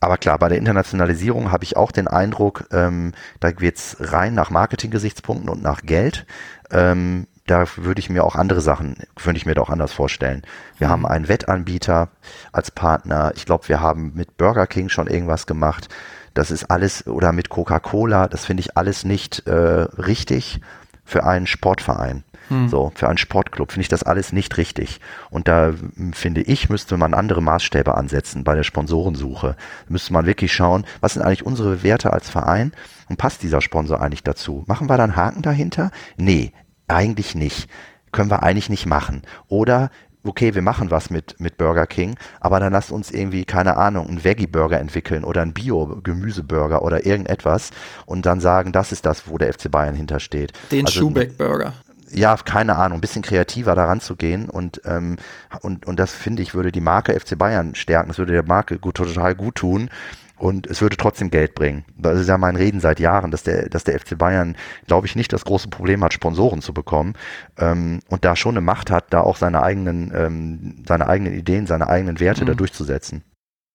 aber 0.00 0.18
klar, 0.18 0.38
bei 0.38 0.48
der 0.48 0.58
Internationalisierung 0.58 1.52
habe 1.52 1.64
ich 1.64 1.76
auch 1.76 1.90
den 1.90 2.08
Eindruck, 2.08 2.66
ähm, 2.72 3.12
da 3.40 3.50
geht's 3.50 3.96
rein 4.00 4.34
nach 4.34 4.50
Marketing-Gesichtspunkten 4.50 5.48
und 5.48 5.62
nach 5.62 5.82
Geld. 5.82 6.26
Ähm, 6.70 7.26
da 7.46 7.64
würde 7.76 8.00
ich 8.00 8.10
mir 8.10 8.24
auch 8.24 8.34
andere 8.34 8.60
Sachen, 8.60 8.96
würde 9.22 9.36
ich 9.36 9.46
mir 9.46 9.54
da 9.54 9.62
auch 9.62 9.70
anders 9.70 9.92
vorstellen. 9.92 10.42
Wir 10.78 10.88
mhm. 10.88 10.92
haben 10.92 11.06
einen 11.06 11.28
Wettanbieter 11.28 12.08
als 12.52 12.70
Partner. 12.70 13.32
Ich 13.36 13.46
glaube, 13.46 13.68
wir 13.68 13.80
haben 13.80 14.12
mit 14.14 14.36
Burger 14.36 14.66
King 14.66 14.88
schon 14.88 15.06
irgendwas 15.06 15.46
gemacht. 15.46 15.88
Das 16.34 16.50
ist 16.50 16.70
alles, 16.70 17.06
oder 17.06 17.32
mit 17.32 17.48
Coca-Cola, 17.48 18.28
das 18.28 18.44
finde 18.44 18.60
ich 18.60 18.76
alles 18.76 19.04
nicht 19.04 19.46
äh, 19.46 19.52
richtig 19.52 20.60
für 21.04 21.24
einen 21.24 21.46
Sportverein. 21.46 22.24
Hm. 22.48 22.68
So, 22.68 22.92
für 22.94 23.08
einen 23.08 23.18
Sportclub 23.18 23.72
finde 23.72 23.82
ich 23.82 23.88
das 23.88 24.02
alles 24.02 24.32
nicht 24.32 24.56
richtig. 24.56 25.00
Und 25.30 25.48
da 25.48 25.74
finde 26.12 26.42
ich, 26.42 26.68
müsste 26.68 26.96
man 26.96 27.14
andere 27.14 27.42
Maßstäbe 27.42 27.94
ansetzen 27.94 28.44
bei 28.44 28.54
der 28.54 28.62
Sponsorensuche. 28.62 29.56
Müsste 29.88 30.12
man 30.12 30.26
wirklich 30.26 30.52
schauen, 30.52 30.84
was 31.00 31.14
sind 31.14 31.22
eigentlich 31.22 31.46
unsere 31.46 31.82
Werte 31.82 32.12
als 32.12 32.30
Verein 32.30 32.72
und 33.08 33.16
passt 33.16 33.42
dieser 33.42 33.60
Sponsor 33.60 34.00
eigentlich 34.00 34.22
dazu? 34.22 34.64
Machen 34.66 34.88
wir 34.88 34.96
da 34.96 35.04
einen 35.04 35.16
Haken 35.16 35.42
dahinter? 35.42 35.90
Nee, 36.16 36.52
eigentlich 36.88 37.34
nicht. 37.34 37.68
Können 38.12 38.30
wir 38.30 38.42
eigentlich 38.42 38.70
nicht 38.70 38.86
machen. 38.86 39.22
Oder 39.48 39.90
okay, 40.26 40.54
wir 40.54 40.62
machen 40.62 40.90
was 40.90 41.10
mit, 41.10 41.38
mit 41.40 41.56
Burger 41.56 41.86
King, 41.86 42.16
aber 42.40 42.60
dann 42.60 42.72
lasst 42.72 42.90
uns 42.90 43.10
irgendwie, 43.10 43.44
keine 43.44 43.76
Ahnung, 43.76 44.08
einen 44.08 44.24
Veggie-Burger 44.24 44.80
entwickeln 44.80 45.24
oder 45.24 45.42
einen 45.42 45.52
Bio-Gemüseburger 45.52 46.82
oder 46.82 47.06
irgendetwas 47.06 47.70
und 48.06 48.26
dann 48.26 48.40
sagen, 48.40 48.72
das 48.72 48.92
ist 48.92 49.06
das, 49.06 49.28
wo 49.28 49.38
der 49.38 49.52
FC 49.52 49.70
Bayern 49.70 49.94
hintersteht. 49.94 50.52
Den 50.70 50.86
also, 50.86 51.00
Schubeck-Burger. 51.00 51.74
Ja, 52.10 52.36
keine 52.36 52.76
Ahnung, 52.76 52.98
ein 52.98 53.00
bisschen 53.00 53.22
kreativer 53.22 53.74
daran 53.74 54.00
zu 54.00 54.16
gehen 54.16 54.48
und, 54.48 54.80
ähm, 54.84 55.16
und, 55.62 55.86
und 55.86 55.98
das 55.98 56.12
finde 56.12 56.42
ich, 56.42 56.54
würde 56.54 56.70
die 56.70 56.80
Marke 56.80 57.18
FC 57.18 57.36
Bayern 57.36 57.74
stärken, 57.74 58.08
das 58.08 58.18
würde 58.18 58.32
der 58.32 58.44
Marke 58.44 58.78
gut, 58.78 58.96
total 58.96 59.34
gut 59.34 59.56
tun 59.56 59.90
und 60.38 60.66
es 60.66 60.80
würde 60.82 60.96
trotzdem 60.96 61.30
Geld 61.30 61.54
bringen. 61.54 61.84
Das 61.96 62.18
ist 62.18 62.28
ja 62.28 62.38
mein 62.38 62.56
Reden 62.56 62.80
seit 62.80 63.00
Jahren, 63.00 63.30
dass 63.30 63.42
der, 63.42 63.68
dass 63.68 63.84
der 63.84 63.98
FC 63.98 64.16
Bayern, 64.16 64.56
glaube 64.86 65.06
ich, 65.06 65.16
nicht 65.16 65.32
das 65.32 65.44
große 65.44 65.68
Problem 65.68 66.04
hat, 66.04 66.12
Sponsoren 66.12 66.62
zu 66.62 66.74
bekommen 66.74 67.14
ähm, 67.58 68.00
und 68.08 68.24
da 68.24 68.36
schon 68.36 68.54
eine 68.54 68.60
Macht 68.60 68.90
hat, 68.90 69.06
da 69.10 69.20
auch 69.22 69.36
seine 69.36 69.62
eigenen, 69.62 70.12
ähm, 70.14 70.84
seine 70.86 71.08
eigenen 71.08 71.34
Ideen, 71.34 71.66
seine 71.66 71.88
eigenen 71.88 72.20
Werte 72.20 72.42
mhm. 72.42 72.48
da 72.48 72.54
durchzusetzen. 72.54 73.24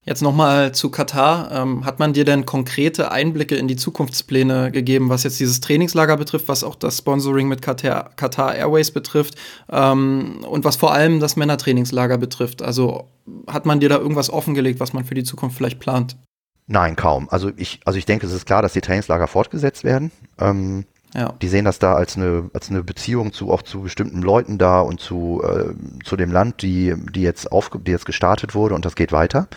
Jetzt 0.04 0.24
nochmal 0.24 0.74
zu 0.74 0.90
Katar. 0.90 1.52
Ähm, 1.52 1.86
hat 1.86 2.00
man 2.00 2.14
dir 2.14 2.26
denn 2.26 2.48
konkrete 2.48 3.12
Einblicke 3.12 3.56
in 3.56 3.68
die 3.68 3.76
Zukunftspläne 3.76 4.72
gegeben, 4.72 5.10
was 5.10 5.24
jetzt 5.24 5.40
dieses 5.40 5.62
Trainingslager 5.62 6.18
betrifft, 6.18 6.48
was 6.48 6.64
auch 6.64 6.76
das 6.76 6.98
Sponsoring 6.98 7.48
mit 7.48 7.62
Qatar, 7.62 8.10
Qatar 8.16 8.56
Airways 8.56 8.90
betrifft 8.90 9.36
ähm, 9.70 10.44
und 10.50 10.66
was 10.66 10.76
vor 10.76 10.92
allem 10.92 11.20
das 11.20 11.36
Männertrainingslager 11.36 12.18
betrifft? 12.18 12.64
Also 12.64 13.10
hat 13.46 13.68
man 13.68 13.80
dir 13.80 13.90
da 13.90 13.98
irgendwas 13.98 14.32
offengelegt, 14.32 14.80
was 14.80 14.94
man 14.94 15.06
für 15.06 15.14
die 15.14 15.24
Zukunft 15.24 15.56
vielleicht 15.56 15.80
plant? 15.80 16.18
Nein, 16.66 16.96
kaum. 16.96 17.30
Also 17.30 17.52
ich, 17.56 17.80
also 17.86 18.00
ich 18.00 18.06
denke, 18.06 18.26
es 18.26 18.34
ist 18.34 18.48
klar, 18.48 18.64
dass 18.64 18.74
die 18.74 18.82
Trainingslager 18.82 19.28
fortgesetzt 19.28 19.84
werden. 19.84 20.12
Ähm, 20.40 20.86
ja. 21.14 21.34
Die 21.42 21.48
sehen 21.50 21.66
das 21.66 21.80
da 21.80 21.94
als 21.94 22.16
eine, 22.16 22.50
als 22.54 22.70
eine 22.70 22.84
Beziehung 22.84 23.34
zu 23.34 23.52
auch 23.52 23.62
zu 23.62 23.82
bestimmten 23.82 24.22
Leuten 24.22 24.58
da 24.58 24.80
und 24.80 25.00
zu, 25.00 25.42
äh, 25.44 25.74
zu 26.06 26.16
dem 26.16 26.32
Land, 26.32 26.62
die, 26.62 26.96
die 27.14 27.22
jetzt 27.22 27.52
auf, 27.52 27.70
die 27.74 27.92
jetzt 27.92 28.06
gestartet 28.06 28.56
wurde 28.56 28.76
und 28.76 28.86
das 28.86 28.96
geht 28.96 29.12
weiter. 29.12 29.48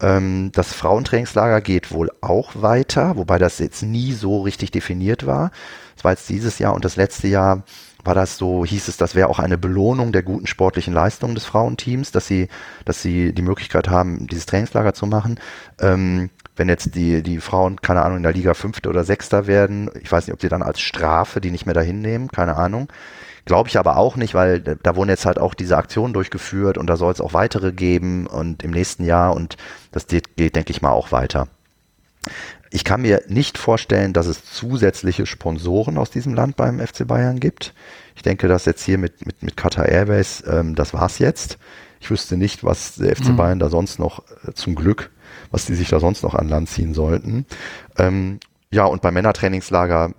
Ähm, 0.00 0.50
das 0.52 0.72
Frauentrainingslager 0.72 1.60
geht 1.62 1.90
wohl 1.92 2.10
auch 2.20 2.52
weiter, 2.54 3.16
wobei 3.16 3.38
das 3.38 3.58
jetzt 3.58 3.82
nie 3.82 4.12
so 4.12 4.42
richtig 4.42 4.70
definiert 4.72 5.26
war. 5.26 5.50
Das 5.94 6.04
war 6.04 6.12
jetzt 6.12 6.28
dieses 6.28 6.58
Jahr 6.58 6.74
und 6.74 6.84
das 6.84 6.96
letzte 6.96 7.28
Jahr 7.28 7.62
war 8.04 8.14
das 8.14 8.38
so, 8.38 8.64
hieß 8.64 8.88
es, 8.88 8.96
das 8.96 9.14
wäre 9.14 9.28
auch 9.28 9.38
eine 9.38 9.58
Belohnung 9.58 10.12
der 10.12 10.22
guten 10.22 10.46
sportlichen 10.46 10.94
Leistungen 10.94 11.34
des 11.34 11.44
Frauenteams, 11.44 12.12
dass 12.12 12.26
sie, 12.26 12.48
dass 12.84 13.02
sie 13.02 13.34
die 13.34 13.42
Möglichkeit 13.42 13.88
haben, 13.88 14.26
dieses 14.26 14.46
Trainingslager 14.46 14.94
zu 14.94 15.06
machen. 15.06 15.38
Ähm, 15.78 16.30
wenn 16.60 16.68
jetzt 16.68 16.94
die, 16.94 17.22
die 17.22 17.40
Frauen, 17.40 17.80
keine 17.80 18.02
Ahnung, 18.02 18.18
in 18.18 18.22
der 18.22 18.34
Liga 18.34 18.52
Fünfte 18.52 18.90
oder 18.90 19.02
Sechster 19.02 19.46
werden, 19.46 19.90
ich 20.02 20.12
weiß 20.12 20.26
nicht, 20.26 20.34
ob 20.34 20.42
sie 20.42 20.50
dann 20.50 20.62
als 20.62 20.78
Strafe 20.78 21.40
die 21.40 21.50
nicht 21.50 21.64
mehr 21.64 21.74
dahin 21.74 22.02
nehmen, 22.02 22.28
keine 22.28 22.56
Ahnung. 22.56 22.92
Glaube 23.46 23.70
ich 23.70 23.78
aber 23.78 23.96
auch 23.96 24.16
nicht, 24.16 24.34
weil 24.34 24.60
da 24.60 24.94
wurden 24.94 25.08
jetzt 25.08 25.24
halt 25.24 25.38
auch 25.38 25.54
diese 25.54 25.78
Aktionen 25.78 26.12
durchgeführt 26.12 26.76
und 26.76 26.86
da 26.86 26.98
soll 26.98 27.14
es 27.14 27.22
auch 27.22 27.32
weitere 27.32 27.72
geben 27.72 28.26
und 28.26 28.62
im 28.62 28.72
nächsten 28.72 29.04
Jahr 29.04 29.34
und 29.34 29.56
das 29.90 30.06
geht, 30.06 30.36
geht 30.36 30.54
denke 30.54 30.70
ich 30.70 30.82
mal, 30.82 30.90
auch 30.90 31.12
weiter. 31.12 31.48
Ich 32.68 32.84
kann 32.84 33.00
mir 33.00 33.22
nicht 33.26 33.56
vorstellen, 33.56 34.12
dass 34.12 34.26
es 34.26 34.44
zusätzliche 34.44 35.24
Sponsoren 35.24 35.96
aus 35.96 36.10
diesem 36.10 36.34
Land 36.34 36.56
beim 36.56 36.78
FC 36.78 37.06
Bayern 37.06 37.40
gibt. 37.40 37.72
Ich 38.16 38.22
denke, 38.22 38.48
dass 38.48 38.66
jetzt 38.66 38.82
hier 38.82 38.98
mit, 38.98 39.24
mit, 39.24 39.42
mit 39.42 39.56
Qatar 39.56 39.88
Airways, 39.88 40.44
ähm, 40.46 40.74
das 40.74 40.92
war's 40.92 41.20
jetzt. 41.20 41.56
Ich 42.00 42.10
wüsste 42.10 42.36
nicht, 42.36 42.64
was 42.64 42.96
der 42.96 43.16
FC 43.16 43.30
mhm. 43.30 43.36
Bayern 43.36 43.58
da 43.60 43.70
sonst 43.70 43.98
noch 43.98 44.24
äh, 44.46 44.52
zum 44.52 44.74
Glück, 44.74 45.10
was 45.50 45.66
die 45.66 45.74
sich 45.74 45.88
da 45.88 46.00
sonst 46.00 46.22
noch 46.22 46.34
an 46.34 46.48
Land 46.48 46.68
ziehen 46.68 46.94
sollten. 46.94 47.46
Ähm, 47.98 48.40
ja, 48.70 48.84
und 48.84 49.02
beim 49.02 49.14
Männertrainingslager 49.14 50.12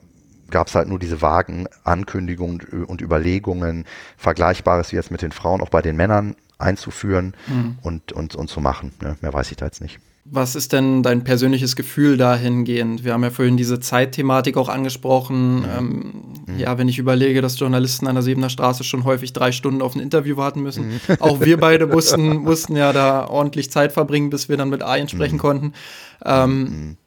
gab 0.50 0.68
es 0.68 0.76
halt 0.76 0.90
nur 0.90 1.00
diese 1.00 1.22
vagen 1.22 1.68
Ankündigungen 1.84 2.86
und 2.86 3.02
Überlegungen, 3.02 3.86
Vergleichbares 4.18 4.92
wie 4.92 4.98
jetzt 4.98 5.12
mit 5.12 5.22
den 5.22 5.32
Frauen 5.32 5.62
auch 5.62 5.70
bei 5.70 5.82
den 5.82 5.96
Männern 5.96 6.36
einzuführen 6.60 7.34
mhm. 7.48 7.78
und, 7.82 8.12
und, 8.12 8.36
und 8.36 8.50
zu 8.50 8.60
machen. 8.60 8.92
Ne? 9.02 9.18
Mehr 9.22 9.34
weiß 9.34 9.50
ich 9.52 9.58
da 9.58 9.66
jetzt 9.66 9.82
nicht. 9.82 10.00
Was 10.24 10.56
ist 10.56 10.72
denn 10.72 11.02
dein 11.02 11.24
persönliches 11.24 11.76
Gefühl 11.76 12.16
dahingehend? 12.16 13.04
Wir 13.04 13.14
haben 13.14 13.24
ja 13.24 13.32
vorhin 13.32 13.58
diese 13.58 13.80
Zeitthematik 13.80 14.56
auch 14.56 14.70
angesprochen. 14.70 15.62
Mhm. 15.62 15.66
Ähm, 15.78 16.31
mhm. 16.46 16.60
Ja, 16.60 16.78
wenn 16.78 16.88
ich 16.88 17.00
überlege, 17.00 17.42
dass 17.42 17.60
Journalisten 17.60 18.08
an 18.08 18.16
der 18.16 18.24
Siebener 18.24 18.50
Straße 18.50 18.84
schon 18.84 19.04
häufig 19.04 19.34
drei 19.34 19.52
Stunden 19.52 19.82
auf 19.82 19.96
ein 19.96 20.02
Interview 20.02 20.38
warten 20.38 20.62
müssen. 20.62 20.88
Mhm. 20.88 21.00
Auch 21.20 21.42
wir 21.42 21.58
beide 21.58 21.88
mussten, 21.88 22.38
mussten 22.38 22.76
ja 22.76 22.94
da 22.94 23.28
ordentlich 23.28 23.72
Zeit 23.72 23.92
verbringen, 23.92 24.30
bis 24.30 24.50
wir 24.50 24.58
dann 24.58 24.70
mit 24.70 24.82
Arjen 24.82 25.08
sprechen 25.08 25.36
mhm. 25.36 25.39
konnten. 25.39 25.74
Ähm, 26.26 26.60
mhm. 26.60 26.98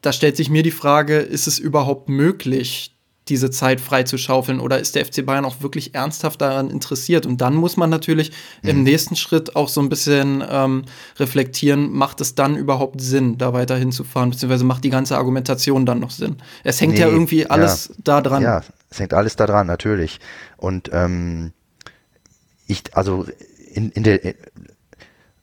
da 0.00 0.12
stellt 0.12 0.36
sich 0.36 0.50
mir 0.50 0.62
die 0.62 0.70
Frage, 0.70 1.18
ist 1.18 1.46
es 1.46 1.58
überhaupt 1.58 2.08
möglich, 2.08 2.91
diese 3.28 3.50
Zeit 3.50 3.80
freizuschaufeln 3.80 4.58
oder 4.58 4.80
ist 4.80 4.94
der 4.94 5.06
FC 5.06 5.24
Bayern 5.24 5.44
auch 5.44 5.60
wirklich 5.62 5.94
ernsthaft 5.94 6.40
daran 6.40 6.70
interessiert? 6.70 7.24
Und 7.24 7.40
dann 7.40 7.54
muss 7.54 7.76
man 7.76 7.88
natürlich 7.88 8.32
mhm. 8.62 8.68
im 8.68 8.82
nächsten 8.82 9.16
Schritt 9.16 9.54
auch 9.54 9.68
so 9.68 9.80
ein 9.80 9.88
bisschen 9.88 10.42
ähm, 10.48 10.84
reflektieren, 11.18 11.92
macht 11.92 12.20
es 12.20 12.34
dann 12.34 12.56
überhaupt 12.56 13.00
Sinn, 13.00 13.38
da 13.38 13.52
weiter 13.52 13.76
hinzufahren, 13.76 14.30
beziehungsweise 14.30 14.64
macht 14.64 14.84
die 14.84 14.90
ganze 14.90 15.16
Argumentation 15.16 15.86
dann 15.86 16.00
noch 16.00 16.10
Sinn? 16.10 16.36
Es 16.64 16.80
hängt 16.80 16.94
nee, 16.94 17.00
ja 17.00 17.08
irgendwie 17.08 17.46
alles 17.46 17.88
ja, 17.88 17.94
da 18.02 18.20
dran. 18.20 18.42
Ja, 18.42 18.62
es 18.90 18.98
hängt 18.98 19.14
alles 19.14 19.36
da 19.36 19.46
dran, 19.46 19.66
natürlich. 19.66 20.18
Und 20.56 20.90
ähm, 20.92 21.52
ich, 22.66 22.82
also 22.92 23.26
in, 23.72 23.90
in 23.90 24.02
der 24.02 24.34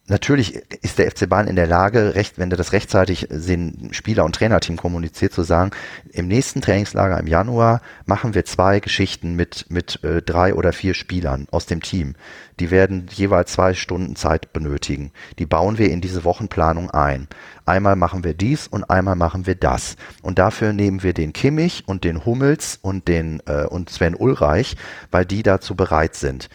natürlich 0.10 0.56
ist 0.82 1.00
der 1.00 1.10
FC 1.10 1.30
Bayern 1.30 1.48
in 1.48 1.56
der 1.56 1.68
Lage, 1.68 2.16
recht, 2.16 2.38
wenn 2.38 2.52
er 2.52 2.58
das 2.58 2.74
rechtzeitig 2.74 3.28
den 3.30 3.90
Spieler 3.92 4.26
und 4.26 4.36
Trainerteam 4.36 4.78
kommuniziert, 4.78 5.34
zu 5.34 5.44
sagen, 5.44 5.72
im 6.12 6.28
nächsten 6.28 6.62
Trainingslager 6.62 7.20
im 7.20 7.28
Januar 7.28 7.82
machen 8.06 8.34
wir 8.34 8.46
zwei 8.46 8.80
Geschichten 8.80 9.36
mit, 9.36 9.66
mit 9.70 10.04
äh, 10.04 10.22
drei 10.22 10.54
oder 10.54 10.74
vier 10.74 10.94
Spielern 10.94 11.48
aus 11.52 11.66
dem 11.66 11.82
Team. 11.82 12.16
Die 12.60 12.72
werden 12.72 13.08
jeweils 13.12 13.54
zwei 13.54 13.74
Stunden 13.74 14.16
Zeit 14.16 14.52
benötigen. 14.52 15.12
Die 15.38 15.46
bauen 15.46 15.78
wir 15.78 15.90
in 15.90 16.02
diese 16.02 16.24
Wochenplanung 16.24 16.92
ein. 16.92 17.28
Einmal 17.66 17.96
machen 17.96 18.24
wir 18.24 18.34
dies 18.34 18.68
und 18.68 18.90
einmal 18.90 19.16
machen 19.16 19.48
wir 19.48 19.56
das. 19.56 19.96
Und 20.22 20.40
dafür 20.40 20.74
nehmen 20.74 21.04
wir 21.04 21.14
den 21.14 21.34
Kimmich 21.34 21.84
und 21.86 22.04
den 22.04 22.26
Hummels 22.26 22.80
und 22.82 23.08
den 23.08 23.42
äh, 23.46 23.66
und 23.66 23.90
Sven 23.90 24.16
Ulreich, 24.16 24.76
weil 25.12 25.26
die 25.26 25.44
dazu 25.44 25.76
bereit 25.76 26.16
sind 26.16 26.50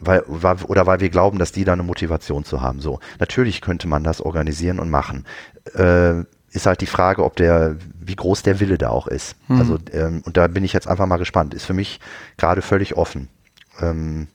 weil, 0.00 0.22
oder 0.22 0.86
weil 0.86 1.00
wir 1.00 1.10
glauben, 1.10 1.38
dass 1.38 1.52
die 1.52 1.64
da 1.64 1.72
eine 1.72 1.82
Motivation 1.82 2.44
zu 2.44 2.60
haben. 2.60 2.80
So, 2.80 3.00
natürlich 3.18 3.60
könnte 3.60 3.88
man 3.88 4.04
das 4.04 4.20
organisieren 4.20 4.78
und 4.78 4.90
machen. 4.90 5.26
Äh, 5.74 6.24
ist 6.52 6.66
halt 6.66 6.80
die 6.80 6.86
Frage, 6.86 7.24
ob 7.24 7.36
der, 7.36 7.76
wie 8.00 8.16
groß 8.16 8.42
der 8.42 8.58
Wille 8.58 8.76
da 8.76 8.88
auch 8.88 9.06
ist. 9.06 9.36
Hm. 9.46 9.58
Also, 9.58 9.78
ähm, 9.92 10.22
und 10.24 10.36
da 10.36 10.48
bin 10.48 10.64
ich 10.64 10.72
jetzt 10.72 10.88
einfach 10.88 11.06
mal 11.06 11.18
gespannt. 11.18 11.54
Ist 11.54 11.64
für 11.64 11.74
mich 11.74 12.00
gerade 12.36 12.60
völlig 12.62 12.96
offen. 12.96 13.28
Ähm, 13.80 14.26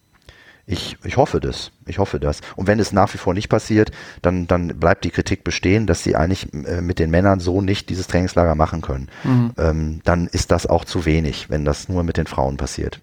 ich, 0.67 0.97
ich 1.03 1.17
hoffe 1.17 1.39
das. 1.39 1.71
Ich 1.85 1.99
hoffe 1.99 2.19
das. 2.19 2.41
Und 2.55 2.67
wenn 2.67 2.79
es 2.79 2.91
nach 2.91 3.13
wie 3.13 3.17
vor 3.17 3.33
nicht 3.33 3.49
passiert, 3.49 3.91
dann, 4.21 4.47
dann 4.47 4.79
bleibt 4.79 5.03
die 5.03 5.11
Kritik 5.11 5.43
bestehen, 5.43 5.85
dass 5.85 6.03
sie 6.03 6.15
eigentlich 6.15 6.51
äh, 6.53 6.81
mit 6.81 6.97
den 6.97 7.11
Männern 7.11 7.39
so 7.39 7.61
nicht 7.61 7.89
dieses 7.89 8.07
Trainingslager 8.07 8.55
machen 8.55 8.81
können. 8.81 9.09
Mhm. 9.23 9.51
Ähm, 9.57 10.01
dann 10.05 10.27
ist 10.27 10.51
das 10.51 10.65
auch 10.65 10.85
zu 10.85 11.05
wenig, 11.05 11.49
wenn 11.49 11.65
das 11.65 11.87
nur 11.87 12.03
mit 12.03 12.17
den 12.17 12.25
Frauen 12.25 12.57
passiert. 12.57 12.99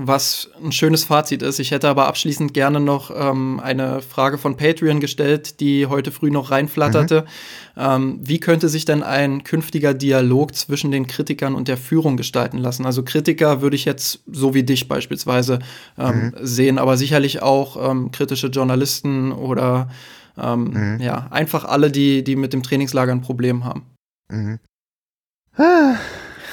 Was 0.00 0.50
ein 0.62 0.70
schönes 0.70 1.04
Fazit 1.04 1.42
ist. 1.42 1.58
Ich 1.58 1.70
hätte 1.70 1.88
aber 1.88 2.06
abschließend 2.06 2.54
gerne 2.54 2.78
noch 2.78 3.10
ähm, 3.14 3.60
eine 3.60 4.00
Frage 4.00 4.38
von 4.38 4.56
Patreon 4.56 5.00
gestellt, 5.00 5.60
die 5.60 5.86
heute 5.86 6.12
früh 6.12 6.30
noch 6.30 6.50
reinflatterte. 6.50 7.22
Mhm. 7.22 7.82
Ähm, 7.82 8.20
wie 8.22 8.38
könnte 8.38 8.68
sich 8.68 8.84
denn 8.84 9.02
ein 9.02 9.44
künftiger 9.44 9.94
Dialog 9.94 10.54
zwischen 10.54 10.90
den 10.90 11.06
Kritikern 11.06 11.54
und 11.54 11.68
der 11.68 11.76
Führung 11.76 12.16
gestalten 12.16 12.58
lassen? 12.58 12.86
Also 12.86 13.02
Kritiker 13.02 13.60
würde 13.60 13.76
ich 13.76 13.84
jetzt 13.84 14.20
so 14.30 14.54
wie 14.54 14.62
dich 14.62 14.86
beispielsweise 14.88 15.58
ähm, 15.98 16.26
mhm. 16.26 16.34
sehen, 16.40 16.78
aber 16.78 16.96
sicherlich 16.96 17.42
auch 17.42 17.90
ähm, 17.90 18.10
kritische 18.12 18.48
Journalisten 18.48 19.32
oder 19.32 19.88
ähm, 20.36 20.96
mhm. 20.96 21.00
ja, 21.00 21.26
einfach 21.30 21.64
alle, 21.64 21.90
die, 21.90 22.22
die 22.22 22.36
mit 22.36 22.52
dem 22.52 22.62
Trainingslager 22.62 23.12
ein 23.12 23.22
Problem 23.22 23.64
haben. 23.64 23.82
Mhm. 24.28 24.60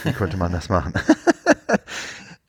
Wie 0.03 0.13
könnte 0.13 0.37
man 0.37 0.51
das 0.51 0.69
machen? 0.69 0.93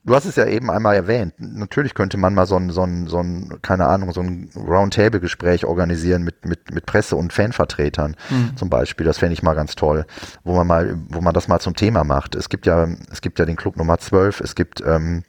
Du 0.07 0.15
hast 0.15 0.23
es 0.23 0.37
ja 0.37 0.45
eben 0.45 0.71
einmal 0.71 0.95
erwähnt. 0.95 1.33
Natürlich 1.37 1.93
könnte 1.93 2.15
man 2.15 2.33
mal 2.33 2.45
so 2.45 2.55
ein, 2.55 2.69
so 2.69 2.81
ein, 2.81 3.07
so 3.07 3.19
ein 3.19 3.59
keine 3.61 3.87
Ahnung, 3.87 4.13
so 4.13 4.21
ein 4.21 4.49
Roundtable-Gespräch 4.55 5.65
organisieren 5.65 6.23
mit, 6.23 6.45
mit, 6.45 6.73
mit 6.73 6.85
Presse- 6.85 7.17
und 7.17 7.33
Fanvertretern 7.33 8.15
mhm. 8.29 8.55
zum 8.55 8.69
Beispiel. 8.69 9.05
Das 9.05 9.17
fände 9.17 9.33
ich 9.33 9.43
mal 9.43 9.53
ganz 9.53 9.75
toll, 9.75 10.05
wo 10.45 10.55
man 10.55 10.65
mal, 10.65 10.97
wo 11.09 11.19
man 11.19 11.33
das 11.33 11.49
mal 11.49 11.59
zum 11.59 11.75
Thema 11.75 12.05
macht. 12.05 12.35
Es 12.35 12.47
gibt 12.47 12.65
ja, 12.65 12.87
es 13.11 13.19
gibt 13.19 13.37
ja 13.37 13.43
den 13.43 13.57
Club 13.57 13.75
Nummer 13.75 13.97
12, 13.97 14.39
es 14.39 14.55
gibt 14.55 14.79
ähm, 14.79 15.23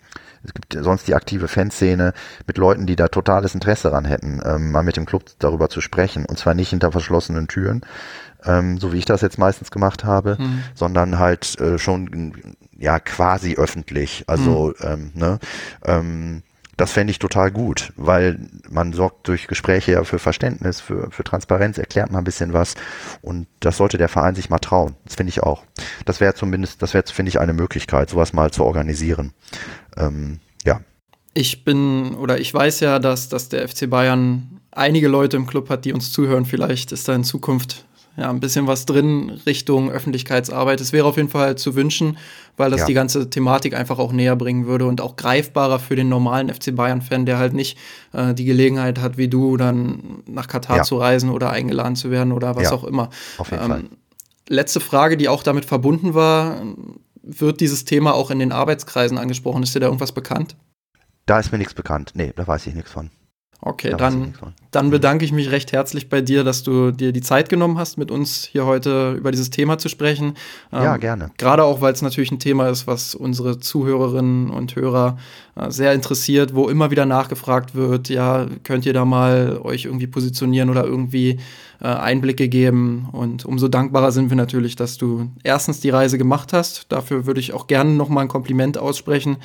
es 0.44 0.54
gibt 0.54 0.78
sonst 0.80 1.08
die 1.08 1.16
aktive 1.16 1.48
Fanszene 1.48 2.12
mit 2.46 2.56
Leuten, 2.56 2.86
die 2.86 2.94
da 2.94 3.08
totales 3.08 3.54
Interesse 3.54 3.88
daran 3.88 4.04
hätten, 4.04 4.40
ähm, 4.44 4.70
mal 4.70 4.84
mit 4.84 4.96
dem 4.96 5.04
Club 5.04 5.24
darüber 5.40 5.68
zu 5.68 5.80
sprechen. 5.80 6.24
Und 6.24 6.38
zwar 6.38 6.54
nicht 6.54 6.70
hinter 6.70 6.92
verschlossenen 6.92 7.48
Türen, 7.48 7.82
ähm, 8.44 8.78
so 8.78 8.92
wie 8.92 8.98
ich 8.98 9.04
das 9.04 9.20
jetzt 9.22 9.38
meistens 9.38 9.72
gemacht 9.72 10.04
habe, 10.04 10.36
mhm. 10.38 10.62
sondern 10.74 11.18
halt 11.18 11.58
äh, 11.60 11.78
schon 11.78 12.54
ja 12.78 13.00
quasi 13.00 13.56
öffentlich. 13.56 14.24
Also 14.26 14.74
mhm. 14.78 14.86
ähm, 14.86 15.10
ne, 15.14 15.38
ähm, 15.84 16.42
das 16.78 16.92
fände 16.92 17.10
ich 17.10 17.18
total 17.18 17.50
gut, 17.50 17.92
weil 17.96 18.38
man 18.70 18.92
sorgt 18.92 19.26
durch 19.26 19.48
Gespräche 19.48 19.92
ja 19.92 20.04
für 20.04 20.20
Verständnis, 20.20 20.80
für, 20.80 21.10
für 21.10 21.24
Transparenz, 21.24 21.76
erklärt 21.76 22.12
mal 22.12 22.18
ein 22.18 22.24
bisschen 22.24 22.52
was 22.52 22.74
und 23.20 23.48
das 23.58 23.76
sollte 23.76 23.98
der 23.98 24.08
Verein 24.08 24.36
sich 24.36 24.48
mal 24.48 24.60
trauen. 24.60 24.94
Das 25.04 25.16
finde 25.16 25.30
ich 25.30 25.42
auch. 25.42 25.64
Das 26.04 26.20
wäre 26.20 26.34
zumindest, 26.34 26.80
das 26.80 26.94
wäre, 26.94 27.04
finde 27.12 27.30
ich, 27.30 27.40
eine 27.40 27.52
Möglichkeit, 27.52 28.10
sowas 28.10 28.32
mal 28.32 28.52
zu 28.52 28.64
organisieren. 28.64 29.32
Ähm, 29.96 30.38
ja. 30.64 30.80
Ich 31.34 31.64
bin 31.64 32.14
oder 32.14 32.38
ich 32.38 32.54
weiß 32.54 32.78
ja, 32.78 33.00
dass, 33.00 33.28
dass 33.28 33.48
der 33.48 33.68
FC 33.68 33.90
Bayern 33.90 34.60
einige 34.70 35.08
Leute 35.08 35.36
im 35.36 35.48
Club 35.48 35.70
hat, 35.70 35.84
die 35.84 35.92
uns 35.92 36.12
zuhören. 36.12 36.44
Vielleicht 36.44 36.92
ist 36.92 37.08
da 37.08 37.14
in 37.14 37.24
Zukunft 37.24 37.87
ja, 38.18 38.30
ein 38.30 38.40
bisschen 38.40 38.66
was 38.66 38.84
drin 38.84 39.30
Richtung 39.46 39.90
Öffentlichkeitsarbeit. 39.90 40.80
Es 40.80 40.92
wäre 40.92 41.06
auf 41.06 41.16
jeden 41.16 41.28
Fall 41.28 41.56
zu 41.56 41.76
wünschen, 41.76 42.18
weil 42.56 42.68
das 42.68 42.80
ja. 42.80 42.86
die 42.86 42.94
ganze 42.94 43.30
Thematik 43.30 43.74
einfach 43.74 44.00
auch 44.00 44.10
näher 44.10 44.34
bringen 44.34 44.66
würde 44.66 44.86
und 44.86 45.00
auch 45.00 45.14
greifbarer 45.14 45.78
für 45.78 45.94
den 45.94 46.08
normalen 46.08 46.52
FC 46.52 46.74
Bayern-Fan, 46.74 47.26
der 47.26 47.38
halt 47.38 47.54
nicht 47.54 47.78
äh, 48.12 48.34
die 48.34 48.44
Gelegenheit 48.44 49.00
hat, 49.00 49.18
wie 49.18 49.28
du, 49.28 49.56
dann 49.56 50.24
nach 50.26 50.48
Katar 50.48 50.78
ja. 50.78 50.82
zu 50.82 50.96
reisen 50.96 51.30
oder 51.30 51.50
eingeladen 51.50 51.94
zu 51.94 52.10
werden 52.10 52.32
oder 52.32 52.56
was 52.56 52.64
ja. 52.64 52.72
auch 52.72 52.82
immer. 52.82 53.08
Auf 53.38 53.52
jeden 53.52 53.62
ähm, 53.62 53.70
Fall. 53.70 53.84
Letzte 54.48 54.80
Frage, 54.80 55.16
die 55.16 55.28
auch 55.28 55.44
damit 55.44 55.64
verbunden 55.64 56.14
war, 56.14 56.62
wird 57.22 57.60
dieses 57.60 57.84
Thema 57.84 58.14
auch 58.14 58.32
in 58.32 58.40
den 58.40 58.50
Arbeitskreisen 58.50 59.16
angesprochen? 59.16 59.62
Ist 59.62 59.76
dir 59.76 59.80
da 59.80 59.86
irgendwas 59.86 60.12
bekannt? 60.12 60.56
Da 61.26 61.38
ist 61.38 61.52
mir 61.52 61.58
nichts 61.58 61.74
bekannt. 61.74 62.12
Nee, 62.14 62.32
da 62.34 62.48
weiß 62.48 62.66
ich 62.66 62.74
nichts 62.74 62.90
von. 62.90 63.10
Okay, 63.60 63.92
dann, 63.98 64.34
dann 64.70 64.86
mhm. 64.86 64.90
bedanke 64.90 65.24
ich 65.24 65.32
mich 65.32 65.50
recht 65.50 65.72
herzlich 65.72 66.08
bei 66.08 66.20
dir, 66.20 66.44
dass 66.44 66.62
du 66.62 66.92
dir 66.92 67.12
die 67.12 67.20
Zeit 67.20 67.48
genommen 67.48 67.76
hast, 67.76 67.98
mit 67.98 68.12
uns 68.12 68.44
hier 68.44 68.66
heute 68.66 69.14
über 69.14 69.32
dieses 69.32 69.50
Thema 69.50 69.78
zu 69.78 69.88
sprechen. 69.88 70.34
Ja, 70.70 70.94
ähm, 70.94 71.00
gerne. 71.00 71.30
Gerade 71.38 71.64
auch, 71.64 71.80
weil 71.80 71.92
es 71.92 72.00
natürlich 72.00 72.30
ein 72.30 72.38
Thema 72.38 72.68
ist, 72.68 72.86
was 72.86 73.16
unsere 73.16 73.58
Zuhörerinnen 73.58 74.50
und 74.50 74.76
Hörer 74.76 75.18
sehr 75.68 75.92
interessiert, 75.92 76.54
wo 76.54 76.68
immer 76.68 76.90
wieder 76.90 77.06
nachgefragt 77.06 77.74
wird, 77.74 78.08
ja, 78.08 78.46
könnt 78.64 78.86
ihr 78.86 78.92
da 78.92 79.04
mal 79.04 79.58
euch 79.62 79.86
irgendwie 79.86 80.06
positionieren 80.06 80.70
oder 80.70 80.84
irgendwie 80.84 81.38
äh, 81.80 81.86
Einblicke 81.86 82.48
geben. 82.48 83.08
Und 83.12 83.44
umso 83.44 83.68
dankbarer 83.68 84.10
sind 84.10 84.30
wir 84.30 84.36
natürlich, 84.36 84.76
dass 84.76 84.98
du 84.98 85.30
erstens 85.44 85.80
die 85.80 85.90
Reise 85.90 86.18
gemacht 86.18 86.52
hast. 86.52 86.86
Dafür 86.90 87.26
würde 87.26 87.40
ich 87.40 87.52
auch 87.52 87.66
gerne 87.66 87.90
nochmal 87.90 88.24
ein 88.24 88.28
Kompliment 88.28 88.78
aussprechen. 88.78 89.36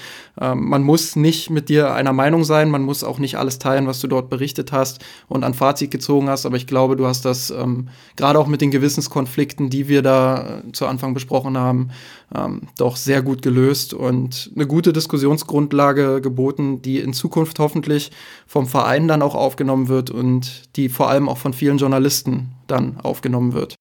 Ähm, 0.41 0.67
man 0.67 0.83
muss 0.83 1.15
nicht 1.15 1.49
mit 1.49 1.69
dir 1.69 1.93
einer 1.93 2.13
Meinung 2.13 2.43
sein, 2.43 2.69
man 2.69 2.81
muss 2.81 3.03
auch 3.03 3.19
nicht 3.19 3.37
alles 3.37 3.59
teilen, 3.59 3.87
was 3.87 3.99
du 3.99 4.07
dort 4.07 4.29
berichtet 4.29 4.71
hast 4.71 5.03
und 5.27 5.43
ein 5.43 5.53
Fazit 5.53 5.91
gezogen 5.91 6.29
hast. 6.29 6.45
Aber 6.45 6.57
ich 6.57 6.67
glaube, 6.67 6.95
du 6.95 7.05
hast 7.05 7.25
das 7.25 7.51
ähm, 7.51 7.89
gerade 8.15 8.39
auch 8.39 8.47
mit 8.47 8.61
den 8.61 8.71
Gewissenskonflikten, 8.71 9.69
die 9.69 9.87
wir 9.87 10.01
da 10.01 10.63
zu 10.73 10.87
Anfang 10.87 11.13
besprochen 11.13 11.57
haben, 11.57 11.89
ähm, 12.35 12.69
doch 12.77 12.95
sehr 12.95 13.21
gut 13.21 13.41
gelöst 13.41 13.93
und 13.93 14.51
eine 14.55 14.65
gute 14.65 14.93
Diskussionsgrundlage 14.93 16.21
geboten, 16.21 16.81
die 16.81 16.99
in 16.99 17.13
Zukunft 17.13 17.59
hoffentlich 17.59 18.11
vom 18.47 18.67
Verein 18.67 19.07
dann 19.07 19.21
auch 19.21 19.35
aufgenommen 19.35 19.87
wird 19.87 20.09
und 20.09 20.75
die 20.75 20.89
vor 20.89 21.09
allem 21.09 21.29
auch 21.29 21.37
von 21.37 21.53
vielen 21.53 21.77
Journalisten 21.77 22.51
dann 22.67 22.99
aufgenommen 22.99 23.53
wird. 23.53 23.75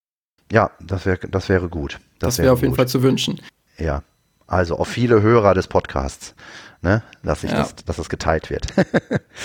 Ja, 0.51 0.71
das 0.81 1.07
wäre 1.07 1.29
das 1.29 1.49
wäre 1.49 1.69
gut. 1.69 1.99
Das, 2.19 2.37
das 2.37 2.39
wäre 2.39 2.47
wär 2.47 2.53
auf 2.53 2.63
jeden 2.63 2.75
Fall 2.75 2.89
zu 2.89 3.03
wünschen. 3.03 3.41
Ja, 3.79 4.03
also 4.47 4.77
auf 4.77 4.89
viele 4.89 5.23
Hörer 5.23 5.55
des 5.55 5.67
Podcasts, 5.67 6.35
ne, 6.83 7.03
dass, 7.23 7.43
ich 7.43 7.51
ja. 7.51 7.59
das, 7.59 7.75
dass 7.77 7.97
das 7.97 8.11
geteilt 8.11 8.51
wird. 8.51 8.67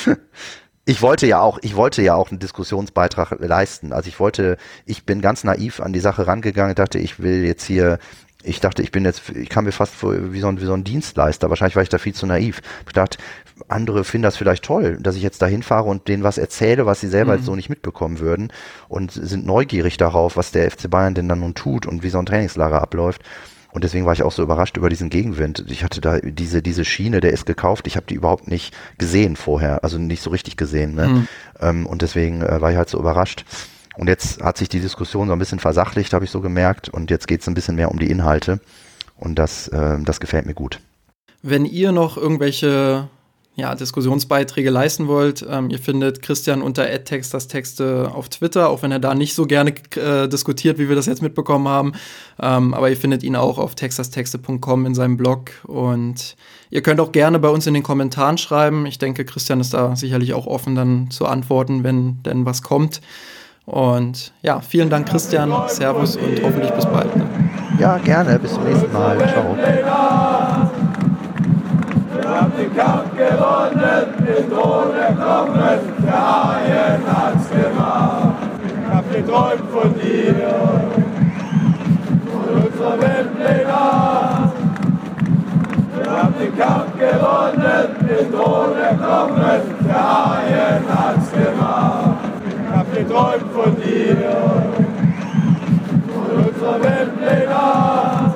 ich 0.86 1.02
wollte 1.02 1.28
ja 1.28 1.40
auch, 1.40 1.60
ich 1.62 1.78
wollte 1.78 2.02
ja 2.02 2.16
auch 2.16 2.30
einen 2.30 2.40
Diskussionsbeitrag 2.40 3.40
leisten. 3.40 3.94
Also 3.94 4.10
ich 4.10 4.20
wollte, 4.20 4.58
ich 4.86 5.06
bin 5.06 5.22
ganz 5.22 5.46
naiv 5.46 5.80
an 5.80 5.94
die 5.94 6.02
Sache 6.02 6.28
rangegangen, 6.28 6.76
dachte, 6.76 7.00
ich 7.00 7.20
will 7.20 7.46
jetzt 7.46 7.64
hier 7.64 8.00
ich 8.48 8.60
dachte, 8.60 8.82
ich 8.82 8.92
bin 8.92 9.06
jetzt, 9.06 9.30
ich 9.30 9.50
kam 9.50 9.66
mir 9.66 9.72
fast 9.72 9.94
vor 9.94 10.34
wie 10.34 10.40
so 10.40 10.48
ein, 10.48 10.62
wie 10.62 10.66
so 10.66 10.74
ein 10.74 10.84
Dienstleister. 10.84 11.50
Wahrscheinlich 11.50 11.76
war 11.76 11.84
ich 11.84 11.90
da 11.90 11.98
viel 11.98 12.14
zu 12.14 12.26
naiv. 12.26 12.62
Ich 12.86 12.94
dachte, 12.94 13.18
andere 13.68 14.04
finden 14.04 14.24
das 14.24 14.38
vielleicht 14.38 14.64
toll, 14.64 14.98
dass 15.00 15.16
ich 15.16 15.24
jetzt 15.24 15.42
da 15.42 15.48
hinfahre 15.48 15.90
und 15.90 16.08
denen 16.08 16.24
was 16.24 16.38
erzähle, 16.38 16.86
was 16.86 17.02
sie 17.02 17.08
selber 17.08 17.34
mhm. 17.34 17.38
jetzt 17.38 17.46
so 17.46 17.56
nicht 17.56 17.70
mitbekommen 17.70 18.20
würden 18.20 18.52
und 18.88 19.12
sind 19.12 19.46
neugierig 19.46 19.98
darauf, 19.98 20.38
was 20.38 20.52
der 20.52 20.70
FC 20.70 20.90
Bayern 20.90 21.14
denn 21.14 21.28
dann 21.28 21.40
nun 21.40 21.56
tut 21.56 21.86
und 21.86 22.04
wie 22.04 22.10
so 22.10 22.20
ein 22.20 22.26
Trainingslager 22.26 22.82
abläuft. 22.82 23.22
Und 23.72 23.84
deswegen 23.84 24.06
war 24.06 24.14
ich 24.14 24.24
auch 24.24 24.32
so 24.32 24.42
überrascht 24.42 24.78
über 24.78 24.90
diesen 24.90 25.10
Gegenwind. 25.10 25.66
Ich 25.70 25.84
hatte 25.84 26.02
da 26.02 26.20
diese, 26.20 26.62
diese 26.62 26.86
Schiene, 26.86 27.20
der 27.20 27.34
ist 27.34 27.46
gekauft, 27.46 27.86
ich 27.86 27.96
habe 27.96 28.08
die 28.08 28.16
überhaupt 28.16 28.48
nicht 28.48 28.76
gesehen 28.98 29.36
vorher, 29.36 29.84
also 29.84 30.00
nicht 30.00 30.24
so 30.24 30.30
richtig 30.30 30.58
gesehen. 30.58 30.96
Ne? 30.96 31.08
Mhm. 31.08 31.28
Ähm, 31.60 31.86
und 31.86 32.02
deswegen 32.02 32.42
äh, 32.42 32.62
war 32.62 32.72
ich 32.72 32.78
halt 32.78 32.90
so 32.90 32.98
überrascht. 32.98 33.46
Und 33.98 34.08
jetzt 34.08 34.42
hat 34.44 34.58
sich 34.58 34.70
die 34.70 34.80
Diskussion 34.80 35.28
so 35.28 35.34
ein 35.34 35.40
bisschen 35.40 35.60
versachlicht, 35.60 36.14
habe 36.14 36.24
ich 36.24 36.32
so 36.32 36.40
gemerkt. 36.40 36.88
Und 36.88 37.10
jetzt 37.10 37.28
geht 37.28 37.42
es 37.42 37.48
ein 37.48 37.56
bisschen 37.56 37.76
mehr 37.76 37.92
um 37.92 37.98
die 37.98 38.10
Inhalte. 38.10 38.60
Und 39.18 39.40
das, 39.40 39.68
äh, 39.70 39.98
das 40.04 40.20
gefällt 40.20 40.46
mir 40.46 40.54
gut. 40.54 40.80
Wenn 41.42 41.66
ihr 41.66 41.92
noch 41.92 42.16
irgendwelche 42.16 43.08
ja, 43.56 43.74
Diskussionsbeiträge 43.74 44.70
leisten 44.70 45.08
wollt, 45.08 45.44
ähm, 45.50 45.72
ihr 45.72 45.80
findet 45.80 46.22
Christian 46.22 46.62
unter 46.62 46.86
das 46.88 47.48
Texte 47.48 48.12
auf 48.14 48.30
Twitter, 48.30 48.70
auch 48.70 48.84
wenn 48.84 48.92
er 48.92 49.00
da 49.00 49.16
nicht 49.16 49.34
so 49.34 49.48
gerne 49.48 49.74
äh, 49.96 50.28
diskutiert, 50.28 50.78
wie 50.78 50.90
wir 50.90 50.96
das 50.96 51.08
jetzt 51.08 51.24
mitbekommen 51.24 51.68
haben. 51.68 51.94
Ähm, 52.40 52.76
aber 52.76 52.92
ihr 52.92 52.98
findet 52.98 53.24
ihn 53.24 53.36
auch 53.36 53.58
auf 53.58 53.74
textastexte.com 53.74 54.86
in 54.86 54.94
seinem 54.94 55.18
Blog. 55.18 55.54
Und 55.64 56.36
ihr 56.70 56.84
könnt 56.84 57.00
auch 57.00 57.12
gerne 57.12 57.40
bei 57.40 57.50
uns 57.50 57.66
in 57.66 57.74
den 57.74 57.82
Kommentaren 57.82 58.38
schreiben. 58.38 58.86
Ich 58.86 59.00
denke, 59.00 59.26
Christian 59.26 59.60
ist 59.60 59.74
da 59.74 59.96
sicherlich 59.96 60.36
auch 60.36 60.46
offen, 60.46 60.76
dann 60.76 61.10
zu 61.10 61.26
antworten, 61.26 61.84
wenn 61.84 62.22
denn 62.22 62.46
was 62.46 62.62
kommt. 62.62 63.02
Und 63.68 64.32
ja, 64.44 64.62
vielen 64.62 64.90
Dank, 64.90 65.10
Christian. 65.10 65.52
Servus 65.68 66.16
und 66.16 66.42
hoffentlich 66.42 66.72
bis 66.72 66.86
bald. 66.86 67.14
Ne? 67.18 67.26
Ja, 67.78 67.98
gerne. 67.98 68.40
Bis 68.40 68.54
zum 68.54 68.64
nächsten 68.64 68.92
Mal. 68.94 69.18
Ciao. 69.18 69.58
Wir 72.14 72.30
haben 72.30 72.52
den 72.58 72.74
Kampf 72.74 73.12
gewonnen, 73.18 74.08
den 74.20 74.50
Tod 74.50 74.94
kommen, 75.18 75.80
der 76.02 76.14
Haien 76.14 77.02
hat's 77.08 77.50
gemacht. 77.50 78.36
Ich 78.64 78.94
hab 78.94 79.14
geträumt 79.14 79.70
von 79.70 79.94
dir, 79.96 80.36
von 82.32 82.64
unserer 82.64 83.02
Weltpläne. 83.02 83.64
Wir 85.94 86.10
haben 86.10 86.34
den 86.40 86.58
Kampf 86.58 86.94
gewonnen, 86.98 87.88
den 88.00 88.32
Tod 88.32 88.76
kommen, 88.98 89.62
der 89.86 90.26
Haien 90.26 90.84
hat's 90.88 91.32
gemacht 91.32 92.27
geträumt 92.98 93.52
von 93.54 93.76
dir, 93.82 94.16
von 96.14 96.46
unserer 96.46 96.84
Weltpläne. 96.84 98.36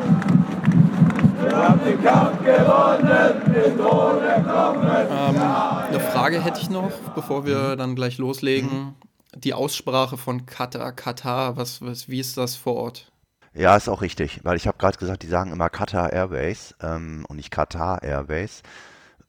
Wir 1.41 1.57
haben 1.57 1.81
den 1.85 2.03
Kampf 2.03 2.39
gewonnen, 2.39 3.41
den 3.53 3.77
Thron 3.77 4.23
erkommen. 4.23 4.89
Ähm, 5.09 5.41
eine 5.89 5.99
Frage 5.99 6.41
hätte 6.41 6.61
ich 6.61 6.69
noch, 6.69 6.91
bevor 7.15 7.45
wir 7.45 7.75
dann 7.75 7.95
gleich 7.95 8.17
loslegen. 8.17 8.95
Die 9.35 9.53
Aussprache 9.53 10.17
von 10.17 10.45
Katar, 10.45 10.91
Katar, 10.91 11.57
was, 11.57 11.81
was, 11.81 12.09
wie 12.09 12.19
ist 12.19 12.37
das 12.37 12.55
vor 12.55 12.75
Ort? 12.75 13.11
Ja, 13.53 13.75
ist 13.75 13.89
auch 13.89 14.01
richtig, 14.01 14.41
weil 14.43 14.55
ich 14.55 14.67
habe 14.67 14.77
gerade 14.77 14.97
gesagt, 14.97 15.23
die 15.23 15.27
sagen 15.27 15.51
immer 15.51 15.69
Qatar 15.69 16.13
Airways 16.13 16.73
ähm, 16.81 17.25
und 17.27 17.35
nicht 17.35 17.51
Qatar 17.51 18.01
Airways, 18.01 18.61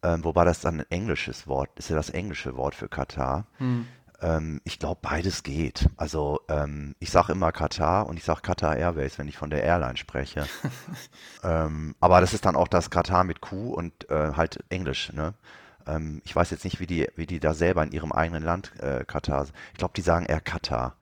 ähm, 0.04 0.22
wobei 0.22 0.44
das 0.44 0.60
dann 0.60 0.80
ein 0.80 0.86
englisches 0.90 1.48
Wort 1.48 1.70
ist 1.76 1.90
ja 1.90 1.96
das 1.96 2.10
englische 2.10 2.56
Wort 2.56 2.74
für 2.74 2.88
Katar. 2.88 3.46
Hm. 3.58 3.86
Ähm, 4.22 4.60
ich 4.64 4.78
glaube, 4.78 5.00
beides 5.02 5.42
geht. 5.42 5.88
Also 5.96 6.40
ähm, 6.48 6.94
ich 7.00 7.10
sage 7.10 7.32
immer 7.32 7.52
Katar 7.52 8.06
und 8.06 8.16
ich 8.16 8.24
sage 8.24 8.40
Qatar 8.40 8.76
Airways, 8.76 9.18
wenn 9.18 9.28
ich 9.28 9.36
von 9.36 9.50
der 9.50 9.64
Airline 9.64 9.96
spreche. 9.96 10.46
ähm, 11.44 11.94
aber 12.00 12.20
das 12.20 12.32
ist 12.32 12.46
dann 12.46 12.56
auch 12.56 12.68
das 12.68 12.90
Katar 12.90 13.24
mit 13.24 13.40
Q 13.40 13.74
und 13.74 14.08
äh, 14.10 14.32
halt 14.34 14.64
Englisch. 14.70 15.12
Ne? 15.12 15.34
Ähm, 15.86 16.22
ich 16.24 16.34
weiß 16.34 16.50
jetzt 16.50 16.64
nicht, 16.64 16.78
wie 16.78 16.86
die, 16.86 17.08
wie 17.16 17.26
die 17.26 17.40
da 17.40 17.52
selber 17.52 17.82
in 17.82 17.92
ihrem 17.92 18.12
eigenen 18.12 18.44
Land 18.44 18.72
äh, 18.80 19.04
Katar. 19.04 19.46
Ich 19.72 19.78
glaube, 19.78 19.94
die 19.96 20.02
sagen 20.02 20.26
eher 20.26 20.40
Katar. 20.40 20.96